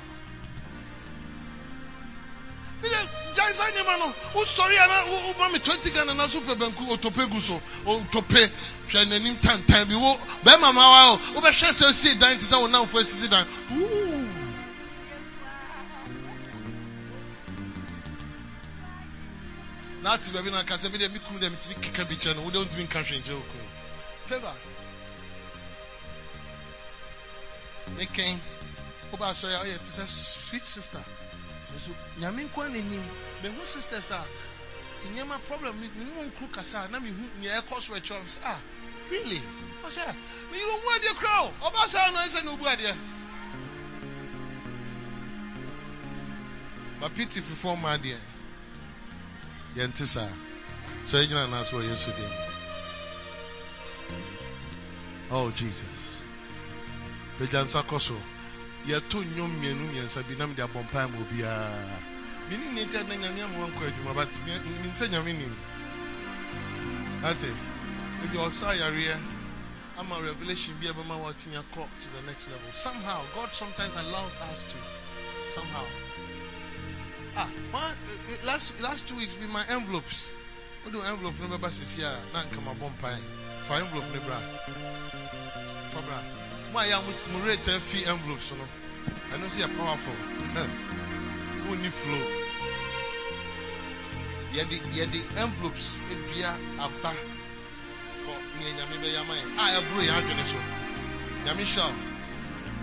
ne 2.80 2.88
de 2.88 2.96
gyae 3.34 3.52
saa 3.52 3.70
nneɛma 3.70 3.98
no. 3.98 4.14
Wosɔre 4.34 4.78
a 4.78 4.86
na 4.86 5.04
wo- 5.10 5.32
woma 5.34 5.52
me 5.52 5.58
20 5.58 5.90
ghana 5.90 6.14
na 6.14 6.26
so 6.28 6.40
pɛ 6.40 6.54
banku 6.56 6.86
otope 6.96 7.28
gu 7.30 7.40
so. 7.40 7.60
Otope 7.84 8.50
hwɛ 8.88 9.04
n'anim 9.08 9.36
tantan 9.40 9.88
bi. 9.88 9.94
Wo 9.96 10.16
bɛrima 10.44 10.72
ma 10.74 10.88
wa 10.88 11.12
o 11.14 11.18
wobɛhwɛ 11.40 11.68
sɛ 11.72 11.92
sie 11.92 12.14
dan 12.14 12.38
te 12.38 12.44
sɛ 12.44 12.60
wo 12.60 12.68
namfo 12.68 13.00
asisi 13.00 13.28
dan. 13.28 13.46
Woo. 13.72 14.27
Na 20.02 20.12
ate 20.12 20.32
baabi 20.32 20.50
na 20.50 20.58
aka 20.58 20.74
sɛ 20.74 20.88
medeɛ 20.90 21.12
me 21.12 21.18
kunu 21.18 21.38
deɛ 21.40 21.50
metumi 21.50 21.74
keka 21.74 22.04
bi 22.04 22.14
kyɛ 22.16 22.34
no 22.36 22.42
wode 22.42 22.54
wontumi 22.58 22.84
nka 22.84 23.02
hwee 23.02 23.18
nkyerɛ 23.20 23.34
wo 23.34 23.42
kunu 23.50 23.68
favor. 24.26 24.54
Meken 27.96 28.40
wobɛasɔre 29.10 29.54
a 29.54 29.64
ɔyɛ 29.64 29.78
te 29.78 29.90
sɛ 29.90 30.06
sweet 30.06 30.64
sister. 30.66 31.04
Nso 31.74 31.94
nyame 32.18 32.44
nkwa 32.48 32.68
na 32.68 32.78
nim. 32.80 33.10
Mehu 33.42 33.66
sisters 33.66 34.10
a 34.12 34.24
nneɛma 35.08 35.40
problem 35.46 35.80
me 35.80 35.88
ne 35.88 36.10
wɔn 36.12 36.34
kuru 36.36 36.48
kasa 36.50 36.84
a 36.84 36.88
na 36.88 36.98
mehu 37.00 37.30
nea 37.40 37.60
ɛkɔ 37.62 37.80
so 37.80 37.92
ɛkyerɛ 37.94 38.20
m 38.20 38.26
sɛ 38.26 38.38
ah 38.44 38.60
really? 39.10 39.42
Ɔsɛ 39.82 40.16
meyere 40.50 40.70
ɔhu 40.70 40.88
adeɛ 40.96 41.14
kora 41.18 41.42
o. 41.42 41.54
Ɔba 41.70 41.88
saa 41.88 42.10
no 42.10 42.18
ɛsɛ 42.18 42.44
na 42.44 42.50
ɔbu 42.52 42.64
adeɛ. 42.66 42.96
Ba 47.00 47.08
piti 47.10 47.40
fifoɔ 47.40 47.80
ma 47.80 47.96
adeɛ 47.96 48.18
yɛnte 49.76 50.06
saa. 50.06 50.32
Sɛ 51.04 51.24
ɛgyina 51.24 51.48
naase 51.50 51.72
wɔ 51.72 51.82
yesu 51.88 52.10
dim 52.16 52.32
oh 55.30 55.50
jesus. 55.50 56.22
Bɛgya 57.38 57.64
nsa 57.64 57.82
kɔ 57.82 58.00
so. 58.00 58.16
Yɛto 58.86 59.24
nnwom 59.24 59.52
mmienu 59.56 59.84
mmiɛnsa 59.88 60.26
bi 60.26 60.34
nam 60.34 60.54
de 60.54 60.62
abɔ 60.62 60.82
mpae 60.84 61.06
ma 61.10 61.18
obiara. 61.18 62.02
Menim 62.48 62.74
ne 62.74 62.84
nti 62.84 63.06
na 63.06 63.14
nyame 63.14 63.42
ama 63.42 63.58
wankɔ 63.66 63.88
adwuma 63.88 64.14
but 64.14 64.32
nim 64.46 64.92
sɛ 64.92 65.08
nyame 65.10 65.32
nim. 65.38 65.56
Ate 67.24 67.52
ebi 68.24 68.36
ɔsa 68.36 68.76
yareɛ 68.78 69.20
ama 69.98 70.20
revelation 70.22 70.74
bi 70.80 70.86
ɛbɛma 70.86 71.20
watumi 71.22 71.56
akɔ 71.56 71.86
to 72.00 72.08
the 72.14 72.22
next 72.22 72.48
level. 72.48 72.72
Somehow 72.72 73.22
god 73.34 73.52
sometimes 73.52 73.94
allows 73.96 74.36
us 74.38 74.64
to. 74.64 74.76
Somehow 75.50 75.84
ah 77.38 77.50
one 77.70 77.94
last 78.44 78.80
last 78.80 79.08
two 79.08 79.16
weeks 79.16 79.34
be 79.34 79.46
my 79.46 79.64
envelopes. 79.70 80.32
What 80.82 80.92
do 80.92 81.00
envelope 81.02 81.34
no 81.40 81.46
bɛba 81.56 81.70
sisi 81.70 82.02
a 82.02 82.10
na 82.32 82.42
nka 82.42 82.60
ma 82.64 82.72
bɔ 82.74 82.90
mpae 82.94 83.18
fa 83.66 83.74
envelope 83.78 84.10
ne 84.12 84.18
bra. 84.26 84.38
Fa 85.92 86.00
bra. 86.02 86.18
Mo 86.72 86.78
a 86.80 86.84
yɛ 86.90 86.94
a 86.98 87.30
mo 87.32 87.38
rate 87.46 87.70
afi 87.70 88.06
envelopes 88.06 88.52
no. 88.52 88.66
Ɛno 89.32 89.46
nso 89.46 89.58
yɛ 89.62 89.68
powerful. 89.78 90.16
Wonni 91.68 91.90
flow? 92.00 92.24
Yɛde 94.54 94.76
yɛde 94.96 95.20
envelopes 95.38 96.00
adua 96.10 96.52
aba. 96.84 97.12
For 98.22 98.36
nea 98.58 98.72
nyame 98.74 98.96
bɛyɛ 99.02 99.18
ama 99.22 99.34
yɛn 99.34 99.50
a 99.58 99.64
ɛboro 99.78 100.00
yɛn 100.02 100.16
adwene 100.18 100.44
so. 100.46 100.58
Nyame 101.44 101.62
hyɛ 101.62 101.86
wo 101.86 101.94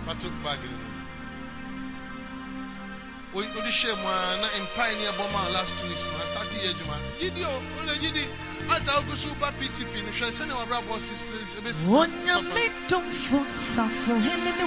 fato 0.06 0.30
bag 0.42 0.60
no 0.64 0.95
wode 3.36 3.70
hyɛ 3.70 3.92
mu 4.00 4.08
a 4.08 4.36
na 4.40 4.48
mpae 4.64 4.94
ɛbɔ 5.12 5.24
ma 5.32 5.48
last 5.52 5.72
two 5.78 5.86
weeks 5.88 6.08
na 6.18 6.24
start 6.24 6.48
yɛ 6.56 6.70
adwuma 6.72 6.96
gyidi 7.20 7.44
o 7.44 7.60
wona 7.76 7.92
gyidi 8.00 8.24
asa 8.70 8.92
wogu 8.96 9.14
so 9.16 9.28
woba 9.28 9.52
ptp 9.58 9.92
no 10.04 10.10
hwɛ 10.16 10.28
sɛnea 10.32 10.56
wabrabɔ 10.56 10.94
ɛbɛsisi 10.96 11.92
Onyame 12.00 12.64
tomfo 12.88 13.38
safo 13.46 14.14
hene 14.24 14.52
no 14.58 14.66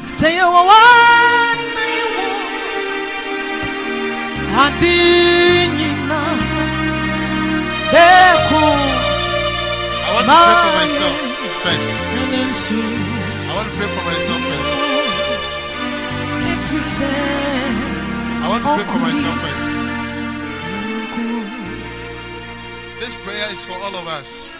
sɛ 0.00 0.28
yɛwɔ 0.38 0.60
wana 0.70 1.84
yɛwɔ 1.98 2.26
ade 4.64 4.96
nyina 5.76 6.20
bɛko 7.92 8.62
I 10.06 10.12
want 10.14 10.26
to 10.26 10.32
pray 10.32 10.56
for 10.64 10.72
myself 10.80 11.16
first. 11.62 11.90
nsu 12.48 12.80
I 13.48 13.52
want 13.56 13.68
to 13.68 13.74
pray 13.76 13.88
for 13.94 14.02
myself 14.08 14.40
first. 14.48 14.65
I 16.78 18.48
want 18.48 18.62
to 18.62 18.74
pray 18.74 18.84
for 18.84 18.98
myself 18.98 19.40
first. 19.40 19.72
This 23.00 23.16
prayer 23.24 23.50
is 23.50 23.64
for 23.64 23.72
all 23.74 23.96
of 23.96 24.06
us. 24.06 24.52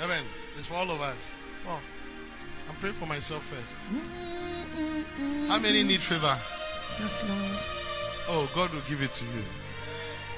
Amen. 0.00 0.22
It's 0.56 0.66
for 0.66 0.74
all 0.74 0.90
of 0.90 1.00
us. 1.00 1.32
Oh, 1.66 1.80
I'm 2.68 2.76
praying 2.76 2.94
for 2.94 3.06
myself 3.06 3.44
first. 3.44 3.88
How 5.48 5.58
many 5.58 5.82
need 5.82 6.00
favor? 6.00 6.38
Yes, 7.00 7.24
Lord. 7.28 7.58
Oh, 8.28 8.48
God 8.54 8.72
will 8.72 8.82
give 8.88 9.02
it 9.02 9.14
to 9.14 9.24
you. 9.24 9.42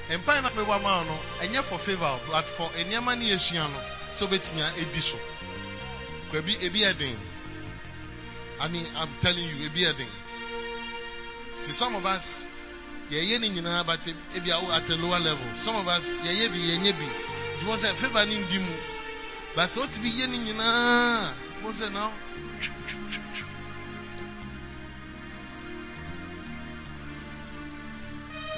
Empire 0.09 0.41
na 0.41 0.49
mewa 0.49 0.81
ma 0.81 1.03
no, 1.03 1.17
enye 1.41 1.61
for 1.61 1.77
favor, 1.77 2.19
but 2.31 2.45
for 2.45 2.67
enyama 2.79 3.15
ni 3.17 3.29
esua 3.29 3.69
no, 3.69 3.79
so 4.13 4.27
betinya 4.27 4.65
edi 4.77 4.99
so. 4.99 5.17
Kwabi 6.31 6.55
ebi. 6.65 7.15
I 8.59 8.67
mean, 8.67 8.85
I'm 8.95 9.09
telling 9.21 9.43
you, 9.43 9.69
eden. 9.69 10.07
To 11.65 11.73
some 11.73 11.95
of 11.95 12.05
us, 12.05 12.45
yɛyɛ 13.11 13.39
ne 13.39 13.49
nyinaa 13.49 13.85
but 13.85 14.01
ebi 14.35 14.49
awo 14.51 14.71
at 14.71 14.89
a 14.89 14.95
lower 14.95 15.19
level. 15.19 15.45
Some 15.57 15.75
of 15.75 15.87
us, 15.87 16.15
yɛyɛ 16.15 16.49
bi, 16.49 16.57
yɛnyɛ 16.57 16.91
bi. 16.97 17.05
Nti 17.57 17.65
wɔn 17.65 17.77
sɛ 17.77 17.93
favor 17.93 18.25
ni 18.25 18.37
ndi 18.37 18.59
mu. 18.59 18.73
But 19.55 19.69
sɛ 19.69 19.85
ɔte 19.85 20.01
bi 20.01 20.09
yɛ 20.09 20.27
ne 20.29 20.37
nyinaa, 20.37 21.33
wɔn 21.61 21.73
sɛ 21.73 21.91
no. 21.93 22.11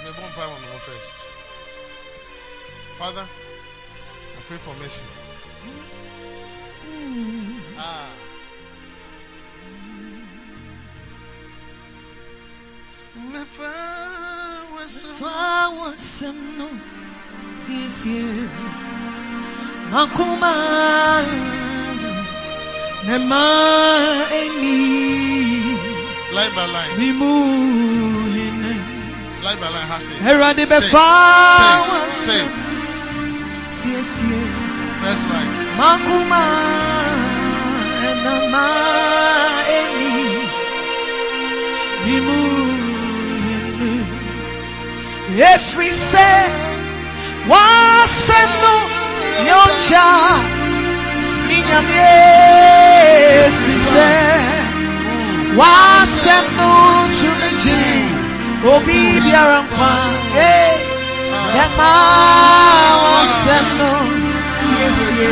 Me 0.03 0.11
born 0.11 0.31
prime 0.31 0.49
on 0.49 0.61
the 0.61 0.79
first. 0.79 1.25
Father, 2.97 3.25
I 4.37 4.41
pray 4.47 4.57
for 4.57 4.73
mercy. 4.75 5.05
Ah. 7.77 8.09
Me 13.15 13.39
fa 13.45 13.69
was 14.73 15.05
Fawasɛm 15.19 16.57
no 16.57 16.67
siesie 17.51 18.49
makoma 19.91 20.53
ne 23.05 23.17
ma 23.29 23.45
ani 24.39 24.77
line 26.33 26.53
by 26.55 26.65
line, 26.73 26.93
mi 26.97 27.11
mu 27.19 27.31
hene 28.33 28.73
line 29.45 29.59
by 29.61 29.69
line 29.69 29.87
has 29.93 30.09
it. 30.09 30.17
Awurade 30.17 30.65
bɛfa 30.65 31.07
Say, 32.09 32.33
say, 32.33 32.41
wasɛm 32.41 32.49
siesie 33.77 34.41
First 35.01 35.29
line. 35.29 35.51
makoma 35.77 36.43
na 38.25 38.33
ma 38.53 38.65
efiri 45.41 45.89
sɛ 46.11 46.29
wasɛm 47.49 48.49
no 48.63 48.75
yɛ 49.47 49.55
ɔkya 49.67 50.07
ne 51.47 51.55
nyame 51.67 52.01
efiri 53.45 53.77
sɛ 53.91 54.09
wasɛm 55.59 56.45
no 56.57 56.69
tumi 57.17 57.49
gye 57.61 57.81
obi 58.73 58.97
biara 59.23 59.59
nkwa 59.65 59.91
yɛma 61.55 61.91
no 63.79 63.91
siesie 64.63 65.31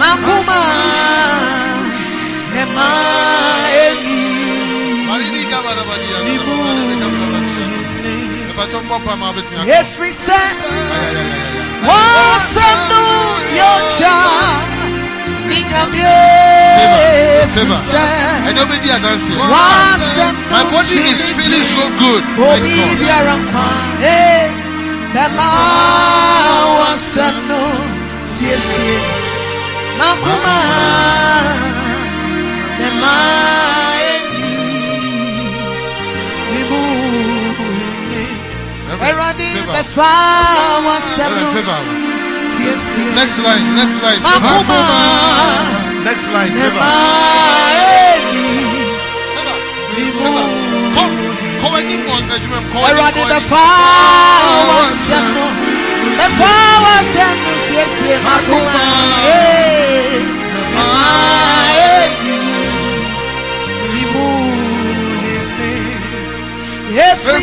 makoma 0.00 0.60
ne 2.52 2.62
here. 8.70 9.82
wasɛm 11.88 12.80
no 12.90 13.02
My 20.50 20.62
body 20.70 20.98
is 21.10 21.20
tumi 21.26 21.34
feeling 21.36 21.64
gye 21.64 21.72
so 21.74 21.84
good. 21.98 22.22
My 22.38 22.58
obi 22.58 22.74
God. 22.76 22.98
biara 23.00 23.34
nkwa 23.42 23.66
ee 24.02 24.46
bɛma 25.14 25.48
wasɛm 26.78 27.36
no 27.48 27.62
siesie 28.32 28.98
makoma 29.98 30.56
bɛma 32.78 33.69
Awurade 39.06 39.48
bɛfa 39.74 40.10
wasɛm 40.86 41.32
no 41.40 41.48
Next 43.16 43.38
line, 43.40 43.74
next 43.76 44.02
line. 44.02 44.20
Next 46.04 46.28
line. 46.28 46.52
bɛma 46.52 46.52
Favor. 46.52 46.80
eni 48.10 48.46
mibu 49.96 50.28
Come, 50.94 51.14
come 51.62 51.74
hene 51.80 51.96
and 51.96 52.04
on 52.12 52.22
judgment. 52.28 52.64
Come 52.72 52.84
Awurade 52.88 53.22
bɛfa 53.32 53.64
wasɛm 54.68 55.26
no 55.34 55.46
bɛfa 56.18 56.52
siesie 57.66 58.16
makoma 58.26 58.84
ee 59.24 60.20
eni 62.04 62.36
mibu 63.92 64.26
hene 65.24 65.70
efiri 67.08 67.42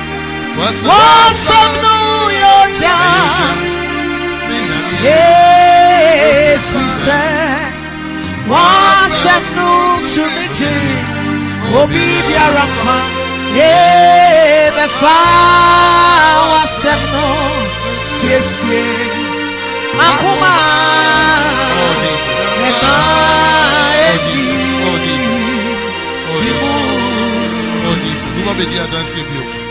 no 1.83 1.95
yɛgya 2.41 2.97
Nyame 4.49 5.19
efiri 6.53 6.89
sɛ 7.03 7.21
wasɛm 8.51 9.43
no 9.57 9.69
tumi 10.11 10.45
gye 10.57 10.73
obi 11.79 12.03
biara 12.27 12.65
nkwa 12.71 12.97
Hey, 13.53 14.71
ɛma 14.77 15.15
ɔhyɛ 16.59 16.93
no 17.13 17.25
siesie 18.13 18.85
makoma 19.97 20.53
ɛma 22.67 22.95
ɛdi 24.07 24.43
ibu 26.49 26.71
onyame 27.91 28.23
hyira 28.31 28.45
wate 28.45 28.65
ɛfiri 28.83 29.01
sɛ 29.11 29.60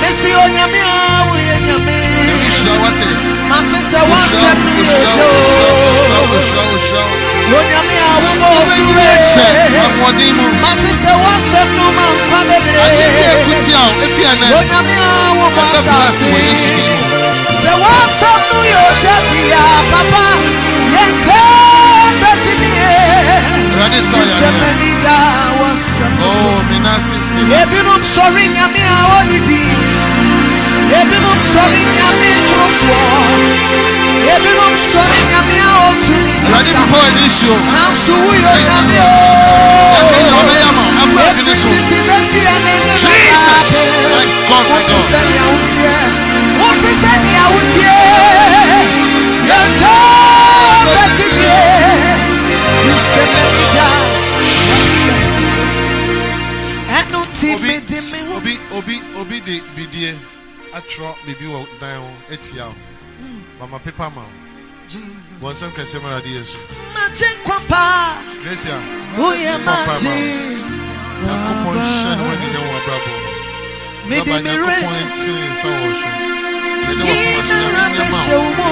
mesi 0.00 0.30
onyame 0.44 0.80
a 0.80 1.24
woyɛ 1.28 1.56
nyame 1.66 1.96
Nyame 2.18 2.48
hyira 2.56 2.74
wate. 2.82 3.08
mate 3.50 3.78
sɛ 3.90 4.00
Wohyira, 4.10 4.10
wɔsɛm 4.10 4.58
no 4.64 4.72
yɛ 4.88 4.96
wohyira, 4.98 5.12
ɔgya 5.14 5.70
wohyira, 5.78 6.18
o 6.18 6.26
wohyira, 6.30 6.62
wohyira. 6.70 7.02
wonyame 7.52 7.96
a 8.06 8.14
wobɔ 8.24 8.46
Wobɛnyini 8.54 9.04
akyɛ 9.14 9.26
sore 9.34 9.62
ahoɔden 9.84 10.30
mu. 10.36 10.44
mate 10.62 10.90
sɛ 11.02 11.12
wɔsɛm 11.24 11.68
no 11.78 11.86
ma 11.96 12.06
nkwa 12.16 12.38
Ade 12.38 12.56
bi 12.64 12.70
bebree 12.78 13.26
akuti 13.32 13.72
a 13.80 13.84
efi 14.04 14.22
ɛnɛ. 14.32 14.46
wonyame 14.54 14.94
a 15.06 15.10
wobɔ 15.40 15.62
Ɛsɛ 15.64 15.80
bless 15.82 15.98
asase 15.98 16.24
wɔ 16.32 16.38
Yesu 16.46 16.68
din 16.76 16.88
mu. 16.88 17.20
sɛ 17.62 17.72
wɔsɛm 17.82 18.40
no 18.50 18.58
yɛ 18.72 18.78
ɔgya 18.90 19.14
bia 19.30 19.62
papa 19.92 20.24
yɛntɛ 20.94 21.67
Oh, 26.20 26.62
Menase, 26.70 27.14
Menase. 27.34 27.62
ebinom 27.62 28.02
sɔre 28.14 28.44
nyame 28.54 28.82
a 28.82 28.98
ɔdidi 29.18 29.62
ebinom 31.00 31.38
sɔre 31.52 31.80
nyame 31.96 32.30
torofoɔ 32.46 33.00
ebinom 34.34 34.74
sɔre 34.90 35.18
nyame 35.30 35.56
a 35.62 35.72
ɔtumi 35.88 36.32
Awurade 36.42 36.70
kasa 36.74 36.86
bepɔ 36.90 36.98
ani 37.06 37.22
nsuo. 37.30 37.56
nanso 37.74 38.14
woyɛ 38.26 38.52
nyame 38.68 38.96
Ɛka 39.98 40.16
nyina 40.22 40.36
o 40.36 40.42
ɔbɛyɛ 40.42 40.64
ama 40.68 40.82
wo. 40.82 40.90
Abra 41.02 41.28
bi 41.36 41.42
ne 41.46 41.54
so. 41.54 41.68
efiri 41.70 42.02
titi 42.08 42.40
atwerɛ 60.98 61.14
biribi 61.26 61.46
wɔ 61.46 61.66
dan 61.80 62.00
ho 62.00 62.10
atia 62.32 62.66
wo. 62.66 62.74
Mama 63.60 63.78
pepa 63.78 64.10
ma 64.10 64.22
wo. 64.22 64.32
Wɔn 65.40 65.52
nsɛm 65.54 65.70
kɛseɛ 65.72 66.00
mu 66.02 66.08
Awurade 66.08 66.26
Yesu. 66.30 66.58
magye 66.94 67.26
nkwa 67.38 67.58
paa 67.68 68.22
Gracia, 68.42 68.76
woyɛ 69.16 69.64
Papa, 69.64 69.86
magye 69.86 70.14
Nyankopɔn 71.22 71.74
hyɛ 71.78 72.10
ne 72.16 72.22
ho 72.22 72.30
anuonyam 72.34 72.64
wɔ 72.68 72.76
abrabɔ 72.78 73.10
mu. 73.14 73.30
mede 74.08 74.18
Baba, 74.18 74.42
me 74.42 74.50
werɛ 74.50 74.76
Nyankopɔn 74.78 74.94
ntene 75.08 75.38
ne 75.38 75.48
nsa 75.52 75.68
wɔ 75.68 75.88
so. 76.00 76.08
Yɛne 76.88 77.02
wɔ 77.04 77.14
koma 77.18 77.42
so 77.44 77.54
nyinara 77.54 77.88
Nyame 77.88 77.98
nyɛ 77.98 78.04
ma 78.10 78.18
mehyɛ 78.18 78.36
wo. 78.38 78.42
wo 78.42 78.50
mu 78.58 78.66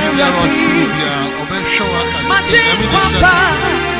Biribiara 0.00 0.30
a 0.30 0.42
ɔsi 0.42 0.68
wo 0.70 0.80
awurade 0.80 0.94
biara, 0.94 1.24
ɔbɛhwɛ 1.40 1.84
wo 1.90 1.96
aka 2.00 2.18
sɛ, 2.20 2.28
magye 2.30 2.58
Nyame 2.60 2.78
ne 2.80 2.86
nkwa 2.86 3.02
hyɛ 3.10 3.99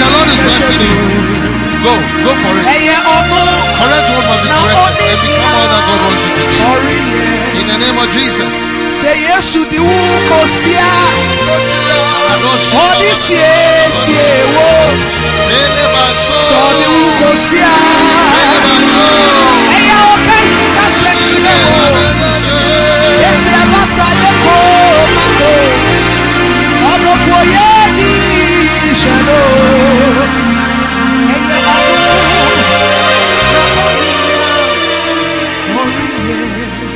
the 0.00 0.08
Lord 0.10 0.28
is 0.28 0.38
blessing 0.42 0.80
you. 0.82 0.96
Go, 1.86 1.94
go 2.24 2.32
for 2.42 2.54
it. 2.58 2.66
Correct 3.78 4.06
and 5.06 5.20
become 5.22 5.52
all 5.54 5.68
that 5.70 5.84
God 5.86 6.00
wants 6.08 6.22
you 6.26 6.32
to 6.34 6.44
be. 6.50 6.56
In 7.60 7.66
the 7.68 7.78
name 7.78 7.98
of 7.98 8.08
Jesus. 8.10 8.52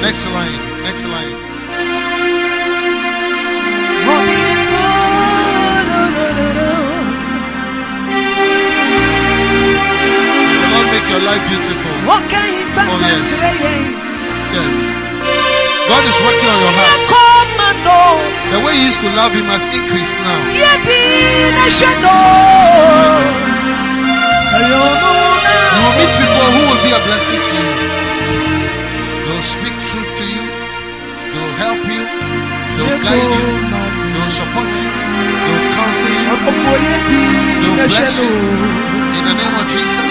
Next 0.02 0.26
line, 0.30 0.82
next 0.84 1.04
line. 1.06 1.48
Beautiful. 11.48 11.92
Oh 12.10 13.00
yes. 13.08 13.32
Yes. 14.52 14.76
God 15.88 16.04
is 16.04 16.18
working 16.20 16.48
on 16.48 16.58
your 16.60 16.72
heart. 16.76 17.17
The 18.52 18.60
way 18.64 18.74
he 18.74 18.84
used 18.88 19.00
to 19.00 19.10
love 19.12 19.32
him 19.32 19.44
has 19.52 19.68
increased 19.76 20.18
now. 20.18 20.40
You 25.76 25.80
will 25.84 25.94
meet 26.00 26.12
people 26.16 26.48
who 26.56 26.62
will 26.68 26.82
be 26.82 26.90
a 26.96 27.00
blessing 27.06 27.42
to 27.44 27.54
you. 27.60 27.72
They'll 29.28 29.44
speak 29.44 29.74
truth 29.92 30.10
to 30.20 30.24
you. 30.26 30.44
They'll 31.32 31.56
help 31.64 31.80
you. 31.92 32.02
They'll 32.76 33.00
guide 33.04 33.30
you. 33.36 33.48
They'll 34.16 34.32
support 34.32 34.70
you. 34.80 34.88
They'll 34.88 35.68
counsel 35.76 36.10
you. 36.10 36.24
They'll 37.62 37.76
bless 37.92 38.16
you. 38.24 38.32
In 39.18 39.24
the 39.28 39.34
name 39.36 39.56
of 39.60 39.66
Jesus. 39.68 40.10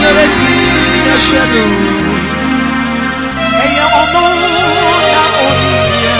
nyereti 0.00 0.52
ɛhyɛ 1.14 1.42
ne 1.52 1.62
wo 1.70 1.90
ɛyɛ 3.62 3.84
ɔmo 4.00 4.24
na 5.12 5.22
ɔnibia 5.46 6.16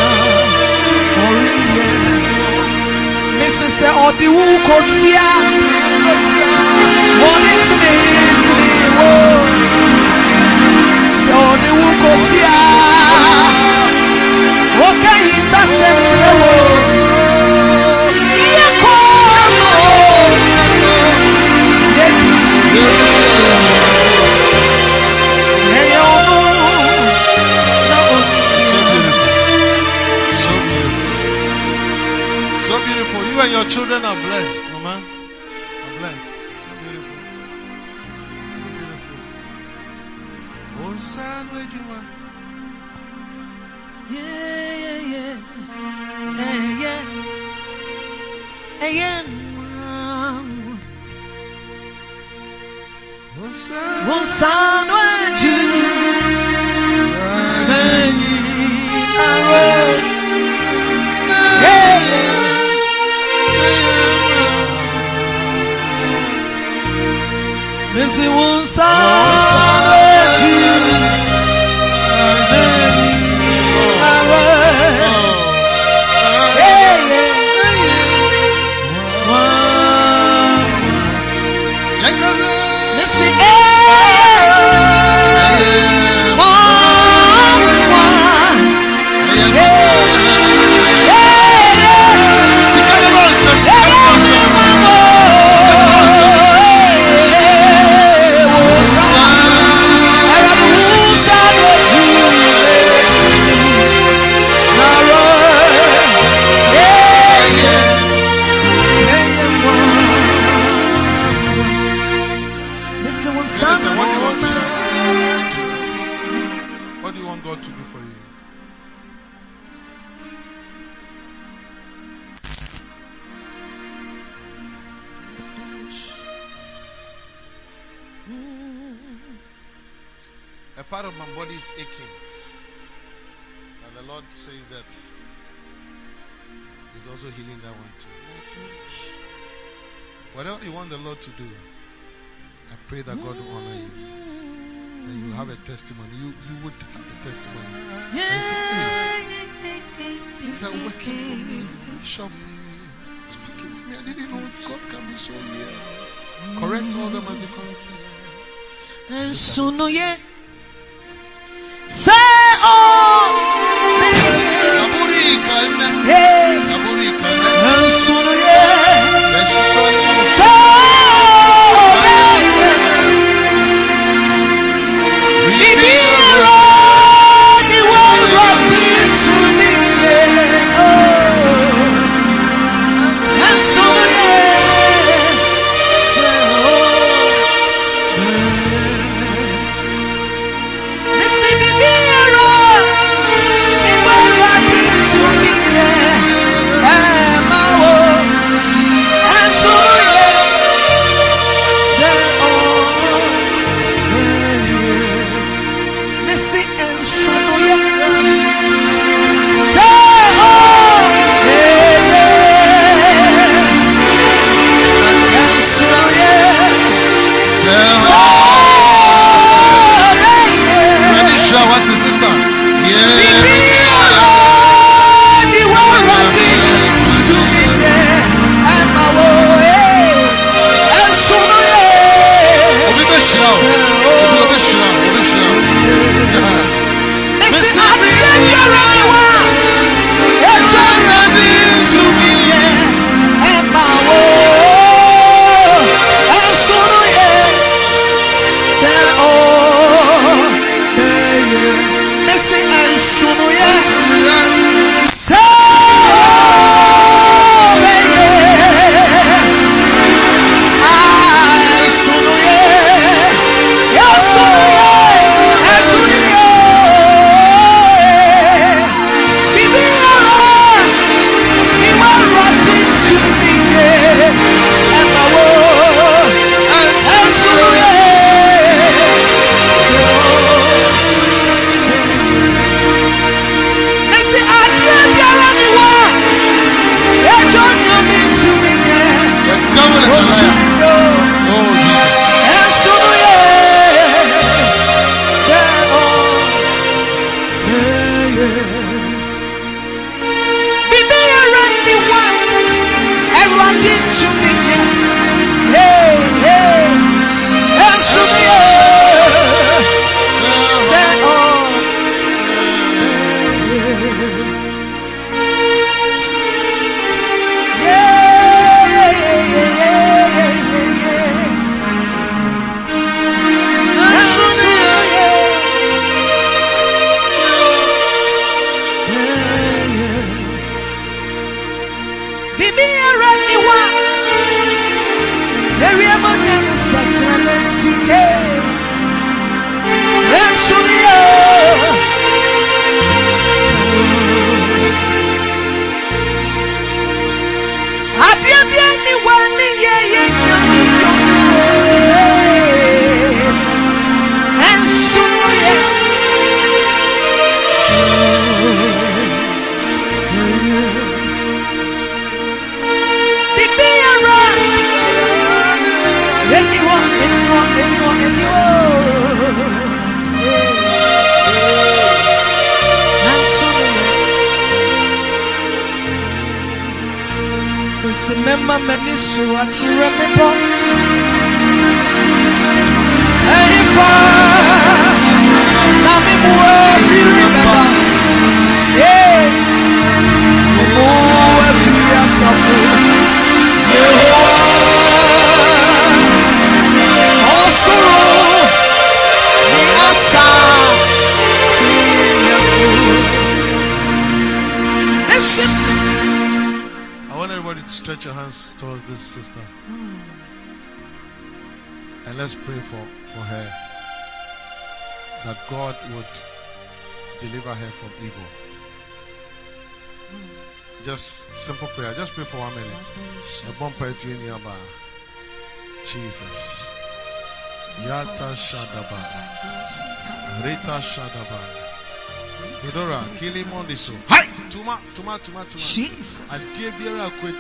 ɔreyɛ 1.27 1.89
mesi 3.39 3.67
sɛ 3.79 3.89
ɔde 4.07 4.27
wo 4.37 4.45
kosia 4.69 5.27
wɔne 7.23 7.53
tenetene 7.69 8.71
wo 8.99 9.11
sɛ 11.23 11.33
ɔde 11.51 11.71
wo 11.81 11.89
kosia 12.03 12.55
wɔka 14.81 15.13
hintasɛm 15.25 16.04
Oh, 22.77 22.81
so 32.67 32.75
beautiful. 32.85 33.21
You 33.23 33.41
and 33.41 33.53
your 33.53 33.65
children 33.71 34.05
are 34.05 34.17
blessed. 34.17 34.64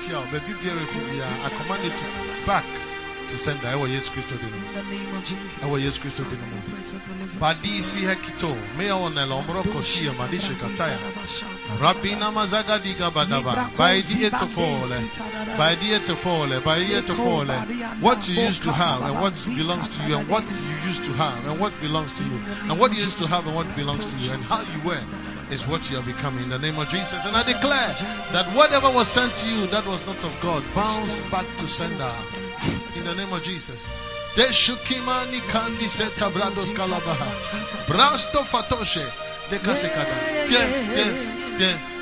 Atia 0.04 0.18
wo 0.18 0.24
baabi 0.32 0.54
biara 0.62 0.86
fi 0.86 0.98
I 1.00 1.48
command 1.48 1.84
it 1.84 1.92
to 1.98 2.46
back 2.46 2.64
to 3.30 3.38
sender. 3.38 3.66
Ɛwɔ 3.68 3.88
yesu 3.88 4.10
kristo 4.12 4.36
din 4.36 4.50
mu 4.50 4.56
In 4.68 4.74
the 4.74 4.82
name 4.82 5.16
of 5.16 5.24
Jesus. 5.24 5.58
ɛwɔ 5.64 5.80
yesu 5.80 6.00
kristo 6.00 6.24
din 6.28 6.40
mu 6.40 6.60
Pray 6.60 6.82
for 6.84 6.98
deliverance. 7.08 7.40
badi 7.40 7.80
si 7.82 8.00
hekito 8.00 8.52
meya 8.76 8.94
wɔ 9.00 9.08
nɛlɛ 9.14 9.32
ɔmborɔ 9.40 9.62
kɔsi 9.72 10.04
yɛ 10.08 10.16
madi 10.18 10.38
shekataya 10.38 10.98
rabina 11.80 12.30
mazaga 12.32 12.78
diga 12.84 13.10
badaba 13.10 13.70
baidi 13.78 14.28
etofole 14.28 14.98
baidi 15.56 15.94
etofole 15.96 16.60
baidi 16.60 16.92
etofole 17.00 17.56
what 18.02 18.28
you 18.28 18.34
used 18.42 18.62
to 18.62 18.72
have 18.72 19.00
and 19.02 19.14
what 19.14 19.32
belongs 19.56 19.88
to 19.96 20.02
you 20.06 20.18
and 20.18 20.28
what 20.28 20.44
you 20.44 20.88
used 20.88 21.04
to 21.04 21.12
have 21.14 21.46
and 21.46 21.58
what 21.58 21.72
belongs 21.80 22.12
to 22.12 22.22
you. 22.24 22.38
And 22.68 22.78
what 22.78 22.92
you 22.92 22.98
used 23.00 23.18
to 23.18 23.26
have 23.26 23.46
and 23.46 23.54
what 23.56 23.74
belongs 23.74 24.04
to 24.12 24.16
you 24.18 24.32
and 24.34 24.44
how 24.44 24.60
you 24.60 24.80
were 24.84 25.00
is 25.54 25.66
what 25.66 25.90
you 25.90 25.96
are 25.98 26.02
becoming 26.02 26.44
in 26.44 26.50
the 26.50 26.58
name 26.58 26.78
of 26.78 26.88
Jesus 26.88 27.24
and 27.26 27.36
I 27.36 27.42
declare 27.44 27.94
that 28.34 28.46
whatever 28.54 28.90
was 28.90 29.08
sent 29.08 29.34
to 29.36 29.48
you 29.48 29.66
that 29.68 29.86
was 29.86 30.04
not 30.06 30.22
of 30.24 30.34
God 30.42 30.64
bounce 30.74 31.20
back 31.30 31.46
to 31.58 31.66
sender 31.66 32.12
in 32.96 33.04
the 33.04 33.14
name 33.14 33.32
of 33.32 33.42
Jesus 33.42 33.86
Deshukimani 34.34 35.38
kandi 35.46 35.86
seta 35.86 36.28
brados 36.28 36.74
kalabaha. 36.74 37.28
Brasto 37.86 38.42
fatoshe. 38.42 39.06
Dekasekada. 39.48 40.16
Tie, 40.48 40.66
tie, 40.90 41.56
tie. 41.56 41.94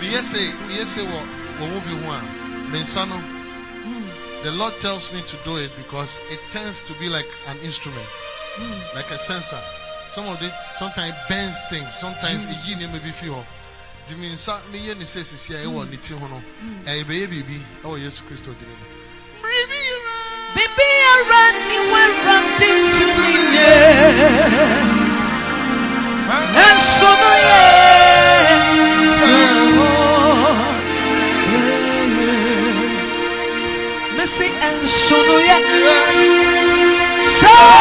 Miyese, 0.00 0.54
miyese 0.68 1.02
wo, 1.02 1.18
wo 1.66 1.80
bi 1.80 1.94
ho 1.98 2.12
a, 2.12 2.20
me 2.70 2.78
nsa 2.78 3.08
no, 3.08 3.18
The 4.44 4.52
Lord 4.52 4.78
tells 4.78 5.12
me 5.12 5.20
to 5.22 5.36
do 5.44 5.56
it 5.56 5.72
because 5.76 6.20
it 6.30 6.38
tends 6.52 6.84
to 6.84 6.92
be 6.94 7.08
like 7.08 7.26
an 7.48 7.58
instrument, 7.64 8.06
like 8.94 9.10
a 9.10 9.18
sensor. 9.18 9.58
Some 10.10 10.26
of 10.26 10.42
it 10.42 10.52
sometimes 10.78 11.14
bends 11.28 11.62
things, 11.64 11.94
sometimes 11.94 12.46
it 12.46 12.56
give 12.66 12.78
me 12.78 12.86
maybe 12.92 13.12
feel. 13.12 13.44
Di 14.08 14.14
mi 14.14 14.28
nsa 14.30 14.58
mi 14.72 14.78
yɛ 14.80 14.96
ne 14.96 15.04
sɛ 15.04 15.22
sisi 15.24 15.54
a 15.54 15.58
ɛwɔ 15.66 15.90
ne 15.90 15.96
ti 15.98 16.14
ho 16.14 16.26
no, 16.26 16.42
ɛyɛ 16.86 17.04
bɛyɛ 17.04 17.26
biribi 17.28 17.58
ɛwɔ 17.84 17.98
Yesu 18.02 18.22
Kristo 18.24 18.52
din 18.58 18.68
mu. 18.68 18.86
Biribi 19.42 19.78
yɛ. 19.88 19.96
Bibi 20.54 20.88
ara 21.12 21.42
ni 21.68 21.78
wẹ́rọ̀dì 21.92 22.70
tún 22.94 23.10
mi 23.20 23.32
yẹ. 23.54 23.70
Ẹ̀sùn 26.66 27.14
ló 27.20 27.32
yẹ. 27.48 27.62
Mẹ́sì 34.16 34.46
ẹ̀sùn 34.68 35.20
ló 35.28 35.36
yẹ. 35.48 35.58
Ṣé 37.38 37.52
o 37.66 37.77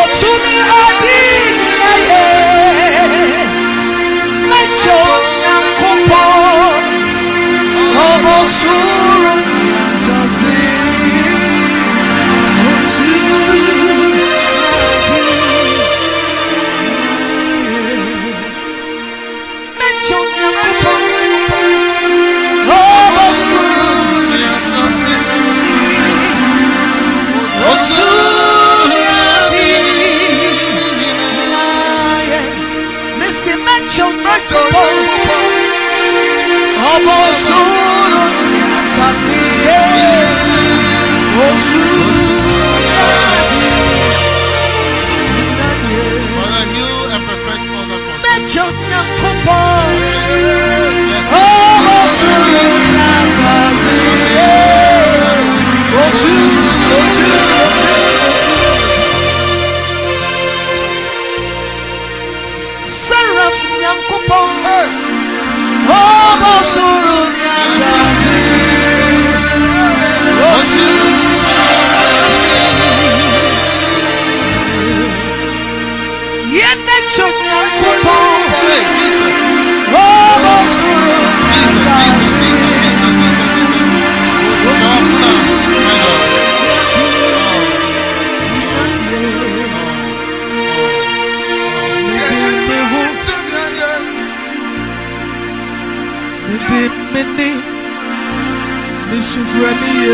Otumi 0.00 0.54
adi 0.82 1.16
nyina 1.16 1.25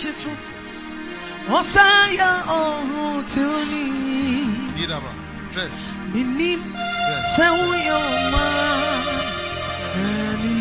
beautiful. 0.01 0.37
Osaya 1.57 2.31
ọ̀hún 2.61 3.25
tí 3.31 3.41
ó 3.57 3.61
ní. 3.73 3.85
Yídàbà 4.79 5.11
dress. 5.53 5.79
Mi 6.13 6.23
ní 6.39 6.51
sẹ́wọ́n 7.37 7.79
yóò 7.89 8.11
máa 8.33 8.95
ẹni. 10.05 10.57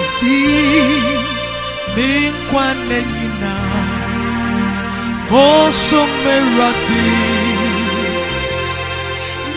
kesi 0.07 0.39
mi 1.95 2.09
nkwa 2.29 2.65
n'enyina 2.87 3.53
oso 5.31 6.01
merati 6.23 7.07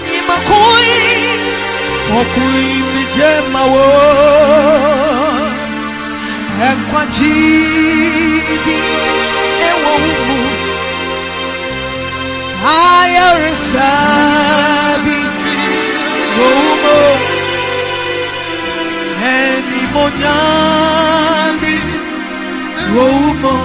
ni 0.07 0.19
makui 0.29 0.95
okui 2.21 2.67
mi 2.93 3.03
je 3.15 3.31
mawo 3.53 3.87
ẹkwa 6.71 7.03
jibi 7.15 8.77
ewo 9.69 9.93
umu 10.11 10.39
ayarisabi 10.41 10.50
wo 16.39 16.49
umu 16.71 16.99
ẹni 19.37 19.81
mo 19.95 20.05
nyambi 20.21 21.77
wo 22.95 23.05
umu 23.29 23.57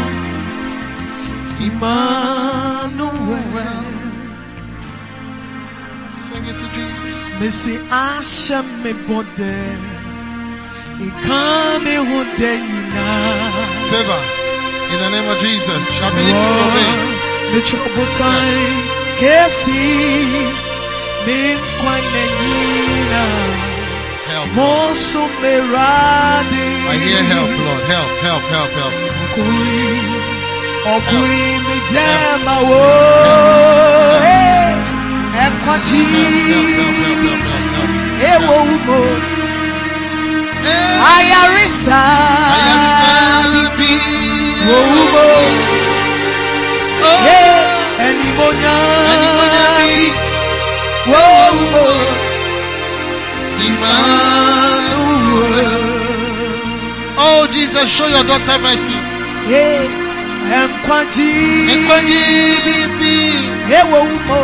Emmanuel. 1.65 3.38
Sing 6.09 6.45
it 6.45 6.57
to 6.59 6.67
Jesus. 6.75 7.40
Missy 7.40 7.77
Asha 7.90 8.61
me 8.83 8.93
bode. 8.93 9.57
Ikame 11.07 11.95
hunde 12.07 12.51
nyina. 12.67 13.07
Favor. 13.91 14.22
In 14.91 14.98
the 14.99 15.09
name 15.09 15.30
of 15.32 15.38
Jesus. 15.40 15.83
Ability 16.01 16.32
to 16.32 16.61
obey. 16.67 17.15
Me 17.51 17.59
chobotai 17.61 18.59
kesi. 19.19 19.85
Me 21.25 21.40
kwane 21.80 22.24
nyina. 22.40 23.24
Help. 24.30 24.48
Mosu 24.57 25.24
me 25.41 25.53
radi. 25.74 26.67
I 26.91 26.98
hear 27.06 27.24
help, 27.33 27.51
Lord. 27.65 27.83
Help, 27.93 28.11
help, 28.27 28.43
help, 28.56 28.72
help. 28.80 28.93
Okui. 29.24 29.75
Okui 30.95 31.40
me 31.67 31.77
jema 31.91 32.56
wo. 32.69 32.85
Ekwaji. 35.45 36.03
Help, 36.06 36.65
help, 36.65 36.67
help, 36.75 36.98
help, 37.01 37.22
help, 37.22 37.41
help, 37.45 37.67
help. 37.75 37.90
Ewo 38.32 38.57
umo. 38.75 38.99
Ayarisa. 41.15 42.01
Ayarisabi. 42.65 43.93
Wo 44.67 44.77
umo. 45.01 45.85
Ye. 47.27 47.42
Enimonya. 48.08 48.75
Enimonya. 49.14 50.00
Wo 51.11 51.24
umo. 51.61 51.88
Emmanuel. 54.45 55.84
Oh, 57.17 57.48
Jesus, 57.51 57.88
show 57.95 58.08
your 58.08 58.24
daughter 58.24 58.58
mercy. 58.59 58.93
Ye. 59.51 59.66
Enkwaji. 60.59 61.32
Ekwanyi 61.74 62.24
bi. 63.00 63.16
Ewo 63.80 64.00
umo. 64.16 64.42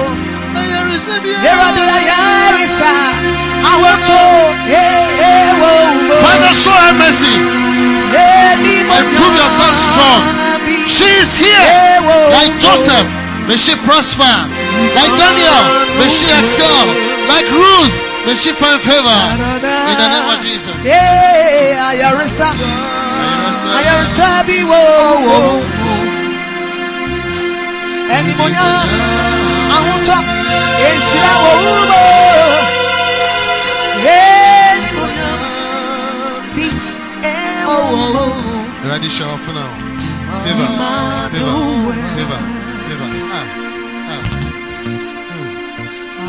Ayarisabi. 0.60 1.30
Eradi 1.50 1.84
ayarisa. 1.98 2.92
Awoto. 2.92 3.41
Ye. 4.68 4.88
Father, 6.22 6.54
show 6.54 6.76
her 6.76 6.94
mercy. 6.98 7.36
And 8.92 9.06
prove 9.16 9.36
yourself 9.38 9.74
strong. 9.76 10.22
She 10.88 11.10
is 11.24 11.32
here. 11.38 12.02
Like. 12.36 12.54
Joseph, 12.62 13.08
may 13.48 13.58
she 13.58 13.74
prosper. 13.88 14.22
Like 14.94 15.14
Daniel, 15.18 15.62
may 15.98 16.10
she 16.10 16.30
excel. 16.40 16.86
Like 17.28 17.50
Ruth, 17.50 17.94
may 18.26 18.36
she 18.36 18.52
find 18.54 18.80
favor. 18.82 19.20
In 19.34 19.98
the 19.98 20.08
name 20.14 20.30
of 20.30 20.40
Jesus. 20.46 20.76
Yeah, 20.86 21.90
ayarisa. 21.90 22.50
Ayarisa 23.78 24.46
bi 24.46 24.62
wo 24.62 24.82
wo. 25.26 25.40
Ẹni 28.12 28.34
mo 28.38 28.46
yá 28.46 28.62
wo 31.42 31.52
wúwo. 31.64 31.90
Ẹni 31.90 32.70
mo 32.78 32.81
Ready, 38.84 39.10
show 39.10 39.30
off 39.30 39.48
now. 39.48 39.70
Favor, 40.44 40.68
favor, 41.32 41.54
favor, 42.18 42.42
favor. 42.88 43.10
Ah, 43.38 43.48
ah. 44.12 44.24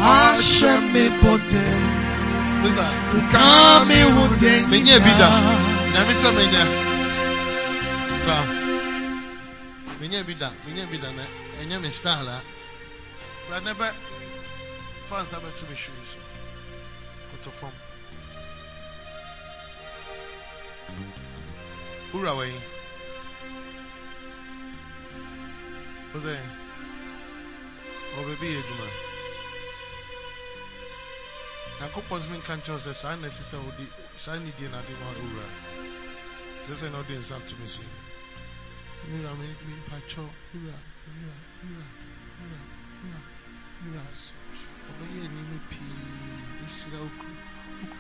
Aṣẹ 0.03 0.75
mi 0.93 1.05
bọ̀dẹ̀, 1.23 1.73
Sister, 2.63 2.91
ìka 3.19 3.45
mi 3.89 3.99
wò 4.17 4.25
dé 4.43 4.53
menye 4.71 4.97
bi 5.05 5.13
da. 5.21 5.29
Nyame 5.93 6.15
sɛ 6.23 6.29
menye. 6.37 6.63
Fa. 8.27 8.37
Menye 10.01 10.21
bi 10.27 10.35
da, 10.43 10.49
menye 10.67 10.85
bi 10.91 10.97
da 11.03 11.09
na 11.19 11.25
ɛnyɛ 11.61 11.77
me 11.83 11.91
style 11.91 12.29
a. 12.29 12.39
Ra 13.51 13.59
ne 13.65 13.73
bɛ 13.81 13.89
fa 15.09 15.17
nsa 15.23 15.37
bɛto 15.45 15.65
me 15.71 15.75
hwiri 15.83 16.22
Koto 17.43 17.51
fam. 17.51 17.73
Wura 22.13 22.33
wɔ 22.39 22.45
yi. 22.53 22.61
Wo 26.13 26.19
sɛ 26.25 26.35
ɔbɛbi 28.19 28.47
yɛ 28.55 28.59
adwuma. 28.63 28.87
Nyankopɔn 31.79 32.21
sɛ 32.23 32.29
menka 32.31 32.53
nkyerɛ 32.57 32.79
sɛ 32.87 32.93
saa 32.95 33.17
na 33.17 33.27
ɛsi 33.27 33.43
sɛ 33.51 33.57
wode 33.65 33.87
saa 34.25 34.39
nidie 34.39 34.71
na 34.71 34.79
ade 34.79 34.95
ma 35.01 35.07
owura. 35.23 35.47
Sɛ 36.63 36.73
sɛ 36.81 36.87
na 36.93 36.99
wode 36.99 37.15
nsa 37.19 37.37
to 37.47 37.57
me 37.57 37.67
so. 37.67 37.83
Sɛ 38.95 39.05
mewura 39.11 39.35
me 39.35 39.47
mempakyɛw 39.67 40.31
wura 40.55 40.79
wura 41.11 41.37
wura 41.59 41.87
wura 42.39 42.61
wura 43.03 43.21
wura 43.83 44.03
ɔbɛyɛ 44.91 45.25
nneɛma 45.27 45.59
pii 45.71 46.23
ɛhyira 46.65 46.99
wo 47.05 47.11
kuro 47.19 47.32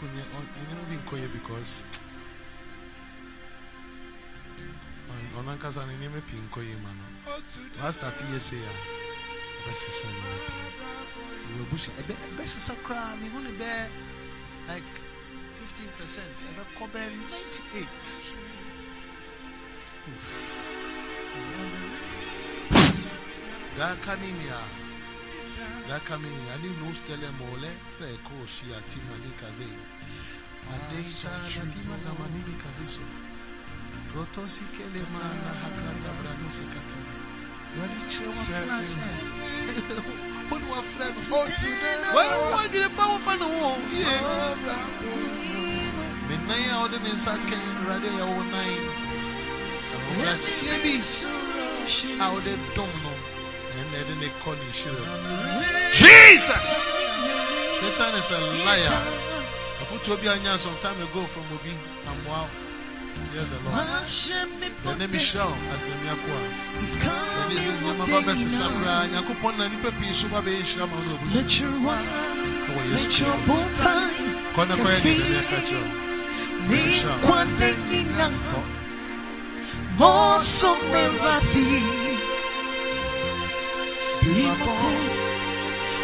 wo 0.02 0.08
kuro 0.08 0.14
nyɛ 0.16 0.24
ɔ- 0.36 0.50
nneɛma 0.62 0.84
bi 0.88 0.96
nkɔyɛ 1.02 1.32
because 1.32 1.84
ɔn- 5.10 5.30
ɔno 5.38 5.50
ankasa 5.54 5.86
no 5.86 5.92
nneɛma 5.94 6.20
pii 6.26 6.40
nkɔyɛ 6.46 6.74
ma 6.82 6.90
no 6.98 7.04
waastarte 7.80 8.24
yɛ 8.32 8.40
sei 8.40 8.58
a 8.58 8.72
ɛbɛsesa 9.62 10.06
nneɛma 10.10 10.38
pii 10.46 11.54
wabusua 11.58 11.92
ɛbɛ 12.00 12.14
ɛbɛsesa 12.28 12.74
koraa 12.84 13.16
mehu 13.20 13.38
ne 13.42 13.50
bɛɛ 13.60 13.90
like 14.68 14.92
15 15.58 15.88
percent 15.98 16.36
ɛbɛkɔ 16.50 16.84
bɛɛ 16.92 17.08
98 17.14 18.32
Gakanimia. 23.78 24.58
Gakanimia. 25.88 26.52
Ani 26.54 26.68
no 26.80 26.92
stele 26.92 27.28
mole 27.38 27.70
fre 27.96 28.08
ko 28.26 28.34
shi 28.46 28.66
atima 28.74 29.14
ni 29.22 29.30
kaze. 29.40 29.68
Adeita 29.68 29.72
la 29.72 29.78
dima 29.78 29.88
na 29.88 29.91
manini 32.18 32.54
kaze 32.62 32.86
so. 32.88 33.02
Protosi 34.12 34.64
kele 34.76 35.02
mana 35.12 35.50
hakrata 35.62 36.10
brano 36.18 36.50
sekata. 36.50 36.98
Wadi 37.80 38.00
chewa 38.08 38.34
fana 38.34 38.84
se. 38.84 38.96
Wadi 40.50 40.64
wa 40.70 40.82
fana 40.82 41.18
se. 41.18 41.32
Wadi 42.14 42.36
wa 42.52 42.68
gire 42.68 42.88
pa 42.88 43.06
wa 43.06 43.18
wo. 43.46 43.76
Yeah. 43.92 45.02
A 46.72 46.84
ɔde 46.84 46.98
ne 47.02 47.12
nsa 47.12 47.32
kɛn 47.48 47.62
Awurade 47.76 48.08
a 48.08 48.24
ɛwɔ 48.24 48.42
nan. 48.52 48.70
Ahobraseɛ 49.94 50.76
bi 50.82 50.94
a 52.18 52.26
ɔde 52.34 52.52
dom 52.74 52.92
no 53.02 53.12
ɛnna 53.78 53.96
ɛde 54.02 54.14
ne 54.20 54.28
kɔ 54.42 54.50
ne 54.58 54.64
nhyira. 54.72 55.04
Jesus! 55.92 56.66
Satan 57.80 58.14
is 58.14 58.30
a 58.30 58.38
liar. 58.64 59.41
Afotuo 60.02 60.20
bi 60.20 60.28
anya 60.28 60.58
some 60.58 60.76
time 60.78 61.00
ago 61.00 61.22
from 61.26 61.44
Obi 61.54 61.70
Amoa. 62.10 62.48
Says 63.22 63.46
the 63.46 63.58
Lord. 63.62 64.98
The 64.98 64.98
name 64.98 65.14
is 65.14 65.22
Shao 65.22 65.54
as 65.70 65.84
the 65.84 65.94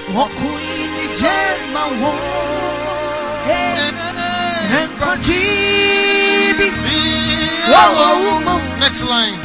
Okuini 0.08 1.04
jema 1.18 1.84
wo 2.00 2.97
Next 8.88 9.04
line. 9.04 9.38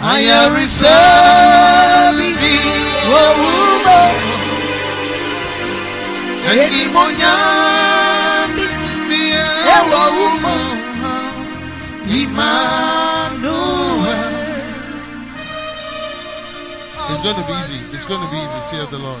I 0.00 0.20
am 0.24 0.56
It's 17.10 17.20
going 17.20 17.36
to 17.36 17.44
be 17.46 17.52
easy. 17.52 17.80
It's 17.92 18.06
going 18.06 18.24
to 18.24 18.30
be 18.30 18.38
easy, 18.38 18.60
Say 18.60 18.86
the 18.90 18.98
Lord. 18.98 19.20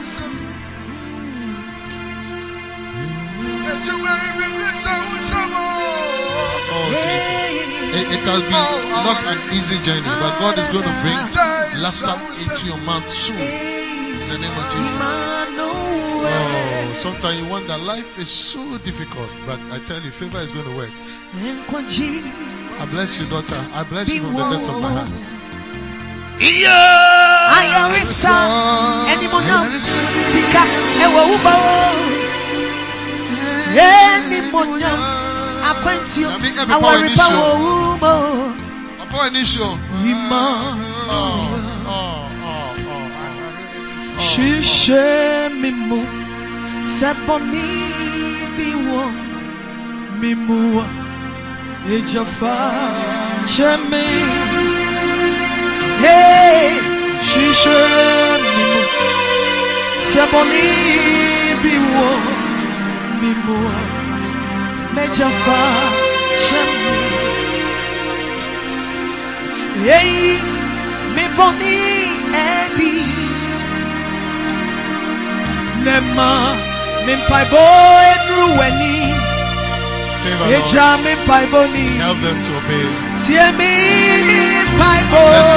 Oh, 6.73 6.89
it, 7.93 8.07
it 8.15 8.23
has 8.25 8.41
been 8.41 8.67
not 9.03 9.21
an 9.27 9.39
easy 9.53 9.77
journey, 9.83 10.07
but 10.07 10.31
God 10.39 10.57
is 10.57 10.67
going 10.71 10.87
to 10.87 10.95
bring 11.03 11.19
laughter 11.83 12.15
into 12.51 12.65
your 12.67 12.77
mouth 12.85 13.07
soon. 13.09 13.37
In 13.37 14.29
the 14.29 14.37
name 14.39 14.55
of 14.55 14.65
Jesus. 14.71 14.95
Oh, 16.23 16.93
sometimes 16.97 17.37
you 17.39 17.47
wonder 17.49 17.77
life 17.77 18.17
is 18.19 18.29
so 18.29 18.77
difficult, 18.79 19.29
but 19.45 19.59
I 19.71 19.79
tell 19.79 20.01
you, 20.01 20.11
favor 20.11 20.37
is 20.39 20.51
going 20.51 20.65
to 20.65 20.75
work. 20.77 20.91
I 22.79 22.85
bless 22.89 23.19
you, 23.19 23.25
daughter. 23.27 23.59
I 23.73 23.83
bless 23.83 24.07
you 24.13 24.21
from 24.21 24.33
the 24.33 24.49
depths 24.51 24.69
of 24.69 24.81
my 24.81 24.89
heart. 24.89 25.09
Ayarisa, 27.57 28.33
enimonyam, 29.13 29.69
sika, 29.81 30.63
ewa 31.03 31.21
uba. 31.35 32.40
Enimonyam, 33.75 34.99
akwentio, 35.69 36.27
awaripa 36.73 37.25
wo 37.37 37.51
umo. 37.93 38.13
Papa 38.99 39.17
Anisho. 39.25 39.63
Oh, 39.63 39.77
oh, 41.09 41.47
oh, 41.87 42.27
oh, 42.47 42.69
oh. 42.91 43.09
Ṣíṣe 44.31 45.05
mímú 45.61 45.99
sẹ́bọ̀nì 46.95 47.65
bí 48.55 48.67
wọ́n 48.89 49.13
mímú 50.21 50.57
wa 50.75 50.85
ìjọba 51.95 52.55
ṣe 53.53 53.69
mí. 53.89 54.03
Ṣíṣe 57.29 57.79
mímú 58.43 58.79
sẹ́bọ̀nì 60.09 60.63
bí 61.61 61.73
wọ́n 61.93 62.19
mímú 63.21 63.55
wa 63.65 63.79
mẹ́jọba 64.95 65.59
mí. 66.47 66.61
Èyí 69.97 70.29
mi 71.15 71.23
bọ̀ 71.37 71.49
ní 71.61 71.75
ẹ̀dí. 72.49 72.93
Nema 75.85 76.29
mi 77.05 77.13
mpaibo 77.21 77.63
edru 78.13 78.43
weni 78.59 78.97
Favor, 80.23 80.47
Lord. 80.47 80.53
eja 80.57 80.87
mi 81.03 81.13
ni 81.73 81.85
Help 82.05 82.19
them 82.25 82.37
to 82.45 82.51
obey. 82.59 82.85
tie 83.25 83.45
mi 83.59 83.71
mpaibo. 84.73 85.23
Bless. 85.33 85.51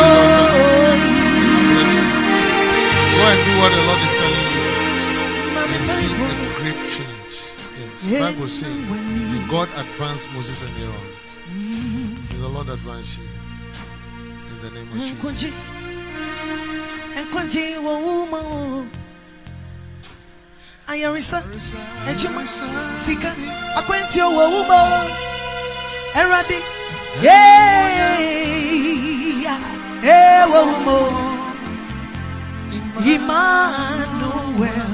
Go 3.15 3.21
and 3.31 3.41
do 3.47 3.53
what 3.61 3.71
the 3.77 3.83
Lord 3.89 4.01
is 4.07 4.13
telling 4.21 4.49
you 4.55 4.63
and 5.75 5.85
see 5.95 6.11
a 6.43 6.44
Bible 8.05 8.49
says, 8.49 8.75
"May 8.75 9.47
God 9.49 9.69
advanced 9.77 10.29
Moses 10.33 10.63
and 10.63 10.77
Aaron. 10.79 11.09
May 12.31 12.37
the 12.37 12.49
Lord 12.49 12.69
advance 12.69 13.17
you. 13.19 13.25
In 13.25 14.61
the 14.61 14.71
name 14.71 14.89
of 14.89 14.95
mm, 14.95 15.01
Jesus. 15.01 15.15
Nkwanji 15.15 15.53
nkwanji 17.23 17.77
wo 17.85 18.23
uma 18.23 18.39
o 18.39 18.87
ayarisa. 20.87 21.43
Ejuma. 22.11 22.47
Sika. 22.97 23.35
Akwenti 23.77 24.21
o 24.21 24.31
wo 24.31 24.49
uma 24.61 24.75
o 24.75 25.09
eradi. 26.21 26.59
Yeah 27.23 28.35
wo 30.51 30.63
uma 30.63 30.93
o 30.93 31.35
Emmanuel. 33.05 34.94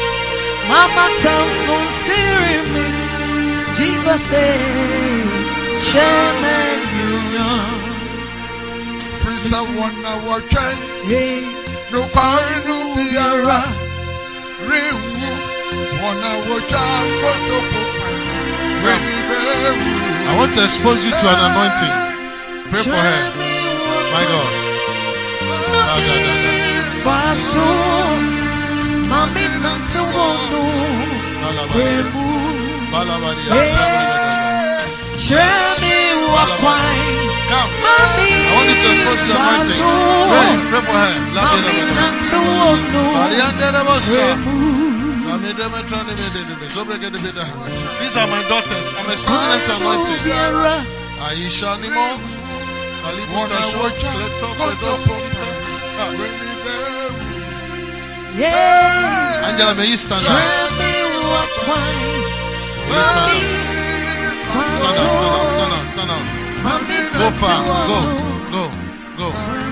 Mama 0.71 1.05
tamfo 1.23 1.77
sirimi 2.01 2.85
Jesus 3.77 4.21
say 4.31 4.59
Cheme 5.87 6.57
nyonya 6.95 7.49
Prisa 9.23 9.59
wana 9.79 10.13
wakai 10.27 10.77
Hey 11.09 11.41
Nukwanu 11.91 12.77
biara 12.95 13.61
Riwu 14.69 15.31
Wana 16.03 16.29
waja 16.47 16.85
Koto 17.21 17.57
popa 17.71 18.09
Weni 18.85 19.17
bewu 19.29 20.01
I 20.29 20.37
want 20.37 20.53
to 20.55 20.63
expose 20.63 21.03
you 21.03 21.11
to 21.11 21.27
an 21.27 21.39
anointing. 21.51 21.95
Pray 22.71 22.83
for 22.87 22.95
her. 22.95 23.21
My 24.13 24.23
God. 24.31 24.51
Ah, 25.75 25.99
da, 26.07 26.15
da, 26.23 26.33
da. 26.43 26.51
Faso, 27.03 27.67
mami 29.11 29.43
nante 29.63 29.99
wono, 30.13 30.61
Balabari. 31.41 31.83
emu, 31.99 32.25
Balabari. 32.91 33.43
chemi 35.23 35.95
wakwai, 36.33 37.03
Come. 37.51 37.71
mami 37.83 38.29
I 38.31 38.55
want 38.55 38.69
you 38.69 38.75
to 38.81 38.87
expose 38.91 39.23
your 39.27 39.37
anointing. 39.37 39.83
Pray. 40.31 40.51
faso, 40.51 40.71
Pray 40.71 40.83
for 40.87 40.97
her. 41.03 41.15
La, 41.35 41.41
da, 41.41 41.47
mami 41.51 41.61
da, 41.61 41.81
da, 41.81 41.91
da. 41.91 41.95
nante 41.99 42.37
wono, 42.47 43.03
Mariande 43.17 43.67
de 43.75 43.81
Bosa. 43.87 44.25
emu, 44.31 44.57
These 48.01 48.17
are 48.17 48.27
my 48.27 48.41
daughters. 48.49 48.87
I'm 48.97 49.09
exposing 49.11 49.49
them 49.49 49.61
to 49.65 49.73
anointing. 49.75 50.21
biara, 50.25 50.75
Aisha 51.27 51.71
Nimo. 51.81 52.07
Kalibu 53.01 53.33
Wana 53.33 53.55
Tasho. 53.55 53.77
waja 53.81 54.11
Seto 54.11 54.49
Koto 54.57 54.91
yeah, 58.37 59.49
Angela, 59.51 59.75
may 59.75 59.89
you 59.89 59.97
stand 59.97 60.23
up. 60.23 60.31
May 60.77 60.93
you 60.99 61.09
stand 63.07 63.31
up. 63.31 63.71
Stand 64.51 64.81
faso, 64.81 65.05
stand 65.55 65.73
out, 65.73 65.87
stand 65.87 66.11
out, 66.11 66.27
stand 66.27 66.51
mami 66.63 66.97
Go 67.17 67.27
far. 67.39 67.59
Go, 67.87 67.99
go, 68.51 68.63
go. 69.17 69.27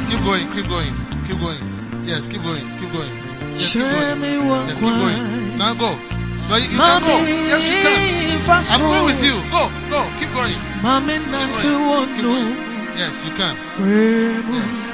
Keep 0.09 0.21
going, 0.23 0.45
keep 0.51 0.67
going, 0.67 0.93
keep 1.25 1.39
going. 1.39 1.61
Yes, 2.05 2.27
keep 2.27 2.41
going, 2.41 2.65
keep 2.79 2.91
going. 2.91 3.11
Yes, 3.53 3.73
keep 3.73 3.83
going. 3.83 4.21
Yes, 4.67 4.79
keep 4.79 4.89
going. 4.89 5.57
Now 5.57 5.73
go. 5.73 5.95
No, 6.49 6.55
you, 6.57 6.63
you 6.63 6.79
can 6.79 7.01
go. 7.05 7.17
Yes, 7.51 7.69
you 7.69 7.77
can. 7.85 7.99
I'm 8.73 8.81
going 8.81 9.05
with 9.05 9.21
you. 9.23 9.37
Go, 9.53 9.69
go. 9.93 10.01
Keep 10.17 10.33
going. 10.33 10.57
Nanti 10.81 11.69
wonu 11.69 12.33
Yes, 12.97 13.23
you 13.25 13.31
can. 13.37 13.55
Yes. 13.85 14.91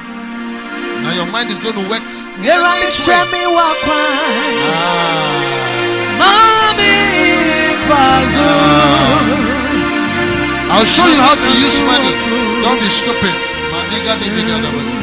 Now 1.01 1.13
your 1.13 1.31
mind 1.31 1.49
is 1.49 1.59
going 1.59 1.75
to 1.75 1.89
work. 1.89 2.24
In 2.37 2.43
a 2.43 2.47
Yera 2.47 2.71
mi 2.81 2.87
nice 2.87 2.99
ṣe 3.05 3.17
way. 3.19 3.31
mi 3.31 3.41
wá 3.55 3.67
kwai. 3.83 4.55
Ah. 4.71 5.25
Mami. 6.19 6.95
I'll 10.75 10.83
show 10.85 11.07
you 11.07 11.21
how 11.21 11.35
to 11.35 11.49
use 11.65 11.79
money. 11.87 12.13
Don't 12.63 12.79
be 12.81 12.89
stupid. 12.89 13.35
Maniga 13.71 14.13
di 14.19 14.27
biga 14.35 14.55
da 14.63 14.69
bada. 14.75 14.93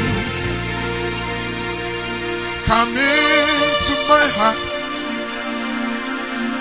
Come 2.69 2.97
into 2.97 3.95
my 4.09 4.27
heart. 4.39 4.61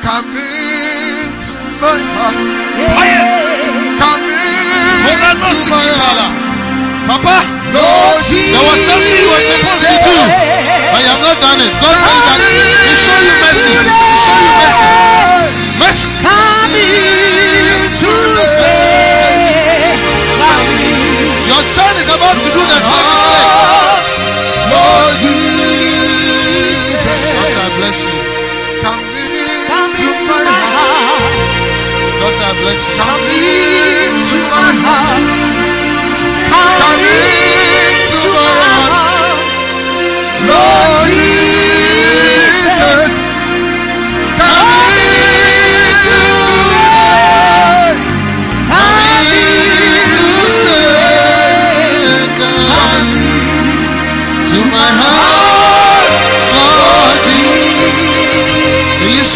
Come 0.06 0.36
into 0.38 1.54
my 1.82 2.00
heart. 2.16 2.40
Come 4.02 4.28
into 4.30 5.70
my 5.72 5.88
heart. 6.02 6.34
Papa, 7.10 7.38
There 7.74 8.66
was 8.70 8.80
something 8.88 9.16
you 9.20 9.30
were 9.34 9.44
supposed 9.52 9.61
do, 10.04 10.16
but 10.92 11.02
have 11.06 11.22
not 11.22 11.38
done 11.42 11.60
it. 11.62 11.72
God 11.82 11.96
says 11.96 12.22
that 12.28 12.81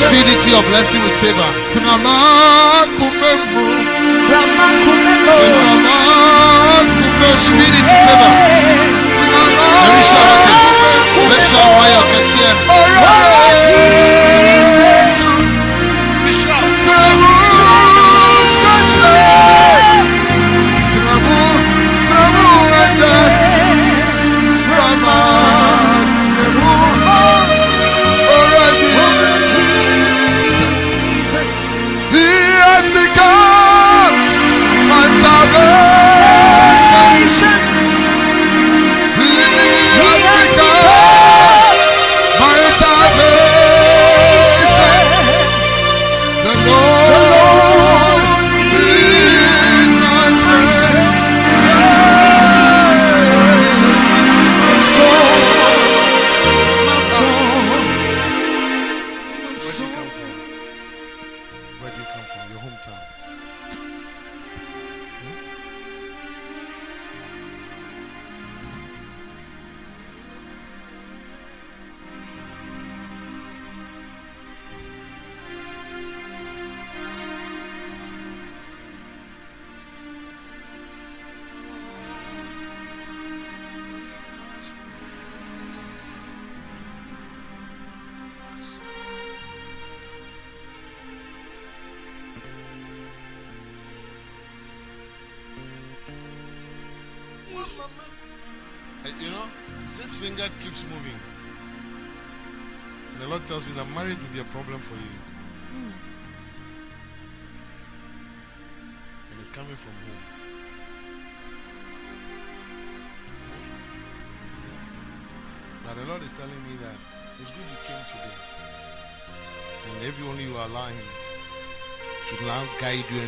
May 0.06 0.14
you 0.14 0.22
speed 0.22 0.27
into 0.38 0.50
your 0.53 0.64
blessing 0.69 1.01
with 1.03 1.16
favor. 1.17 1.50
Tinama 1.74 2.14
kumemu, 2.98 3.66
Rama 4.32 4.67
Kumemo. 4.85 5.38
tinama 5.42 5.98
kumemu, 6.93 7.34
Speed 7.35 7.74
into 7.74 7.95
favor. 8.06 8.32
tinama 9.17 9.66
Very 11.30 11.42
sure 11.50 11.59
I 11.59 11.92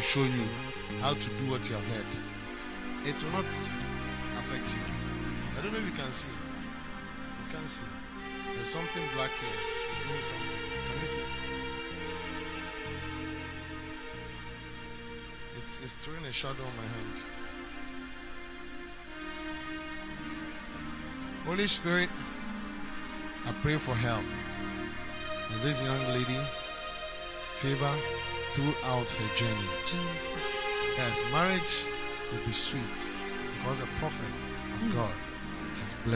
show 0.08 0.24
you 0.24 0.48
how 1.02 1.14
to 1.14 1.30
do 1.32 1.52
what 1.52 1.70
you 1.70 1.76
have 1.76 1.86
heard, 1.90 2.07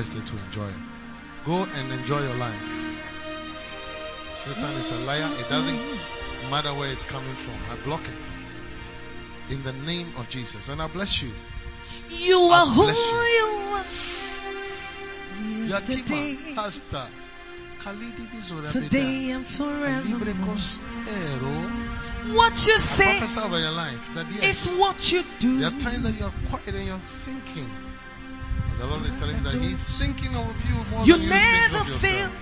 blessed 0.01 0.25
to 0.25 0.37
enjoy. 0.45 0.71
Go 1.45 1.63
and 1.63 1.91
enjoy 1.91 2.21
your 2.21 2.35
life. 2.35 3.03
Satan 4.35 4.71
is 4.71 4.91
a 4.91 4.97
liar. 5.05 5.29
It 5.39 5.47
doesn't 5.47 5.79
matter 6.49 6.73
where 6.73 6.91
it's 6.91 7.05
coming 7.05 7.35
from. 7.35 7.53
I 7.69 7.75
block 7.83 8.01
it 8.01 9.53
in 9.53 9.63
the 9.63 9.73
name 9.73 10.07
of 10.17 10.27
Jesus. 10.29 10.69
And 10.69 10.81
I 10.81 10.87
bless 10.87 11.21
you. 11.21 11.31
You 12.09 12.39
are 12.39 12.65
who 12.65 12.87
you. 12.87 12.89
you 12.89 13.47
are. 13.73 13.85
Yesterday, 15.67 16.37
Pastor, 16.55 17.07
today, 18.71 19.31
and 19.31 19.45
forevermore. 19.45 20.55
What 22.35 22.67
you 22.67 22.77
say 22.77 23.17
prophesy 23.19 23.41
over 23.41 23.59
your 23.59 23.71
life 23.71 24.13
that 24.15 24.27
yes, 24.31 24.67
is 24.67 24.79
what 24.79 25.11
you 25.11 25.23
do. 25.39 25.59
There 25.59 25.67
are 25.69 25.79
times 25.79 26.03
that 26.03 26.15
you're 26.19 26.33
quiet 26.49 26.75
and 26.75 26.85
you're 26.85 26.97
thinking. 26.97 27.69
The 28.81 28.87
Lord 28.87 29.05
is 29.05 29.19
telling 29.19 29.35
you 29.37 29.43
that 29.43 29.53
He's 29.53 29.87
thinking 29.99 30.35
of 30.35 30.55
you 30.67 30.75
more 30.89 31.05
You 31.05 31.13
than 31.17 31.23
you 31.25 31.29
never 31.29 31.77
think 31.85 31.95
of 31.95 32.01
fail. 32.01 32.17
yourself. 32.17 32.35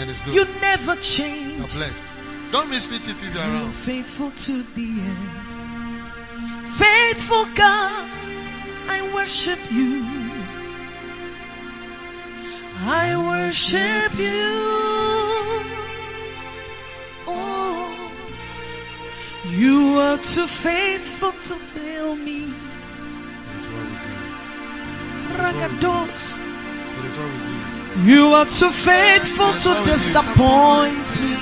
And 0.00 0.10
it's 0.10 0.22
good. 0.22 0.34
You 0.34 0.44
never 0.62 0.94
You're 0.94 1.02
change. 1.02 1.72
blessed. 1.74 2.06
Don't 2.50 2.70
miss 2.70 2.86
people 2.86 3.08
You're 3.12 3.36
around. 3.36 3.72
faithful 3.72 4.30
to 4.30 4.62
the 4.62 4.88
end. 4.88 6.66
Faithful 6.66 7.44
God, 7.54 8.10
I 8.88 9.10
worship 9.14 9.58
you. 9.70 10.06
I 12.88 13.16
worship 13.28 14.18
you. 14.18 14.54
Oh, 17.28 18.10
you 19.50 19.98
are 20.00 20.16
too 20.16 20.46
faithful 20.46 21.32
to 21.32 21.54
fail 21.74 22.16
me. 22.16 22.55
Ragados. 25.36 26.38
It 26.98 27.04
is 27.04 27.18
well 27.18 27.28
with 27.28 28.06
you. 28.06 28.24
Are 28.36 28.44
too 28.44 28.70
faithful 28.70 29.52
to 29.64 29.84
disappoint 29.84 31.08
me. 31.20 31.36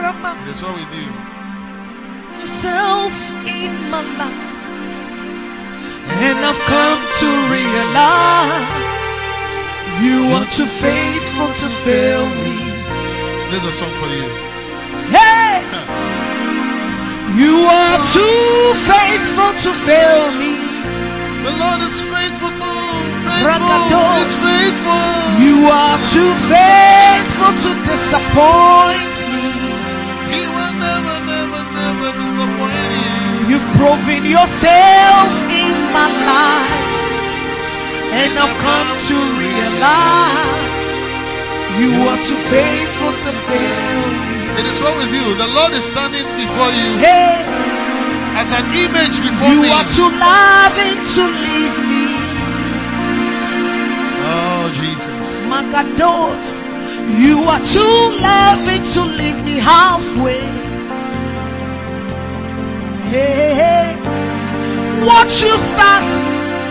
Rama, 0.00 0.32
It 0.42 0.48
is 0.50 0.62
well 0.62 0.74
with 0.74 0.92
you. 0.94 1.10
yourself 2.40 3.14
in 3.46 3.72
my 3.90 4.02
life. 4.02 4.50
And 6.26 6.38
I've 6.38 6.62
come 6.74 7.00
to 7.22 7.28
realize 7.54 9.02
you 10.04 10.18
are 10.36 10.48
too 10.50 10.66
faithful 10.66 11.48
to 11.62 11.68
fail 11.86 12.24
me. 12.44 12.56
This 13.50 13.62
is 13.62 13.68
a 13.68 13.72
song 13.72 13.92
for 14.00 14.08
you. 14.08 14.28
Hey! 15.10 15.62
You 17.34 17.50
are 17.50 17.98
too 18.14 18.74
faithful 18.86 19.52
to 19.64 19.70
fail 19.88 20.24
me. 20.38 20.54
The 21.44 21.52
Lord 21.52 21.80
is 21.84 21.96
faithful 22.08 22.52
to 22.56 22.70
faithful. 23.28 23.84
He's 24.16 24.34
faithful. 24.40 25.04
You 25.44 25.56
are 25.68 25.98
too 26.08 26.32
faithful 26.48 27.52
to 27.52 27.70
disappoint 27.84 29.16
me. 29.28 29.46
He 30.32 30.40
will 30.48 30.74
never, 30.80 31.16
never, 31.28 31.60
never 31.76 32.08
disappoint 32.16 32.88
you. 32.96 33.52
You've 33.52 33.68
proven 33.76 34.24
yourself 34.24 35.30
in 35.52 35.76
my 35.92 36.08
life, 36.32 36.80
and 38.24 38.32
I've 38.40 38.56
come 38.64 38.90
to 39.12 39.16
realize 39.36 40.88
you 41.76 41.92
are 42.08 42.20
too 42.24 42.40
faithful 42.40 43.12
to 43.12 43.30
fail 43.52 44.04
me. 44.32 44.34
It 44.60 44.66
is 44.70 44.80
well 44.80 44.96
with 44.96 45.12
you. 45.12 45.34
The 45.36 45.50
Lord 45.52 45.72
is 45.74 45.84
standing 45.84 46.24
before 46.40 46.70
you 46.72 46.88
Hey, 47.04 47.73
as 48.36 48.52
an 48.52 48.66
image 48.66 49.16
before 49.22 49.48
you 49.48 49.62
me. 49.62 49.70
are 49.70 49.86
too 49.86 50.10
loving 50.10 50.98
to 51.14 51.22
leave 51.44 51.78
me. 51.92 52.06
Oh, 54.26 54.70
Jesus. 54.74 55.26
Magados, 55.46 56.46
you 57.22 57.46
are 57.46 57.62
too 57.62 57.98
loving 58.26 58.82
to 58.94 59.02
leave 59.18 59.38
me 59.44 59.56
halfway. 59.60 60.42
Hey, 63.14 63.30
hey, 63.38 63.54
hey. 63.54 63.86
what 65.06 65.28
you 65.40 65.54
start, 65.70 66.08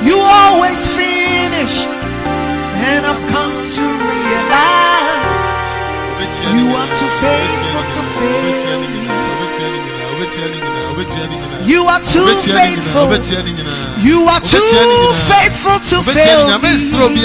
you 0.03 0.17
always 0.19 0.81
finish. 0.89 1.87
And 1.87 3.05
I've 3.05 3.23
come 3.31 3.55
to 3.77 3.85
realize 4.11 5.23
you 6.51 6.65
are 6.75 6.89
too 6.99 7.11
faithful 7.23 7.83
to 7.95 8.01
fail 8.19 8.81
me. 8.81 9.32
You 11.67 11.85
are 11.87 11.99
too 11.99 12.23
faithful. 12.55 13.07
You 14.03 14.27
are 14.27 14.39
too 14.39 14.57
faithful 15.27 15.79
to 15.91 15.97
fail 16.15 16.59
me. 16.59 17.23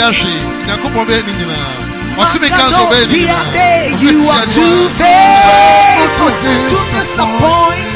You 4.02 4.18
are 4.30 4.46
too 4.46 4.74
faithful 4.98 6.32
to 6.42 6.50
disappoint. 6.98 7.94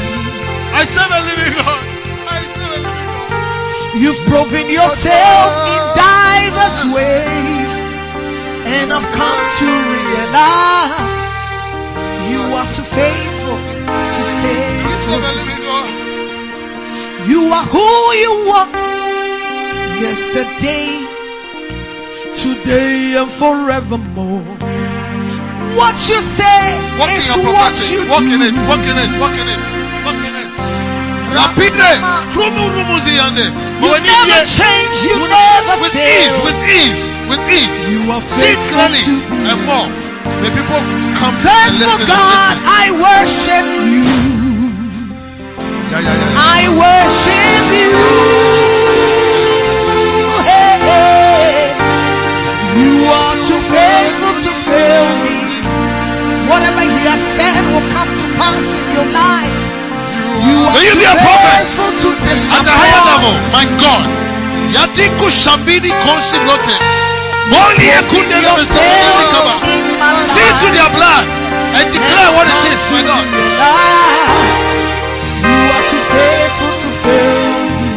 I 0.74 0.84
serve 0.86 1.10
a 1.10 1.20
living 1.26 1.54
God. 1.58 1.82
I 2.30 2.46
serve 2.46 2.70
a 2.70 2.78
living 2.78 3.08
God. 3.10 4.02
You've 4.02 4.22
proven 4.30 4.70
yourself 4.70 5.50
in 5.66 5.82
diverse 5.98 6.80
ways, 6.94 7.74
and 8.70 8.92
I've 8.92 9.08
come 9.14 9.42
to 9.58 9.66
realize 9.66 11.21
are 12.54 12.68
too 12.72 12.82
faithful 12.86 13.56
to 13.56 14.22
I 14.22 14.34
fail. 14.42 14.98
serve 15.06 15.24
a 15.24 15.32
living 15.40 15.62
God. 15.68 15.90
You 17.28 17.42
are 17.56 17.66
who 17.74 17.88
you 18.24 18.34
are 18.58 18.68
yesterday, 20.02 20.88
today, 22.36 23.16
and 23.20 23.30
forevermore. 23.30 24.44
What 25.78 25.96
you 26.10 26.20
say 26.20 26.62
Walk 27.00 27.08
in 27.10 27.16
is 27.16 27.26
your 27.32 27.48
what 27.48 27.74
you 27.90 28.00
Walk 28.10 28.20
do. 28.20 28.34
in 28.34 28.42
it. 28.42 28.54
Walk 28.68 28.84
in 28.84 28.96
it. 28.98 29.10
Walk 29.22 29.36
in 29.38 29.48
it. 29.48 29.60
Walk 30.04 30.20
in 30.20 30.34
it. 30.36 30.52
Krumu 32.32 32.64
yande. 33.16 33.46
You 33.46 33.80
But 33.80 33.90
when 33.92 34.04
you 34.04 34.12
never 34.12 34.44
change, 34.44 34.96
you 35.08 35.16
with 35.16 35.30
never 35.30 35.76
with 35.80 35.92
fail. 35.92 36.20
ease, 36.20 36.36
with 36.44 36.60
ease, 36.76 37.02
with 37.28 37.42
ease. 37.48 37.76
You 37.88 38.12
are 38.12 38.20
See 38.20 38.52
it 38.52 38.58
faithful 38.60 38.76
clearly 38.76 39.00
to 39.00 39.14
the 39.24 39.36
and 39.52 39.60
more. 39.64 39.88
May 40.42 40.50
people 40.52 40.80
come 41.22 41.36
Faithful. 41.38 42.06
God. 42.06 42.54
I 42.82 42.84
worship 43.06 43.66
you. 43.94 44.06
Yeah, 45.90 46.00
yeah, 46.02 46.18
yeah. 46.18 46.50
I 46.58 46.60
worship 46.82 47.66
you. 47.78 47.94
Hey, 50.50 50.74
hey. 50.90 51.74
You 52.82 53.06
are 53.06 53.36
too 53.46 53.60
faithful 53.70 54.34
to 54.46 54.52
fail 54.66 55.08
me. 55.22 55.38
Whatever 56.50 56.82
He 56.90 57.00
has 57.06 57.22
said 57.38 57.62
will 57.70 57.86
come 57.94 58.10
to 58.10 58.26
pass 58.40 58.66
in 58.66 58.86
your 58.96 59.08
life. 59.14 59.58
You 60.42 60.56
are 60.66 60.74
May 60.74 60.84
you 60.90 60.96
be 60.98 61.06
a 61.06 61.16
prophet. 61.22 61.54
faithful 61.70 61.92
to 62.02 62.10
At 62.58 62.66
a 62.66 62.74
higher 62.74 63.02
level, 63.10 63.34
my 63.54 63.66
God. 63.78 64.04
Yadiku 64.74 65.28
Shambini 65.30 65.92
Konsi. 66.02 66.38
Holy 67.50 67.88
Ekunde 67.98 68.36
Put 68.38 68.46
Lebe 68.46 68.64
Sabine 68.64 69.02
yourself 69.02 69.32
Kaba. 69.34 69.54
in 69.66 69.84
my 69.98 70.14
See 70.22 70.52
to 70.62 70.68
their 70.76 70.90
blood 70.94 71.24
and 71.76 71.86
declare 71.90 72.30
what 72.36 72.46
it 72.46 72.62
is, 72.70 72.82
my 72.94 73.02
God. 73.02 73.24
You 75.42 75.62
are 75.74 75.84
too 75.90 76.02
faithful 76.14 76.72
to 76.82 76.88
fail 77.02 77.42
me. 77.80 77.88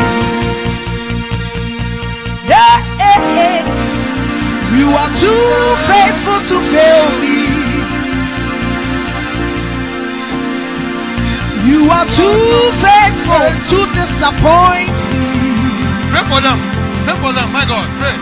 Yeah, 2.50 2.78
yeah, 2.98 3.20
yeah. 3.38 3.62
You 4.80 4.88
are 4.92 5.12
too 5.14 5.46
faithful 5.90 6.40
to 6.50 6.58
fail 6.74 7.08
me. 7.22 7.38
You 11.70 11.82
are 11.90 12.06
too 12.06 12.42
faithful 12.86 13.48
to 13.72 13.78
disappoint 13.98 14.98
me. 15.14 15.26
Pray 16.14 16.26
for 16.30 16.40
them. 16.42 16.60
Pray 17.06 17.18
for 17.22 17.32
them, 17.34 17.52
my 17.52 17.66
God. 17.66 17.88
Pray. 18.02 18.16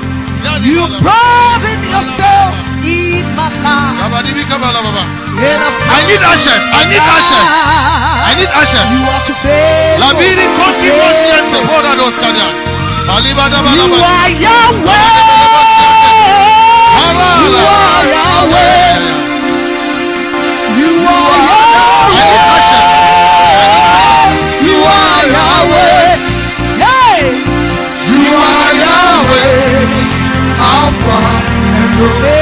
Kaba. 0.43 0.99
proven 0.99 1.79
yourself 1.87 2.53
in 2.83 3.25
my 3.35 3.47
life. 3.63 3.95
Kabadibi 3.99 4.43
Kabala 4.51 4.83
Baba. 4.83 5.03
And 5.39 5.61
I've 5.63 6.05
need 6.07 6.21
ashes. 6.21 6.63
I 6.69 6.83
need 6.91 7.01
ashes. 7.01 7.47
I 8.29 8.31
need 8.37 8.51
ashes. 8.51 8.85
You 8.93 9.01
are 9.07 9.21
too 9.25 9.37
faithful. 9.43 10.03
Labiri 10.03 10.47
Konti 10.59 10.87
to 10.87 10.93
fail 10.93 11.31
Yente. 11.31 11.57
me. 11.57 11.67
Hold 11.69 11.85
on 11.85 11.97
those 11.97 12.17
Kanya. 12.19 12.47
You 13.03 13.17
are 13.19 14.29
Yahweh. 14.45 15.23
You 17.43 17.57
are 17.63 18.03
Yahweh. 18.13 18.93
You 20.79 20.91
are 21.07 21.35
Yahweh. 21.43 22.03
You 24.67 24.77
are 24.83 25.23
Yahweh. 25.35 26.07
Hey. 26.83 27.21
You 28.11 28.31
are 28.33 28.71
Yahweh. 28.83 30.02
Alpha 32.03 32.15
and 32.15 32.23
Omega. 32.23 32.32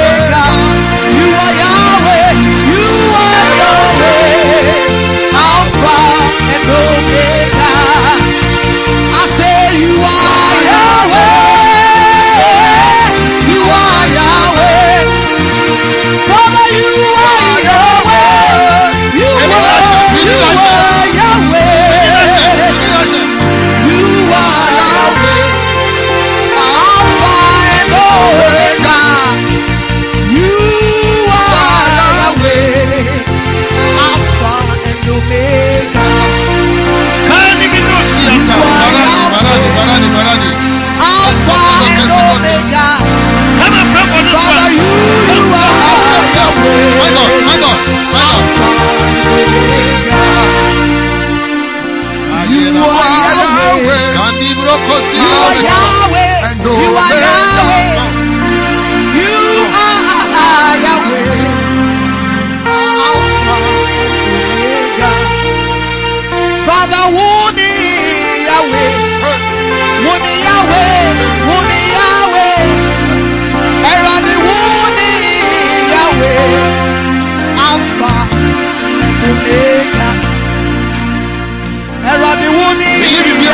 Pọ́n 82.52 82.80
Iyi 83.08 83.20
bibi 83.26 83.46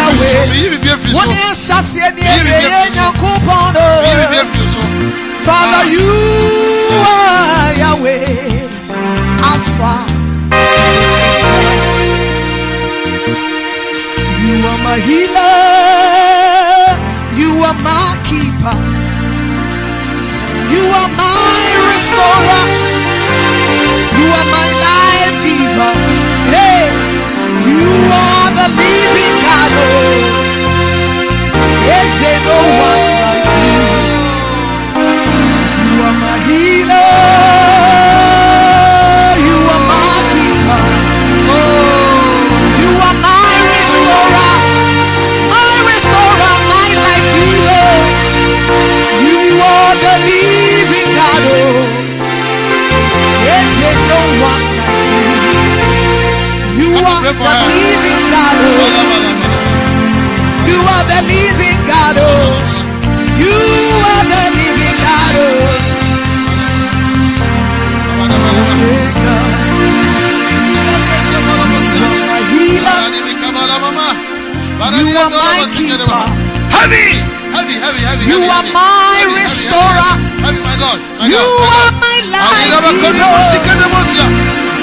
dọ̀. 3.77 3.91
efi 4.41 4.65
so. 4.75 4.83
Father, 5.45 5.85
Ah. 5.85 5.95
you 5.95 6.09
are 7.17 7.73
Yahweh, 7.83 8.69
Alpha. 9.53 9.95
You 14.45 14.55
are 14.71 14.79
my 14.87 14.97
healer. 15.09 15.57
You 17.41 17.51
are 17.69 17.79
my 17.89 18.09
keeper. 18.29 18.77
You 20.75 20.85
are 21.01 21.11
my 21.23 21.65
restorer. 21.91 22.63
Are 28.69 28.77
the 28.77 28.89
living 28.97 29.37
God. 29.45 29.73
Oh, 29.77 30.45
yes, 31.87 32.09
there 32.21 32.41
no 32.45 33.08
You 57.39 57.45
Come 57.45 57.55
on, 57.55 57.63
are 57.63 57.71
the 57.71 57.95
living 57.95 58.27
God. 58.35 58.59
Oh, 58.59 58.99
you 60.67 60.79
are 60.83 61.05
the 61.07 61.21
living 61.31 61.81
God. 61.87 62.19
Oh, 62.19 62.51
you 63.39 63.55
are 64.11 64.27
the 64.27 64.43
living 64.59 64.99
God. 65.07 65.39
Oh, 65.39 65.71
hey 68.83 69.07
God. 69.23 69.55
My 72.27 72.43
healer. 72.51 73.07
You 74.99 75.07
are 75.15 75.31
my 75.31 75.63
keeper. 75.79 76.39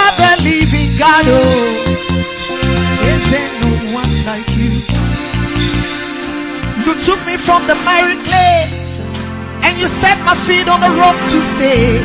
are 0.00 0.14
the 0.16 0.32
living 0.48 0.90
God. 0.96 1.24
Oh, 1.28 3.04
is 3.12 3.22
there 3.30 3.50
no 3.60 3.72
one 4.00 4.12
like 4.24 4.48
you? 4.56 4.72
You 6.86 6.92
took 6.96 7.20
me 7.26 7.36
from 7.36 7.66
the 7.66 7.74
miry 7.84 8.16
clay 8.24 8.64
and 9.68 9.78
you 9.78 9.88
set 9.88 10.18
my 10.24 10.34
feet 10.34 10.68
on 10.68 10.80
the 10.80 10.90
rock 10.96 11.16
to 11.16 11.38
stay. 11.44 12.00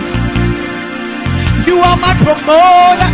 You 1.68 1.80
are 1.80 1.98
my 2.04 2.14
promoter. 2.28 3.10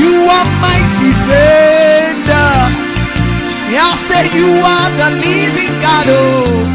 You 0.00 0.26
are 0.26 0.46
my 0.64 0.78
defender. 1.02 2.79
I 3.78 3.94
say 3.94 4.24
you 4.34 4.50
are 4.58 4.90
the 4.98 5.08
living 5.22 5.74
God. 5.80 6.06
Oh, 6.10 6.66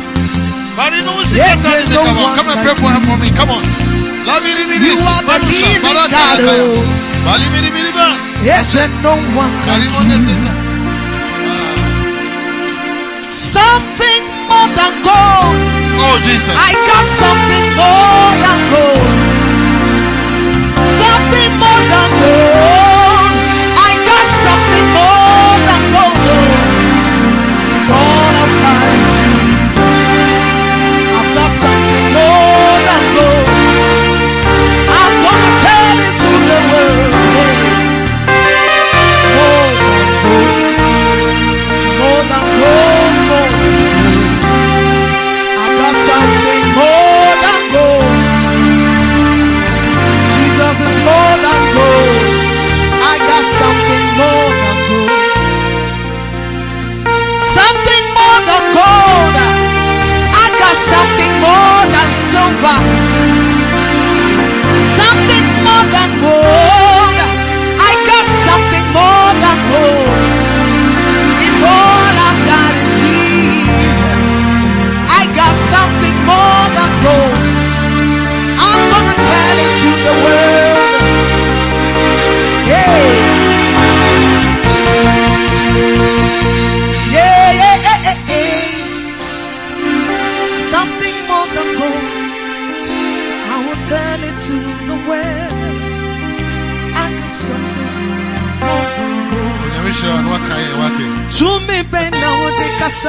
Yes, 1.35 1.59
and 1.67 1.91
no 1.91 2.03
come 2.03 2.17
one 2.24 2.35
come 2.35 2.48
and 2.51 2.59
pray 2.64 2.75
for 2.75 2.90
her 2.91 3.01
for 3.07 3.17
me. 3.19 3.30
Come 3.35 3.51
on. 3.51 3.64
You, 3.64 4.91
you 4.91 4.95
are 5.07 5.24
the 5.24 5.38
living 5.48 5.83
God. 6.11 6.40
Oh, 6.40 6.80
Bali 7.25 7.45
bili 7.53 7.69
bili 7.75 7.91
ba. 7.95 8.07
yes, 8.43 8.75
and 8.77 8.93
no 9.03 9.14
one 9.35 9.51
like 9.67 9.82
you. 9.83 9.91
Ah. 11.48 11.75
Something 13.27 14.24
more 14.49 14.69
than 14.77 14.93
gold. 15.03 15.57
Oh 15.99 16.15
Jesus. 16.27 16.53
I 16.53 16.72
got 16.90 17.06
something 17.24 17.65
more 17.80 18.32
than 18.43 18.59
gold. 18.74 19.09
Something 21.01 21.51
more 21.64 21.82
than 21.91 22.09
gold. 22.22 23.33
I 23.88 23.91
got 24.09 24.25
something 24.45 24.85
more 24.95 25.56
than 25.67 25.82
gold. 25.95 26.22
Oh. 26.35 26.64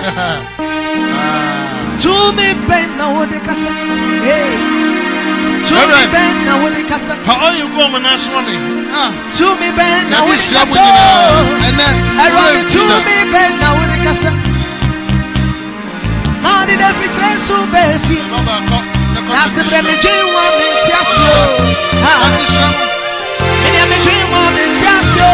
Kasa. 0.03 0.17
Ah. 0.17 0.39
Me, 2.37 2.49
Ben, 2.69 2.89
now 2.99 3.25
they 3.27 3.41
kasa. 3.41 3.71
Hey. 4.27 4.53
To 5.67 5.75
me, 5.75 5.81
Alright. 5.81 6.11
Ben, 6.13 6.35
now 6.47 6.63
they 6.71 6.85
kasa. 6.85 7.17
Pa 7.27 7.33
ɔyɛ 7.49 7.65
gu 7.73 7.79
ɔmo 7.81 7.99
nan 8.03 8.19
soma 8.19 8.41
me. 8.47 8.55
Ah. 8.93 9.11
To 9.39 9.47
me, 9.61 9.69
Ben, 9.79 10.11
now 10.11 10.25
Nyame 10.27 10.37
they 10.37 10.41
hyira 10.45 10.63
mo 10.69 10.75
kasa. 10.75 10.85
nyinaa. 10.87 11.67
Ɛnɛ. 11.67 11.89
Everybody, 12.25 12.61
to 12.73 12.81
Ɛnɛ. 12.81 12.99
me, 13.07 13.17
Ben, 13.33 13.53
now 13.61 13.75
they 13.91 14.01
kasa. 14.07 14.31
Madi 16.45 16.75
de 16.77 16.89
fitre 16.99 17.31
su 17.47 17.57
befi. 17.73 18.19
Baba, 18.31 18.57
kɔ. 18.69 18.79
Ne 19.15 19.21
kɔ 19.27 19.31
Nasi 19.37 19.57
ne 19.57 19.69
bre 19.69 19.79
mi 19.83 19.95
wa 20.37 20.45
mi. 20.59 20.67
Nate 22.23 22.43
hyira 22.51 22.69
mo. 22.77 22.85
Mi 23.63 23.69
wa 24.33 24.43
mi 24.55 24.65
tiasio. 24.79 25.31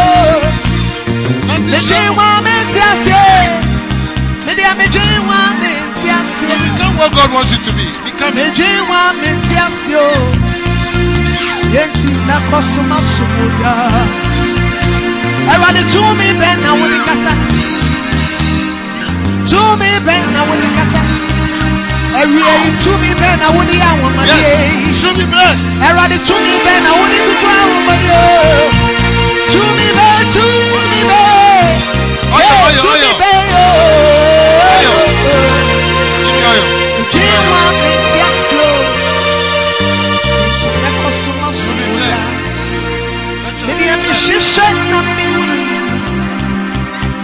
Nate 1.48 1.66
Mi 1.66 1.78
hyira 1.78 1.88
dream 1.90 2.12
mo. 2.14 2.22
wa 2.22 2.28
mi 2.44 2.46
tiasio. 2.46 2.46
Mi 2.46 2.46
dia 2.46 2.46
mi 2.46 2.46
dream 2.46 2.46
wa 2.46 2.46
mi 2.46 2.54
tiasio. 2.72 3.61
Become 6.76 6.96
what 7.00 7.10
God 7.16 7.32
wants 7.32 7.52
you 7.56 7.60
to 7.64 7.72
be. 7.72 7.86
Become 8.04 8.36
it. 8.36 8.52
Meji 8.52 8.70
wa 8.90 9.02
menti 9.20 9.54
asio 9.56 10.04
Yenti 11.74 12.12
na 12.28 12.36
kosuma 12.50 12.98
sumuya 13.12 13.74
Erade 15.52 15.82
tumi 15.92 16.28
ben 16.40 16.60
na 16.62 16.72
wudi 16.78 16.98
kasa. 17.06 17.32
Tumi 19.50 19.90
ben 20.06 20.24
na 20.32 20.40
wudi 20.48 20.68
kasa. 20.76 21.00
Ewie 22.20 22.52
yi 22.64 22.70
tumi 22.84 23.10
ben 23.20 23.38
na 23.40 23.48
wudi 23.56 23.76
awon 23.88 24.12
madi 24.16 24.28
Yes. 24.28 24.44
Eh. 24.52 25.00
Should 25.00 25.16
be 25.16 25.24
blessed. 25.32 25.66
Erade 25.88 26.18
tumi 26.28 26.54
ben 26.64 26.82
na 26.84 26.90
wudi 27.00 27.18
tutu 27.26 27.48
awon 27.60 27.82
madi 27.88 28.08
Tumi 29.52 29.86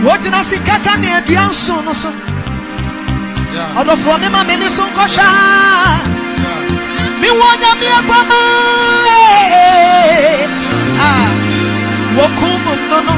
wogyina 0.09 0.41
sika 0.45 0.77
ka 0.85 0.97
ne 0.99 1.09
adua 1.19 1.45
nson 1.51 1.85
no 1.85 1.93
so. 1.93 2.11
Ɔdɔfoɔ 3.79 4.15
me 4.21 4.29
ma 4.35 4.41
m'ani 4.49 4.69
so 4.77 4.83
nkɔhwɛ 4.89 5.27
Yeah. 6.39 6.61
mewɔ 7.21 7.49
nyame 7.61 7.87
aguama 7.99 8.41
wɔkum 12.17 12.65
no 12.91 12.99
no. 13.09 13.15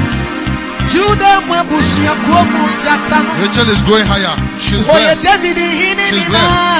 Juda 0.90 1.30
mu 1.46 1.52
abusuakuo 1.60 2.40
mu 2.52 2.62
gyata 2.82 3.18
no. 3.24 3.30
Rachel 3.42 3.68
is 3.70 3.82
going 3.82 4.06
higher. 4.06 4.36
She's 4.58 4.84
ɔyɛ 4.86 4.90
blessed. 4.90 5.22
david 5.24 5.58
hene 5.58 6.06
nyinaa 6.16 6.76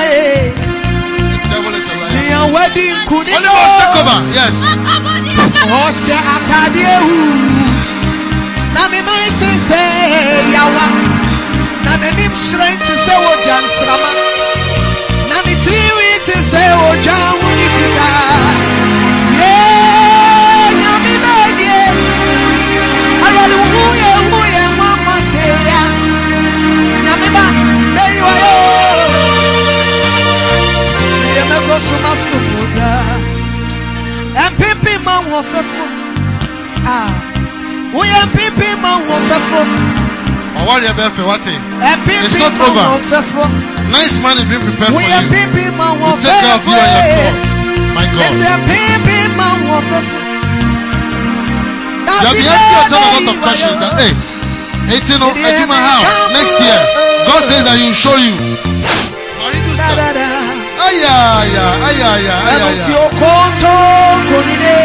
The 1.43 1.57
devil 1.57 1.75
is 1.75 1.87
a 1.87 1.95
liar. 1.95 2.11
nea 2.11 2.41
na 8.81 8.89
me 8.89 9.01
man 9.09 9.31
te 9.41 9.51
sɛ 9.69 9.81
yawa 10.55 10.87
na 11.85 11.93
m'anim 12.01 12.33
hyerɛn 12.43 12.77
te 12.87 12.93
sɛ 13.05 13.15
wogya 13.25 13.57
nsrama 13.65 14.11
na 15.31 15.37
me 15.45 15.53
tirinwi 15.65 16.11
te 16.27 16.37
sɛ 16.51 16.63
ogya 16.89 17.17
ahoni 17.29 17.67
fitaa 17.77 18.49
yee 19.39 20.69
nyame 20.81 21.13
bɛɛdie 21.25 21.81
awurade 23.25 23.57
wo 23.61 23.67
ho 23.75 23.85
yɛ 24.03 24.13
hu 24.31 24.39
yɛ 24.55 24.63
nwanwa 24.77 25.17
seya 25.33 25.81
nyame 27.05 27.29
ba 27.37 27.45
bɛyiwa 27.95 28.33
yo 28.45 28.55
mede 31.21 31.43
mɛkɔ 31.51 31.75
so 31.87 31.97
masom 32.05 32.45
wo 32.55 32.63
daa 32.77 33.15
ɛmpepe 34.45 34.93
ma 35.07 35.15
wo 35.31 35.41
fɛfo 35.53 35.80
Ah, 35.80 35.80
woyɛ 37.95 38.21
mpepe 38.31 38.69
ma 38.83 38.93
wo 39.07 39.17
fɛfo 39.29 39.61
Or 40.61 40.67
what 40.67 40.83
you 40.83 40.93
better 40.95 41.25
what 41.25 41.41
It's 41.47 42.37
not 42.39 42.53
ma 42.59 42.67
over. 42.69 43.49
Nice 43.91 44.19
man 44.21 44.39
is 44.39 44.45
being 44.51 44.61
prepared 44.63 44.91
for 44.93 44.99
woyɛ 44.99 45.17
you. 45.21 45.29
mpepe 45.29 45.65
ma 45.77 45.93
wo 46.01 46.17
To 46.17 46.23
take 46.23 46.41
care 46.41 46.55
of 46.55 46.67
you 46.67 46.75
and 46.75 46.93
your 46.95 47.05
fɛfo. 47.11 47.31
My 47.95 48.05
God. 48.07 48.23
ɛsɛ 48.27 48.51
mpepe 48.67 49.17
ma 49.39 49.49
wo 49.67 49.77
fɛfo 49.91 50.19
You 52.21 52.27
have 52.27 52.37
been 52.37 52.53
asking 52.53 52.75
yourself 52.77 53.01
a 53.01 53.13
lot 53.17 53.29
of 53.33 53.37
questions 53.41 53.77
that, 53.81 53.93
hey, 53.97 54.13
18 54.93 55.23
of 55.25 55.33
Ejima 55.41 55.73
how? 55.79 56.03
Next 56.37 56.53
year. 56.61 56.81
God 57.27 57.43
says 57.45 57.63
that 57.65 57.77
He 57.79 57.87
will 57.89 57.95
show 57.97 58.17
you. 58.21 58.35
Aya, 60.81 61.15
aya, 61.41 61.65
aya, 61.65 61.67
aya, 61.89 62.09
aya, 62.19 62.35
ẹnu 62.51 62.71
tí 62.85 62.93
aya. 62.93 63.01
ó 63.01 63.09
kó 63.21 63.33
tó 63.63 63.75
kò 64.29 64.39
ní 64.49 64.57
dé 64.61 64.77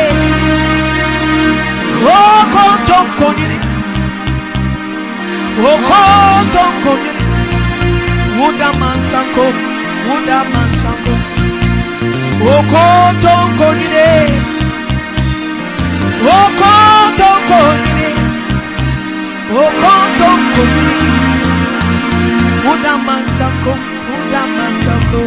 ó 2.05 2.17
kó 2.53 2.65
tó 2.87 2.99
kò 3.19 3.27
ní 3.37 3.45
dé 3.51 3.59
ó 5.71 5.73
kó 5.89 6.01
tó 6.53 6.63
kò 6.85 6.93
ní 7.03 7.09
dé 7.17 7.23
wúdà 8.37 8.69
máa 8.81 8.95
ń 8.95 8.99
sanko 9.11 9.45
wúdà 10.07 10.37
máa 10.53 10.67
ń 10.67 10.71
sanko 10.81 11.13
ó 12.53 12.55
kó 12.73 12.85
tó 13.23 13.35
kò 13.59 13.67
ní 13.79 13.87
dé 13.95 14.09
ó 16.37 16.39
kó 16.61 16.73
tó 17.19 17.31
kò 17.49 17.59
ní 17.83 17.91
dé 17.99 18.09
ó 19.63 19.65
kó 19.83 19.93
tó 20.19 20.29
kò 20.55 20.63
ní 20.75 20.83
dé 20.89 20.97
wúdà 22.65 22.93
máa 23.07 23.21
ń 23.21 23.25
sanko 23.37 23.73
wúdà 24.09 24.41
máa 24.57 24.69
ń 24.69 24.73
sanko. 24.85 25.23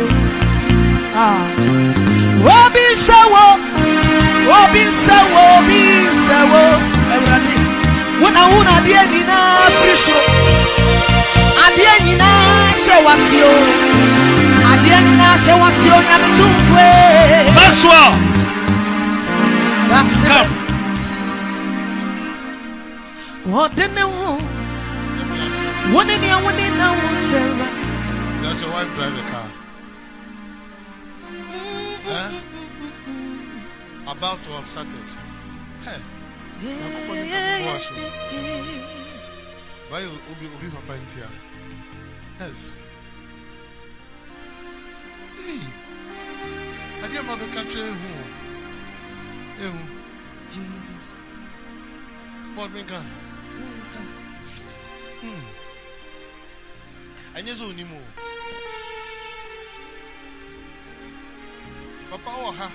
Ah. 1.19 1.43
Obi 2.59 2.85
nsewo, 2.95 3.47
obi 6.29 6.35
nsewo, 6.35 6.63
obi 6.75 6.89
nsewo, 6.89 6.89
Ewurade, 7.15 7.55
wuna 8.21 8.43
wuna 8.53 8.71
adeɛ 8.79 9.03
nyinaa 9.13 9.71
firi 9.77 9.97
soro, 10.05 10.33
adeɛ 11.65 11.93
nyinaa 12.05 12.73
hyɛ 12.85 12.97
wase 13.07 13.39
o, 13.43 13.55
adeɛ 14.73 14.97
nyinaa 15.07 15.37
hyɛ 15.45 15.55
wase 15.63 15.89
o, 15.89 15.99
nyame 16.09 16.29
tumfo 16.37 16.77
ee. 16.77 17.51
Maxwell, 17.57 18.15
Yase, 19.91 20.29
come. 20.29 20.53
ɔde 23.63 23.85
ne 23.95 24.03
ho, 24.03 24.31
wo 25.93 26.01
ne 26.03 26.15
nea 26.19 26.37
wo 26.45 26.51
ne 26.51 26.67
na 26.79 26.87
wo 26.93 27.09
sɛ 27.27 27.39
Ewurade. 27.47 27.83
Does 28.43 28.61
your 28.63 28.71
wife 28.71 28.95
drive 28.95 29.17
a 29.19 29.23
car? 29.31 29.51
Eh? 32.11 32.41
About 34.07 34.45
to 34.45 34.51
have 34.51 34.69
started. 34.69 35.08
Hey, 36.61 36.75
why 39.91 40.01
you 40.01 40.09
Obi 40.11 40.47
Obi 40.57 40.69
Papa 40.75 40.95
in 40.95 41.07
here? 41.09 41.29
Yes. 42.41 42.83
Hey, 45.37 45.61
I 46.99 47.07
didn't 47.07 47.27
have 47.27 47.41
a 47.41 47.47
catcher 47.55 47.87
who. 47.87 48.11
Eh, 49.65 49.73
Jesus. 50.51 51.11
what 52.57 52.73
me 52.73 52.83
can? 52.83 53.07
Hmm. 55.21 55.45
Ẹnyẹ 57.37 57.55
sọ 57.55 57.65
onim 57.71 57.93
o. 57.93 58.01
Papa 62.11 62.31
wọ 62.43 62.51
ha. 62.59 62.69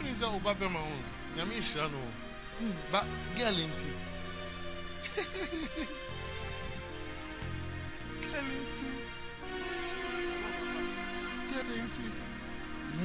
Wọ́n 0.00 0.14
sẹ́ 0.20 0.28
ọba 0.36 0.50
bẹ́ẹ̀ 0.60 0.72
ma 0.74 0.80
wọn. 0.80 1.02
Nyàmé 1.36 1.54
ìṣirà 1.60 1.88
nù. 1.92 2.25
Ba 2.92 3.00
gẹ́ẹ̀lì 3.36 3.64
ntì. 3.72 3.88
Gẹ́ẹ̀lì 8.22 8.56
ntì. 8.66 8.88
Gẹ́ẹ̀lì 11.50 11.76
ntì. 11.86 12.04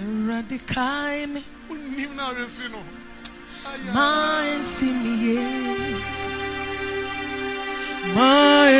Ewurade 0.01 0.57
kae 0.73 1.21
me, 1.33 1.41
Wọ́n 1.69 2.11
náà 2.17 2.29
rẹ̀ 2.37 2.47
fi 2.55 2.65
nù. 2.73 2.81
ma 3.95 4.09
nsi 4.59 4.87
mi 5.01 5.11
yie. 5.23 5.45
Ma 8.15 8.31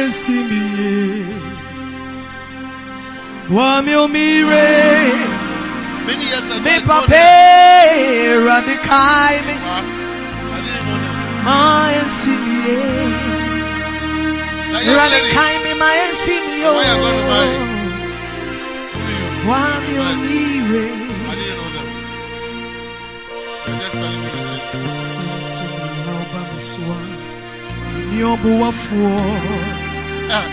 nsi 0.08 0.36
mi 0.50 0.60
yie. 0.78 1.26
Wa 3.56 3.82
mi 3.86 3.94
omire, 4.04 4.70
Many 6.08 6.26
years 6.32 6.50
ago. 6.50 6.62
mi 6.64 6.70
I 6.72 6.80
told 6.80 6.86
papa 6.88 7.08
them, 7.08 8.00
Ewurade 8.32 8.76
kae 8.90 9.38
me, 9.48 9.56
"Ah, 9.74 9.84
ma 11.46 11.58
nsi 12.06 12.34
mi 12.44 12.56
yie. 12.66 12.80
That 14.72 14.82
young 14.86 14.96
Ewurade 14.96 15.12
lady, 15.12 15.32
kae 15.36 15.56
me, 15.64 15.72
ma 15.82 15.90
nsi 16.12 16.36
mi 16.46 16.56
yo. 16.64 16.72
Why 16.78 16.86
you 16.90 16.98
gonna 17.04 17.24
marry? 17.32 17.58
who 18.92 19.00
you? 19.12 19.28
Wa 19.50 19.62
mi 19.86 19.94
I 19.98 20.04
omire. 20.10 20.86
didn't 21.40 21.58
know 21.58 21.70
them. 21.76 21.88
You're 23.68 23.80
just 23.82 23.96
telling 24.02 24.22
me 24.24 24.30
the 24.36 24.42
same. 24.50 24.66
Suntu 25.12 25.64
mi 25.72 26.00
na 26.06 26.14
ọba 26.24 26.40
mi 26.52 26.60
soa, 26.72 27.00
mi 28.10 28.20
ọbọwafo. 28.34 29.04
Ah, 30.38 30.46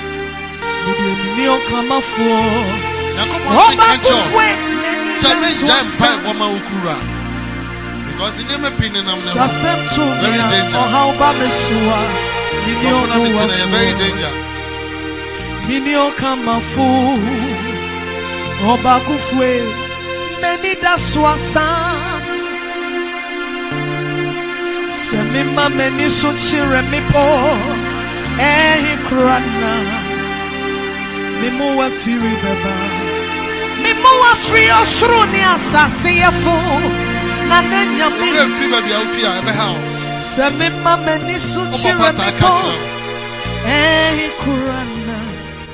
Mede 0.85 1.11
mini 1.23 1.45
ɔkamafoɔ 1.57 2.39
Nyankopɔn 3.15 3.53
sɛ 3.55 3.73
ɔba 3.73 3.87
nka 3.87 3.97
kyerɛ 4.05 4.23
wo, 4.33 4.41
kofue 4.41 4.51
sɛ 8.19 8.43
megyae 8.43 8.59
mpae 8.59 8.69
wɔma 8.69 8.69
wo 8.69 8.69
kura. 8.69 8.69
Because 8.69 8.69
nneɛma 8.69 8.71
pii 8.79 8.89
nenam 8.91 9.19
ne 9.19 9.31
ho. 9.31 9.39
sasɛm 9.39 9.81
to 9.95 10.01
me 10.01 10.15
Very 10.21 10.39
a 10.39 10.51
dangerous. 10.51 10.83
ɔhaw 10.83 11.09
ba 11.19 11.29
me 11.39 11.49
so 11.49 11.77
a 11.79 12.01
mini 12.67 12.89
Nkurɔfo 12.89 13.07
na 13.09 13.17
mete 13.19 13.47
na 13.47 13.55
yɛ 13.55 13.67
very 13.71 13.93
ɔbowafoɔ 13.93 13.99
danger. 13.99 14.33
mini 15.69 15.93
ɔkamafo 16.07 16.89
ɔba 18.73 18.95
kofue 19.07 19.53
n'ani 20.41 20.73
da 20.83 20.97
so 20.97 21.25
asa 21.25 21.67
sɛ 24.89 25.19
mema 25.33 25.65
m'ani 25.77 26.07
so 26.11 26.29
kyerɛ 26.33 26.81
mepɔ 26.91 27.25
ɛhe 28.39 28.93
kora 29.09 29.39
na 29.61 29.73
memo 31.41 31.67
wafiri 31.79 32.33
bɛba 32.43 32.75
memo 33.83 34.11
wafiri 34.23 34.65
ɔsoro 34.81 35.21
ne 35.33 35.41
asase 35.55 36.11
yɛfo 36.23 36.55
na 36.91 37.08
ne 37.71 37.81
nyame 37.97 38.27
Wura 38.31 38.45
mfi 38.49 38.67
baabi 38.73 38.91
a 38.93 38.99
wofi 39.03 39.23
a 39.29 39.31
ɛbɛha 39.41 39.67
wo. 39.73 39.79
sɛ 40.33 40.45
mema 40.59 40.93
m'ani 41.05 41.37
so 41.37 41.61
Wobɔ 41.63 41.77
kyerɛ 41.79 41.99
pata 41.99 42.33
ka 42.33 42.49
mepɔ 42.49 42.51
kyerɛ 42.59 42.65
wo. 42.65 42.75
ɛhe 43.65 44.27
kora 44.43 44.81
na 45.07 45.19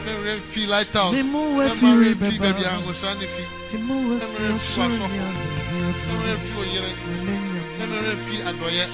Mmerɛ 0.05 0.33
mfi 0.41 0.63
lighthouse. 0.69 1.13
Me 1.15 1.23
mu 1.33 1.41
Mmarɛ 1.55 1.71
afiri 1.71 2.15
mfi 2.15 2.19
bɛba. 2.21 2.39
baabi 2.43 2.65
a 2.65 2.71
ahosan 2.79 3.15
ne 3.21 3.27
fi. 3.35 3.43
memo 3.73 3.95
wafiri 4.09 4.49
ɔsoro 4.55 5.07
ne 5.13 5.19
asase 5.29 5.75
yɛfo 5.85 6.11
Mmerɛ 6.15 6.35
mfi 6.41 6.53
wo 6.57 6.63
yere. 6.75 6.91
na 7.09 7.15
ne 7.25 7.35
nyame 7.51 7.61
Mmerɛ 7.89 8.13
mfi 8.21 8.37
adɔyɛ. 8.51 8.85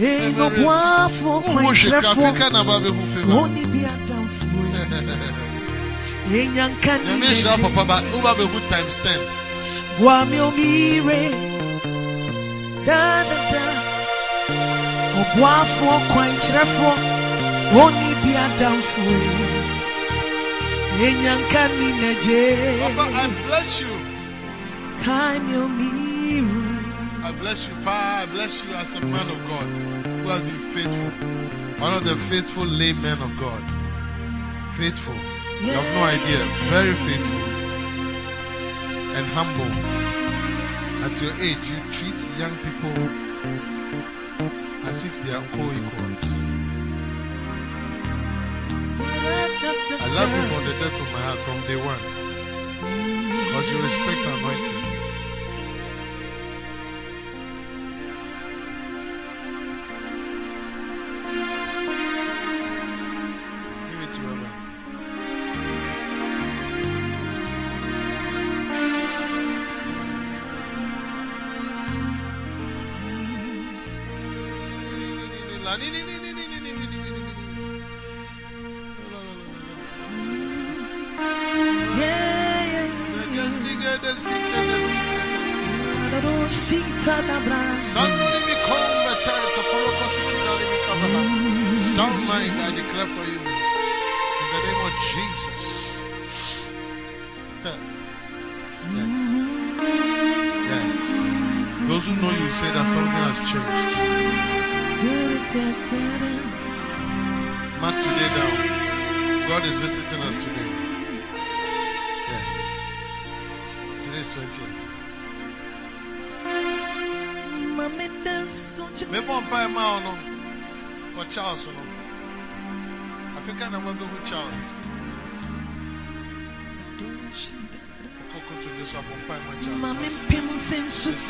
Ee, 0.00 0.32
ɔboafo 0.46 1.24
Wohu 1.24 1.40
hwɛ 1.42 1.62
kwankyerɛfo 1.64 2.22
Afrika 2.28 2.46
na 2.52 2.60
aba 2.60 2.74
bɛhu 2.84 3.02
favor. 3.12 3.32
wɔne 3.34 3.62
bi 3.72 3.80
adamfo 3.92 4.44
ɛnyanka 6.28 6.92
Nyame 7.04 7.26
hyira 7.26 7.52
wo 7.56 7.68
papa 7.68 7.84
ba 7.88 7.96
woba 8.12 8.32
bɛhu 8.36 8.58
times 8.68 8.96
10. 9.02 9.18
boame 9.98 10.38
omire 10.48 11.20
dadada 12.88 13.64
ɔboafoɔ 15.20 15.96
kwankyerɛfoɔ 16.10 17.18
Oni 17.70 18.14
bi 18.22 18.32
adamfo. 18.44 19.02
Enyanka 21.06 21.62
ni 21.78 21.88
neje. 22.00 22.40
Papa, 22.80 23.04
I 23.12 23.46
bless 23.46 23.80
you. 23.82 23.92
Kaim 25.04 25.50
yo 25.50 25.68
miru. 25.68 26.64
I 27.24 27.32
bless 27.32 27.68
you, 27.68 27.74
Pa. 27.84 28.20
I 28.22 28.26
bless 28.26 28.64
you 28.64 28.72
as 28.72 28.94
a 28.94 29.06
man 29.06 29.28
of 29.28 29.38
God 29.46 29.64
who 30.08 30.28
has 30.28 30.40
been 30.40 30.64
faithful. 30.72 31.10
One 31.84 31.92
of 31.92 32.04
the 32.04 32.16
faithful 32.16 32.64
lay 32.64 32.94
men 32.94 33.20
of 33.20 33.36
God. 33.38 33.62
Faithful. 34.76 35.14
You 35.60 35.72
have 35.72 35.88
no 35.94 36.02
idea. 36.04 36.42
Very 36.72 36.94
faithful. 36.94 37.42
And 39.14 39.26
humble. 39.36 40.17
At 41.00 41.22
your 41.22 41.32
age, 41.40 41.70
you 41.70 41.78
treat 41.92 42.18
young 42.38 42.56
people 42.58 42.96
as 44.88 45.04
if 45.04 45.22
they 45.24 45.32
are 45.32 45.46
co-equals. 45.52 46.26
I 50.00 50.08
love 50.18 50.30
you 50.36 50.42
from 50.50 50.64
the 50.64 50.74
depths 50.82 51.00
of 51.00 51.12
my 51.12 51.20
heart 51.20 51.38
from 51.38 51.60
day 51.66 51.76
one. 51.76 52.02
Because 53.30 53.72
you 53.72 53.82
respect 53.82 54.26
anointing. 54.26 54.87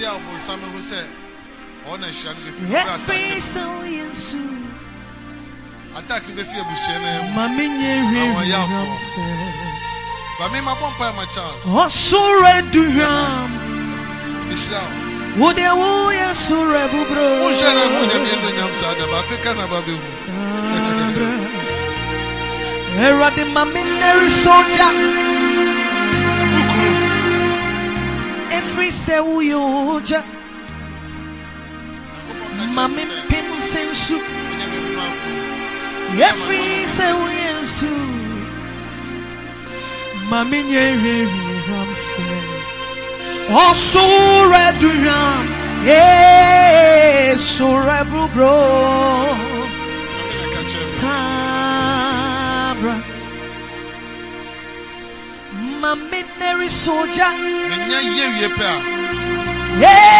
A 0.08 0.18
bo 0.18 0.38
same 0.38 0.66
hu 0.72 0.80
say 0.82 1.04
on 1.88 2.00
na 2.00 2.06
hia 2.08 2.32
no 2.32 2.40
be 2.44 2.50
fi 2.52 2.64
Every 2.74 3.34
attack. 3.34 3.40
so 3.40 3.64
yensu. 3.96 4.42
Attack 5.96 6.26
be 6.36 6.42
fi 6.44 6.56
abusua 6.62 6.96
na 7.04 7.10
mu. 7.22 7.30
Mami 7.36 7.66
nye 7.68 7.92
Àwọn 8.00 8.36
wi 8.36 8.50
ya 8.50 8.60
fọ. 8.60 8.70
ramse. 8.72 9.26
Ba 10.38 10.48
me 10.52 10.60
ma 10.60 10.74
bon 10.80 10.92
Pai 10.98 11.12
Ma 11.16 11.24
Charles. 11.34 11.64
Osure 11.66 12.62
duham. 12.72 13.50
Bishira. 14.48 14.82
Wode 15.38 15.68
wo 15.80 15.90
yesure 16.20 16.82
bubro. 16.92 17.26
Mo 17.40 17.48
hye 17.58 17.70
na 17.78 17.84
mo 17.94 18.00
nyame 18.10 18.32
ndo 18.38 18.50
nyam 18.58 18.72
sa 18.80 18.88
da 18.98 19.04
ba 19.12 19.18
Africa 19.22 19.50
na 19.58 19.66
ba 19.66 19.78
be 19.86 19.92
hu. 19.92 20.08
Sabra. 20.08 21.30
Erade 23.08 23.44
mami 23.54 23.82
neri 24.00 24.30
soja. 24.30 24.88
Every 28.50 28.90
se 28.90 29.20
uyoja. 29.20 30.22
Mami 32.74 33.04
pim 33.28 33.60
sensu. 33.60 34.20
Every 36.28 36.86
se 36.86 37.08
uyensu. 37.24 37.94
Mami 40.30 40.62
nyeri 40.62 41.28
ramse. 41.68 42.28
Osure 43.50 44.66
duham. 44.80 45.46
Eh, 45.86 47.36
sure 47.36 48.04
bubro. 48.10 48.56
Sabra. 50.84 51.67
Mami 55.88 56.20
neri 56.38 56.68
soja. 56.68 57.28
Menya 57.68 58.00
ye 58.16 58.26
wie 58.34 58.48
pe 58.56 58.66
a. 58.72 58.76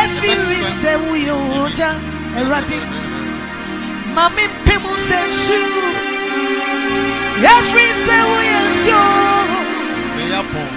Every 0.01 0.35
se 0.81 0.93
uyoja. 1.11 1.91
Erade. 2.41 2.79
Mami 4.17 4.45
pimu 4.65 4.93
sensu. 5.09 5.61
Every 7.57 7.89
se 8.05 8.19
uyensu. 8.37 8.99
Me 10.17 10.23
ya 10.33 10.43
pon. 10.53 10.73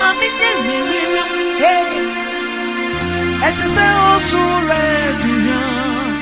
Mami 0.00 0.28
nyeri 0.38 0.78
wirim. 0.90 1.30
Hey. 1.62 1.88
Eti 3.46 3.66
se 3.76 3.86
osure 4.10 4.84
duham. 5.22 6.12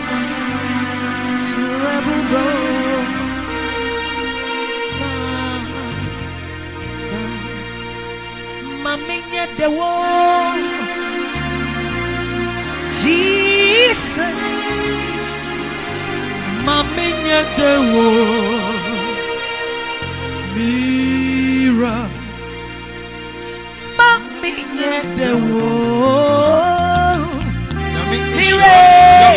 Sure 1.49 1.95
bubro. 2.05 2.47
Sabra. 2.55 2.74
Mami 8.95 9.19
nye 9.33 9.47
de 9.59 9.67
wo. 9.77 9.91
Jesus. 13.03 14.43
Mami 16.67 17.09
nye 17.25 17.41
de 17.59 17.73
wo. 17.91 18.07
Mira. 20.55 21.99
Mami 23.99 24.55
nye 24.79 24.95
de 25.19 25.31
wo. 25.51 25.69
Nyame 27.95 28.17
You're 28.47 28.63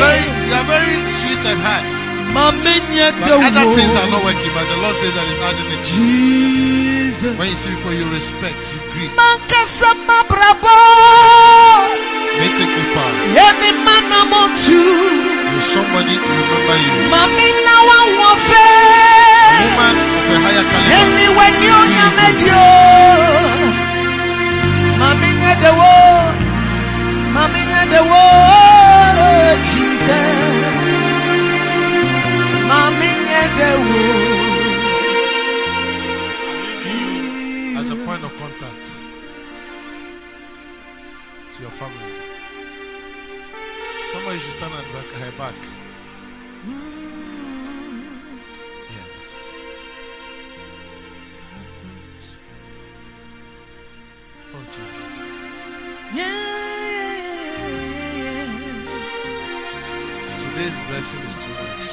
very, 0.06 0.26
you're 0.54 0.68
very 0.70 0.98
sweet 1.10 1.46
at 1.50 1.58
heart. 1.66 1.98
But 2.38 2.54
other 2.54 3.74
things 3.74 3.96
are 3.98 4.10
not 4.14 4.24
working, 4.24 4.54
but 4.54 4.66
the 4.70 4.78
Lord 4.84 4.96
says 4.96 5.14
that 5.18 5.26
He's 5.26 5.42
adding 5.42 5.70
it. 5.74 5.82
Jesus. 5.82 7.38
When 7.40 7.50
you 7.50 7.56
see 7.56 7.74
people 7.74 7.94
you 7.94 8.06
respect, 8.14 8.62
you 8.74 8.77
mabrabo. 10.08 10.78
may 12.40 12.50
take 12.58 12.70
you 12.70 12.86
far. 12.94 13.12
Yeni 13.38 13.72
mana 13.86 14.20
motu. 14.32 14.82
Will 15.54 15.62
somebody 15.62 16.16
remember 16.18 16.78
you? 16.86 16.94
Mami 17.14 17.50
A 19.58 19.66
woman 19.66 19.96
of 20.18 20.30
a 20.30 20.38
higher 20.46 20.66
caliber. 20.70 20.98
Anywhere 21.02 21.54
ni 21.62 21.68
onya 21.80 22.08
medio. 22.18 22.64
Mami 25.02 25.30
nye 25.42 25.54
de 25.62 25.72
wo. 25.80 25.94
Mami 27.36 27.62
nye 27.70 27.84
de 27.94 28.02
wo. 28.10 28.24
Jesus. 29.70 30.76
Mami 32.70 33.12
nye 33.28 33.44
de 33.58 33.72
Somebody 44.38 44.52
should 44.52 44.60
stand 44.60 44.74
at 44.74 44.94
back, 44.94 45.10
her 45.20 45.32
back. 45.38 45.56
Yes. 48.94 49.18
Oh 54.54 54.64
Jesus. 54.70 55.14
Today's 60.44 60.78
blessing 60.88 61.22
is 61.22 61.36
too 61.36 61.54
much. 61.64 61.86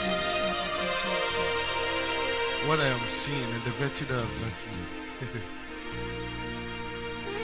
What 2.68 2.78
I 2.80 2.88
am 2.88 3.00
seeing 3.08 3.42
and 3.42 3.62
the 3.62 3.70
virtue 3.70 4.04
that 4.04 4.20
has 4.20 4.36
left 4.42 4.66
me. 4.66 4.72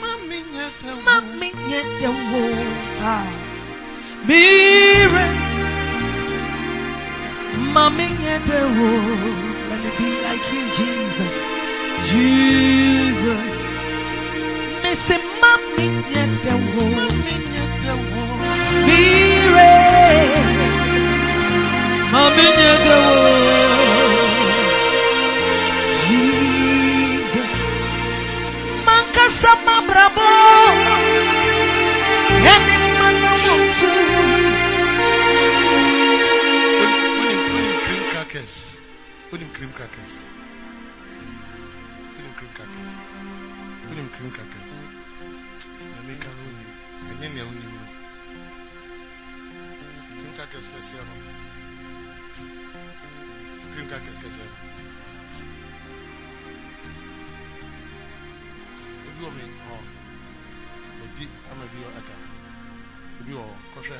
Mami 0.01 0.41
nyata 0.53 0.95
wo. 0.95 1.01
Mami 1.01 1.49
nye 1.67 1.81
de 1.97 2.07
wo. 2.07 2.41
Ah. 2.99 3.50
Mire. 4.27 5.27
Yet 8.21 8.45
the 8.45 8.61
Let 9.69 9.79
me 9.83 9.89
be 9.97 10.09
like 10.25 10.45
you, 10.53 10.63
Jesus. 10.79 11.35
Jesus. 12.11 13.55
Missy, 14.83 15.17
yet 16.13 16.31
the 16.43 16.53
Mire. 16.75 17.01
Yet 17.51 17.73
the 17.81 17.93
Jesus. 26.05 27.53
Mankasa 28.85 29.51
mabrabo. 29.65 30.31
Any 32.53 32.80
Unim 39.81 39.89
cream 39.89 40.03
crackers. 40.05 40.21
Unim 42.19 42.33
cream 42.37 42.51
crackers. 42.53 42.91
Unim 43.89 44.09
cream 44.13 44.31
crackers. 44.31 44.73
Na 45.95 46.01
make 46.05 46.25
an 46.25 46.37
unim. 46.45 46.69
Enye 47.09 47.27
ne 47.33 47.41
unim. 47.41 47.73
no. 47.73 47.85
Cream 50.19 50.33
crackers 50.35 50.69
kese 50.69 50.93
no. 50.93 51.15
Cream 53.73 53.87
crackers 53.87 54.19
kese 54.19 54.43
no. 54.45 54.55
Ebi 59.07 59.19
wɔ 59.23 59.31
me 59.37 59.43
hɔ. 59.65 59.77
Edi 61.05 61.25
ama 61.51 61.65
bi 61.71 61.77
wɔ 61.83 61.89
aka. 61.99 62.15
Ebi 63.19 63.31
wɔ 63.33 63.43
hɔ. 63.49 63.55
Kɔhwɛ. 63.73 63.97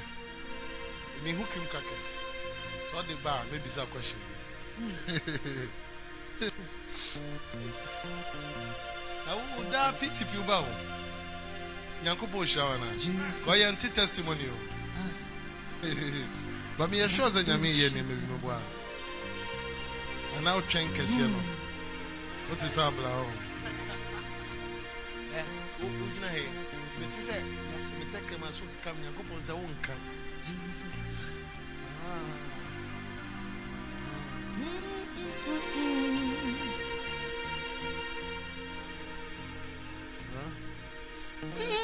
Ebi 1.17 1.31
hu 1.37 1.43
cream 1.45 1.65
crackers. 1.71 2.09
So 2.91 2.97
ɔde 3.01 3.15
ba 3.23 3.41
a 3.41 3.45
mebisa 3.49 3.89
question 3.89 4.19
bi. 4.19 4.30
Na 9.25 9.35
wo 9.35 9.63
daa 9.71 9.91
PTP 9.93 10.37
wo 10.37 10.43
ba 10.43 10.61
wo. 10.61 10.71
Nyankopɔn 12.03 12.45
hyira 12.45 12.65
wo 12.69 12.77
na. 12.77 12.87
Ɔyɛ 13.51 13.71
nte 13.73 13.93
testimony 13.93 14.45
o. 14.49 14.57
Ba 16.77 16.87
me 16.87 16.97
yɛ 16.97 17.07
sure 17.09 17.29
sɛ 17.29 17.43
nyame 17.45 17.69
yɛ 17.69 17.89
nneɛma 17.89 18.13
bi 18.19 18.25
mɛboa. 18.33 18.59
Anaa 20.37 20.55
wotwɛn 20.57 20.93
kɛseɛ 20.95 21.27
no. 21.29 21.39
Wote 22.49 22.67
sɛ 22.75 22.81
abla 22.87 23.09
hɔ. 23.09 23.25
Wogyina 25.81 26.29
mete 26.99 27.19
sɛ 27.27 27.35
metɛkrɛma 27.99 28.51
so 28.51 28.63
kam 28.83 28.95
Nyankopɔn 28.97 29.41
sɛ 29.45 29.53
wonka. 29.53 29.93
Jesus. 30.43 31.05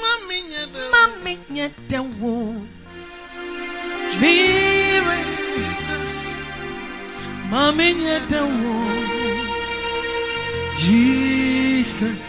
Mami 0.01 0.37
nyɛ 0.49 0.61
dɛ. 0.73 0.81
Mommy, 0.93 1.33
yet 1.57 1.73
the 1.89 1.99
Mire. 4.19 5.17
Jesus. 5.55 6.15
Mommy, 7.51 7.87
yet 8.05 8.23
the 8.29 8.41
Jesus. 10.77 12.23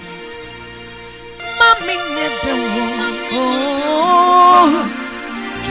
The 2.44 2.54
Oh, 3.32 4.70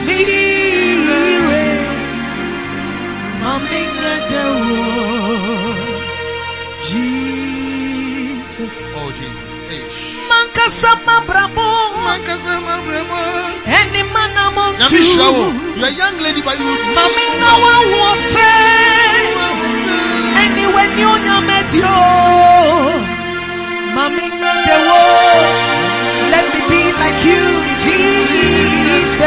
Mire. 0.06 0.47
Jesus. 8.98 9.06
Oh 9.06 9.10
Jesus. 9.14 9.54
Eish. 9.70 10.26
Mankasa 10.28 10.92
mabrabo. 11.06 11.70
Mankasa 12.04 12.60
mabrebo. 12.60 13.20
Any 13.66 14.02
man 14.10 14.34
among 14.50 14.74
Nyame 14.78 14.98
hyira 14.98 15.28
wo. 15.30 15.46
you. 15.46 15.78
You 15.78 15.84
are 15.84 15.88
a 15.88 15.94
young 15.94 16.18
lady 16.18 16.42
but 16.42 16.58
you 16.58 16.66
Mami 16.66 17.26
no 17.38 17.50
one 17.62 18.18
fail. 18.34 19.24
Anywhere 20.44 20.90
new 20.98 21.14
nyamedio. 21.22 21.96
Mami 23.94 24.26
the 24.28 24.76
world. 24.88 25.54
Let 26.28 26.44
me 26.52 26.60
be 26.68 26.82
like 26.98 27.22
you, 27.24 27.44
Jesus. 27.80 29.22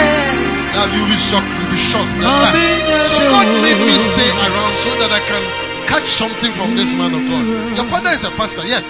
Now 0.75 0.85
you'll 0.91 1.07
be 1.07 1.17
shocked. 1.17 1.47
You'll 1.47 1.71
be 1.71 1.77
shocked. 1.79 2.11
Mami 2.19 2.27
ah. 2.27 3.07
So 3.07 3.17
God 3.19 3.47
made 3.63 3.79
me 3.79 3.95
stay 3.99 4.31
around 4.31 4.75
so 4.77 4.91
that 4.99 5.11
I 5.11 5.19
can 5.23 5.43
catch 5.91 6.07
something 6.07 6.51
from 6.51 6.75
this 6.75 6.93
man 6.95 7.11
of 7.13 7.19
God. 7.27 7.43
Your 7.75 7.85
father 7.91 8.11
is 8.11 8.23
a 8.23 8.31
pastor, 8.31 8.63
yes. 8.65 8.85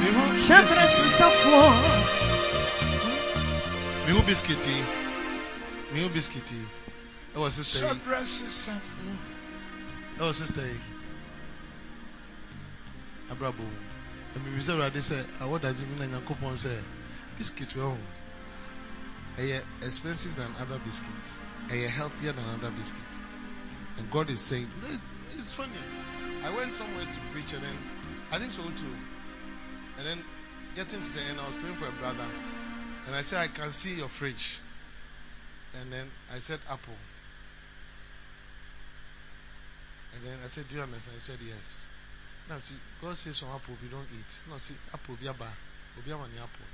Me 0.00 0.06
who 0.06 0.22
Hyɛbrɛ 0.34 0.86
biscuit. 0.86 1.12
sesafoɔ. 1.12 1.66
Me 4.06 4.12
who 4.12 4.22
biscuit. 4.22 4.66
Me 5.92 6.00
who 6.02 6.08
biscuit. 6.10 6.52
That 7.32 7.40
was 7.40 7.54
sister. 7.54 7.86
yi. 7.86 8.00
That 10.18 10.24
was 10.24 10.36
sister. 10.36 10.66
yi. 10.66 10.80
Abrabo. 13.30 13.64
And 14.34 14.54
me 14.54 14.60
say 14.60 14.76
Rade 14.76 15.02
say, 15.02 15.24
I 15.40 15.46
what 15.46 15.62
does 15.62 15.80
it 15.80 15.88
mean 15.88 16.10
na 16.10 16.20
Nyankopon 16.20 16.56
say, 16.58 16.78
biscuit 17.38 17.74
we 17.76 17.82
ho. 17.82 17.96
Ɛyɛ 19.38 19.64
expensive 19.82 20.34
than 20.36 20.54
other 20.60 20.78
biscuits. 20.80 21.38
Ɛyɛ 21.68 21.88
healthier 21.88 22.32
than 22.32 22.44
other 22.44 22.70
biscuits. 22.70 23.18
And 23.98 24.10
God 24.10 24.30
is 24.30 24.40
saying, 24.40 24.70
it's 25.36 25.52
funny. 25.52 25.72
I 26.44 26.50
went 26.50 26.74
somewhere 26.74 27.04
to 27.04 27.20
preach 27.32 27.52
and 27.52 27.62
then 27.62 27.76
I 28.30 28.38
think 28.38 28.52
so 28.52 28.62
too. 28.62 28.96
And 29.98 30.06
then 30.06 30.24
getting 30.74 31.02
to 31.02 31.12
the 31.12 31.20
end, 31.20 31.40
I 31.40 31.46
was 31.46 31.54
praying 31.54 31.76
for 31.76 31.88
a 31.88 31.92
brother. 31.92 32.26
And 33.06 33.14
I 33.14 33.20
said, 33.20 33.40
I 33.40 33.48
can 33.48 33.70
see 33.70 33.94
your 33.94 34.08
fridge. 34.08 34.60
And 35.80 35.92
then 35.92 36.10
I 36.32 36.38
said, 36.38 36.60
apple. 36.68 36.94
And 40.14 40.24
then 40.24 40.38
I 40.44 40.48
said, 40.48 40.68
Do 40.68 40.76
you 40.76 40.82
understand? 40.82 41.16
I 41.16 41.20
said, 41.20 41.38
Yes. 41.46 41.86
Now, 42.48 42.58
see, 42.60 42.74
God 43.00 43.16
says 43.16 43.36
some 43.36 43.48
apple 43.48 43.74
we 43.82 43.88
don't 43.88 44.06
eat. 44.12 44.42
No, 44.50 44.58
see, 44.58 44.74
apple 44.92 45.16
be 45.20 45.26
a 45.26 45.32
bar. 45.32 45.48
A 45.48 46.08
money 46.10 46.34
apple. 46.36 46.66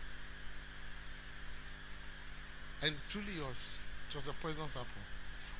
And 2.82 2.94
truly 3.10 3.34
yours, 3.36 3.82
it 4.10 4.16
was 4.16 4.28
a 4.28 4.32
poisonous 4.32 4.76
apple. 4.76 5.02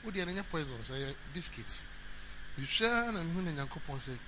What 0.03 0.15
the 0.15 0.21
any 0.23 0.43
poisonous? 0.43 0.91
A 0.91 1.15
biscuit. 1.33 1.83
You 2.59 2.65
share 2.67 3.09
and 3.09 3.31
who 3.33 3.41
in 3.41 3.57
Yankopon 3.57 4.01
say, 4.01 4.19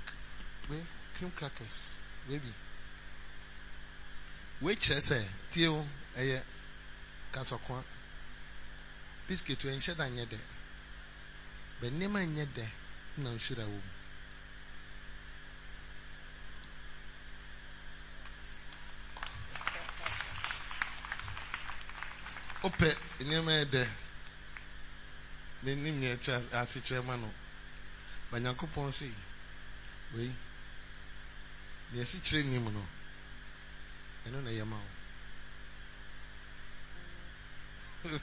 "Wait, 0.71 0.85
cream 1.19 1.33
crackers, 1.33 1.97
baby." 2.29 2.53
Wait, 4.61 4.83
say, 4.83 5.27
Tio, 5.51 5.85
a 6.17 6.41
kasokwa. 7.33 7.83
Biscuit, 9.27 9.65
you 9.65 9.71
ain't 9.71 9.83
shed 9.83 9.99
on 9.99 10.15
your 10.15 10.27
day. 10.27 10.37
But 11.81 11.93
never 11.93 12.21
in 12.21 12.37
your 12.37 12.47
day. 12.47 12.69
No, 13.17 13.37
should 13.39 13.59
I? 13.59 13.67
wopɛ 22.63 22.89
nneɛma 23.19 23.53
yɛ 23.59 23.65
dɛ 23.65 23.83
menim 25.63 25.97
nea 26.01 26.15
ɛkyɛ 26.17 26.35
ase 26.61 26.81
kyerɛ 26.81 27.03
ma 27.07 27.17
no. 27.17 27.33
Ba 28.31 28.39
nyankopɔn 28.41 28.93
se 28.93 29.07
wei 30.15 30.33
nea 31.93 32.03
ɛsi 32.03 32.19
kyerɛ 32.25 32.45
nim 32.45 32.65
no 32.73 32.83
ɛno 34.25 34.41
na 34.43 34.51
ɛyɛ 34.51 34.65
ma 34.67 34.77
wo. 34.77 34.89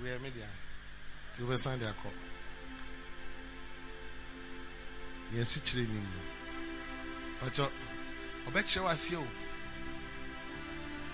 Wei 0.00 0.18
me 0.18 0.30
dea 0.30 0.48
nti 1.30 1.42
wobɛsan 1.42 1.78
de 1.78 1.86
akɔ. 1.86 2.10
Nea 5.30 5.42
ɛsi 5.42 5.58
kyerɛ 5.66 5.86
nim 5.92 6.06
no. 6.14 6.20
Ɔkyɛ 7.46 7.70
ɔbɛkyerɛ 8.46 8.82
wo 8.84 8.88
aseɛ 8.88 9.16
o 9.18 9.43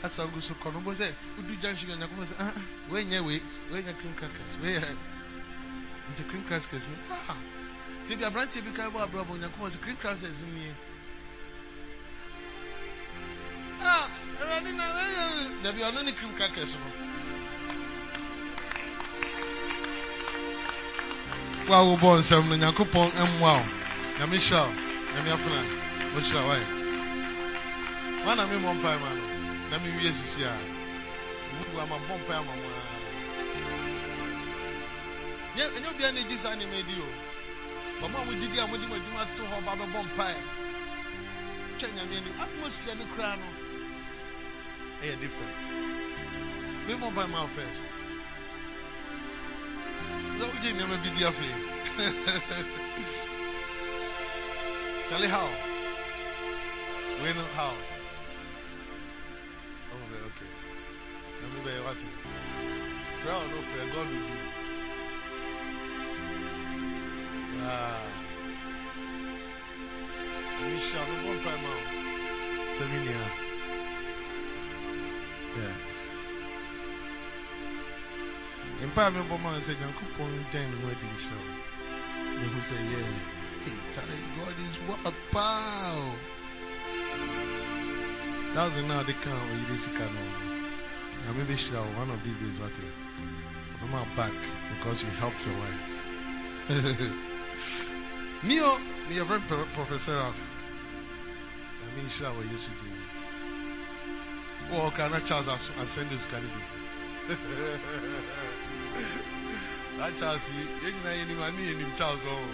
asa 0.03 0.25
ogu 0.25 0.41
so 0.41 0.55
kɔ 0.55 0.73
no 0.73 0.81
bo 0.81 0.93
sɛ 0.93 1.15
wodu 1.37 1.55
junction 1.61 1.91
onyankopɔn 1.91 2.27
sɛ 2.27 2.35
ah 2.39 2.55
woanyɛ 2.89 3.21
wei 3.25 3.43
woanya 3.71 3.93
cream 3.99 4.15
crackers 4.15 4.57
woyɛ 4.63 4.97
nti 6.13 6.23
cream 6.29 6.45
crackers 6.49 6.89
no 6.89 6.97
ah. 7.29 7.37
Nti 8.05 8.17
bi 8.17 8.25
aberanteɛ 8.25 8.65
bi 8.65 8.73
kan 8.73 8.91
bɔ 8.93 8.99
abrabɔ 9.05 9.31
onyankopɔn 9.37 9.71
sɛ 9.71 9.81
cream 9.83 9.97
crackers 9.97 10.43
nie 10.43 10.75
ah 13.83 14.09
awurade 14.41 14.73
na 14.75 14.85
ɛyɛ 14.85 15.63
dabi 15.63 15.81
ɔno 15.83 16.05
ne 16.05 16.13
cream 16.13 16.35
crackers 16.35 16.77
no 16.77 16.89
wo 21.69 21.75
a 21.77 21.85
wobɔ 21.85 22.19
nsɛm 22.19 22.49
no 22.49 22.57
nyankopɔn 22.57 23.11
mmoa 23.13 23.53
wo 23.61 23.65
nyame 24.19 24.37
hyira 24.39 24.65
wo 24.65 24.73
nyame 25.15 25.31
afena 25.37 25.61
wohyira 26.15 26.41
wae 26.49 26.65
wana 28.25 28.47
me 28.49 28.57
mmɔ 28.57 28.73
mpae 28.81 28.99
ma 29.01 29.20
no 29.71 29.77
na 29.77 29.83
menwie 29.85 30.13
sisi 30.13 30.45
a 30.45 30.53
wugu 31.59 31.81
ama 31.81 31.97
bɔ 32.09 32.15
mpae 32.19 32.37
ama 32.37 32.55
mo 32.57 32.69
a. 32.69 32.71
Nyɛ 35.57 35.65
ɛnyɛ 35.77 35.89
obiara 35.91 36.13
na 36.15 36.21
egyi 36.21 36.37
saa 36.37 36.55
nneɛma 36.55 36.77
yi 36.77 36.83
di 36.83 36.95
o. 37.01 37.09
Wɔn 38.01 38.15
a 38.15 38.19
wɔgye 38.27 38.47
di 38.53 38.59
a 38.59 38.67
wɔde 38.67 38.85
wɔn 38.91 38.99
adwuma 38.99 39.25
to 39.37 39.43
hɔ 39.45 39.65
ba 39.65 39.73
bɛbɔ 39.79 40.01
mpae. 40.07 40.37
Twɛ 41.79 41.89
nyame 41.95 42.17
anim 42.17 42.41
atmosphere 42.41 42.95
no 42.97 43.05
koraa 43.15 43.37
no 43.37 43.47
ɛyɛ 45.03 45.21
different. 45.21 45.69
Mmɔ 46.89 47.07
mpae 47.13 47.29
ma 47.31 47.41
wo 47.43 47.49
first. 47.49 47.89
Sɛ 50.39 50.45
wogye 50.51 50.71
nneɛma 50.75 50.97
bi 51.03 51.11
di 51.15 51.23
afei. 51.25 51.55
Tell 55.11 55.29
how. 55.29 55.49
We 57.23 57.33
know 57.35 57.47
how. 57.55 57.75
Let 61.63 61.67
me 61.67 61.79
be 61.79 61.85
what 61.85 61.97
Prayer 63.23 63.37
or 63.37 63.49
no 63.49 63.61
prayer, 63.61 63.87
God 63.93 64.07
will 64.09 64.17
do. 64.17 64.39
Ah. 67.65 68.03
We 70.65 70.79
shall 70.79 71.05
be 71.05 71.29
one 71.29 71.39
prime 71.41 71.65
out. 71.67 71.85
Seminia. 72.73 73.21
Yes. 75.59 76.17
Mpa 78.87 79.11
mi 79.13 79.21
bɔ 79.29 79.37
maa 79.43 79.61
sɛ 79.61 79.75
nyankopɔn 79.77 80.33
dan 80.53 80.65
ne 80.71 80.77
ho 80.81 80.89
adi 80.89 81.07
nhyɛ 81.13 81.37
wo 81.37 81.53
mehu 82.41 82.61
sɛ 82.65 82.77
yɛ 82.91 83.01
hey 83.65 83.77
Charlie 83.93 84.25
God 84.37 84.57
is 84.65 84.77
what 84.89 85.15
pow 85.31 86.17
thousand 88.55 88.89
now 88.89 89.03
they 89.03 89.13
come 89.13 89.37
when 89.51 90.50
you 91.37 91.57
sika 91.57 91.77
no 91.77 91.83
na 91.83 91.87
maybe 91.87 91.97
sure 91.97 91.97
one 91.97 92.11
of 92.11 92.25
these 92.25 92.41
days 92.41 92.61
what 92.61 92.81
I'm 93.83 93.95
out 93.95 94.17
back 94.17 94.33
because 94.77 95.03
you 95.05 95.11
helped 95.11 95.47
your 95.47 95.57
wife. 95.59 97.11
Me 98.45 98.59
oh 98.61 98.81
me 99.09 99.19
a 99.19 99.25
very 99.25 99.41
professor 99.41 100.17
of 100.17 100.37
I 101.83 101.97
mean 101.97 102.09
sure 102.09 102.33
what 102.33 102.51
you 102.51 102.57
should 102.57 102.79
do 102.79 102.91
oh 104.73 104.87
okay 104.87 105.09
na 105.09 105.21
Charles 105.21 105.49
ascend 105.49 106.11
this 106.11 106.27
can 106.27 106.43
be 106.43 106.49
that 109.99 110.17
Charles 110.17 110.49
yɛn 110.49 110.93
nyinaa 110.95 111.15
yɛ 111.19 111.25
nim 111.29 111.43
ani 111.43 111.63
yɛ 111.69 111.75
nim 111.77 111.93
Charles 111.95 112.25
ɔwɔ 112.25 112.49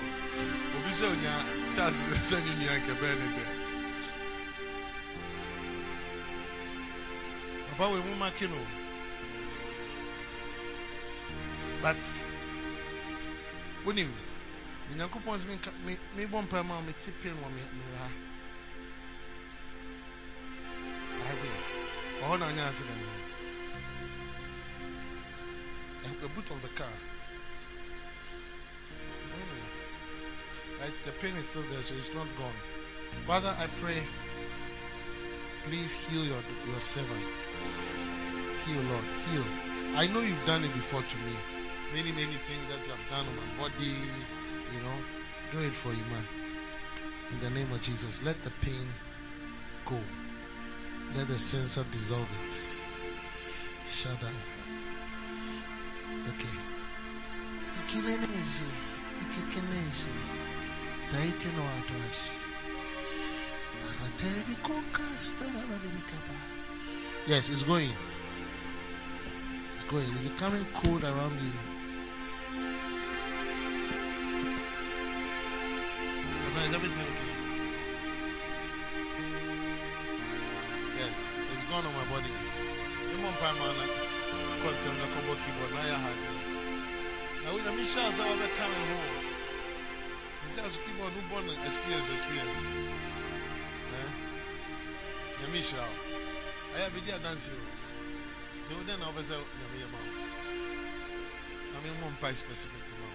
obi 0.76 0.90
sɛ 0.90 1.06
onya 1.12 1.34
Charles 1.74 1.96
sɛ 2.28 2.36
ne 2.44 2.52
nua 2.58 2.74
nkɛbɛn 2.80 3.14
ne 3.20 3.26
bɛ 3.36 3.55
papa 7.76 7.90
wɔ 7.90 8.00
emu 8.00 8.14
maki 8.16 8.46
no 8.48 8.58
but 11.82 12.04
wonim 13.84 14.10
nyankopɔn 14.96 15.38
sɛ 15.38 15.46
menka 15.48 15.70
me 15.84 15.98
me 16.16 16.26
bɔ 16.26 16.42
mpa 16.42 16.62
ma 16.64 16.80
me 16.80 16.92
ti 17.00 17.10
pin 17.20 17.34
wɔ 17.34 17.48
me 17.50 17.62
me 17.76 17.84
ha 17.98 18.08
ase 21.30 21.48
ɔhɔ 22.22 22.38
na 22.38 22.68
ase 22.68 22.84
na 22.84 22.94
ne 22.94 23.26
the 26.20 26.28
boot 26.28 26.50
of 26.50 26.62
the 26.62 26.68
car. 26.68 26.92
Like 30.80 31.02
the 31.04 31.10
pain 31.12 31.34
is 31.36 31.46
still 31.46 31.64
there, 31.70 31.82
so 31.82 31.94
it's 31.96 32.14
not 32.14 32.26
gone. 32.36 32.54
Father, 33.26 33.54
I 33.58 33.66
pray, 33.80 34.02
please 35.68 35.94
heal 35.94 36.24
your, 36.24 36.42
your 36.70 36.80
servant. 36.80 37.50
Heal, 38.64 38.82
Lord, 38.82 39.04
heal. 39.30 39.44
I 39.96 40.06
know 40.06 40.20
you've 40.20 40.44
done 40.46 40.64
it 40.64 40.72
before 40.74 41.02
to 41.02 41.16
me. 41.18 41.32
Many, 41.94 42.10
many 42.12 42.36
things 42.48 42.66
that 42.70 42.84
you 42.84 42.92
have 42.92 43.10
done 43.10 43.26
on 43.26 43.36
my 43.36 43.68
body, 43.68 43.86
you 43.86 44.80
know. 44.82 44.96
Do 45.52 45.60
it 45.60 45.74
for 45.74 45.90
Iman. 45.90 46.26
In 47.32 47.40
the 47.40 47.50
name 47.50 47.70
of 47.72 47.80
Jesus, 47.82 48.20
let 48.22 48.42
the 48.42 48.50
pain 48.60 48.86
go. 49.84 49.98
Let 51.16 51.28
the 51.28 51.38
sensor 51.38 51.84
dissolve 51.92 52.28
it. 52.46 52.68
Shada. 53.86 54.30
Okay. 56.28 56.58
ikinenezi 57.86 58.64
ikikenezi 59.22 60.08
taite 61.10 61.48
no 61.48 61.62
watu 61.64 61.92
wasi 62.00 62.45
Yes, 67.26 67.50
it's 67.50 67.64
going. 67.64 67.90
It's 69.74 69.84
going. 69.84 70.06
It's 70.08 70.30
becoming 70.30 70.66
cold 70.74 71.04
around 71.04 71.36
you. 71.42 71.52
Is 76.66 76.74
everything 76.74 77.06
okay? 77.06 77.32
Yes, 80.98 81.28
it's 81.52 81.62
gone 81.70 81.86
on 81.86 81.94
my 81.94 82.04
body. 82.10 82.32
You 83.12 83.22
want 83.22 83.36
five 83.36 83.54
man 83.54 83.74
content 84.64 84.98
the 84.98 85.06
combo 85.14 85.38
keyboard 85.46 85.70
now 85.78 85.86
you 85.86 85.94
had. 85.94 86.18
Now 87.44 87.54
we 87.54 87.62
let 87.62 87.76
me 87.76 87.84
show 87.84 88.02
us 88.02 88.18
how 88.18 88.24
we're 88.24 88.50
coming 88.58 88.86
home. 88.90 89.24
He 90.42 90.48
says 90.48 90.78
keyboard 90.82 91.12
no 91.14 91.22
born 91.30 91.44
experience 91.64 92.10
experience. 92.10 93.15
Eh? 95.46 95.48
Let 95.48 95.54
me 95.54 95.62
show. 95.62 95.78
I 95.78 96.80
have 96.80 96.92
video 96.92 97.18
dancing. 97.18 97.54
So 98.66 98.74
then 98.86 98.98
I 99.00 99.16
was 99.16 99.30
out 99.30 99.38
in 99.38 99.80
the 99.80 99.86
mouth. 99.86 100.14
I 101.70 101.84
mean, 101.84 102.02
one 102.02 102.16
pie 102.20 102.32
specific 102.32 102.82
now. 102.98 103.14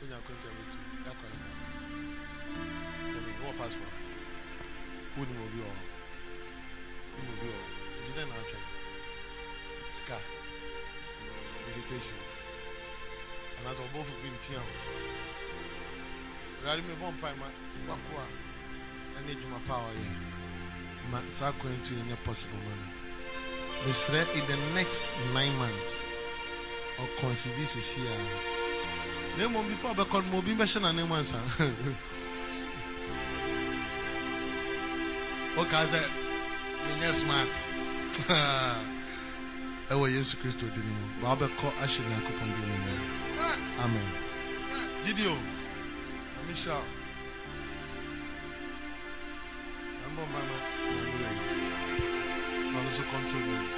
When 0.00 0.10
you're 0.10 0.24
going 0.24 0.40
to 0.40 0.48
reach 0.48 0.72
you, 0.72 1.04
that's 1.04 1.16
why 1.20 1.28
you 3.08 3.14
have 3.14 3.44
what 3.44 3.58
passport. 3.58 3.98
Who 5.16 5.20
will 5.20 5.52
be 5.52 5.60
all? 5.60 5.80
Who 7.12 7.20
will 7.28 7.40
be 7.44 7.48
all? 7.52 7.68
Didn't 8.06 8.32
I 8.32 8.40
try? 8.48 8.64
Scar. 9.90 10.22
Meditation. 11.68 12.16
And 13.58 13.68
as 13.68 13.78
of 13.80 13.92
both 13.92 14.08
of 14.08 14.16
them, 14.22 14.32
piano. 14.48 14.64
Rather, 16.64 16.82
me 16.82 16.94
one 17.00 17.16
I 19.20 19.26
need 19.28 19.38
my 19.50 19.58
power 19.68 19.90
here. 19.92 20.16
Ma, 21.10 21.18
saa 21.30 21.52
kwantu 21.52 21.94
yɛ 21.94 22.02
nyɛ 22.08 22.16
possible 22.24 22.58
ma 22.58 22.74
no. 22.80 22.86
Mesrɛ 23.84 24.20
in 24.38 24.46
the 24.46 24.56
next 24.74 25.14
nine 25.34 25.56
months 25.58 26.04
ɔkɔnsibi 27.02 27.64
sisi 27.66 28.00
a. 28.06 28.14
Na 29.36 29.48
mmom 29.48 29.68
before 29.68 29.94
ɔbɛkɔ 29.94 30.16
no 30.24 30.30
ma 30.30 30.36
obi 30.38 30.54
bɛhyɛ 30.54 30.80
n'anim 30.80 31.12
ansa 31.12 31.38
wokaa 35.56 35.86
sɛ 35.92 36.00
menyɛ 36.86 37.12
smart. 37.12 37.54
Ɛwɔ 39.90 40.06
yesu 40.14 40.36
kristo 40.38 40.66
din 40.74 40.86
mu. 40.86 41.06
Ba 41.20 41.26
wobɛkɔ 41.36 41.66
ahyɛ 41.82 42.00
nyankopɔn 42.08 42.50
din 42.56 42.68
mu. 42.68 42.92
Amen. 43.84 44.08
Gyidi 45.04 45.24
o 45.26 45.36
hyira 50.10 50.16
wo 50.16 50.16
ɛmbɔ 50.16 50.16
bɔ 50.16 50.24
mpa 50.26 50.40
ma 50.40 50.40
na 50.40 50.56
ɔno 52.78 52.90
nso 52.90 53.02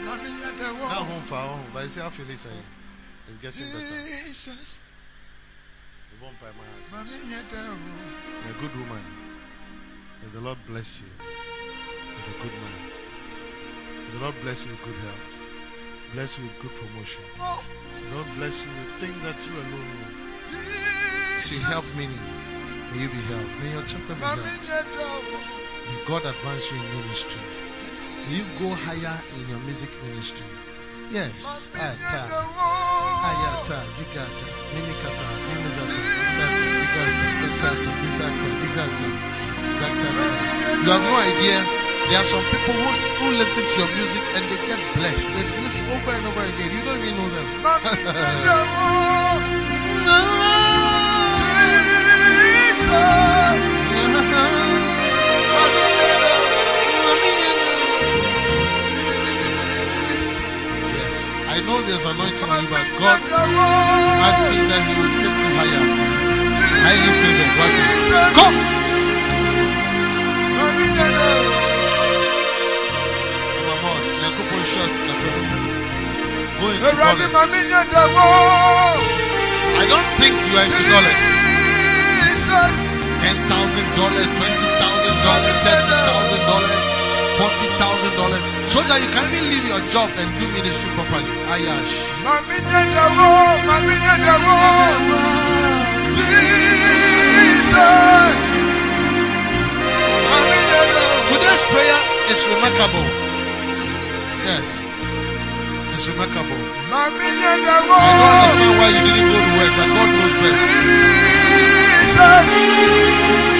Mami 0.04 0.28
nyeda 0.30 0.72
na 0.72 0.94
ho 0.94 1.14
mfa 1.20 1.38
ho 1.48 1.64
but 1.72 1.82
you 1.82 1.88
see 1.88 2.00
how 2.00 2.10
feel 2.10 2.30
it 2.30 2.46
eh 2.46 2.50
it's 3.28 3.38
getting 3.38 3.66
better 3.72 3.98
Jesus. 4.24 4.78
bɔ 6.20 6.28
mpa 6.32 6.48
ma 6.56 6.62
ha 6.64 6.74
Mami. 6.92 7.14
You're 7.30 8.56
a 8.56 8.60
good 8.60 8.74
woman. 8.76 9.04
May 10.22 10.28
the 10.30 10.40
Lord 10.40 10.58
bless 10.66 11.00
you 11.00 11.06
with 11.18 12.28
a 12.28 12.42
good 12.42 12.52
man. 12.62 12.80
May 14.06 14.12
the 14.12 14.24
Lord 14.24 14.34
bless 14.42 14.64
you 14.64 14.70
with 14.72 14.84
good 14.84 14.96
health. 14.96 15.32
Bless 16.14 16.38
you 16.38 16.44
with 16.44 16.60
good 16.60 16.74
promotion. 16.76 17.24
Oh, 17.40 17.64
May 17.94 18.08
the 18.08 18.14
Lord 18.16 18.28
bless 18.36 18.62
you 18.62 18.70
with 18.70 19.00
things 19.00 19.22
that 19.22 19.40
you 19.46 19.52
alone 19.52 19.98
know. 19.98 20.12
See, 21.40 21.56
Jesus. 21.56 21.68
help 21.68 21.84
many. 21.96 22.20
May 22.92 23.02
you 23.02 23.08
be 23.08 23.20
helped. 23.32 23.50
May 23.62 23.70
your 23.72 23.82
children 23.82 24.18
be 24.18 24.24
helped. 24.24 25.61
May 25.92 26.00
God 26.08 26.24
advance 26.24 26.72
you 26.72 26.78
in 26.80 26.88
ministry. 27.04 27.36
May 28.24 28.40
you 28.40 28.48
go 28.56 28.72
higher 28.72 29.20
in 29.36 29.44
your 29.52 29.60
music 29.68 29.92
ministry. 30.08 30.48
Yes. 31.12 31.68
Ata. 31.76 32.32
Ayata, 33.28 33.76
Zigata, 33.92 34.48
Minikata, 34.72 35.26
Mimizata, 35.52 36.00
Igasta, 36.32 37.28
Izdata, 37.44 37.92
Izdata, 38.08 38.48
Igata, 38.64 39.08
Zata. 39.76 40.08
You 40.80 40.88
have 40.88 41.04
no 41.04 41.12
idea. 41.12 41.60
There 42.08 42.20
are 42.20 42.24
some 42.24 42.40
people 42.48 42.72
who, 42.72 42.88
who 42.88 43.28
listen 43.36 43.60
to 43.60 43.76
your 43.76 43.92
music 43.92 44.24
and 44.32 44.44
they 44.48 44.60
get 44.64 44.80
blessed. 44.96 45.28
They 45.28 45.44
listen 45.60 45.92
over 45.92 46.12
and 46.16 46.24
over 46.24 46.40
again. 46.40 46.72
You 46.72 46.80
don't 46.88 47.04
even 47.04 47.20
know 47.20 47.28
them. 47.28 47.44
Wo. 50.40 50.56
Jesus. 52.72 53.31
Know 61.66 61.82
there's 61.82 62.04
anointing 62.04 62.50
you, 62.62 62.68
but 62.70 62.86
God 62.98 63.20
asking 64.28 64.68
that 64.70 64.82
He 64.86 64.92
will 64.98 65.14
take 65.22 65.38
you 65.42 65.50
higher. 65.58 65.84
Highly 66.86 67.12
favored. 67.22 67.52
Go. 68.36 68.46
I 79.78 79.84
don't 79.88 80.10
think 80.20 80.34
you 80.46 80.54
are 80.58 80.66
into 80.66 80.84
dollars. 80.92 81.24
Ten 83.22 83.36
thousand 83.50 83.88
dollars, 83.96 84.28
twenty 84.38 84.66
thousand 84.80 85.16
dollars, 85.26 85.56
thirty 85.66 85.96
thousand 86.06 86.42
dollars, 86.50 86.84
forty 87.42 87.66
thousand 87.74 88.14
dollars, 88.14 88.42
so 88.70 88.78
that 88.86 89.02
you 89.02 89.10
can 89.10 89.26
even 89.34 89.50
leave 89.50 89.66
your 89.66 89.82
job 89.90 90.06
and 90.14 90.30
do 90.38 90.46
ministry 90.54 90.86
properly. 90.94 91.26
Ayash. 91.50 91.92
Today's 101.32 101.64
prayer 101.72 101.98
is 102.30 102.40
remarkable. 102.46 103.06
Yes, 104.46 104.66
it's 105.98 106.06
remarkable. 106.14 106.62
I 106.94 107.10
don't 107.90 108.38
understand 108.38 108.74
why 108.78 108.88
you 108.94 109.02
didn't 109.02 109.30
go 109.34 109.38
to 109.42 109.52
work, 109.58 109.72
but 109.74 109.88
God 109.90 110.10
knows 110.14 110.34
best. 110.38 110.62
Jesus. 112.06 113.51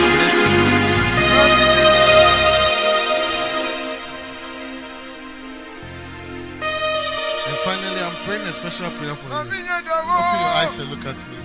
Praying 8.24 8.46
a 8.46 8.52
special 8.52 8.90
prayer 8.90 9.14
for 9.16 9.28
you. 9.28 9.34
Open 9.34 9.58
your 9.58 9.82
eyes 10.60 10.78
and 10.78 10.90
look 10.90 11.04
at 11.04 11.28
me. 11.28 11.36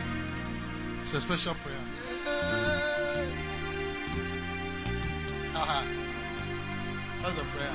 It's 1.01 1.13
a 1.13 1.21
special 1.21 1.55
prayer. 1.55 1.83
Haha. 5.53 5.83
That's 7.23 7.37
a 7.39 7.45
prayer. 7.55 7.73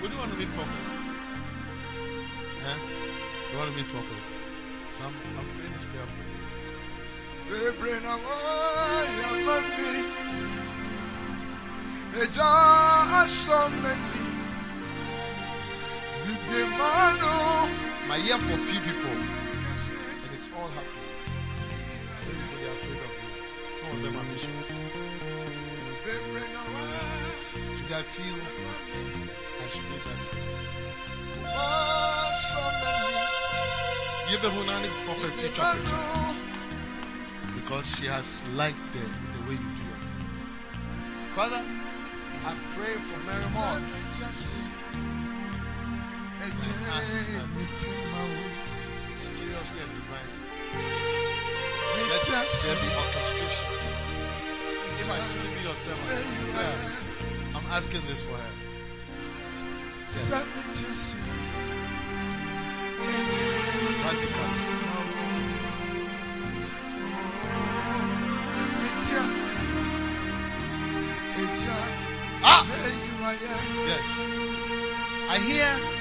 Would 0.00 0.10
you 0.12 0.18
want 0.18 0.32
to 0.32 0.38
meet 0.38 0.52
prophet? 0.54 0.84
Huh? 2.64 2.78
You 3.52 3.58
want 3.58 3.70
to 3.70 3.76
meet 3.76 3.88
prophet? 3.88 4.22
So 4.92 5.04
I'm, 5.04 5.14
I'm 5.38 5.46
praying 5.56 5.72
this 5.72 5.84
prayer 5.84 6.06
for 6.06 6.22
you. 6.24 6.32
Bebre 7.52 8.00
na 8.02 8.16
wo 8.16 8.36
ya 9.20 9.30
mami. 9.44 9.92
Eja 12.22 12.50
asomeni. 13.20 14.26
Bibi. 16.24 17.91
My 18.12 18.18
hear 18.18 18.36
for 18.36 18.56
few 18.58 18.80
people, 18.80 19.08
and 19.08 20.32
it's 20.34 20.46
all 20.54 20.68
happening. 20.68 21.12
Everybody 22.20 22.64
are 22.68 22.76
afraid 22.76 23.00
of 23.00 23.08
me. 23.08 23.24
Some 23.80 23.88
of 23.88 24.00
them 24.04 24.14
are 24.20 24.28
wo 24.28 24.36
Today 27.78 27.96
I 27.96 28.02
feel 28.02 28.36
I 28.36 29.66
should 29.72 29.88
do 29.88 29.96
that. 30.04 30.20
any 34.76 34.90
prophet 35.08 35.32
Bibi 35.32 35.48
teach 35.48 35.56
prophet? 35.56 35.80
mano. 35.80 36.36
because 37.54 37.86
she 37.96 38.06
has 38.12 38.46
liked 38.48 38.92
the, 38.92 38.98
the 38.98 39.40
way 39.48 39.56
you 39.56 39.70
do 39.72 39.84
your 39.88 40.00
things. 40.04 40.38
Father, 41.34 41.64
I 42.44 42.52
pray 42.76 42.94
for 43.08 43.16
Mary 43.24 43.48
Moore. 46.42 48.34
Mysteriously 49.14 49.78
and 49.80 49.94
divinely. 49.94 50.42
Let 52.10 52.22
there 52.26 52.74
be 52.74 52.88
orchestrations. 52.98 53.88
If 54.98 55.06
I 55.08 55.18
truly 55.30 55.50
be 55.54 55.62
your 55.62 55.76
servant, 55.76 56.26
yeah, 56.54 57.56
I'm 57.56 57.66
asking 57.70 58.02
this 58.08 58.22
for 58.22 58.34
her. 58.34 58.52
Practically. 64.02 64.42
Ah! 72.44 72.66
Yes. 73.86 74.06
I 75.30 75.38
hear 75.38 75.91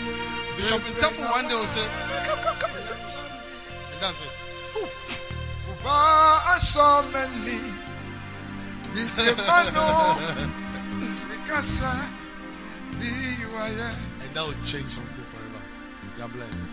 Bishop 0.57 0.81
Intefo 0.83 1.29
one 1.31 1.47
day 1.47 1.55
will 1.55 1.65
say, 1.65 1.85
come, 2.27 2.39
come, 2.43 2.55
come 2.59 2.71
and 2.75 2.83
sit. 2.85 2.97
And 2.97 4.01
that's 4.01 4.21
it. 4.21 4.29
and 14.21 14.35
that 14.35 14.45
will 14.45 14.65
change 14.65 14.91
something 14.91 15.25
forever. 15.25 15.61
You 16.17 16.23
are 16.23 16.29
blessed. 16.29 16.67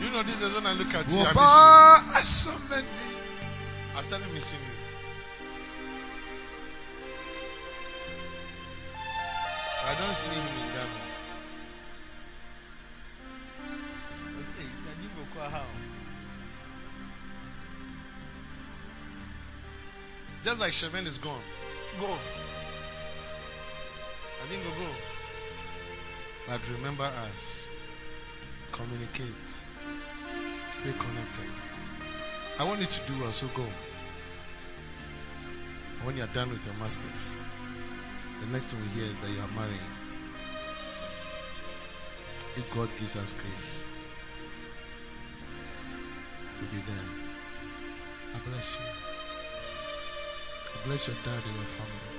You 0.00 0.10
know, 0.10 0.22
this 0.22 0.42
is 0.42 0.52
when 0.54 0.66
I 0.66 0.72
look 0.74 0.92
at 0.94 1.10
you, 1.12 1.20
I 1.20 1.32
miss 1.32 1.34
you. 1.36 2.12
I've 3.96 4.04
started 4.04 4.32
missing 4.32 4.58
you. 4.66 4.73
I 9.86 9.94
don't 10.00 10.14
see 10.14 10.32
him 10.32 10.40
in 10.40 10.68
Ghana. 10.74 11.00
"Hey, 14.56 14.68
can 14.84 14.96
you 15.02 15.10
go 15.34 15.40
how?" 15.50 15.66
Just 20.44 20.60
like 20.60 20.72
Shemen 20.72 21.06
is 21.06 21.18
gone. 21.18 21.40
Go. 22.00 22.06
I 24.44 24.48
didn't 24.48 24.64
go 24.64 24.70
go. 24.70 24.90
But 26.48 26.60
remember 26.76 27.04
us. 27.04 27.68
Communicate. 28.72 29.48
Stay 30.70 30.92
connected. 30.92 31.50
I 32.58 32.64
want 32.64 32.80
you 32.80 32.86
to 32.86 33.00
do 33.12 33.24
also 33.24 33.46
go. 33.54 33.66
When 36.04 36.16
you're 36.16 36.26
done 36.26 36.50
with 36.50 36.64
your 36.66 36.74
masters, 36.74 37.40
the 38.40 38.46
next 38.46 38.66
thing 38.66 38.80
we 38.80 38.88
hear 38.88 39.04
is 39.10 39.16
that 39.18 39.30
you 39.30 39.40
are 39.40 39.48
marrying. 39.56 39.92
If 42.56 42.70
God 42.74 42.88
gives 42.98 43.16
us 43.16 43.32
grace, 43.32 43.86
we'll 46.60 46.70
be 46.70 46.78
there. 46.86 47.08
I 48.34 48.38
bless 48.48 48.74
you. 48.74 48.86
I 50.74 50.86
bless 50.86 51.08
your 51.08 51.16
dad 51.24 51.42
and 51.46 51.56
your 51.56 51.64
family. 51.64 52.10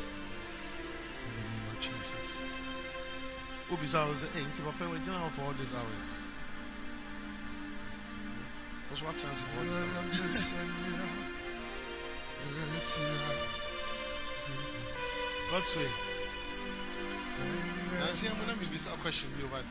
In 1.25 1.31
the 1.35 1.41
name 1.41 1.67
of 1.71 1.79
Jesus. 1.79 2.27
Obi 3.71 3.87
I 3.97 4.09
was 4.09 4.23
hey, 4.23 4.41
nti 4.41 4.63
papa 4.63 4.89
we're 4.89 5.29
for 5.31 5.41
all 5.41 5.53
these 5.53 5.73
hours. 5.73 6.25
What's 8.89 9.01
what 9.03 9.19
sense 9.19 9.41
of 9.41 9.47
what? 13.59 13.64
God's 15.51 15.75
way. 15.75 15.83
Nancy, 17.99 18.27
I'm 18.27 18.37
gonna 18.39 18.57
be 18.57 18.65
a 18.65 18.97
question 19.01 19.29
you 19.39 19.47
but 19.51 19.65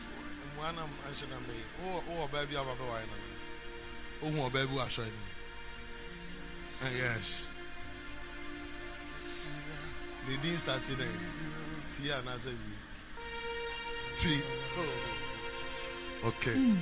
one 0.56 0.74
I'm 0.78 0.90
answering 1.08 1.32
me. 1.48 1.54
Oh, 1.86 2.02
oh, 2.10 2.28
baby, 2.28 2.56
I'm 2.56 2.68
a 2.68 2.74
boy. 2.74 3.02
Oh, 4.22 4.32
oh, 4.44 4.50
baby, 4.50 4.78
I'm 4.78 4.88
you. 4.88 5.10
Yes. 6.96 7.50
They 10.28 10.36
didn't 10.36 10.58
start 10.58 10.84
today. 10.84 11.04
T 11.90 12.10
and 12.10 12.28
I 12.28 12.38
said 12.38 12.56
T. 14.18 14.40
Oh. 14.78 16.28
Okay. 16.28 16.54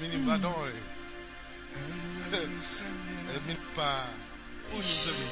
Meaning, 0.00 0.24
but 0.24 0.40
don't 0.40 0.56
worry. 0.56 0.72
Ẹ̀mí 3.34 3.54
pa 3.76 3.90
ó 4.72 4.76
ní 4.76 4.82
sẹ́mi 4.82 5.26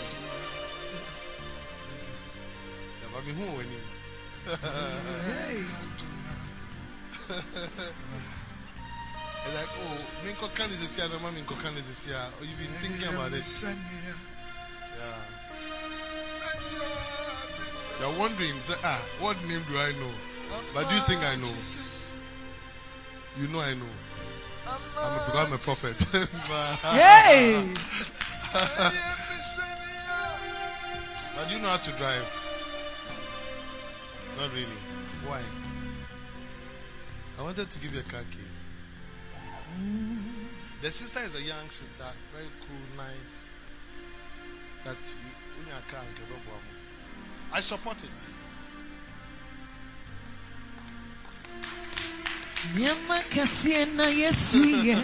yàrá 3.00 3.18
mi 3.26 3.32
hùwà 3.38 3.62
ni. 3.70 3.78
It's 9.44 9.54
like, 9.54 9.72
oh, 9.80 9.98
me 10.24 10.32
nkoka 10.32 10.64
is 10.70 10.80
this 10.80 10.98
year, 10.98 11.08
no, 11.08 11.18
me 11.30 11.40
nkoka 11.42 11.76
is 11.78 11.86
this 11.88 12.06
year. 12.06 12.26
Oh, 12.40 12.44
you've 12.44 12.58
been 12.58 12.74
thinking 12.82 13.08
about 13.14 13.32
it. 13.32 13.44
Yeah. 14.98 15.22
You're 18.00 18.18
wondering, 18.18 18.60
say, 18.60 18.74
ah, 18.82 19.00
what 19.20 19.36
name 19.48 19.62
do 19.70 19.78
I 19.78 19.92
know? 19.92 20.12
But 20.74 20.88
do 20.88 20.94
you 20.94 21.00
think 21.02 21.22
I 21.22 21.36
know? 21.36 21.54
You 23.40 23.48
know 23.48 23.60
I 23.60 23.74
know. 23.74 23.92
I'm 24.68 25.12
a, 25.12 25.24
because 25.26 25.46
I'm 25.46 25.52
a 25.52 25.58
prophet. 25.58 25.96
Hey! 26.82 27.74
But 31.36 31.48
do 31.48 31.54
you 31.54 31.60
know 31.60 31.68
how 31.68 31.76
to 31.76 31.90
drive? 31.92 32.26
Not 34.38 34.52
really. 34.52 34.66
Why? 35.26 35.40
I 37.38 37.42
wanted 37.42 37.70
to 37.70 37.78
give 37.80 37.94
you 37.94 38.00
a 38.00 38.02
car 38.02 38.22
key. 38.30 38.38
The 40.82 40.90
sister 40.90 41.20
is 41.20 41.34
a 41.36 41.42
young 41.42 41.68
sister, 41.68 42.04
very 42.34 42.48
cool, 42.60 42.96
nice. 42.96 43.48
That 44.84 44.96
you, 44.96 45.14
when 45.56 45.66
you 45.68 45.72
are 45.72 45.82
car, 45.90 46.02
you 46.08 46.14
can 46.16 46.24
go 46.28 46.52
I 47.52 47.60
support 47.60 48.02
it. 48.04 48.37
Nyama 52.76 53.16
kɛseɛ 53.32 53.82
na 53.96 54.06
Yesu 54.06 54.58
yɛ. 54.86 54.96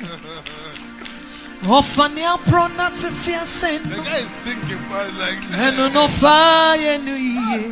Ɔfa 1.65 2.15
ne 2.15 2.23
aprɔ 2.23 2.76
na 2.76 2.91
tete 2.91 3.24
The 3.24 3.33
asɛn. 3.44 4.05
guy 4.05 4.18
is 4.18 4.33
thinking, 4.44 4.83
but 4.91 5.15
like, 5.15 5.41
Ɛno 5.65 5.92
na 5.94 6.07
ɔfa 6.07 6.76
yɛ 6.84 6.94
no 7.05 7.15
yie. 7.15 7.62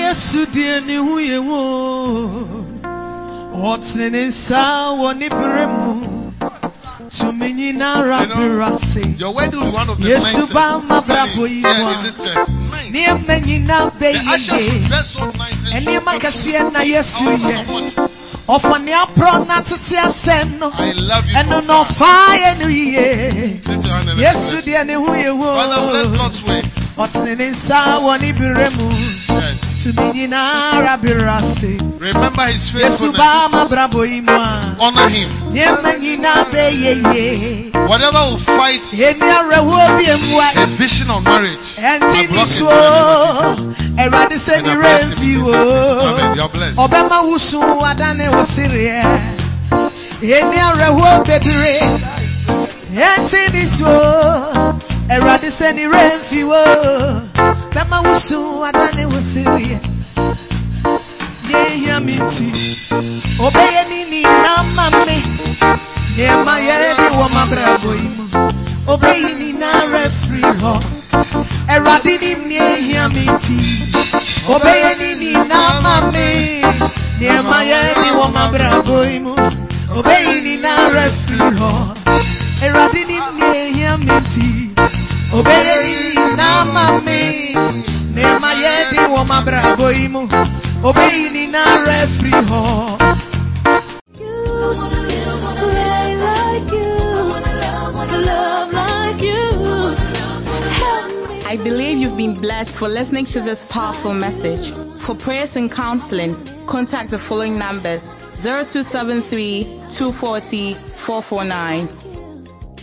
Yesu 0.00 0.46
ne 0.86 0.96
ho 0.96 1.16
yɛ 1.18 1.38
wo. 1.44 1.60
Ɔtene 3.52 4.10
ne 4.12 4.28
nsa 4.28 4.94
wɔ 4.98 5.08
ne 5.18 5.28
bere 7.14 7.32
mu. 7.32 7.32
Tumi 7.32 7.52
nyinara 7.52 8.20
You 8.20 8.26
know, 8.26 8.62
ase. 8.62 9.18
your 9.18 9.34
wedding 9.34 9.60
will 9.60 9.70
be 9.70 9.74
one 9.74 9.88
of 9.90 9.98
the 9.98 10.04
Yesu 10.08 10.22
nicest. 10.22 10.54
ba 10.54 10.80
ma 10.88 10.96
I'm 10.98 11.04
telling 11.04 11.30
brabo 11.32 11.36
you, 11.36 11.46
yi 11.46 11.62
mu 11.62 11.68
a. 11.68 11.98
in 11.98 12.02
this 12.04 12.16
church. 12.16 12.48
Nice. 12.48 12.90
Nneɛma 12.90 13.34
nyinaa 13.46 13.90
bɛyɛ 13.98 14.36
yie. 14.58 14.88
dress 14.88 15.10
so 15.10 15.30
nice 15.30 15.72
and 15.72 15.86
Nneɛma 15.86 16.18
kɛseɛ 16.18 16.72
na 16.72 16.80
Yesu 16.80 17.24
yɛ. 17.24 17.68
want 17.68 17.84
to 17.86 17.90
support. 17.90 18.10
Ɔfa 18.46 18.84
ne 18.84 18.92
aprɔ 18.92 19.46
na 19.48 19.60
tete 19.62 19.96
asɛn 19.96 20.58
no. 20.60 20.70
I 20.74 20.92
love 20.92 21.26
you. 21.26 21.34
Ɛno 21.36 21.66
na 21.66 21.84
ɔfa 21.84 22.36
yɛ 22.36 22.58
no 22.60 22.66
yie. 22.66 23.60
Lift 23.64 23.84
your 23.84 23.94
hand 23.94 24.08
and 24.10 24.18
Yesu 24.18 24.60
deɛ 24.62 24.86
ne 24.86 24.92
ho 24.94 25.06
yɛ 25.06 25.38
wo. 25.38 25.48
Ɔtene 26.96 27.38
ne 27.38 27.50
nsa 27.50 28.00
wɔ 28.04 28.20
ne 28.20 28.32
bere 28.32 28.70
mu. 28.76 28.88
Remember 31.98 32.42
his 32.46 32.70
faithfulness. 32.70 33.20
brabo 33.68 34.02
yi 34.08 34.20
mu 34.20 34.32
a. 34.32 34.76
Honor 34.80 35.08
him. 35.08 35.28
Nneɛma 35.52 35.92
nyinaa 36.00 36.44
bɛyɛ 36.52 36.92
yie. 37.14 37.70
Whatever 37.88 38.18
will 38.30 38.38
fight 38.38 38.86
his 40.56 40.70
vision 40.72 41.10
of 41.10 41.22
marriage. 41.24 41.76
Ɛnti 41.76 42.20
ni 42.20 42.26
block 42.32 42.46
it 42.46 42.50
so. 42.50 42.68
in 42.68 43.74
Ɛwurade 43.96 44.38
sɛ 44.40 44.56
And 44.56 44.64
ni 44.66 44.70
I 44.70 44.76
bless 44.76 45.08
him 45.10 45.18
remfi 45.18 45.34
in 45.34 45.42
wo. 45.42 45.52
Jesus' 45.52 45.76
name. 45.94 46.08
Amen. 46.14 46.36
You're 46.36 46.48
blessed. 46.48 46.76
Ɔbɛma 55.10 55.36
wusu 55.36 55.44
adane 55.44 55.44
wo 55.44 55.44
sereɛ. 55.44 55.44
Yɛni 55.44 55.44
awerɛhoɔ 55.44 55.44
bebree. 55.44 55.44
Ɛnti 55.44 55.44
ni 55.44 55.44
so. 55.44 55.44
Ɛwurade 55.44 55.50
sɛ 55.50 55.74
ni 55.74 55.84
remfi 55.86 56.40
wo. 56.44 56.62
Bɛma 57.74 57.98
wusu 58.04 58.38
adane 58.68 59.04
wo 59.06 59.20
sereɛ. 59.20 59.70
N'ehia 61.48 61.96
mi 62.04 62.16
nti. 62.16 62.48
Ɔbɛyɛ 63.38 63.80
ni 63.90 64.00
ni 64.10 64.22
nama 64.22 64.84
mi. 65.04 65.18
Nneɛma 66.16 66.54
yɛ 66.66 66.76
bi 66.96 67.08
wɔ 67.18 67.26
m'abrabɔ 67.34 67.90
yi 68.00 68.08
mu. 68.16 68.24
Ɔbɛyi 68.92 69.30
ni 69.38 69.52
nara 69.52 70.02
firi 70.20 70.50
hɔ. 70.60 70.72
Ɛwurade 71.68 72.14
ni 72.20 72.30
ni 72.48 72.56
ehia 72.58 73.04
mi 73.12 73.24
nti. 73.26 73.58
Ɔbɛyɛ 74.54 74.90
ni 75.00 75.10
ni 75.20 75.32
nama 75.52 75.94
mi. 76.12 76.62
Nneɛma 77.20 77.58
yɛ 77.70 77.78
bi 78.00 78.08
wɔ 78.18 78.26
m'abrabɔ 78.34 78.96
yi 79.10 79.18
mu. 79.20 79.34
Ɔbɛyi 79.98 80.34
ni 80.44 80.56
nara 80.64 81.04
firi 81.10 81.50
hɔ. 81.60 81.94
Ɛwurade 85.32 85.74
ni 85.84 85.92
ni 85.94 86.14
ehia 86.14 86.14
mi 86.14 86.14
nti. 86.14 86.14
Ɔbɛyɛ 86.14 86.14
ni 86.14 86.14
ni 86.14 86.36
nama 86.36 86.84
mi. 87.06 87.20
Nneɛma 88.14 88.50
yɛ 88.62 88.72
bi 88.90 88.98
wɔ 89.12 89.20
m'abrabɔ 89.30 89.86
yi 89.98 90.08
mu. 90.08 90.22
Ɔbɛyi 90.88 91.32
ni. 91.32 91.44
Help 100.74 101.12
me. 101.12 101.40
I 101.46 101.56
believe 101.62 101.98
you've 101.98 102.16
been 102.16 102.34
blessed 102.34 102.74
for 102.76 102.88
listening 102.88 103.24
to 103.26 103.40
this 103.40 103.70
powerful 103.70 104.12
message. 104.12 104.72
For 104.98 105.14
prayers 105.14 105.56
and 105.56 105.70
counseling, 105.70 106.36
contact 106.66 107.10
the 107.10 107.18
following 107.18 107.58
numbers 107.58 108.06
0273 108.36 109.64
240 109.92 110.74
449, 110.74 111.88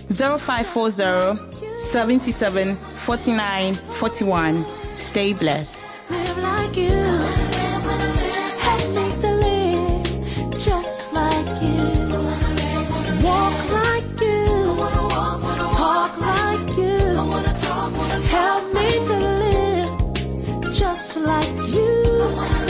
0540 0.09 1.50
77 1.81 2.75
49 2.75 3.73
41. 3.73 4.65
Stay 4.95 5.33
blessed. 5.33 5.85
Live 6.09 6.37
like 6.37 6.77
you. 6.77 6.89
Help 8.67 8.85
me 8.95 9.21
to 9.21 9.31
live 9.45 10.51
just 10.57 11.13
like 11.13 11.61
you. 11.61 11.83
Walk 13.25 13.71
like 13.71 14.21
you. 14.21 14.75
Talk 15.75 16.17
like 16.19 16.77
you. 16.77 16.99
Help 18.37 18.73
me 18.73 18.89
to 19.09 19.17
live 19.43 20.73
just 20.73 21.17
like 21.17 21.57
you. 21.73 22.60